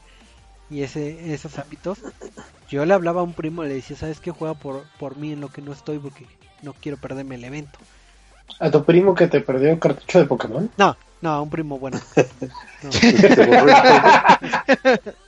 y 0.70 0.84
ese 0.84 1.34
esos 1.34 1.60
ámbitos 1.60 2.00
yo 2.70 2.86
le 2.86 2.94
hablaba 2.94 3.22
a 3.22 3.24
un 3.26 3.34
primo 3.36 3.64
y 3.66 3.70
le 3.70 3.76
decía 3.76 3.98
sabes 3.98 4.22
qué 4.22 4.32
juega 4.32 4.56
por 4.56 4.86
por 5.00 5.18
mí 5.18 5.34
en 5.34 5.42
lo 5.42 5.50
que 5.50 5.62
no 5.62 5.74
estoy 5.74 6.00
porque 6.00 6.28
no 6.62 6.74
quiero 6.74 6.98
perderme 6.98 7.36
el 7.36 7.46
evento 7.46 7.80
A 8.66 8.70
tu 8.70 8.84
primo 8.86 9.16
que 9.16 9.28
te 9.28 9.42
perdió 9.42 9.72
el 9.72 9.80
cartucho 9.80 10.20
de 10.20 10.26
Pokémon. 10.28 10.70
no 10.78 10.96
no 11.22 11.42
un 11.44 11.50
primo 11.50 11.80
bueno 11.80 12.00
No. 12.84 12.90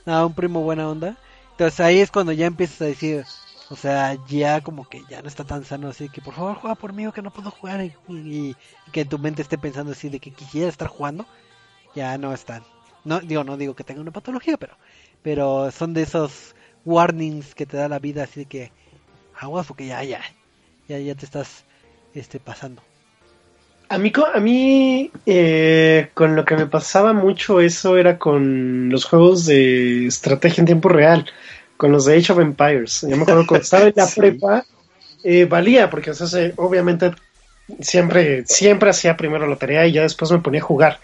Ah, 0.06 0.24
un 0.26 0.34
primo 0.34 0.62
buena 0.62 0.88
onda. 0.88 1.16
Entonces 1.52 1.80
ahí 1.80 1.98
es 2.00 2.10
cuando 2.10 2.32
ya 2.32 2.46
empiezas 2.46 2.80
a 2.82 2.84
decir, 2.86 3.26
o 3.68 3.76
sea, 3.76 4.14
ya 4.26 4.60
como 4.62 4.88
que 4.88 5.04
ya 5.06 5.20
no 5.22 5.28
está 5.28 5.44
tan 5.44 5.64
sano 5.64 5.88
así 5.88 6.08
que 6.08 6.22
por 6.22 6.34
favor 6.34 6.56
juega 6.56 6.74
por 6.76 6.92
mí 6.92 7.06
o 7.06 7.12
que 7.12 7.22
no 7.22 7.30
puedo 7.32 7.50
jugar 7.50 7.82
y, 7.84 7.92
y- 8.08 8.56
y 8.86 8.90
que 8.92 9.02
en 9.02 9.08
tu 9.08 9.18
mente 9.18 9.42
esté 9.42 9.58
pensando 9.58 9.92
así 9.92 10.08
de 10.08 10.20
que 10.20 10.32
quisiera 10.32 10.68
estar 10.68 10.88
jugando, 10.88 11.26
ya 11.94 12.16
no 12.18 12.32
están. 12.34 12.64
No 13.04 13.20
digo 13.20 13.44
no 13.44 13.56
digo 13.56 13.74
que 13.74 13.84
tenga 13.84 14.00
una 14.00 14.12
patología, 14.12 14.56
pero 14.58 14.76
pero 15.22 15.70
son 15.70 15.94
de 15.94 16.02
esos 16.02 16.54
warnings 16.84 17.54
que 17.54 17.66
te 17.66 17.76
da 17.76 17.88
la 17.88 17.98
vida 17.98 18.24
así 18.24 18.40
de 18.40 18.46
que 18.46 18.72
aguas 19.38 19.66
porque 19.66 19.86
ya 19.86 20.02
ya 20.04 20.22
ya 20.88 20.98
ya 20.98 21.14
te 21.14 21.24
estás 21.26 21.64
este 22.14 22.40
pasando. 22.40 22.82
A 23.90 23.98
mí, 23.98 24.12
a 24.34 24.38
mí 24.40 25.10
eh, 25.26 26.10
con 26.14 26.36
lo 26.36 26.44
que 26.44 26.54
me 26.56 26.66
pasaba 26.66 27.12
mucho 27.12 27.60
eso 27.60 27.96
era 27.98 28.18
con 28.18 28.88
los 28.88 29.04
juegos 29.04 29.46
de 29.46 30.06
estrategia 30.06 30.62
en 30.62 30.66
tiempo 30.66 30.88
real, 30.88 31.26
con 31.76 31.90
los 31.90 32.04
de 32.04 32.16
Age 32.16 32.32
of 32.32 32.38
Empires. 32.38 33.00
Yo 33.08 33.16
me 33.16 33.22
acuerdo 33.22 33.46
cuando 33.48 33.64
estaba 33.64 33.86
en 33.88 33.92
la 33.96 34.06
Sí. 34.06 34.20
prepa, 34.20 34.64
eh, 35.24 35.44
valía, 35.44 35.90
porque 35.90 36.12
o 36.12 36.14
sea, 36.14 36.28
se- 36.28 36.52
obviamente 36.56 37.10
siempre, 37.80 38.44
siempre 38.46 38.90
hacía 38.90 39.16
primero 39.16 39.46
la 39.48 39.56
tarea 39.56 39.84
y 39.86 39.92
ya 39.92 40.02
después 40.02 40.30
me 40.30 40.38
ponía 40.38 40.60
a 40.60 40.64
jugar. 40.64 41.00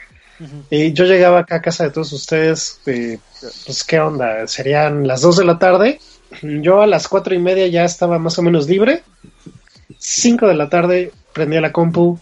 Eh, 0.71 0.93
yo 0.93 1.07
llegaba 1.07 1.41
acá 1.41 1.57
a 1.57 1.63
casa 1.63 1.85
de 1.85 1.91
todos 1.91 2.13
ustedes, 2.13 2.81
eh, 2.87 3.19
pues 3.65 3.83
qué 3.85 3.99
onda, 3.99 4.47
serían 4.47 5.09
las 5.09 5.23
2 5.23 5.39
de 5.39 5.45
la 5.45 5.59
tarde. 5.59 5.99
Yo 6.43 6.83
a 6.83 6.87
las 6.87 7.09
cuatro 7.09 7.35
y 7.35 7.39
media 7.39 7.67
ya 7.67 7.85
estaba 7.85 8.19
más 8.21 8.39
o 8.39 8.43
menos 8.43 8.69
libre. 8.69 9.03
5 9.99 10.47
de 10.47 10.55
la 10.55 10.69
tarde 10.69 11.11
prendía 11.33 11.61
la 11.61 11.73
compu, 11.73 12.19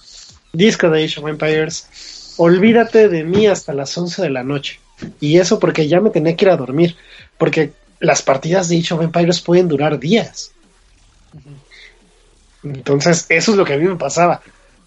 disco 0.55 0.89
de 0.89 1.05
Age 1.05 1.21
of. 1.21 2.35
Olvídate 2.37 3.09
de 3.09 3.25
mí 3.25 3.47
hasta 3.47 3.75
las 3.75 3.97
11 3.97 4.23
de 4.23 4.31
la 4.31 4.43
noche. 4.43 4.81
Y 5.21 5.39
eso 5.39 5.59
porque 5.59 5.89
ya 5.89 6.01
me 6.01 6.11
tenía 6.11 6.35
que 6.37 6.45
ir 6.47 6.51
a 6.51 6.57
dormir. 6.57 6.97
Porque 7.37 7.73
las 8.01 8.23
partidas 8.23 8.69
de 8.69 8.79
Age 8.79 8.95
of 8.95 9.03
Empires 9.03 9.41
pueden 9.41 9.69
durar 9.69 9.99
días. 9.99 10.53
Entonces, 12.63 13.27
eso 13.29 13.51
es 13.53 13.57
lo 13.57 13.65
que 13.65 13.75
a 13.75 13.79
mí 13.79 13.85
me 13.87 13.97
pasaba 13.97 14.41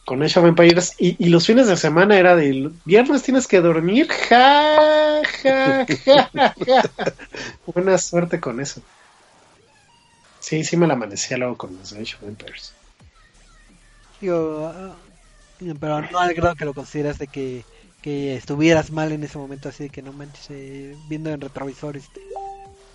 con 0.06 0.24
Age 0.24 0.40
of 0.40 0.46
Empires. 0.46 0.96
Y, 0.98 1.30
los 1.30 1.46
fines 1.46 1.68
de 1.68 1.78
semana 1.78 2.18
era 2.18 2.36
de 2.36 2.72
viernes 2.86 3.24
tienes 3.24 3.48
que 3.48 3.62
dormir. 3.62 4.08
Ja, 4.30 5.22
ja, 5.42 5.86
ja, 6.06 6.54
ja. 6.66 6.84
Buena 7.66 7.98
suerte 7.98 8.40
con 8.40 8.60
eso. 8.60 8.82
Sí, 10.40 10.64
sí 10.64 10.78
me 10.78 10.88
la 10.88 10.94
amanecía 10.94 11.38
luego 11.38 11.58
con 11.58 11.76
los 11.76 11.92
Age 11.92 12.16
of 12.16 12.24
ah, 14.32 14.96
pero 15.80 16.02
no 16.02 16.20
al 16.20 16.34
grado 16.34 16.56
que 16.56 16.66
lo 16.66 16.74
consideras 16.74 17.18
de 17.18 17.28
que, 17.28 17.64
que 18.02 18.36
estuvieras 18.36 18.92
mal 18.92 19.12
en 19.12 19.24
ese 19.24 19.38
momento, 19.38 19.70
así 19.70 19.84
de 19.84 19.90
que 19.90 20.02
no 20.02 20.14
manches, 20.14 20.48
eh, 20.50 20.96
viendo 21.10 21.30
en 21.30 21.42
retrovisor, 21.42 21.98
este, 21.98 22.22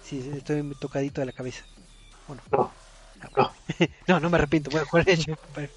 sí, 0.04 0.30
estoy 0.36 0.62
muy 0.62 0.76
tocadito 0.76 1.20
de 1.20 1.26
la 1.26 1.32
cabeza. 1.32 1.64
Bueno, 2.28 2.42
No, 2.50 2.70
no. 3.36 3.50
no, 4.08 4.20
no 4.20 4.30
me 4.30 4.38
arrepiento, 4.38 4.70
voy 4.70 4.80
a 4.80 4.84
jugar 4.84 5.06
Empires. 5.08 5.70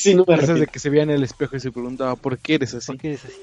sí, 0.00 0.14
no 0.14 0.24
me 0.26 0.36
de 0.36 0.66
que 0.66 0.78
se 0.78 0.90
veía 0.90 1.04
en 1.04 1.10
el 1.10 1.22
espejo 1.22 1.56
y 1.56 1.60
se 1.60 1.72
preguntaba 1.72 2.16
por 2.16 2.38
qué 2.38 2.54
eres 2.54 2.74
así. 2.74 2.86
¿Por 2.88 2.98
qué 2.98 3.08
eres 3.08 3.24
así? 3.24 3.40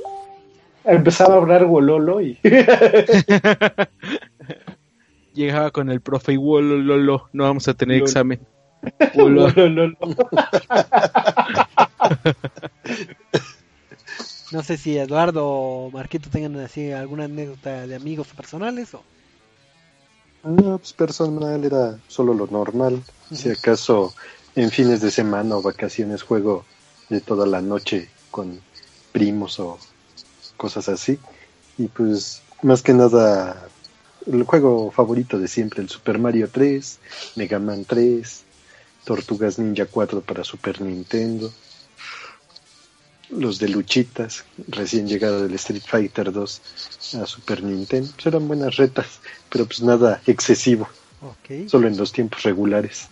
Empezaba 0.86 1.36
a 1.36 1.38
hablar 1.38 1.66
Wololo 1.66 2.20
y 2.22 2.38
Llegaba 5.34 5.72
con 5.72 5.90
el 5.90 6.02
profe 6.02 6.34
y 6.34 6.38
wolololo, 6.38 7.30
no 7.34 7.46
vamos 7.46 7.68
a 7.68 7.74
tener 7.74 7.98
examen. 7.98 8.40
No 14.52 14.62
sé 14.62 14.78
si 14.78 14.98
Eduardo 14.98 15.48
o 15.48 15.92
Marquito 15.92 16.30
tengan 16.30 16.60
así 16.60 16.92
alguna 16.92 17.26
anécdota 17.26 17.88
de 17.88 17.96
amigos 17.96 18.28
personales 18.28 18.94
o... 18.94 19.04
No, 20.44 20.78
pues 20.78 20.94
personal 20.94 21.64
era 21.64 21.98
solo 22.08 22.34
lo 22.34 22.48
normal. 22.48 23.02
Si 23.32 23.50
acaso 23.50 24.14
en 24.56 24.70
fines 24.70 25.02
de 25.02 25.10
semana 25.10 25.56
o 25.56 25.62
vacaciones 25.62 26.22
juego 26.22 26.66
de 27.10 27.22
toda 27.22 27.46
la 27.46 27.62
noche 27.62 28.10
con 28.30 28.60
primos 29.12 29.60
o 29.60 29.80
cosas 30.58 30.90
así. 30.90 31.18
Y 31.78 31.88
pues 31.88 32.42
más 32.62 32.82
que 32.82 32.94
nada 32.94 33.68
el 34.28 34.44
juego 34.44 34.92
favorito 34.92 35.40
de 35.40 35.48
siempre, 35.48 35.82
el 35.82 35.90
Super 35.90 36.20
Mario 36.20 36.50
3, 36.52 37.00
Mega 37.36 37.60
Man 37.60 37.86
3, 37.86 38.44
Tortugas 39.04 39.60
Ninja 39.60 39.86
4 39.86 40.22
para 40.22 40.44
Super 40.44 40.82
Nintendo, 40.82 41.52
los 43.38 43.60
de 43.60 43.70
luchitas, 43.70 44.46
recién 44.68 45.08
llegado 45.08 45.44
del 45.44 45.54
Street 45.56 45.84
Fighter 45.86 46.32
2 46.32 46.62
a 47.22 47.26
Super 47.26 47.64
Nintendo. 47.64 48.10
Pues 48.16 48.26
eran 48.28 48.48
buenas 48.48 48.76
retas, 48.76 49.20
pero 49.50 49.66
pues 49.66 49.82
nada 49.82 50.22
excesivo, 50.26 50.88
solo 51.68 51.88
en 51.88 51.98
los 51.98 52.12
tiempos 52.12 52.44
regulares. 52.44 53.08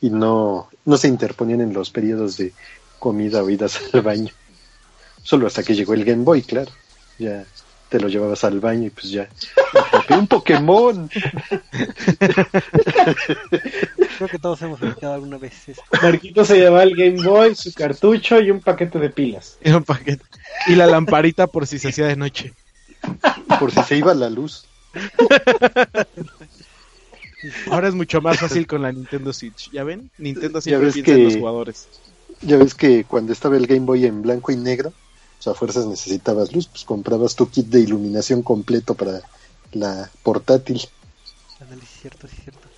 Y 0.00 0.10
no, 0.10 0.68
no 0.84 0.96
se 0.96 1.08
interponían 1.08 1.60
en 1.60 1.72
los 1.72 1.90
periodos 1.90 2.36
de 2.36 2.52
comida 2.98 3.42
o 3.42 3.50
idas 3.50 3.80
al 3.92 4.02
baño. 4.02 4.32
Solo 5.22 5.46
hasta 5.46 5.62
que 5.62 5.74
llegó 5.74 5.94
el 5.94 6.04
Game 6.04 6.24
Boy, 6.24 6.42
claro. 6.42 6.70
Ya 7.18 7.46
te 7.94 8.00
lo 8.00 8.08
llevabas 8.08 8.42
al 8.42 8.58
baño 8.58 8.88
y 8.88 8.90
pues 8.90 9.08
ya. 9.08 9.28
¡Un 10.10 10.26
Pokémon! 10.26 11.08
Creo 14.18 14.28
que 14.28 14.38
todos 14.40 14.60
hemos 14.62 14.82
aplicado 14.82 15.14
alguna 15.14 15.38
vez 15.38 15.68
eso. 15.68 15.80
Marquito 16.02 16.44
se 16.44 16.56
llevaba 16.56 16.82
el 16.82 16.96
Game 16.96 17.22
Boy, 17.22 17.54
su 17.54 17.72
cartucho 17.72 18.40
y 18.40 18.50
un 18.50 18.58
paquete 18.60 18.98
de 18.98 19.10
pilas. 19.10 19.58
Era 19.60 19.76
un 19.76 19.84
paquete. 19.84 20.24
Y 20.66 20.74
la 20.74 20.86
lamparita 20.88 21.46
por 21.46 21.68
si 21.68 21.78
se 21.78 21.90
hacía 21.90 22.06
de 22.08 22.16
noche. 22.16 22.52
Por 23.60 23.70
si 23.70 23.80
se 23.84 23.96
iba 23.96 24.12
la 24.12 24.28
luz. 24.28 24.64
Ahora 27.70 27.86
es 27.86 27.94
mucho 27.94 28.20
más 28.20 28.40
fácil 28.40 28.66
con 28.66 28.82
la 28.82 28.90
Nintendo 28.90 29.32
Switch. 29.32 29.70
¿Ya 29.70 29.84
ven? 29.84 30.10
Nintendo 30.18 30.60
siempre 30.60 30.90
piensa 30.90 31.12
en 31.12 31.16
que- 31.18 31.24
los 31.26 31.36
jugadores. 31.36 31.86
Ya 32.40 32.56
ves 32.56 32.74
que 32.74 33.04
cuando 33.04 33.32
estaba 33.32 33.56
el 33.56 33.68
Game 33.68 33.86
Boy 33.86 34.04
en 34.04 34.20
blanco 34.22 34.50
y 34.50 34.56
negro, 34.56 34.92
pues 35.44 35.54
a 35.54 35.58
fuerzas 35.58 35.86
necesitabas 35.86 36.52
luz, 36.52 36.68
pues 36.68 36.84
comprabas 36.84 37.36
tu 37.36 37.48
kit 37.50 37.66
de 37.66 37.80
iluminación 37.80 38.42
completo 38.42 38.94
para 38.94 39.20
la 39.72 40.10
portátil. 40.22 40.80
Cierto, 42.00 42.28
cierto. 42.28 42.68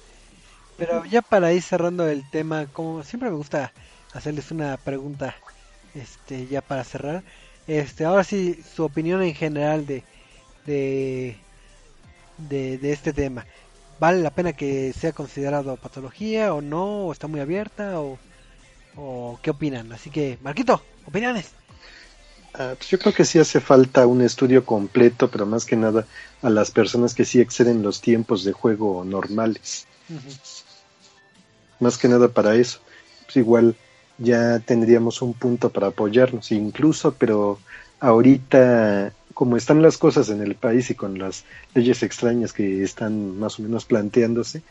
Pero 0.77 1.05
ya 1.05 1.23
para 1.23 1.53
ir 1.53 1.63
cerrando 1.63 2.09
el 2.09 2.29
tema, 2.31 2.67
como 2.67 3.03
siempre 3.03 3.31
me 3.31 3.37
gusta 3.37 3.73
hacerles 4.13 4.51
una 4.51 4.77
pregunta, 4.77 5.35
este, 5.95 6.47
ya 6.47 6.61
para 6.61 6.85
cerrar. 6.85 7.23
Este, 7.67 8.05
ahora 8.05 8.25
sí, 8.25 8.61
su 8.75 8.85
opinión 8.85 9.23
en 9.23 9.35
general 9.35 9.87
de, 9.87 10.05
de, 10.67 11.37
de, 12.39 12.79
de 12.79 12.93
este 12.93 13.13
tema. 13.13 13.47
¿Vale 13.99 14.23
la 14.23 14.31
pena 14.31 14.53
que 14.53 14.93
sea 14.93 15.13
considerado 15.13 15.77
patología 15.77 16.53
o 16.53 16.61
no? 16.61 17.07
¿O 17.07 17.13
está 17.13 17.27
muy 17.27 17.41
abierta? 17.41 18.01
¿O, 18.01 18.19
o 18.97 19.39
qué 19.43 19.51
opinan? 19.51 19.93
Así 19.93 20.11
que, 20.11 20.39
Marquito, 20.43 20.83
opiniones. 21.07 21.51
Ah, 22.59 22.75
pues 22.77 22.89
yo 22.89 22.99
creo 22.99 23.13
que 23.13 23.27
sí 23.27 23.39
hace 23.39 23.61
falta 23.61 24.07
un 24.07 24.23
estudio 24.23 24.65
completo, 24.65 25.31
pero 25.31 25.45
más 25.45 25.67
que 25.67 25.77
nada 25.77 26.07
a 26.41 26.49
las 26.49 26.71
personas 26.71 27.15
que 27.15 27.27
sí 27.27 27.39
exceden 27.39 27.83
los 27.83 28.01
tiempos 28.01 28.45
de 28.45 28.53
juego 28.53 29.05
normales. 29.05 29.87
Más 31.81 31.99
que 31.99 32.09
nada 32.09 32.29
para 32.29 32.55
eso. 32.55 32.81
Pues 33.27 33.37
igual 33.37 33.77
ya 34.17 34.61
tendríamos 34.61 35.21
un 35.21 35.35
punto 35.35 35.69
para 35.69 35.89
apoyarnos, 35.89 36.51
incluso, 36.51 37.13
pero 37.13 37.59
ahorita, 38.01 39.13
como 39.35 39.59
están 39.59 39.83
las 39.83 39.99
cosas 39.99 40.31
en 40.31 40.41
el 40.41 40.55
país 40.55 40.89
y 40.91 40.95
con 40.95 41.19
las 41.19 41.45
leyes 41.75 42.03
extrañas 42.03 42.55
que 42.55 42.83
están 42.83 43.39
más 43.39 43.59
o 43.59 43.63
menos 43.63 43.85
planteándose, 43.85 44.63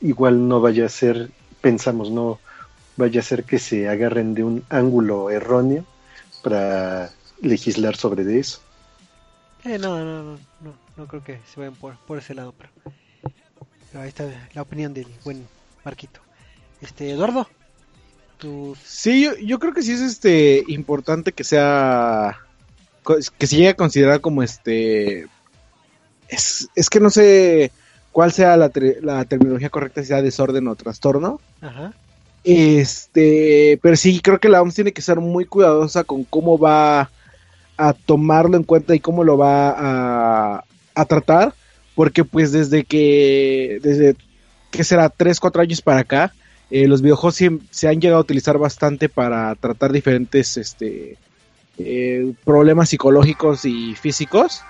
igual 0.00 0.48
no 0.48 0.62
vaya 0.62 0.86
a 0.86 0.88
ser, 0.88 1.30
pensamos, 1.60 2.10
no 2.10 2.38
vaya 2.96 3.20
a 3.20 3.24
ser 3.24 3.44
que 3.44 3.58
se 3.58 3.86
agarren 3.86 4.32
de 4.32 4.44
un 4.44 4.64
ángulo 4.70 5.28
erróneo 5.28 5.84
para 6.42 7.10
legislar 7.44 7.96
sobre 7.96 8.24
de 8.24 8.40
eso. 8.40 8.60
Eh, 9.64 9.78
no, 9.78 9.98
no, 9.98 10.22
no, 10.22 10.38
no, 10.60 10.74
no 10.96 11.06
creo 11.06 11.24
que 11.24 11.40
se 11.52 11.60
vayan 11.60 11.74
por, 11.74 11.96
por 11.98 12.18
ese 12.18 12.34
lado, 12.34 12.54
pero, 12.56 12.70
pero 13.90 14.02
ahí 14.02 14.08
está 14.08 14.26
la 14.52 14.62
opinión 14.62 14.92
del 14.92 15.06
buen 15.24 15.46
Marquito. 15.84 16.20
Este, 16.80 17.10
Eduardo. 17.10 17.48
Sí, 18.84 19.24
yo, 19.24 19.36
yo 19.36 19.58
creo 19.58 19.72
que 19.72 19.82
sí 19.82 19.92
es 19.92 20.00
este 20.00 20.64
importante 20.68 21.32
que 21.32 21.44
sea 21.44 22.38
que 23.38 23.46
se 23.46 23.56
llegue 23.56 23.70
a 23.70 23.76
considerar 23.76 24.20
como 24.20 24.42
este 24.42 25.26
es, 26.28 26.68
es 26.74 26.88
que 26.88 27.00
no 27.00 27.10
sé 27.10 27.70
cuál 28.12 28.32
sea 28.32 28.56
la, 28.56 28.70
la 29.02 29.24
terminología 29.24 29.70
correcta 29.70 30.00
si 30.02 30.08
sea 30.08 30.22
desorden 30.22 30.68
o 30.68 30.76
trastorno. 30.76 31.40
Ajá. 31.60 31.92
Este, 32.44 33.78
pero 33.82 33.96
sí 33.96 34.20
creo 34.20 34.38
que 34.38 34.50
la 34.50 34.60
OMS 34.60 34.74
tiene 34.74 34.92
que 34.92 35.02
ser 35.02 35.20
muy 35.20 35.46
cuidadosa 35.46 36.04
con 36.04 36.24
cómo 36.24 36.58
va 36.58 37.10
a 37.76 37.92
tomarlo 37.92 38.56
en 38.56 38.64
cuenta 38.64 38.94
y 38.94 39.00
cómo 39.00 39.24
lo 39.24 39.36
va 39.36 39.70
a, 39.70 40.64
a 40.94 41.04
tratar, 41.04 41.54
porque 41.94 42.24
pues 42.24 42.52
desde 42.52 42.84
que 42.84 43.78
desde 43.82 44.16
que 44.70 44.84
será 44.84 45.08
3, 45.08 45.38
4 45.38 45.62
años 45.62 45.80
para 45.80 46.00
acá, 46.00 46.32
eh, 46.70 46.88
los 46.88 47.02
videojuegos 47.02 47.40
se 47.70 47.88
han 47.88 48.00
llegado 48.00 48.18
a 48.18 48.22
utilizar 48.22 48.58
bastante 48.58 49.08
para 49.08 49.54
tratar 49.54 49.92
diferentes 49.92 50.56
este 50.56 51.16
eh, 51.78 52.32
problemas 52.44 52.88
psicológicos 52.88 53.64
y 53.64 53.94
físicos. 53.94 54.62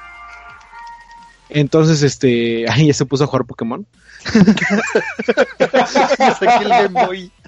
Entonces, 1.48 2.02
este, 2.02 2.66
ahí 2.70 2.89
ya 2.89 2.94
se 2.94 3.06
puso 3.06 3.24
a 3.24 3.26
jugar 3.26 3.47
Pokémon. 3.47 3.86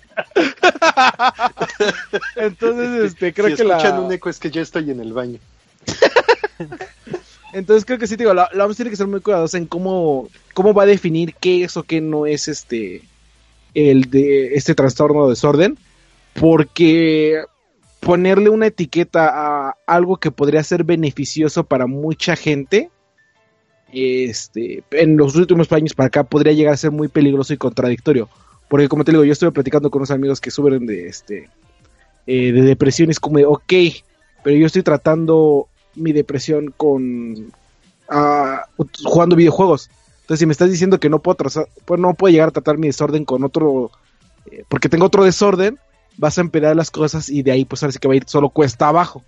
Entonces, 2.37 3.13
este, 3.13 3.33
creo 3.33 3.49
si 3.49 3.57
que 3.57 3.65
la 3.65 3.77
escuchan 3.77 4.01
un 4.01 4.13
eco 4.13 4.31
es 4.31 4.39
que 4.39 4.51
ya 4.51 4.63
estoy 4.63 4.91
en 4.91 5.01
el 5.01 5.13
baño. 5.13 5.39
Entonces 7.53 7.85
creo 7.85 7.99
que 7.99 8.07
sí, 8.07 8.17
te 8.17 8.25
digo, 8.25 8.35
la, 8.35 8.51
la 8.53 8.67
OMS 8.67 8.77
tiene 8.77 8.91
que 8.91 8.97
ser 8.97 9.07
muy 9.07 9.21
cuidadosa 9.21 9.57
en 9.57 9.67
cómo, 9.67 10.29
cómo 10.53 10.75
va 10.75 10.83
a 10.83 10.87
definir 10.87 11.35
qué 11.35 11.65
es 11.65 11.77
o 11.77 11.85
qué 11.85 12.01
no 12.01 12.27
es 12.27 12.49
este 12.49 13.03
el 13.75 14.11
de 14.11 14.55
este 14.55 14.75
trastorno 14.75 15.21
o 15.21 15.31
desorden, 15.31 15.79
porque 16.35 17.43
ponerle 18.01 18.49
una 18.49 18.67
etiqueta 18.67 19.29
a 19.29 19.77
algo 19.87 20.17
que 20.17 20.31
podría 20.31 20.63
ser 20.63 20.85
beneficioso 20.85 21.65
para 21.65 21.87
mucha 21.87 22.37
gente, 22.37 22.91
este, 23.93 24.83
en 24.91 25.17
los 25.17 25.37
últimos 25.37 25.71
años 25.73 25.95
para 25.95 26.09
acá 26.09 26.25
podría 26.25 26.53
llegar 26.53 26.75
a 26.75 26.79
ser 26.79 26.91
muy 26.91 27.09
peligroso 27.09 27.53
y 27.53 27.59
contradictorio, 27.59 28.29
porque 28.69 28.89
como 28.89 29.05
te 29.05 29.13
digo, 29.13 29.25
yo 29.25 29.33
estuve 29.33 29.53
platicando 29.53 29.91
con 29.91 30.01
unos 30.01 30.11
amigos 30.11 30.41
que 30.41 30.51
sufren 30.51 30.87
de 30.87 31.09
este 31.09 31.49
eh, 32.27 32.53
de 32.53 32.63
depresión, 32.63 33.11
es 33.11 33.21
como 33.21 33.39
de, 33.39 33.47
ok, 33.47 33.73
pero 34.43 34.57
yo 34.57 34.67
estoy 34.67 34.83
tratando 34.83 35.69
mi 35.95 36.13
depresión 36.13 36.75
con 36.77 37.53
ah, 38.09 38.65
jugando 39.05 39.37
videojuegos. 39.37 39.91
Entonces, 40.23 40.41
si 40.41 40.47
me 40.47 40.53
estás 40.53 40.71
diciendo 40.71 40.99
que 40.99 41.09
no 41.09 41.21
puedo 41.21 41.37
trazar, 41.37 41.69
pues 41.85 42.01
no 42.01 42.15
puedo 42.15 42.33
llegar 42.33 42.49
a 42.49 42.53
tratar 42.53 42.79
mi 42.79 42.89
desorden 42.89 43.25
con 43.25 43.45
otro, 43.45 43.93
eh, 44.51 44.65
porque 44.69 44.89
tengo 44.89 45.07
otro 45.07 45.23
desorden, 45.23 45.79
vas 46.17 46.37
a 46.39 46.41
empeorar 46.41 46.75
las 46.75 46.91
cosas 46.91 47.29
y 47.29 47.43
de 47.43 47.53
ahí 47.53 47.65
pues 47.65 47.81
parece 47.81 48.01
que 48.01 48.09
va 48.09 48.15
a 48.15 48.17
ir 48.17 48.25
solo 48.27 48.49
cuesta 48.49 48.89
abajo. 48.89 49.23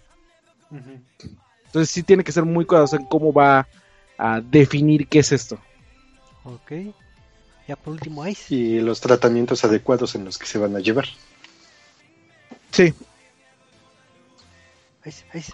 Entonces 1.66 1.90
sí 1.90 2.02
tiene 2.02 2.24
que 2.24 2.32
ser 2.32 2.44
muy 2.44 2.65
cuidadoso 2.65 2.97
en 2.97 3.05
cómo 3.05 3.32
va 3.32 3.69
a 4.19 4.40
definir 4.40 5.06
qué 5.06 5.20
es 5.20 5.31
esto. 5.31 5.59
Ok. 6.44 6.73
Ya 7.69 7.77
por 7.77 7.93
último, 7.93 8.27
Ice. 8.27 8.55
Y 8.55 8.81
los 8.81 9.01
tratamientos 9.01 9.65
adecuados 9.65 10.15
en 10.15 10.24
los 10.24 10.39
que 10.39 10.47
se 10.47 10.59
van 10.59 10.74
a 10.74 10.81
llevar. 10.81 11.05
Sí, 12.73 12.95
Ice, 15.05 15.24
Ice. 15.35 15.53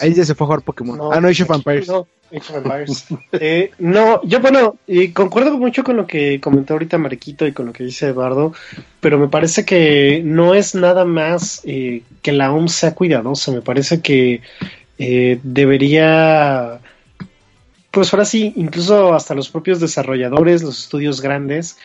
ahí 0.00 0.14
ya 0.14 0.24
se 0.24 0.34
fue 0.34 0.44
a 0.44 0.48
jugar 0.48 0.62
Pokémon. 0.62 0.98
ah, 1.12 1.20
no, 1.20 1.28
Age 1.28 1.44
of 1.44 1.50
Empires. 1.50 1.88
No, 1.88 2.06
Age 2.30 2.52
of 2.52 2.56
Empires. 2.56 3.06
Eh, 3.32 3.70
no, 3.78 4.22
yo 4.24 4.40
bueno, 4.40 4.76
y 4.86 5.08
concuerdo 5.08 5.56
mucho 5.58 5.84
con 5.84 5.96
lo 5.96 6.06
que 6.06 6.40
comentó 6.40 6.74
ahorita 6.74 6.98
Marquito 6.98 7.46
y 7.46 7.52
con 7.52 7.66
lo 7.66 7.72
que 7.72 7.84
dice 7.84 8.06
Eduardo, 8.08 8.52
pero 9.00 9.18
me 9.18 9.28
parece 9.28 9.64
que 9.64 10.22
no 10.24 10.54
es 10.54 10.74
nada 10.74 11.04
más 11.04 11.60
eh, 11.64 12.02
que 12.22 12.32
la 12.32 12.52
OMS 12.52 12.72
sea 12.72 12.94
cuidadosa, 12.94 13.52
me 13.52 13.62
parece 13.62 14.00
que 14.00 14.40
eh, 14.98 15.38
debería, 15.42 16.80
pues 17.96 18.12
ahora 18.12 18.26
sí, 18.26 18.52
incluso 18.56 19.14
hasta 19.14 19.34
los 19.34 19.48
propios 19.48 19.80
desarrolladores, 19.80 20.62
los 20.62 20.80
estudios 20.80 21.22
grandes, 21.22 21.78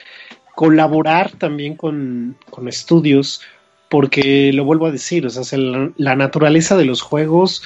colaborar 0.55 1.31
también 1.31 1.77
con, 1.77 2.35
con 2.49 2.67
estudios, 2.67 3.39
porque 3.87 4.51
lo 4.51 4.65
vuelvo 4.65 4.87
a 4.87 4.91
decir, 4.91 5.25
o 5.25 5.29
sea, 5.29 5.57
la 5.95 6.17
naturaleza 6.17 6.75
de 6.75 6.83
los 6.83 7.01
juegos 7.01 7.63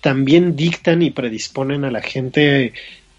también 0.00 0.56
dictan 0.56 1.02
y 1.02 1.10
predisponen 1.10 1.84
a 1.84 1.90
la 1.90 2.00
gente 2.00 2.72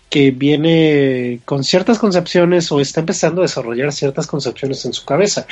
que 0.10 0.32
viene 0.32 1.42
con 1.46 1.64
ciertas 1.64 2.00
concepciones 2.00 2.72
o 2.72 2.82
está 2.82 3.02
empezando 3.02 3.42
a 3.42 3.46
desarrollar 3.46 3.92
ciertas 3.92 4.26
concepciones 4.26 4.86
en 4.86 4.94
su 4.94 5.06
cabeza. 5.06 5.46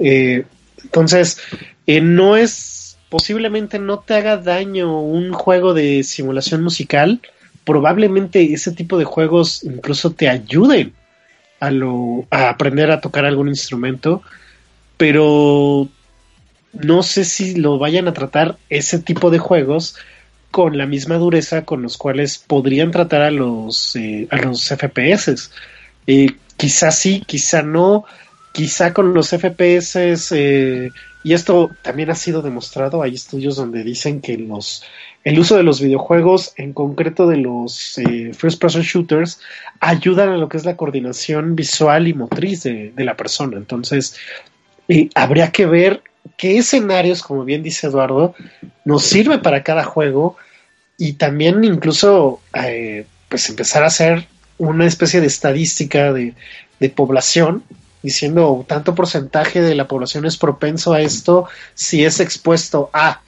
Eh, 0.00 0.42
entonces, 0.82 1.38
eh, 1.86 2.00
no 2.00 2.36
es, 2.36 2.98
posiblemente 3.10 3.78
no 3.78 4.00
te 4.00 4.14
haga 4.14 4.38
daño 4.38 5.00
un 5.00 5.32
juego 5.32 5.72
de 5.72 6.02
simulación 6.02 6.64
musical, 6.64 7.20
probablemente 7.66 8.54
ese 8.54 8.70
tipo 8.70 8.96
de 8.96 9.04
juegos 9.04 9.64
incluso 9.64 10.12
te 10.12 10.28
ayuden 10.28 10.94
a, 11.58 11.70
lo, 11.72 12.26
a 12.30 12.48
aprender 12.48 12.92
a 12.92 13.00
tocar 13.00 13.26
algún 13.26 13.48
instrumento, 13.48 14.22
pero 14.96 15.88
no 16.72 17.02
sé 17.02 17.24
si 17.24 17.56
lo 17.56 17.78
vayan 17.78 18.06
a 18.06 18.14
tratar 18.14 18.56
ese 18.70 19.00
tipo 19.00 19.30
de 19.30 19.40
juegos 19.40 19.96
con 20.52 20.78
la 20.78 20.86
misma 20.86 21.16
dureza 21.16 21.64
con 21.64 21.82
los 21.82 21.98
cuales 21.98 22.38
podrían 22.38 22.92
tratar 22.92 23.22
a 23.22 23.30
los 23.32 23.96
eh, 23.96 24.28
a 24.30 24.36
los 24.36 24.68
FPS. 24.68 25.50
Eh, 26.06 26.36
quizá 26.56 26.92
sí, 26.92 27.24
quizá 27.26 27.62
no, 27.62 28.04
quizá 28.52 28.94
con 28.94 29.12
los 29.12 29.30
FPS 29.30 29.96
eh, 30.30 30.90
y 31.26 31.34
esto 31.34 31.72
también 31.82 32.08
ha 32.10 32.14
sido 32.14 32.40
demostrado. 32.40 33.02
Hay 33.02 33.16
estudios 33.16 33.56
donde 33.56 33.82
dicen 33.82 34.20
que 34.20 34.38
los 34.38 34.84
el 35.24 35.40
uso 35.40 35.56
de 35.56 35.64
los 35.64 35.80
videojuegos, 35.80 36.52
en 36.56 36.72
concreto 36.72 37.26
de 37.26 37.38
los 37.38 37.98
eh, 37.98 38.30
first 38.32 38.60
person 38.60 38.82
shooters, 38.82 39.40
ayudan 39.80 40.28
a 40.28 40.36
lo 40.36 40.48
que 40.48 40.56
es 40.56 40.64
la 40.64 40.76
coordinación 40.76 41.56
visual 41.56 42.06
y 42.06 42.14
motriz 42.14 42.62
de, 42.62 42.92
la 42.98 43.16
persona. 43.16 43.56
Entonces, 43.56 44.14
eh, 44.86 45.08
habría 45.16 45.50
que 45.50 45.66
ver 45.66 46.00
qué 46.36 46.58
escenarios, 46.58 47.24
como 47.24 47.44
bien 47.44 47.64
dice 47.64 47.88
Eduardo, 47.88 48.36
nos 48.84 49.02
sirve 49.02 49.40
para 49.40 49.64
cada 49.64 49.82
juego 49.82 50.36
y 50.96 51.14
también 51.14 51.64
incluso 51.64 52.40
eh, 52.54 53.04
pues 53.28 53.48
empezar 53.48 53.82
a 53.82 53.88
hacer 53.88 54.28
una 54.58 54.86
especie 54.86 55.20
de 55.20 55.26
estadística 55.26 56.12
de 56.12 56.34
población 56.94 57.64
diciendo 58.02 58.64
tanto 58.68 58.94
porcentaje 58.94 59.62
de 59.62 59.74
la 59.74 59.88
población 59.88 60.26
es 60.26 60.36
propenso 60.36 60.92
a 60.92 61.00
esto 61.00 61.48
si 61.74 62.04
es 62.04 62.20
expuesto 62.20 62.90
a 62.92 63.22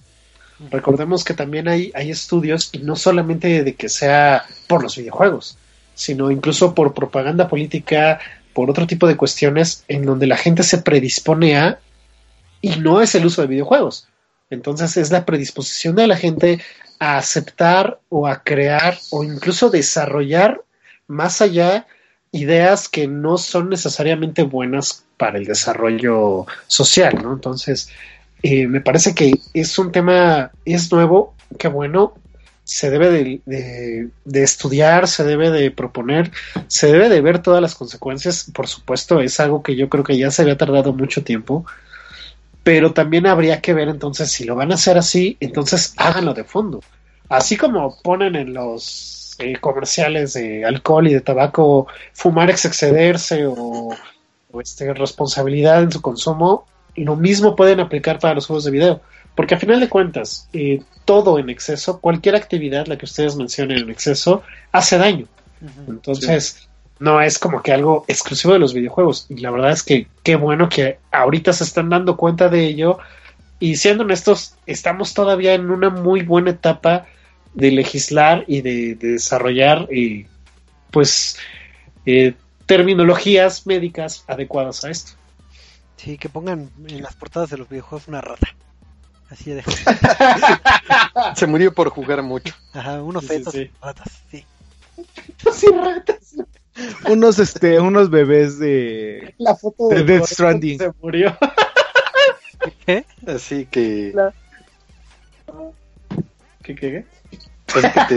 recordemos 0.71 1.25
que 1.25 1.35
también 1.35 1.69
hay, 1.69 1.93
hay 1.95 2.11
estudios 2.11 2.71
y 2.73 2.79
no 2.79 2.97
solamente 2.97 3.63
de 3.65 3.75
que 3.75 3.89
sea 3.89 4.45
por 4.67 4.83
los 4.83 4.97
videojuegos 4.97 5.57
sino 5.95 6.31
incluso 6.31 6.75
por 6.75 6.95
propaganda 6.95 7.49
política 7.49 8.21
por 8.53 8.71
otro 8.71 8.87
tipo 8.87 9.07
de 9.07 9.17
cuestiones 9.17 9.85
en 9.89 10.05
donde 10.05 10.27
la 10.27 10.37
gente 10.37 10.63
se 10.63 10.79
predispone 10.79 11.57
a 11.57 11.79
y 12.61 12.77
no 12.77 13.01
es 13.01 13.15
el 13.15 13.25
uso 13.25 13.43
de 13.43 13.47
videojuegos. 13.47 14.09
Entonces 14.51 14.97
es 14.97 15.11
la 15.11 15.25
predisposición 15.25 15.95
de 15.95 16.07
la 16.07 16.17
gente 16.17 16.61
a 16.99 17.19
aceptar 17.19 18.01
o 18.09 18.27
a 18.27 18.43
crear 18.43 18.99
o 19.11 19.23
incluso 19.23 19.71
desarrollar 19.71 20.63
más 21.07 21.41
allá 21.41 21.87
ideas 22.33 22.89
que 22.89 23.07
no 23.09 23.39
son 23.39 23.71
necesariamente 23.71 24.43
buenas 24.43 25.05
para 25.17 25.39
el 25.39 25.45
desarrollo 25.45 26.47
social, 26.67 27.19
¿no? 27.23 27.33
Entonces, 27.33 27.91
eh, 28.43 28.67
me 28.67 28.81
parece 28.81 29.15
que 29.15 29.33
es 29.55 29.79
un 29.79 29.93
tema, 29.93 30.53
es 30.65 30.93
nuevo, 30.93 31.35
qué 31.59 31.69
bueno, 31.69 32.15
se 32.65 32.91
debe 32.91 33.11
de, 33.11 34.11
de, 34.25 34.43
estudiar, 34.43 35.09
se 35.09 35.25
debe 35.25 35.51
de 35.51 35.71
proponer, 35.71 36.31
se 36.67 36.93
debe 36.93 37.09
de 37.09 37.23
ver 37.23 37.41
todas 37.41 37.63
las 37.63 37.75
consecuencias, 37.75 38.51
por 38.53 38.69
supuesto, 38.69 39.21
es 39.21 39.41
algo 39.41 39.63
que 39.63 39.75
yo 39.75 39.89
creo 39.89 40.05
que 40.05 40.19
ya 40.19 40.31
se 40.31 40.43
había 40.43 40.59
tardado 40.59 40.93
mucho 40.93 41.25
tiempo, 41.25 41.65
pero 42.63 42.93
también 42.93 43.27
habría 43.27 43.63
que 43.63 43.73
ver 43.73 43.89
entonces 43.89 44.31
si 44.31 44.45
lo 44.45 44.55
van 44.55 44.71
a 44.71 44.75
hacer 44.75 44.99
así, 44.99 45.39
entonces 45.41 45.95
háganlo 45.97 46.35
de 46.35 46.45
fondo. 46.45 46.83
Así 47.31 47.57
como 47.57 47.97
ponen 48.03 48.37
en 48.37 48.53
los 48.53 49.18
eh, 49.39 49.57
comerciales 49.61 50.35
de 50.35 50.65
alcohol 50.65 51.09
y 51.09 51.15
de 51.15 51.21
tabaco, 51.21 51.87
fumar 52.13 52.51
es 52.51 52.65
excederse 52.65 53.47
o, 53.47 53.95
este, 54.61 54.93
responsabilidad 54.95 55.83
en 55.83 55.93
su 55.93 56.01
consumo, 56.01 56.67
lo 56.97 57.17
mismo 57.17 57.55
pueden 57.55 57.81
aplicar 57.81 58.19
para 58.19 58.35
los 58.35 58.47
juegos 58.47 58.65
de 58.65 58.71
video. 58.71 59.01
Porque 59.35 59.55
a 59.55 59.59
final 59.59 59.79
de 59.79 59.89
cuentas, 59.89 60.49
eh, 60.53 60.83
todo 61.05 61.39
en 61.39 61.49
exceso, 61.49 62.01
cualquier 62.01 62.35
actividad, 62.35 62.87
la 62.87 62.99
que 62.99 63.05
ustedes 63.05 63.37
mencionen 63.37 63.79
en 63.79 63.91
exceso, 63.91 64.43
hace 64.73 64.99
daño. 64.99 65.27
Entonces, 65.87 66.69
no 66.99 67.21
es 67.21 67.39
como 67.39 67.63
que 67.63 67.73
algo 67.73 68.05
exclusivo 68.09 68.55
de 68.55 68.59
los 68.59 68.75
videojuegos. 68.75 69.27
Y 69.29 69.37
la 69.37 69.51
verdad 69.51 69.71
es 69.71 69.83
que 69.83 70.09
qué 70.25 70.37
bueno 70.37 70.69
que 70.69 70.99
ahorita 71.13 71.53
se 71.53 71.65
están 71.65 71.89
dando 71.89 72.17
cuenta 72.17 72.49
de 72.49 72.67
ello. 72.67 72.99
Y 73.61 73.77
siendo 73.77 74.05
honestos, 74.05 74.55
estamos 74.67 75.15
todavía 75.15 75.55
en 75.55 75.71
una 75.71 75.91
muy 75.91 76.23
buena 76.23 76.51
etapa 76.51 77.07
de 77.59 77.73
legislar 77.73 78.45
y 78.47 78.61
de, 78.61 78.95
desarrollar 78.95 79.93
y 79.93 80.27
pues 80.93 81.37
eh, 82.07 82.35
terminologías 82.67 83.67
médicas 83.67 84.25
adecuadas 84.29 84.85
a 84.85 84.91
esto. 84.91 85.13
Sí, 85.97 86.17
que 86.19 86.29
pongan 86.29 86.71
en 86.87 87.03
las 87.03 87.17
portadas 87.17 87.51
de 87.51 87.59
los 87.59 87.69
videojuegos 87.69 88.07
una 88.07 88.21
rata. 88.21 88.47
Así 89.29 89.51
de 89.51 89.65
Se 91.37 91.47
murió 91.49 91.75
por 91.75 91.91
jugar 91.91 92.23
mucho. 92.23 92.55
Ajá, 92.73 93.03
unos 93.03 93.27
fetos 93.27 93.55
ratas, 93.83 94.23
sí. 94.31 94.45
Sí, 95.53 95.67
ratas 95.75 96.37
unos 97.09 97.39
este 97.41 97.81
unos 97.81 98.11
bebés 98.11 98.59
de 98.59 99.35
la 99.39 99.57
foto 99.57 99.89
de, 99.89 100.05
Death 100.05 100.27
Stranding 100.27 100.79
se 100.79 100.93
murió 101.01 101.37
¿Qué? 102.87 103.05
así 103.27 103.67
que 103.67 104.15
¿Qué, 106.63 106.75
qué, 106.75 107.07
pues 107.73 107.87
que 107.93 108.01
te 108.09 108.17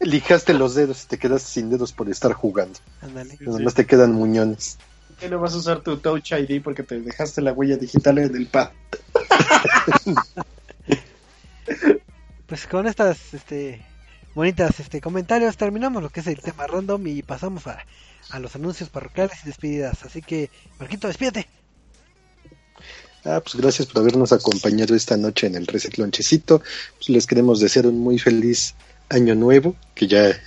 lijaste 0.06 0.54
los 0.54 0.74
dedos 0.74 1.04
y 1.04 1.06
te 1.06 1.18
quedas 1.18 1.42
sin 1.42 1.70
dedos 1.70 1.92
por 1.92 2.08
estar 2.08 2.32
jugando. 2.32 2.78
Ándale. 3.02 3.38
Además 3.46 3.74
te 3.74 3.86
quedan 3.86 4.12
muñones. 4.12 4.78
¿Qué 5.18 5.28
no 5.28 5.38
vas 5.38 5.54
a 5.54 5.58
usar 5.58 5.80
tu 5.80 5.98
Touch 5.98 6.32
ID 6.32 6.62
porque 6.62 6.82
te 6.82 7.00
dejaste 7.00 7.42
la 7.42 7.52
huella 7.52 7.76
digital 7.76 8.18
en 8.18 8.34
el 8.34 8.46
pad? 8.46 8.70
pues 12.46 12.66
con 12.66 12.86
estas 12.86 13.34
este 13.34 13.84
bonitas 14.34 14.80
este, 14.80 15.00
comentarios, 15.00 15.56
terminamos 15.56 16.02
lo 16.02 16.08
que 16.08 16.20
es 16.20 16.26
el 16.26 16.40
tema 16.40 16.66
random 16.66 17.06
y 17.06 17.22
pasamos 17.22 17.66
a, 17.66 17.84
a 18.30 18.38
los 18.38 18.54
anuncios 18.56 18.88
parroquiales 18.88 19.38
y 19.42 19.46
despedidas. 19.46 20.04
Así 20.04 20.22
que, 20.22 20.50
Marquito, 20.78 21.08
despídete. 21.08 21.48
Ah, 23.24 23.40
pues 23.40 23.56
gracias 23.56 23.86
por 23.86 24.00
habernos 24.00 24.32
acompañado 24.32 24.94
esta 24.94 25.16
noche 25.16 25.46
en 25.46 25.54
el 25.54 25.66
Reset 25.66 25.98
Lonchecito. 25.98 26.62
Pues 26.96 27.08
les 27.10 27.26
queremos 27.26 27.60
desear 27.60 27.86
un 27.86 27.98
muy 27.98 28.18
feliz 28.18 28.74
año 29.08 29.34
nuevo, 29.34 29.76
que 29.94 30.06
ya 30.06 30.40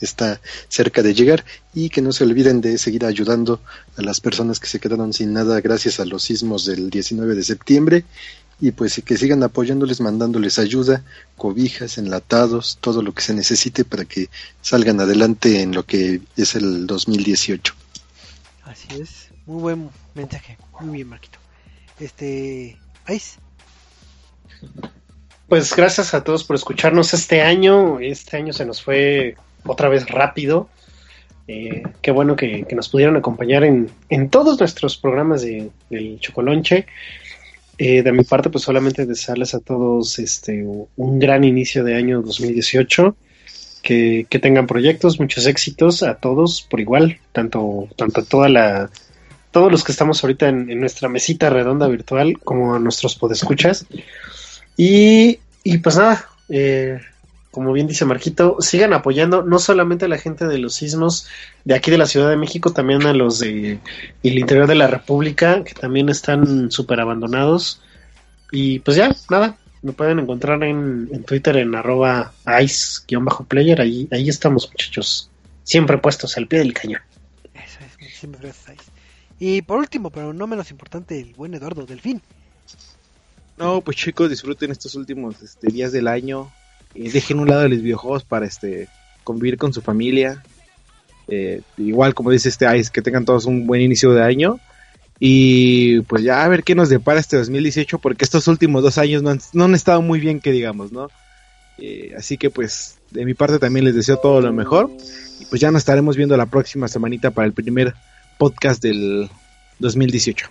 está 0.00 0.40
cerca 0.68 1.02
de 1.02 1.14
llegar, 1.14 1.44
y 1.74 1.88
que 1.88 2.02
no 2.02 2.12
se 2.12 2.24
olviden 2.24 2.60
de 2.60 2.78
seguir 2.78 3.04
ayudando 3.04 3.60
a 3.96 4.02
las 4.02 4.20
personas 4.20 4.60
que 4.60 4.66
se 4.66 4.78
quedaron 4.78 5.12
sin 5.12 5.32
nada 5.32 5.60
gracias 5.60 6.00
a 6.00 6.04
los 6.04 6.22
sismos 6.22 6.66
del 6.66 6.90
19 6.90 7.34
de 7.34 7.44
septiembre 7.44 8.04
y 8.60 8.72
pues 8.72 9.00
que 9.04 9.16
sigan 9.16 9.42
apoyándoles, 9.42 10.00
mandándoles 10.00 10.58
ayuda, 10.58 11.04
cobijas, 11.36 11.98
enlatados, 11.98 12.78
todo 12.80 13.02
lo 13.02 13.14
que 13.14 13.22
se 13.22 13.34
necesite 13.34 13.84
para 13.84 14.04
que 14.04 14.28
salgan 14.60 15.00
adelante 15.00 15.62
en 15.62 15.74
lo 15.74 15.84
que 15.84 16.20
es 16.36 16.54
el 16.56 16.86
2018. 16.86 17.74
Así 18.64 18.88
es, 19.00 19.28
muy 19.46 19.62
buen 19.62 19.90
mensaje, 20.14 20.58
muy 20.80 20.96
bien 20.96 21.08
Marquito. 21.08 21.38
Este, 22.00 22.76
Ice. 23.08 23.38
Pues 25.48 25.74
gracias 25.74 26.14
a 26.14 26.22
todos 26.22 26.44
por 26.44 26.56
escucharnos 26.56 27.14
este 27.14 27.40
año, 27.40 28.00
este 28.00 28.36
año 28.36 28.52
se 28.52 28.66
nos 28.66 28.82
fue 28.82 29.36
otra 29.64 29.88
vez 29.88 30.08
rápido. 30.08 30.68
Eh, 31.46 31.82
qué 32.02 32.10
bueno 32.10 32.36
que, 32.36 32.66
nos 32.76 32.90
pudieron 32.90 33.16
acompañar 33.16 33.64
en, 33.64 33.90
en 34.10 34.28
todos 34.28 34.60
nuestros 34.60 34.98
programas 34.98 35.40
de, 35.42 35.70
del 35.88 36.20
Chocolonche. 36.20 36.86
Eh, 37.78 38.02
de 38.02 38.12
mi 38.12 38.24
parte, 38.24 38.50
pues 38.50 38.64
solamente 38.64 39.06
desearles 39.06 39.54
a 39.54 39.60
todos 39.60 40.18
este 40.18 40.66
un 40.96 41.18
gran 41.18 41.44
inicio 41.44 41.84
de 41.84 41.94
año 41.94 42.20
2018, 42.22 43.16
que, 43.82 44.26
que 44.28 44.38
tengan 44.40 44.66
proyectos, 44.66 45.20
muchos 45.20 45.46
éxitos 45.46 46.02
a 46.02 46.16
todos 46.16 46.66
por 46.68 46.80
igual, 46.80 47.20
tanto, 47.32 47.88
tanto 47.96 48.24
toda 48.24 48.48
la, 48.48 48.90
todos 49.50 49.70
los 49.70 49.84
que 49.84 49.92
estamos 49.92 50.22
ahorita 50.22 50.48
en, 50.48 50.80
nuestra 50.80 51.08
mesita 51.08 51.50
redonda 51.50 51.86
virtual 51.88 52.38
como 52.38 52.74
a 52.74 52.78
nuestros 52.78 53.16
podescuchas. 53.16 53.86
Y, 54.76 55.40
y 55.64 55.78
pues 55.78 55.96
nada, 55.96 56.28
eh, 56.48 57.00
como 57.50 57.72
bien 57.72 57.86
dice 57.86 58.04
Marquito, 58.04 58.58
sigan 58.60 58.92
apoyando 58.92 59.42
no 59.42 59.58
solamente 59.58 60.04
a 60.04 60.08
la 60.08 60.18
gente 60.18 60.46
de 60.46 60.58
los 60.58 60.74
sismos 60.74 61.26
de 61.64 61.74
aquí 61.74 61.90
de 61.90 61.98
la 61.98 62.06
Ciudad 62.06 62.30
de 62.30 62.36
México, 62.36 62.72
también 62.72 63.04
a 63.06 63.12
los 63.12 63.38
de 63.38 63.80
el 64.22 64.38
interior 64.38 64.66
de 64.66 64.74
la 64.74 64.86
República, 64.86 65.64
que 65.64 65.74
también 65.74 66.08
están 66.08 66.70
súper 66.70 67.00
abandonados. 67.00 67.82
Y 68.52 68.78
pues 68.80 68.96
ya, 68.96 69.14
nada, 69.30 69.56
me 69.82 69.92
pueden 69.92 70.18
encontrar 70.18 70.62
en, 70.62 71.24
Twitter 71.24 71.56
en 71.56 71.74
arroba 71.74 72.32
ice-player, 72.62 73.80
ahí, 73.80 74.08
ahí 74.10 74.28
estamos 74.28 74.68
muchachos, 74.70 75.30
siempre 75.64 75.98
puestos 75.98 76.36
al 76.36 76.46
pie 76.46 76.60
del 76.60 76.74
cañón. 76.74 77.02
Eso 77.54 77.78
es, 78.00 78.14
siempre 78.14 78.40
gracias. 78.42 78.87
Y 79.38 79.62
por 79.62 79.78
último, 79.78 80.10
pero 80.10 80.32
no 80.32 80.46
menos 80.46 80.70
importante, 80.70 81.20
el 81.20 81.34
buen 81.34 81.54
Eduardo 81.54 81.86
Delfín. 81.86 82.20
No, 83.56 83.80
pues 83.80 83.96
chicos, 83.96 84.30
disfruten 84.30 84.70
estos 84.70 84.94
últimos 84.94 85.42
este, 85.42 85.68
días 85.68 85.92
del 85.92 86.08
año, 86.08 86.50
dejen 86.94 87.40
un 87.40 87.48
lado 87.48 87.62
de 87.62 87.68
los 87.68 87.82
videojuegos 87.82 88.24
para 88.24 88.46
este 88.46 88.88
convivir 89.24 89.58
con 89.58 89.72
su 89.72 89.82
familia. 89.82 90.42
Eh, 91.28 91.60
igual 91.76 92.14
como 92.14 92.30
dice 92.30 92.48
este 92.48 92.76
Ice, 92.78 92.90
que 92.92 93.02
tengan 93.02 93.24
todos 93.24 93.44
un 93.44 93.66
buen 93.66 93.82
inicio 93.82 94.12
de 94.12 94.22
año. 94.22 94.58
Y 95.20 96.00
pues 96.02 96.22
ya 96.22 96.44
a 96.44 96.48
ver 96.48 96.62
qué 96.62 96.74
nos 96.74 96.88
depara 96.88 97.18
este 97.18 97.36
2018, 97.36 97.98
porque 97.98 98.24
estos 98.24 98.46
últimos 98.46 98.82
dos 98.82 98.98
años 98.98 99.22
no 99.22 99.30
han, 99.30 99.40
no 99.52 99.64
han 99.64 99.74
estado 99.74 100.00
muy 100.00 100.20
bien, 100.20 100.40
que 100.40 100.52
digamos, 100.52 100.92
¿no? 100.92 101.10
Eh, 101.78 102.14
así 102.16 102.38
que 102.38 102.50
pues 102.50 102.98
de 103.10 103.24
mi 103.24 103.34
parte 103.34 103.58
también 103.58 103.84
les 103.84 103.94
deseo 103.94 104.18
todo 104.18 104.40
lo 104.40 104.52
mejor. 104.52 104.90
Y 105.40 105.44
pues 105.46 105.60
ya 105.60 105.70
nos 105.70 105.80
estaremos 105.80 106.16
viendo 106.16 106.36
la 106.36 106.46
próxima 106.46 106.88
semanita 106.88 107.30
para 107.32 107.46
el 107.46 107.52
primer 107.52 107.94
podcast 108.38 108.80
del 108.80 109.28
2018. 109.80 110.48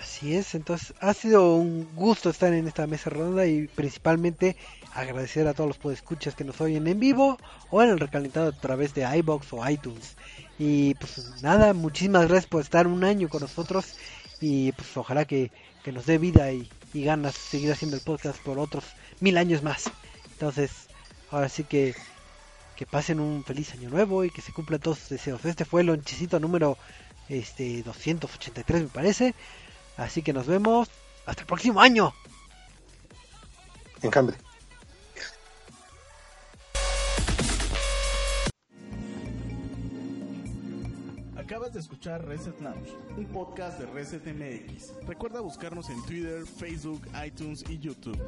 Así 0.00 0.34
es, 0.34 0.54
entonces 0.54 0.94
ha 1.00 1.12
sido 1.12 1.54
un 1.54 1.86
gusto 1.94 2.30
estar 2.30 2.52
en 2.52 2.66
esta 2.66 2.86
mesa 2.86 3.10
redonda 3.10 3.46
y 3.46 3.68
principalmente 3.68 4.56
agradecer 4.94 5.46
a 5.46 5.54
todos 5.54 5.68
los 5.68 5.78
podescuchas 5.78 6.34
que 6.34 6.44
nos 6.44 6.60
oyen 6.60 6.86
en 6.86 6.98
vivo 6.98 7.38
o 7.70 7.82
en 7.82 7.90
el 7.90 8.00
recalentado 8.00 8.48
a 8.48 8.52
través 8.52 8.94
de 8.94 9.04
iBox 9.18 9.52
o 9.52 9.68
iTunes. 9.68 10.16
Y 10.58 10.94
pues 10.94 11.42
nada, 11.42 11.74
muchísimas 11.74 12.26
gracias 12.26 12.46
por 12.46 12.62
estar 12.62 12.86
un 12.86 13.04
año 13.04 13.28
con 13.28 13.42
nosotros 13.42 13.96
y 14.40 14.72
pues 14.72 14.96
ojalá 14.96 15.24
que, 15.26 15.50
nos 15.92 16.06
dé 16.06 16.16
vida 16.16 16.50
y, 16.50 16.70
y 16.94 17.04
ganas 17.04 17.34
seguir 17.34 17.70
haciendo 17.70 17.96
el 17.96 18.02
podcast 18.02 18.38
por 18.42 18.58
otros 18.58 18.84
mil 19.20 19.36
años 19.36 19.62
más. 19.62 19.90
Entonces, 20.32 20.70
ahora 21.30 21.50
sí 21.50 21.64
que 21.64 21.94
que 22.76 22.86
pasen 22.86 23.20
un 23.20 23.44
feliz 23.44 23.72
año 23.72 23.88
nuevo 23.90 24.24
y 24.24 24.30
que 24.30 24.42
se 24.42 24.52
cumplan 24.52 24.80
todos 24.80 24.98
sus 24.98 25.08
deseos. 25.10 25.44
Este 25.44 25.64
fue 25.64 25.82
el 25.82 25.88
lonchecito 25.88 26.40
número 26.40 26.76
este 27.28 27.82
283 27.82 28.82
me 28.82 28.88
parece. 28.88 29.34
Así 29.96 30.22
que 30.22 30.32
nos 30.32 30.46
vemos 30.46 30.88
hasta 31.26 31.42
el 31.42 31.46
próximo 31.46 31.80
año. 31.80 32.12
En 34.02 34.10
cambio. 34.10 34.34
Acabas 41.36 41.74
de 41.74 41.80
escuchar 41.80 42.26
Reset 42.26 42.58
Lounge, 42.60 42.90
un 43.16 43.26
podcast 43.26 43.78
de 43.78 43.86
Reset 43.86 44.24
MX. 44.26 45.06
Recuerda 45.06 45.40
buscarnos 45.40 45.90
en 45.90 46.02
Twitter, 46.04 46.46
Facebook, 46.46 47.02
iTunes 47.24 47.62
y 47.68 47.78
YouTube. 47.78 48.18